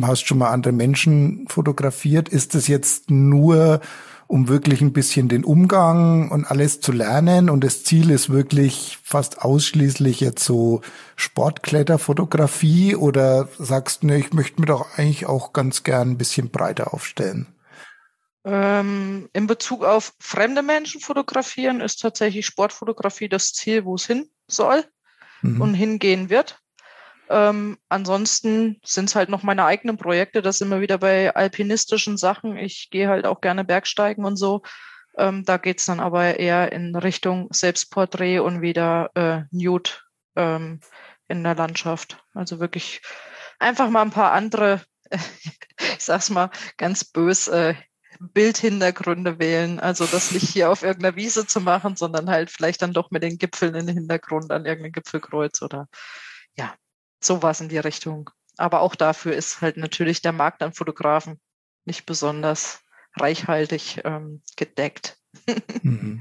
hast 0.02 0.26
schon 0.26 0.38
mal 0.38 0.52
andere 0.52 0.74
Menschen 0.74 1.48
fotografiert. 1.48 2.30
Ist 2.30 2.56
das 2.56 2.68
jetzt 2.68 3.12
nur 3.12 3.82
um 4.30 4.48
wirklich 4.48 4.82
ein 4.82 4.94
bisschen 4.94 5.28
den 5.28 5.44
Umgang 5.44 6.30
und 6.30 6.46
alles 6.46 6.82
zu 6.82 6.92
lernen. 6.92 7.50
Und 7.50 7.64
das 7.64 7.84
Ziel 7.84 8.12
ist 8.12 8.30
wirklich 8.30 9.00
fast 9.04 9.42
ausschließlich 9.42 10.20
jetzt 10.20 10.44
so 10.44 10.82
Sportkletterfotografie 11.16 12.96
oder 12.96 13.50
sagst 13.58 14.04
du, 14.04 14.08
ne, 14.08 14.20
ich 14.20 14.32
möchte 14.32 14.62
mir 14.62 14.68
doch 14.68 14.86
eigentlich 14.98 15.26
auch 15.26 15.52
ganz 15.52 15.82
gern 15.82 16.12
ein 16.12 16.18
bisschen 16.20 16.52
breiter 16.52 16.94
aufstellen? 16.94 17.48
Ähm, 18.46 19.30
in 19.34 19.48
Bezug 19.48 19.84
auf 19.84 20.14
fremde 20.20 20.62
Menschen 20.62 21.02
fotografieren 21.02 21.82
ist 21.82 22.00
tatsächlich 22.00 22.46
Sportfotografie 22.46 23.30
das 23.30 23.54
Ziel, 23.54 23.84
wo 23.84 23.96
es 23.96 24.06
hin 24.06 24.30
soll 24.48 24.86
mhm. 25.42 25.60
und 25.60 25.74
hingehen 25.74 26.30
wird. 26.30 26.62
Ähm, 27.30 27.78
ansonsten 27.90 28.80
sind 28.84 29.10
es 29.10 29.16
halt 29.16 29.30
noch 29.30 29.44
meine 29.44 29.66
eigenen 29.66 29.98
Projekte. 29.98 30.42
Das 30.42 30.62
immer 30.62 30.82
wieder 30.82 30.98
bei 30.98 31.36
alpinistischen 31.36 32.18
Sachen. 32.18 32.58
Ich 32.58 32.90
gehe 32.90 33.08
halt 33.08 33.26
auch 33.26 33.42
gerne 33.42 33.64
Bergsteigen 33.64 34.26
und 34.26 34.36
so. 34.36 34.64
Ähm, 35.18 35.46
da 35.46 35.58
geht's 35.58 35.86
dann 35.86 36.00
aber 36.00 36.40
eher 36.40 36.72
in 36.72 36.96
Richtung 36.96 37.50
Selbstporträt 37.52 38.40
und 38.40 38.62
wieder 38.62 39.12
äh, 39.16 39.42
Nude 39.52 39.92
ähm, 40.36 40.80
in 41.28 41.44
der 41.44 41.56
Landschaft. 41.56 42.18
Also 42.34 42.60
wirklich 42.60 43.02
einfach 43.60 43.90
mal 43.90 44.02
ein 44.02 44.12
paar 44.12 44.32
andere, 44.32 44.82
ich 45.12 46.04
sag's 46.04 46.30
mal 46.30 46.50
ganz 46.78 47.04
bös, 47.04 47.48
äh, 47.48 47.76
Bildhintergründe 48.20 49.40
wählen. 49.40 49.80
Also 49.80 50.06
das 50.06 50.32
nicht 50.32 50.50
hier 50.50 50.72
auf 50.72 50.84
irgendeiner 50.84 51.16
Wiese 51.16 51.48
zu 51.48 51.62
machen, 51.62 51.96
sondern 51.96 52.30
halt 52.30 52.50
vielleicht 52.50 52.82
dann 52.82 52.94
doch 52.94 53.12
mit 53.12 53.24
den 53.24 53.38
Gipfeln 53.38 53.76
in 53.76 53.88
den 53.88 53.96
Hintergrund 53.98 54.52
an 54.52 54.66
irgendeinem 54.66 54.94
Gipfelkreuz 54.94 55.62
oder 55.62 55.88
ja, 56.56 56.74
sowas 57.20 57.62
in 57.62 57.70
die 57.70 57.78
Richtung. 57.78 58.30
Aber 58.58 58.82
auch 58.82 58.96
dafür 58.96 59.34
ist 59.34 59.62
halt 59.62 59.78
natürlich 59.78 60.22
der 60.22 60.34
Markt 60.34 60.62
an 60.64 60.74
Fotografen 60.74 61.40
nicht 61.86 62.06
besonders 62.06 62.82
reichhaltig 63.16 64.02
ähm, 64.04 64.42
gedeckt. 64.56 65.18
Mhm. 65.82 66.20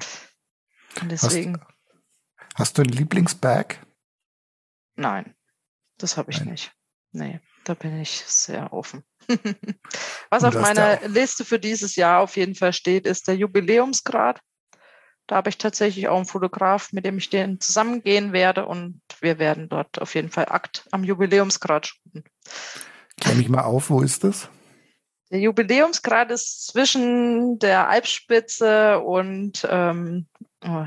deswegen. 1.02 1.60
Hast, 1.60 2.58
hast, 2.58 2.78
du 2.78 2.82
ein 2.82 2.88
Lieblingsbag? 2.88 3.84
Nein, 4.96 5.34
das 5.98 6.16
habe 6.16 6.30
ich 6.30 6.40
Nein. 6.40 6.50
nicht. 6.50 6.72
Nee, 7.12 7.40
da 7.64 7.74
bin 7.74 8.00
ich 8.00 8.10
sehr 8.26 8.72
offen. 8.72 9.02
Was 10.30 10.44
auf 10.44 10.54
meiner 10.54 11.06
Liste 11.08 11.44
für 11.44 11.58
dieses 11.58 11.96
Jahr 11.96 12.20
auf 12.20 12.36
jeden 12.36 12.54
Fall 12.54 12.72
steht, 12.72 13.06
ist 13.06 13.28
der 13.28 13.36
Jubiläumsgrad. 13.36 14.40
Da 15.26 15.36
habe 15.36 15.50
ich 15.50 15.58
tatsächlich 15.58 16.08
auch 16.08 16.16
einen 16.16 16.26
Fotograf, 16.26 16.92
mit 16.92 17.04
dem 17.04 17.18
ich 17.18 17.30
den 17.30 17.60
zusammengehen 17.60 18.32
werde 18.32 18.66
und 18.66 19.00
wir 19.22 19.38
werden 19.38 19.68
dort 19.68 20.00
auf 20.00 20.14
jeden 20.14 20.30
Fall 20.30 20.46
Akt 20.46 20.86
am 20.90 21.04
Jubiläumsgrad 21.04 21.86
shooten. 21.86 22.24
Klär 23.20 23.34
mich 23.34 23.48
mal 23.48 23.62
auf, 23.62 23.90
wo 23.90 24.00
ist 24.00 24.24
das? 24.24 24.48
Der 25.30 25.40
Jubiläumsgrad 25.40 26.30
ist 26.30 26.68
zwischen 26.68 27.58
der 27.58 27.88
Alpspitze 27.88 28.98
und 29.00 29.66
ähm, 29.68 30.26
oh, 30.64 30.84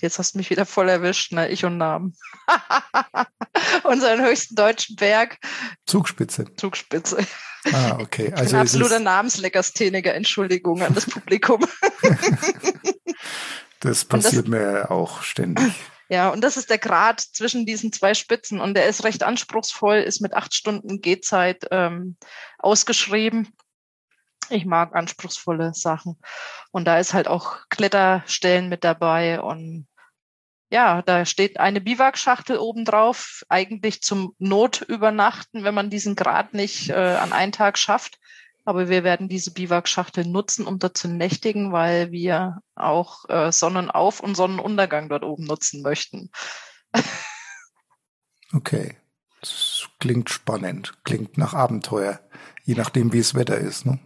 jetzt 0.00 0.18
hast 0.18 0.34
du 0.34 0.38
mich 0.38 0.50
wieder 0.50 0.66
voll 0.66 0.88
erwischt, 0.88 1.32
ne? 1.32 1.48
Ich 1.48 1.64
und 1.64 1.78
Namen. 1.78 2.16
Unseren 3.84 4.24
höchsten 4.24 4.56
deutschen 4.56 4.96
Berg. 4.96 5.38
Zugspitze. 5.86 6.46
Zugspitze. 6.56 7.18
Ah, 7.72 7.98
okay. 8.00 8.32
Also 8.32 8.44
ich 8.44 8.50
bin 8.50 8.60
absoluter 8.60 8.98
Namensleckerstheniker, 8.98 10.12
Entschuldigung 10.14 10.82
an 10.82 10.94
das 10.94 11.06
Publikum. 11.06 11.64
Das 13.84 14.06
passiert 14.06 14.46
das, 14.46 14.50
mir 14.50 14.90
auch 14.90 15.22
ständig. 15.22 15.74
Ja, 16.08 16.30
und 16.30 16.42
das 16.42 16.56
ist 16.56 16.70
der 16.70 16.78
Grad 16.78 17.20
zwischen 17.20 17.64
diesen 17.64 17.92
zwei 17.92 18.14
Spitzen 18.14 18.60
und 18.60 18.74
der 18.74 18.86
ist 18.86 19.04
recht 19.04 19.22
anspruchsvoll, 19.22 19.96
ist 19.96 20.20
mit 20.20 20.34
acht 20.34 20.54
Stunden 20.54 21.00
Gehzeit 21.00 21.66
ähm, 21.70 22.16
ausgeschrieben. 22.58 23.48
Ich 24.50 24.66
mag 24.66 24.94
anspruchsvolle 24.94 25.72
Sachen. 25.72 26.20
Und 26.70 26.84
da 26.84 26.98
ist 26.98 27.14
halt 27.14 27.28
auch 27.28 27.60
Kletterstellen 27.70 28.68
mit 28.68 28.84
dabei 28.84 29.40
und 29.40 29.86
ja, 30.70 31.02
da 31.02 31.24
steht 31.24 31.60
eine 31.60 31.80
Biwakschachtel 31.80 32.58
oben 32.58 32.84
drauf, 32.84 33.44
eigentlich 33.48 34.02
zum 34.02 34.34
Notübernachten, 34.38 35.62
wenn 35.62 35.74
man 35.74 35.88
diesen 35.88 36.16
Grad 36.16 36.52
nicht 36.52 36.90
äh, 36.90 36.94
an 36.94 37.32
einen 37.32 37.52
Tag 37.52 37.78
schafft. 37.78 38.18
Aber 38.64 38.88
wir 38.88 39.04
werden 39.04 39.28
diese 39.28 39.52
Biwakschachtel 39.52 40.26
nutzen, 40.26 40.66
um 40.66 40.78
dort 40.78 40.96
zu 40.96 41.08
nächtigen, 41.08 41.72
weil 41.72 42.12
wir 42.12 42.60
auch 42.74 43.28
äh, 43.28 43.52
Sonnenauf- 43.52 44.20
und 44.20 44.36
Sonnenuntergang 44.36 45.08
dort 45.08 45.22
oben 45.22 45.44
nutzen 45.44 45.82
möchten. 45.82 46.30
okay. 48.54 48.96
Das 49.40 49.88
klingt 50.00 50.30
spannend, 50.30 50.94
klingt 51.04 51.36
nach 51.36 51.52
Abenteuer, 51.52 52.20
je 52.64 52.74
nachdem, 52.74 53.12
wie 53.12 53.18
es 53.18 53.34
Wetter 53.34 53.58
ist, 53.58 53.84
ne? 53.84 53.98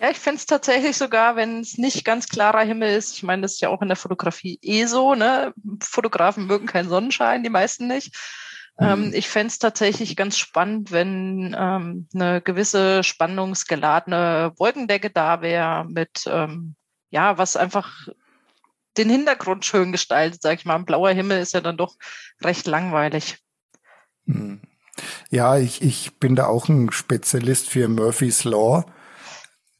Ja, 0.00 0.10
ich 0.10 0.18
finde 0.18 0.36
es 0.36 0.46
tatsächlich 0.46 0.96
sogar, 0.96 1.36
wenn 1.36 1.60
es 1.60 1.78
nicht 1.78 2.04
ganz 2.04 2.28
klarer 2.28 2.62
Himmel 2.62 2.94
ist. 2.94 3.16
Ich 3.16 3.22
meine, 3.22 3.42
das 3.42 3.54
ist 3.54 3.60
ja 3.60 3.70
auch 3.70 3.80
in 3.80 3.88
der 3.88 3.96
Fotografie 3.96 4.58
eh 4.60 4.84
so. 4.84 5.14
Ne? 5.14 5.54
Fotografen 5.80 6.46
mögen 6.46 6.66
keinen 6.66 6.88
Sonnenschein, 6.90 7.42
die 7.42 7.50
meisten 7.50 7.86
nicht. 7.86 8.14
Ähm, 8.78 9.08
mhm. 9.08 9.14
ich 9.14 9.28
fände 9.28 9.48
es 9.48 9.58
tatsächlich 9.58 10.16
ganz 10.16 10.36
spannend, 10.36 10.90
wenn 10.90 11.54
ähm, 11.58 12.08
eine 12.14 12.40
gewisse 12.40 13.04
spannungsgeladene 13.04 14.52
Wolkendecke 14.56 15.10
da 15.10 15.42
wäre 15.42 15.84
mit, 15.84 16.24
ähm, 16.26 16.74
ja, 17.10 17.38
was 17.38 17.56
einfach 17.56 18.08
den 18.96 19.08
Hintergrund 19.10 19.64
schön 19.64 19.92
gestaltet, 19.92 20.42
sag 20.42 20.58
ich 20.58 20.64
mal. 20.64 20.74
Ein 20.76 20.84
blauer 20.84 21.10
Himmel 21.10 21.40
ist 21.40 21.54
ja 21.54 21.60
dann 21.60 21.76
doch 21.76 21.96
recht 22.42 22.66
langweilig. 22.66 23.38
Mhm. 24.24 24.62
Ja, 25.30 25.56
ich, 25.58 25.82
ich 25.82 26.18
bin 26.18 26.36
da 26.36 26.46
auch 26.46 26.68
ein 26.68 26.92
Spezialist 26.92 27.68
für 27.68 27.88
Murphy's 27.88 28.44
Law 28.44 28.84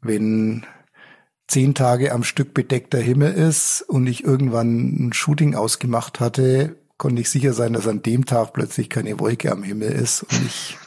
wenn 0.04 0.66
zehn 1.48 1.74
Tage 1.74 2.12
am 2.12 2.22
Stück 2.22 2.54
bedeckter 2.54 2.98
Himmel 2.98 3.32
ist 3.32 3.82
und 3.82 4.06
ich 4.06 4.22
irgendwann 4.24 5.08
ein 5.08 5.12
Shooting 5.12 5.54
ausgemacht 5.54 6.20
hatte, 6.20 6.76
konnte 7.04 7.20
ich 7.20 7.28
sicher 7.28 7.52
sein, 7.52 7.74
dass 7.74 7.86
an 7.86 8.00
dem 8.00 8.24
Tag 8.24 8.54
plötzlich 8.54 8.88
keine 8.88 9.20
Wolke 9.20 9.52
am 9.52 9.62
Himmel 9.62 9.92
ist 9.92 10.22
und 10.22 10.46
ich 10.46 10.78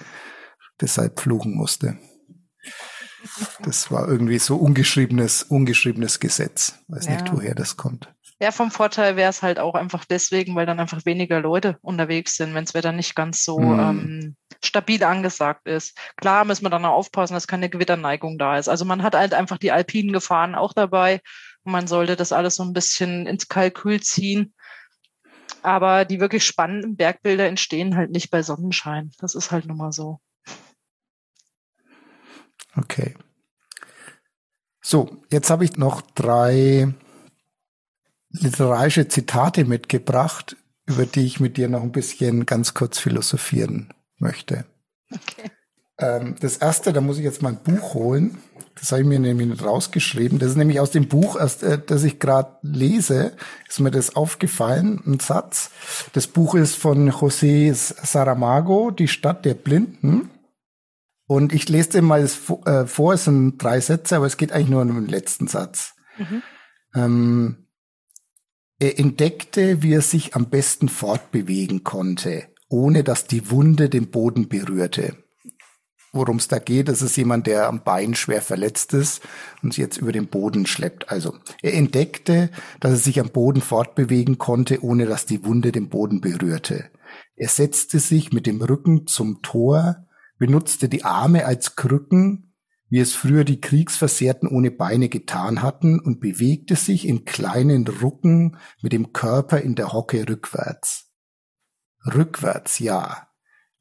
deshalb 0.82 1.20
fluchen 1.20 1.54
musste. 1.54 2.00
Das 3.62 3.92
war 3.92 4.08
irgendwie 4.08 4.40
so 4.40 4.56
ungeschriebenes, 4.56 5.44
ungeschriebenes 5.44 6.20
Gesetz. 6.20 6.80
Weiß 6.88 7.06
ja. 7.06 7.12
nicht, 7.12 7.32
woher 7.32 7.54
das 7.54 7.78
kommt. 7.78 8.12
Ja, 8.42 8.50
vom 8.50 8.72
Vorteil 8.72 9.16
wäre 9.16 9.30
es 9.30 9.44
halt 9.44 9.60
auch 9.60 9.76
einfach 9.76 10.06
deswegen, 10.06 10.56
weil 10.56 10.66
dann 10.66 10.80
einfach 10.80 11.06
weniger 11.06 11.40
Leute 11.40 11.78
unterwegs 11.84 12.36
sind, 12.36 12.56
wenn 12.56 12.64
es 12.64 12.74
Wetter 12.74 12.94
nicht 12.94 13.14
ganz 13.14 13.44
so 13.44 13.60
mhm. 13.60 13.80
ähm, 13.80 14.36
stabil 14.64 15.04
angesagt 15.04 15.68
ist. 15.68 15.96
Klar 16.16 16.46
müssen 16.46 16.66
wir 16.66 16.72
dann 16.72 16.86
auch 16.86 16.96
aufpassen, 16.96 17.36
dass 17.36 17.46
keine 17.46 17.70
Gewitterneigung 17.70 18.40
da 18.40 18.58
ist. 18.58 18.70
Also 18.70 18.86
man 18.86 19.04
hat 19.04 19.14
halt 19.14 19.36
einfach 19.36 19.60
die 19.60 19.72
alpinen 19.72 20.14
Gefahren 20.14 20.56
auch 20.56 20.74
dabei 20.74 21.22
und 21.64 21.74
man 21.74 21.86
sollte 21.86 22.16
das 22.16 22.32
alles 22.32 22.56
so 22.56 22.64
ein 22.64 22.74
bisschen 22.74 23.28
ins 23.28 23.50
Kalkül 23.50 24.02
ziehen. 24.02 24.56
Aber 25.68 26.06
die 26.06 26.22
wirklich 26.22 26.46
spannenden 26.46 26.96
Bergbilder 26.96 27.46
entstehen 27.46 27.98
halt 27.98 28.10
nicht 28.10 28.32
bei 28.32 28.42
Sonnenschein. 28.42 29.12
Das 29.20 29.36
ist 29.36 29.52
halt 29.52 29.66
nun 29.66 29.76
mal 29.76 29.92
so. 29.92 30.22
Okay. 32.78 33.16
So, 34.82 35.22
jetzt 35.30 35.50
habe 35.50 35.66
ich 35.66 35.76
noch 35.76 36.00
drei 36.00 36.94
literarische 38.30 39.10
Zitate 39.10 39.66
mitgebracht, 39.66 40.56
über 40.86 41.06
die 41.06 41.26
ich 41.26 41.42
mit 41.42 41.58
dir 41.58 41.68
noch 41.68 41.84
ein 41.84 41.92
bisschen 41.92 42.46
ganz 42.46 42.74
kurz 42.74 42.98
philosophieren 42.98 43.94
möchte. 44.20 44.66
Okay. 45.14 45.52
Ähm, 46.00 46.36
das 46.40 46.58
erste, 46.58 46.94
da 46.94 47.02
muss 47.02 47.18
ich 47.18 47.24
jetzt 47.24 47.42
mein 47.42 47.58
Buch 47.58 47.94
holen. 47.94 48.38
Das 48.76 48.92
habe 48.92 49.02
ich 49.02 49.08
mir 49.08 49.20
nämlich 49.20 49.48
nicht 49.48 49.64
rausgeschrieben. 49.64 50.38
Das 50.38 50.50
ist 50.50 50.56
nämlich 50.56 50.80
aus 50.80 50.92
dem 50.92 51.08
Buch, 51.08 51.36
äh, 51.38 51.80
das 51.86 52.04
ich 52.04 52.20
gerade 52.20 52.58
lese, 52.62 53.34
ist 53.68 53.80
mir 53.80 53.92
das 53.92 54.16
aufgefallen, 54.16 55.02
ein 55.06 55.20
Satz. 55.20 55.72
Das 56.14 56.28
Buch 56.28 56.56
ist 56.56 56.76
von 56.76 57.12
José 57.12 57.74
Saramago, 57.74 58.92
Die 58.92 59.08
Stadt 59.08 59.46
der 59.46 59.56
Blinden. 59.56 60.30
Und 61.26 61.54
ich 61.54 61.68
lese 61.68 61.90
den 61.90 62.06
mal 62.06 62.24
äh, 62.24 62.86
vor, 62.86 63.14
es 63.14 63.26
sind 63.26 63.58
drei 63.58 63.82
Sätze, 63.82 64.16
aber 64.16 64.28
es 64.28 64.38
geht 64.38 64.52
eigentlich 64.52 64.70
nur 64.70 64.82
um 64.82 64.94
den 64.94 65.08
letzten 65.08 65.48
Satz. 65.48 65.94
Mhm. 66.18 66.44
Ähm, 66.96 67.68
er 68.80 69.00
entdeckte, 69.00 69.82
wie 69.82 69.94
er 69.94 70.02
sich 70.02 70.36
am 70.36 70.50
besten 70.50 70.88
fortbewegen 70.88 71.84
konnte, 71.84 72.44
ohne 72.70 73.04
dass 73.04 73.26
die 73.26 73.50
Wunde 73.50 73.90
den 73.90 74.10
Boden 74.12 74.48
berührte. 74.48 75.18
Worum 76.18 76.38
es 76.38 76.48
da 76.48 76.60
geht, 76.60 76.90
das 76.90 77.02
ist 77.02 77.16
jemand, 77.16 77.48
der 77.48 77.68
am 77.68 77.84
Bein 77.84 78.16
schwer 78.16 78.42
verletzt 78.42 78.94
ist 78.94 79.22
und 79.64 79.74
sich 79.74 79.82
jetzt 79.82 79.98
über 79.98 80.12
den 80.12 80.28
Boden 80.28 80.66
schleppt. 80.66 81.10
Also 81.10 81.36
er 81.62 81.74
entdeckte, 81.74 82.50
dass 82.80 82.92
er 82.92 82.98
sich 82.98 83.20
am 83.20 83.30
Boden 83.30 83.62
fortbewegen 83.62 84.38
konnte, 84.38 84.84
ohne 84.84 85.06
dass 85.06 85.26
die 85.26 85.46
Wunde 85.46 85.72
den 85.72 85.90
Boden 85.90 86.20
berührte. 86.20 86.90
Er 87.36 87.48
setzte 87.48 88.00
sich 88.00 88.34
mit 88.34 88.48
dem 88.48 88.62
Rücken 88.62 89.08
zum 89.08 89.42
Tor, 89.42 90.08
benutzte 90.38 90.90
die 90.90 91.06
Arme 91.06 91.46
als 91.46 91.76
Krücken 91.76 92.48
wie 92.90 93.00
es 93.00 93.14
früher 93.14 93.44
die 93.44 93.60
Kriegsversehrten 93.60 94.48
ohne 94.48 94.72
Beine 94.72 95.10
getan 95.10 95.62
hatten 95.62 96.00
und 96.00 96.20
bewegte 96.20 96.76
sich 96.76 97.08
in 97.08 97.26
kleinen 97.26 97.86
Rucken 97.88 98.58
mit 98.82 98.94
dem 98.94 99.12
Körper 99.14 99.60
in 99.60 99.76
der 99.76 99.92
Hocke 99.92 100.28
rückwärts. 100.28 101.12
Rückwärts, 102.06 102.80
ja. 102.80 103.27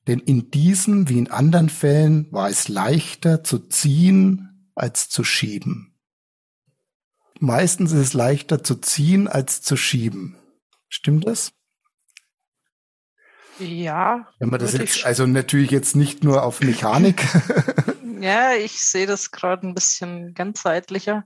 Denn 0.07 0.21
in 0.21 0.51
diesen 0.51 1.09
wie 1.09 1.19
in 1.19 1.31
anderen 1.31 1.69
Fällen 1.69 2.31
war 2.33 2.49
es 2.49 2.69
leichter 2.69 3.43
zu 3.43 3.59
ziehen 3.59 4.71
als 4.75 5.09
zu 5.09 5.25
schieben. 5.25 5.95
Meistens 7.41 7.93
ist 7.93 7.99
es 7.99 8.13
leichter 8.13 8.63
zu 8.63 8.77
ziehen 8.77 9.29
als 9.29 9.63
zu 9.63 9.77
schieben. 9.77 10.37
Stimmt 10.89 11.27
das? 11.27 11.53
Ja. 13.59 14.29
Wenn 14.39 14.51
man 14.51 14.61
das 14.61 14.75
jetzt, 14.75 15.05
also 15.05 15.27
natürlich 15.27 15.71
jetzt 15.71 15.97
nicht 15.97 16.23
nur 16.23 16.43
auf 16.43 16.61
Mechanik 16.61 17.27
Ja, 18.21 18.55
ich 18.55 18.81
sehe 18.81 19.07
das 19.07 19.31
gerade 19.31 19.67
ein 19.67 19.75
bisschen 19.75 20.33
ganzheitlicher. 20.33 21.25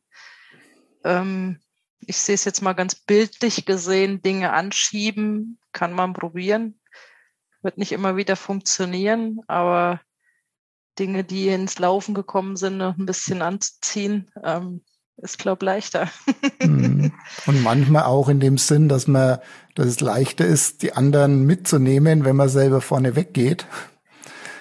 Ähm, 1.04 1.60
ich 2.00 2.16
sehe 2.16 2.34
es 2.34 2.44
jetzt 2.44 2.62
mal 2.62 2.72
ganz 2.72 2.94
bildlich 2.94 3.64
gesehen, 3.64 4.22
Dinge 4.22 4.52
anschieben, 4.52 5.58
kann 5.72 5.92
man 5.92 6.14
probieren. 6.14 6.79
Wird 7.62 7.78
nicht 7.78 7.92
immer 7.92 8.16
wieder 8.16 8.36
funktionieren, 8.36 9.40
aber 9.46 10.00
Dinge, 10.98 11.24
die 11.24 11.48
ins 11.48 11.78
Laufen 11.78 12.14
gekommen 12.14 12.56
sind, 12.56 12.78
noch 12.78 12.96
ein 12.96 13.06
bisschen 13.06 13.42
anzuziehen, 13.42 14.30
ähm, 14.42 14.82
ist, 15.18 15.38
glaube 15.38 15.64
leichter. 15.64 16.08
Mhm. 16.62 17.12
Und 17.46 17.62
manchmal 17.62 18.02
auch 18.02 18.28
in 18.28 18.38
dem 18.38 18.58
Sinn, 18.58 18.90
dass 18.90 19.06
man, 19.06 19.38
dass 19.74 19.86
es 19.86 20.00
leichter 20.00 20.44
ist, 20.44 20.82
die 20.82 20.92
anderen 20.92 21.46
mitzunehmen, 21.46 22.26
wenn 22.26 22.36
man 22.36 22.50
selber 22.50 22.82
vorne 22.82 23.16
weggeht 23.16 23.66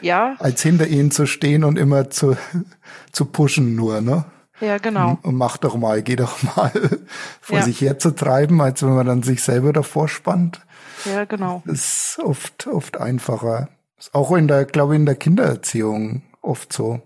ja. 0.01 0.35
als 0.39 0.61
hinter 0.61 0.88
ihnen 0.88 1.11
zu 1.11 1.26
stehen 1.26 1.63
und 1.63 1.77
immer 1.77 2.09
zu, 2.09 2.38
zu 3.11 3.26
pushen 3.26 3.76
nur, 3.76 4.01
ne? 4.01 4.26
Ja, 4.61 4.77
genau. 4.77 5.17
Und 5.21 5.35
mach 5.35 5.55
doch 5.55 5.77
mal, 5.77 6.03
geh 6.03 6.17
doch 6.17 6.43
mal 6.43 6.71
vor 7.41 7.59
ja. 7.59 7.63
sich 7.63 7.80
herzutreiben, 7.80 8.59
als 8.59 8.84
wenn 8.84 8.93
man 8.93 9.07
dann 9.07 9.23
sich 9.23 9.41
selber 9.41 9.71
davor 9.71 10.09
spannt. 10.09 10.65
Ja, 11.05 11.26
genau. 11.26 11.63
Das 11.65 12.15
ist 12.15 12.19
oft, 12.19 12.67
oft 12.67 12.97
einfacher. 12.97 13.69
Ist 13.97 14.13
auch 14.13 14.31
in 14.31 14.47
der, 14.47 14.65
glaube 14.65 14.93
ich, 14.93 14.99
in 14.99 15.05
der 15.05 15.15
Kindererziehung 15.15 16.23
oft 16.41 16.71
so, 16.71 17.01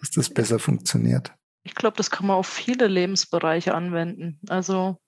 dass 0.00 0.10
das 0.10 0.30
besser 0.30 0.58
funktioniert. 0.58 1.32
Ich 1.62 1.74
glaube, 1.74 1.96
das 1.96 2.10
kann 2.10 2.26
man 2.26 2.36
auf 2.36 2.46
viele 2.46 2.88
Lebensbereiche 2.88 3.74
anwenden. 3.74 4.38
Also, 4.48 4.98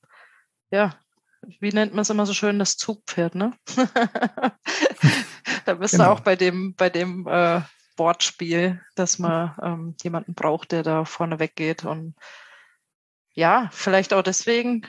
ja, 0.70 0.94
wie 1.60 1.72
nennt 1.72 1.92
man 1.92 2.02
es 2.02 2.10
immer 2.10 2.26
so 2.26 2.34
schön, 2.34 2.58
das 2.58 2.76
Zugpferd, 2.76 3.34
ne? 3.34 3.52
Da 5.64 5.74
bist 5.74 5.92
genau. 5.92 6.04
du 6.04 6.10
auch 6.10 6.20
bei 6.20 6.36
dem, 6.36 6.74
bei 6.76 6.90
dem 6.90 7.26
äh, 7.26 7.60
Wortspiel, 7.96 8.80
dass 8.94 9.18
man 9.18 9.56
ähm, 9.60 9.96
jemanden 10.00 10.34
braucht, 10.34 10.70
der 10.70 10.84
da 10.84 11.04
vorne 11.04 11.40
weggeht. 11.40 11.84
Und 11.84 12.14
ja, 13.34 13.68
vielleicht 13.72 14.14
auch 14.14 14.22
deswegen 14.22 14.86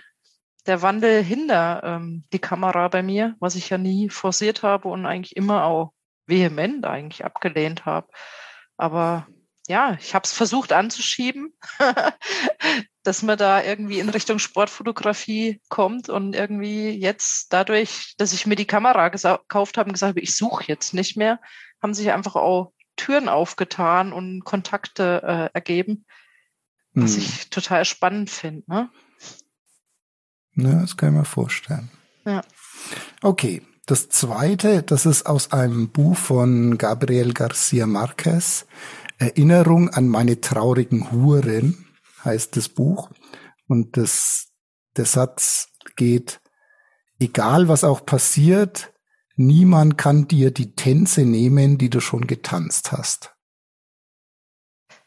der 0.67 0.81
Wandel 0.81 1.23
hinter 1.23 1.81
ähm, 1.83 2.25
die 2.33 2.39
Kamera 2.39 2.87
bei 2.89 3.01
mir, 3.01 3.35
was 3.39 3.55
ich 3.55 3.69
ja 3.69 3.77
nie 3.77 4.09
forciert 4.09 4.63
habe 4.63 4.89
und 4.89 5.05
eigentlich 5.05 5.35
immer 5.35 5.63
auch 5.65 5.93
vehement 6.27 6.85
eigentlich 6.85 7.25
abgelehnt 7.25 7.85
habe. 7.85 8.07
Aber 8.75 9.27
ja, 9.67 9.97
ich 9.99 10.13
habe 10.13 10.23
es 10.23 10.31
versucht 10.31 10.71
anzuschieben, 10.71 11.53
dass 13.03 13.21
man 13.21 13.37
da 13.37 13.63
irgendwie 13.63 13.99
in 13.99 14.09
Richtung 14.09 14.39
Sportfotografie 14.39 15.61
kommt 15.69 16.09
und 16.09 16.35
irgendwie 16.35 16.89
jetzt 16.89 17.51
dadurch, 17.53 18.15
dass 18.17 18.33
ich 18.33 18.45
mir 18.45 18.55
die 18.55 18.67
Kamera 18.67 19.09
gekauft 19.09 19.77
habe 19.77 19.89
und 19.89 19.93
gesagt 19.93 20.11
habe, 20.11 20.19
ich 20.19 20.35
suche 20.35 20.65
jetzt 20.67 20.93
nicht 20.93 21.17
mehr, 21.17 21.39
haben 21.81 21.93
sich 21.93 22.11
einfach 22.11 22.35
auch 22.35 22.73
Türen 22.95 23.29
aufgetan 23.29 24.13
und 24.13 24.43
Kontakte 24.43 25.21
äh, 25.23 25.49
ergeben, 25.53 26.05
was 26.93 27.15
hm. 27.15 27.21
ich 27.21 27.49
total 27.49 27.85
spannend 27.85 28.29
finde. 28.29 28.63
Ne? 28.67 28.89
Ja, 30.57 30.81
das 30.81 30.97
kann 30.97 31.13
ich 31.13 31.19
mir 31.19 31.25
vorstellen. 31.25 31.89
Ja. 32.25 32.41
Okay, 33.21 33.61
das 33.85 34.09
zweite, 34.09 34.83
das 34.83 35.05
ist 35.05 35.25
aus 35.25 35.53
einem 35.53 35.89
Buch 35.89 36.17
von 36.17 36.77
Gabriel 36.77 37.33
Garcia 37.33 37.85
Marquez. 37.85 38.65
Erinnerung 39.19 39.89
an 39.89 40.07
meine 40.07 40.41
traurigen 40.41 41.11
Huren 41.11 41.87
heißt 42.25 42.57
das 42.57 42.69
Buch. 42.69 43.09
Und 43.67 43.95
das, 43.95 44.49
der 44.97 45.05
Satz 45.05 45.69
geht, 45.95 46.41
egal 47.19 47.67
was 47.67 47.83
auch 47.83 48.05
passiert, 48.05 48.91
niemand 49.35 49.97
kann 49.97 50.27
dir 50.27 50.51
die 50.51 50.75
Tänze 50.75 51.21
nehmen, 51.21 51.77
die 51.77 51.89
du 51.89 51.99
schon 51.99 52.27
getanzt 52.27 52.91
hast. 52.91 53.35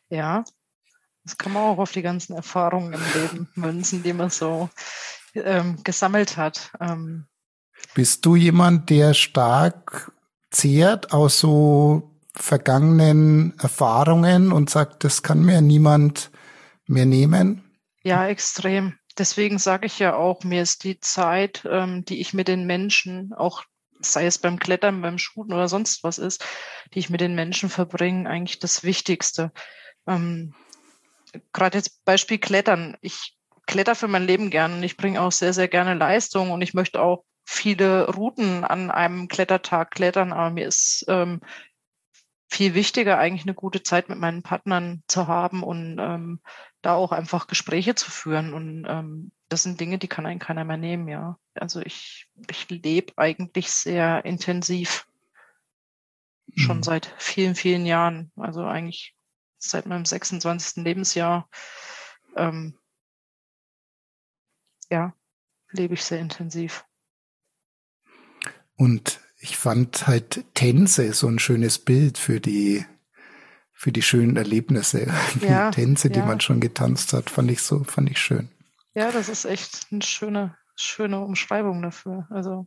Ja, 0.08 0.44
das 1.24 1.36
kann 1.36 1.52
man 1.52 1.64
auch 1.64 1.78
auf 1.78 1.92
die 1.92 2.02
ganzen 2.02 2.34
Erfahrungen 2.34 2.94
im 2.94 3.00
Leben 3.14 3.48
münzen, 3.54 4.02
die 4.02 4.12
man 4.12 4.30
so 4.30 4.70
ähm, 5.34 5.82
gesammelt 5.84 6.36
hat. 6.36 6.72
Ähm, 6.80 7.26
Bist 7.94 8.24
du 8.26 8.36
jemand, 8.36 8.90
der 8.90 9.14
stark 9.14 10.12
zehrt 10.50 11.12
aus 11.12 11.38
so 11.38 12.10
vergangenen 12.34 13.58
Erfahrungen 13.58 14.52
und 14.52 14.70
sagt, 14.70 15.04
das 15.04 15.22
kann 15.22 15.42
mir 15.44 15.60
niemand 15.60 16.30
mehr 16.86 17.06
nehmen? 17.06 17.64
Ja, 18.02 18.26
extrem. 18.26 18.94
Deswegen 19.18 19.58
sage 19.58 19.86
ich 19.86 19.98
ja 19.98 20.14
auch, 20.14 20.44
mir 20.44 20.62
ist 20.62 20.84
die 20.84 21.00
Zeit, 21.00 21.66
ähm, 21.70 22.04
die 22.04 22.20
ich 22.20 22.32
mit 22.32 22.48
den 22.48 22.66
Menschen, 22.66 23.32
auch 23.34 23.64
sei 24.00 24.26
es 24.26 24.38
beim 24.38 24.58
Klettern, 24.58 25.02
beim 25.02 25.18
Shooten 25.18 25.52
oder 25.52 25.68
sonst 25.68 26.02
was 26.02 26.18
ist, 26.18 26.44
die 26.94 27.00
ich 27.00 27.10
mit 27.10 27.20
den 27.20 27.34
Menschen 27.34 27.68
verbringe, 27.68 28.28
eigentlich 28.28 28.58
das 28.58 28.82
Wichtigste. 28.82 29.52
Ähm, 30.06 30.54
Gerade 31.52 31.78
jetzt 31.78 32.04
Beispiel 32.04 32.38
Klettern. 32.38 32.96
Ich 33.02 33.36
kletter 33.70 33.94
für 33.94 34.08
mein 34.08 34.26
Leben 34.26 34.50
gern 34.50 34.74
und 34.74 34.82
ich 34.82 34.96
bringe 34.96 35.22
auch 35.22 35.30
sehr, 35.30 35.52
sehr 35.52 35.68
gerne 35.68 35.94
Leistung 35.94 36.50
und 36.50 36.60
ich 36.60 36.74
möchte 36.74 37.00
auch 37.00 37.24
viele 37.44 38.08
Routen 38.08 38.64
an 38.64 38.90
einem 38.90 39.28
Klettertag 39.28 39.92
klettern, 39.92 40.32
aber 40.32 40.50
mir 40.50 40.66
ist 40.66 41.04
ähm, 41.08 41.40
viel 42.48 42.74
wichtiger, 42.74 43.16
eigentlich 43.16 43.44
eine 43.44 43.54
gute 43.54 43.82
Zeit 43.84 44.08
mit 44.08 44.18
meinen 44.18 44.42
Partnern 44.42 45.04
zu 45.06 45.28
haben 45.28 45.62
und 45.62 45.98
ähm, 46.00 46.40
da 46.82 46.94
auch 46.94 47.12
einfach 47.12 47.46
Gespräche 47.46 47.94
zu 47.94 48.10
führen. 48.10 48.52
Und 48.54 48.86
ähm, 48.88 49.30
das 49.48 49.62
sind 49.62 49.78
Dinge, 49.80 49.98
die 49.98 50.08
kann 50.08 50.26
einen 50.26 50.40
keiner 50.40 50.64
mehr 50.64 50.76
nehmen, 50.76 51.06
ja. 51.06 51.38
Also 51.54 51.80
ich, 51.80 52.26
ich 52.50 52.68
lebe 52.68 53.12
eigentlich 53.16 53.70
sehr 53.70 54.24
intensiv. 54.24 55.06
Schon 56.56 56.78
mhm. 56.78 56.82
seit 56.82 57.14
vielen, 57.18 57.54
vielen 57.54 57.86
Jahren. 57.86 58.32
Also 58.34 58.64
eigentlich 58.64 59.14
seit 59.58 59.86
meinem 59.86 60.04
26. 60.04 60.82
Lebensjahr. 60.82 61.48
Ähm, 62.34 62.79
ja, 64.90 65.14
lebe 65.70 65.94
ich 65.94 66.04
sehr 66.04 66.18
intensiv. 66.18 66.84
Und 68.76 69.20
ich 69.38 69.56
fand 69.56 70.06
halt 70.06 70.44
Tänze 70.54 71.12
so 71.12 71.28
ein 71.28 71.38
schönes 71.38 71.78
Bild 71.78 72.18
für 72.18 72.40
die 72.40 72.84
für 73.72 73.92
die 73.92 74.02
schönen 74.02 74.36
Erlebnisse. 74.36 75.06
Ja, 75.40 75.70
Tänze, 75.70 76.08
ja. 76.08 76.14
die 76.14 76.20
man 76.20 76.40
schon 76.40 76.60
getanzt 76.60 77.14
hat, 77.14 77.30
fand 77.30 77.50
ich 77.50 77.62
so, 77.62 77.82
fand 77.84 78.10
ich 78.10 78.18
schön. 78.18 78.50
Ja, 78.92 79.10
das 79.10 79.30
ist 79.30 79.46
echt 79.46 79.86
eine 79.90 80.02
schöne, 80.02 80.56
schöne 80.76 81.20
Umschreibung 81.20 81.80
dafür. 81.80 82.26
Also 82.28 82.66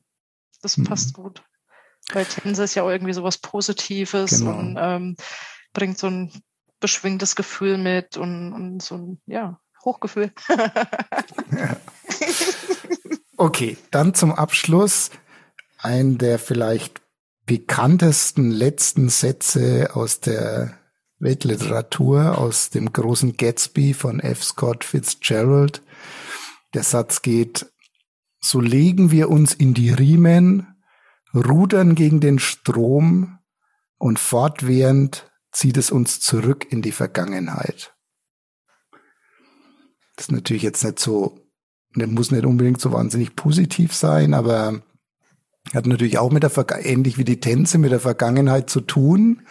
das 0.63 0.77
mhm. 0.77 0.85
passt 0.85 1.13
gut. 1.13 1.43
Weil 2.11 2.25
Tänze 2.25 2.63
ist 2.63 2.73
ja 2.73 2.81
auch 2.81 2.89
irgendwie 2.89 3.13
sowas 3.13 3.37
Positives 3.37 4.39
genau. 4.39 4.57
und 4.57 4.77
ähm, 4.79 5.15
bringt 5.73 5.99
so 5.99 6.07
ein 6.07 6.31
beschwingtes 6.79 7.35
Gefühl 7.35 7.77
mit 7.77 8.17
und, 8.17 8.51
und 8.53 8.81
so 8.81 8.95
ein, 8.95 9.21
ja, 9.27 9.59
Hochgefühl. 9.85 10.31
ja. 10.49 11.77
Okay, 13.37 13.77
dann 13.91 14.13
zum 14.13 14.31
Abschluss 14.31 15.09
ein 15.79 16.17
der 16.17 16.39
vielleicht 16.39 17.01
bekanntesten 17.45 18.51
letzten 18.51 19.09
Sätze 19.09 19.89
aus 19.95 20.21
der 20.21 20.79
Weltliteratur, 21.19 22.37
aus 22.37 22.69
dem 22.69 22.93
großen 22.93 23.35
Gatsby 23.35 23.93
von 23.93 24.19
F. 24.19 24.43
Scott 24.43 24.83
Fitzgerald. 24.83 25.81
Der 26.73 26.83
Satz 26.83 27.21
geht, 27.21 27.65
so 28.39 28.61
legen 28.61 29.11
wir 29.11 29.29
uns 29.29 29.53
in 29.53 29.73
die 29.73 29.89
Riemen, 29.89 30.67
rudern 31.33 31.95
gegen 31.95 32.19
den 32.19 32.39
Strom 32.39 33.39
und 33.97 34.19
fortwährend 34.19 35.31
zieht 35.51 35.77
es 35.77 35.91
uns 35.91 36.19
zurück 36.19 36.71
in 36.71 36.81
die 36.81 36.91
Vergangenheit. 36.91 37.93
Das 40.15 40.27
ist 40.27 40.31
natürlich 40.31 40.63
jetzt 40.63 40.83
nicht 40.83 40.99
so, 40.99 41.42
muss 41.95 42.31
nicht 42.31 42.45
unbedingt 42.45 42.81
so 42.81 42.91
wahnsinnig 42.91 43.35
positiv 43.35 43.93
sein, 43.93 44.33
aber 44.33 44.81
hat 45.73 45.85
natürlich 45.85 46.17
auch 46.17 46.31
mit 46.31 46.43
der 46.43 46.85
ähnlich 46.85 47.17
wie 47.17 47.23
die 47.23 47.39
Tänze 47.39 47.77
mit 47.77 47.91
der 47.91 47.99
Vergangenheit 47.99 48.69
zu 48.69 48.81
tun. 48.81 49.43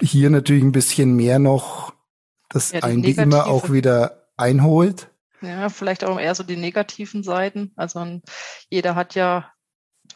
Hier 0.00 0.30
natürlich 0.30 0.62
ein 0.62 0.72
bisschen 0.72 1.14
mehr 1.16 1.38
noch, 1.38 1.92
dass 2.48 2.72
ja, 2.72 2.82
einen 2.82 3.02
die 3.02 3.12
immer 3.12 3.46
auch 3.46 3.70
wieder 3.70 4.28
einholt. 4.36 5.10
Ja, 5.40 5.68
vielleicht 5.68 6.04
auch 6.04 6.18
eher 6.18 6.34
so 6.34 6.42
die 6.42 6.56
negativen 6.56 7.22
Seiten. 7.22 7.72
Also 7.76 8.20
jeder 8.70 8.94
hat 8.94 9.14
ja 9.14 9.52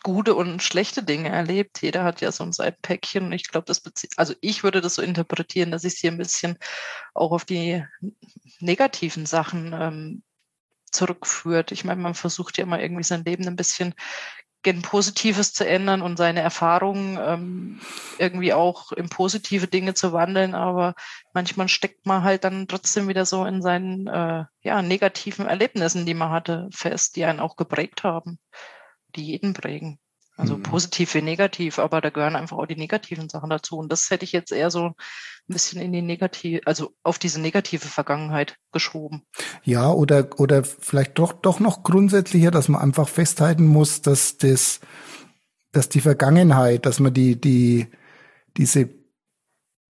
gute 0.02 0.34
und 0.34 0.62
schlechte 0.62 1.02
Dinge 1.02 1.28
erlebt. 1.28 1.82
Jeder 1.82 2.04
hat 2.04 2.20
ja 2.20 2.32
so 2.32 2.44
ein 2.44 2.52
Seitenpäckchen. 2.52 3.26
Und 3.26 3.32
ich 3.32 3.48
glaube, 3.48 3.66
das 3.66 3.80
bezieht, 3.80 4.12
also 4.16 4.34
ich 4.40 4.64
würde 4.64 4.80
das 4.80 4.96
so 4.96 5.02
interpretieren, 5.02 5.70
dass 5.70 5.84
ich 5.84 5.94
es 5.94 5.98
hier 6.00 6.10
ein 6.10 6.18
bisschen 6.18 6.58
auch 7.14 7.32
auf 7.32 7.44
die 7.44 7.84
negativen 8.60 9.26
Sachen 9.26 9.72
ähm, 9.72 10.22
zurückführt. 10.92 11.72
Ich 11.72 11.84
meine, 11.84 12.00
man 12.00 12.14
versucht 12.14 12.58
ja 12.58 12.64
immer 12.64 12.80
irgendwie 12.80 13.02
sein 13.02 13.24
Leben 13.24 13.46
ein 13.46 13.56
bisschen 13.56 13.94
gen 14.62 14.80
Positives 14.82 15.52
zu 15.52 15.66
ändern 15.66 16.02
und 16.02 16.16
seine 16.16 16.40
Erfahrungen 16.40 17.18
ähm, 17.20 17.80
irgendwie 18.18 18.52
auch 18.52 18.92
in 18.92 19.08
positive 19.08 19.66
Dinge 19.66 19.94
zu 19.94 20.12
wandeln, 20.12 20.54
aber 20.54 20.94
manchmal 21.34 21.68
steckt 21.68 22.06
man 22.06 22.22
halt 22.22 22.44
dann 22.44 22.68
trotzdem 22.68 23.08
wieder 23.08 23.26
so 23.26 23.44
in 23.44 23.60
seinen 23.60 24.06
äh, 24.06 24.44
ja, 24.62 24.82
negativen 24.82 25.46
Erlebnissen, 25.46 26.06
die 26.06 26.14
man 26.14 26.30
hatte, 26.30 26.68
fest, 26.72 27.16
die 27.16 27.24
einen 27.24 27.40
auch 27.40 27.56
geprägt 27.56 28.04
haben, 28.04 28.38
die 29.16 29.24
jeden 29.24 29.52
prägen. 29.52 29.98
Also 30.36 30.56
mhm. 30.56 30.62
positiv 30.62 31.14
wie 31.14 31.22
negativ, 31.22 31.78
aber 31.78 32.00
da 32.00 32.10
gehören 32.10 32.36
einfach 32.36 32.56
auch 32.56 32.66
die 32.66 32.76
negativen 32.76 33.28
Sachen 33.28 33.50
dazu. 33.50 33.76
Und 33.76 33.92
das 33.92 34.10
hätte 34.10 34.24
ich 34.24 34.32
jetzt 34.32 34.50
eher 34.50 34.70
so 34.70 34.86
ein 34.86 34.94
bisschen 35.46 35.82
in 35.82 35.92
die 35.92 36.02
negative, 36.02 36.62
also 36.64 36.94
auf 37.02 37.18
diese 37.18 37.40
negative 37.40 37.86
Vergangenheit 37.86 38.56
geschoben. 38.72 39.22
Ja, 39.62 39.90
oder, 39.90 40.28
oder 40.38 40.64
vielleicht 40.64 41.18
doch, 41.18 41.32
doch 41.32 41.60
noch 41.60 41.82
grundsätzlicher, 41.82 42.50
dass 42.50 42.68
man 42.68 42.80
einfach 42.80 43.08
festhalten 43.08 43.66
muss, 43.66 44.00
dass 44.00 44.38
das, 44.38 44.80
dass 45.70 45.88
die 45.88 46.00
Vergangenheit, 46.00 46.86
dass 46.86 46.98
man 46.98 47.12
die, 47.12 47.38
die, 47.38 47.88
diese 48.56 49.01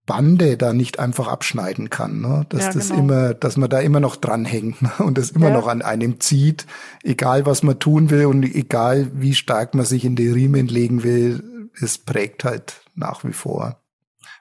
Bande 0.04 0.56
da 0.56 0.72
nicht 0.72 0.98
einfach 0.98 1.28
abschneiden 1.28 1.88
kann, 1.88 2.20
ne? 2.20 2.44
dass 2.48 2.62
ja, 2.62 2.72
das 2.72 2.88
genau. 2.88 3.00
immer, 3.00 3.34
dass 3.34 3.56
man 3.56 3.70
da 3.70 3.78
immer 3.78 4.00
noch 4.00 4.16
dranhängt 4.16 4.82
ne? 4.82 4.92
und 4.98 5.16
das 5.16 5.30
immer 5.30 5.48
ja. 5.48 5.54
noch 5.54 5.68
an 5.68 5.80
einem 5.80 6.18
zieht, 6.18 6.66
egal 7.02 7.46
was 7.46 7.62
man 7.62 7.78
tun 7.78 8.10
will 8.10 8.26
und 8.26 8.42
egal 8.42 9.10
wie 9.14 9.34
stark 9.34 9.74
man 9.74 9.86
sich 9.86 10.04
in 10.04 10.16
die 10.16 10.28
Riemen 10.28 10.66
legen 10.66 11.04
will, 11.04 11.70
es 11.80 11.98
prägt 11.98 12.44
halt 12.44 12.80
nach 12.94 13.24
wie 13.24 13.32
vor. 13.32 13.80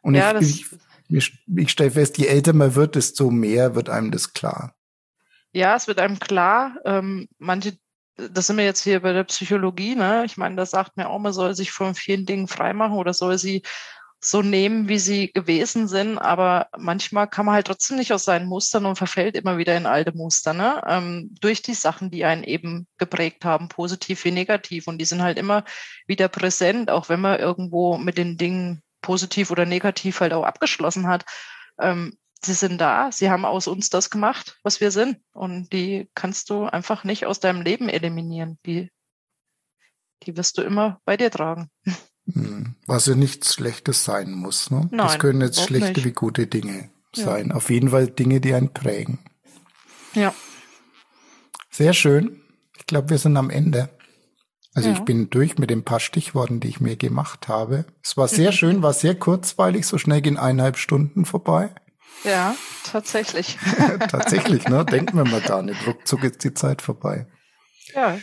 Und 0.02 0.16
ja, 0.16 0.40
ich, 0.40 0.66
ich, 1.10 1.44
ich, 1.56 1.72
stelle 1.72 1.92
fest, 1.92 2.18
je 2.18 2.26
älter 2.26 2.54
man 2.54 2.74
wird, 2.74 2.96
desto 2.96 3.30
mehr 3.30 3.76
wird 3.76 3.90
einem 3.90 4.10
das 4.10 4.34
klar. 4.34 4.74
Ja, 5.54 5.76
es 5.76 5.88
wird 5.88 6.00
einem 6.00 6.20
klar. 6.20 6.78
Ähm, 6.86 7.28
manche, 7.38 7.78
das 8.16 8.48
sind 8.48 8.58
wir 8.58 8.66
jetzt 8.66 8.84
hier 8.84 9.02
bei 9.02 9.14
der 9.14 9.26
Psychologie, 9.26 9.96
ne? 9.96 10.24
Ich 10.26 10.38
meine, 10.38 10.56
da 10.56 10.66
sagt 10.66 10.98
mir 10.98 11.08
auch, 11.08 11.20
man 11.20 11.34
soll 11.34 11.56
sich 11.56 11.72
von 11.72 11.94
vielen 11.94 12.26
Dingen 12.26 12.48
freimachen 12.48 12.98
oder 12.98 13.14
soll 13.14 13.38
sie 13.38 13.62
so 14.24 14.44
nehmen, 14.44 14.88
wie 14.88 15.00
sie 15.00 15.32
gewesen 15.32 15.88
sind, 15.88 16.20
aber 16.20 16.68
manchmal 16.78 17.28
kann 17.28 17.48
man 17.48 17.56
halt 17.56 17.68
trotzdem 17.68 17.98
nicht 17.98 18.14
aus 18.14 18.24
seinen 18.24 18.48
Mustern 18.48 18.86
und 18.86 18.96
verfällt 18.96 19.36
immer 19.36 19.58
wieder 19.58 19.76
in 19.76 19.88
alte 19.88 20.16
Muster, 20.16 20.54
ne? 20.54 20.80
Ähm, 20.88 21.34
durch 21.42 21.64
die 21.64 21.74
Sachen, 21.74 22.12
die 22.12 22.24
einen 22.24 22.44
eben 22.44 22.88
geprägt 23.00 23.46
haben, 23.46 23.68
positiv 23.68 24.24
wie 24.24 24.32
negativ. 24.32 24.88
Und 24.88 25.00
die 25.00 25.06
sind 25.06 25.24
halt 25.24 25.40
immer 25.40 25.64
wieder 26.06 26.28
präsent, 26.28 26.92
auch 26.92 27.10
wenn 27.10 27.20
man 27.20 27.40
irgendwo 27.40 27.98
mit 27.98 28.20
den 28.20 28.38
Dingen 28.38 28.84
positiv 29.02 29.50
oder 29.50 29.66
negativ 29.66 30.20
halt 30.20 30.34
auch 30.34 30.44
abgeschlossen 30.46 31.08
hat. 31.08 31.26
Ähm, 31.80 32.16
sie 32.44 32.54
sind 32.54 32.80
da, 32.80 33.12
sie 33.12 33.32
haben 33.32 33.46
aus 33.46 33.68
uns 33.68 33.90
das 33.90 34.12
gemacht, 34.12 34.60
was 34.62 34.82
wir 34.82 34.92
sind. 34.92 35.18
Und 35.34 35.74
die 35.74 36.10
kannst 36.14 36.52
du 36.52 36.66
einfach 36.66 37.04
nicht 37.04 37.26
aus 37.26 37.40
deinem 37.40 37.64
Leben 37.64 37.90
eliminieren. 37.90 38.60
Die, 38.68 38.92
die 40.24 40.38
wirst 40.38 40.60
du 40.60 40.62
immer 40.62 41.02
bei 41.06 41.18
dir 41.18 41.32
tragen. 41.32 41.72
Hm. 42.32 42.76
Was 42.86 43.06
ja 43.06 43.16
nichts 43.16 43.54
Schlechtes 43.54 44.04
sein 44.04 44.32
muss. 44.32 44.72
Ne? 44.72 44.88
Nein, 44.92 44.98
das 44.98 45.20
können 45.20 45.42
jetzt 45.42 45.62
schlechte 45.62 45.94
nicht. 45.94 46.06
wie 46.06 46.12
gute 46.12 46.48
Dinge 46.48 46.90
sein. 47.16 47.50
Ja. 47.50 47.56
Auf 47.56 47.70
jeden 47.70 47.90
Fall 47.90 48.08
Dinge, 48.08 48.42
die 48.42 48.54
einen 48.54 48.74
prägen. 48.74 49.20
Ja. 50.14 50.34
Sehr 51.70 51.94
schön. 51.94 52.42
Ich 52.78 52.86
glaube, 52.86 53.10
wir 53.10 53.18
sind 53.18 53.38
am 53.38 53.50
Ende. 53.50 53.90
Also 54.74 54.90
ja. 54.90 54.96
ich 54.96 55.02
bin 55.02 55.30
durch 55.30 55.58
mit 55.58 55.70
den 55.70 55.84
paar 55.84 56.00
Stichworten, 56.00 56.60
die 56.60 56.70
ich 56.70 56.80
mir 56.80 56.96
gemacht 56.96 57.48
habe. 57.48 57.86
Es 58.04 58.16
war 58.18 58.28
sehr 58.28 58.52
schön, 58.52 58.82
war 58.82 58.94
sehr 58.94 59.16
kurzweilig, 59.16 59.86
so 59.86 59.98
schnell 59.98 60.22
gehen 60.22 60.38
eineinhalb 60.38 60.78
Stunden 60.78 61.26
vorbei. 61.26 61.74
Ja, 62.24 62.56
tatsächlich. 62.84 63.58
tatsächlich, 64.10 64.68
ne? 64.68 64.86
Denken 64.90 65.18
wir 65.18 65.26
mal 65.26 65.42
gar 65.42 65.64
nicht. 65.64 65.86
Ruckzuck 65.88 66.24
ist 66.24 66.44
die 66.44 66.54
Zeit 66.54 66.82
vorbei. 66.82 67.28
Ja. 67.94 68.20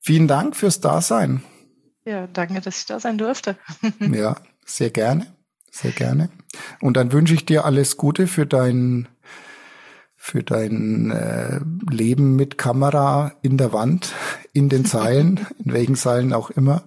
Vielen 0.00 0.28
Dank 0.28 0.56
fürs 0.56 0.80
Dasein. 0.80 1.42
Ja, 2.08 2.26
danke, 2.26 2.62
dass 2.62 2.78
ich 2.78 2.86
da 2.86 2.98
sein 2.98 3.18
durfte. 3.18 3.58
ja, 4.00 4.36
sehr 4.64 4.88
gerne. 4.88 5.26
Sehr 5.70 5.90
gerne. 5.90 6.30
Und 6.80 6.96
dann 6.96 7.12
wünsche 7.12 7.34
ich 7.34 7.44
dir 7.44 7.66
alles 7.66 7.98
Gute 7.98 8.26
für 8.26 8.46
dein, 8.46 9.08
für 10.16 10.42
dein 10.42 11.10
äh, 11.10 11.60
Leben 11.90 12.34
mit 12.34 12.56
Kamera 12.56 13.32
in 13.42 13.58
der 13.58 13.74
Wand, 13.74 14.14
in 14.54 14.70
den 14.70 14.86
Zeilen, 14.86 15.46
in 15.62 15.74
welchen 15.74 15.96
Zeilen 15.96 16.32
auch 16.32 16.48
immer. 16.48 16.82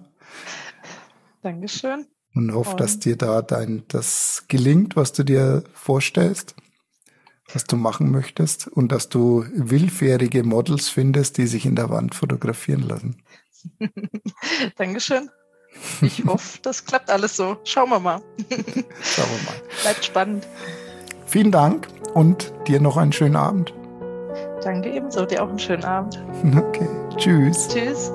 Dankeschön. 1.42 2.06
Und 2.34 2.52
hoffe, 2.52 2.74
dass 2.74 2.98
dir 2.98 3.14
da 3.14 3.42
dein, 3.42 3.84
das 3.86 4.46
gelingt, 4.48 4.96
was 4.96 5.12
du 5.12 5.22
dir 5.22 5.62
vorstellst, 5.72 6.56
was 7.52 7.62
du 7.62 7.76
machen 7.76 8.10
möchtest 8.10 8.66
und 8.66 8.90
dass 8.90 9.08
du 9.08 9.44
willfährige 9.54 10.42
Models 10.42 10.88
findest, 10.88 11.38
die 11.38 11.46
sich 11.46 11.64
in 11.64 11.76
der 11.76 11.90
Wand 11.90 12.16
fotografieren 12.16 12.82
lassen. 12.82 13.22
Dankeschön. 14.76 15.30
Ich 16.02 16.24
hoffe, 16.26 16.58
das 16.62 16.84
klappt 16.84 17.10
alles 17.10 17.36
so. 17.36 17.56
Schauen 17.64 17.88
wir 17.90 17.98
mal. 17.98 18.20
Schauen 19.02 19.28
wir 19.30 19.42
mal. 19.46 19.62
Bleibt 19.82 20.04
spannend. 20.04 20.46
vielen 21.26 21.50
Dank 21.50 21.88
und 22.14 22.52
dir 22.66 22.80
noch 22.80 22.96
einen 22.96 23.12
schönen 23.12 23.36
Abend. 23.36 23.72
Danke 24.62 24.90
ebenso, 24.90 25.24
dir 25.24 25.42
auch 25.42 25.48
einen 25.48 25.58
schönen 25.58 25.84
Abend. 25.84 26.22
Okay, 26.56 26.88
tschüss. 27.16 27.68
Tschüss. 27.68 28.12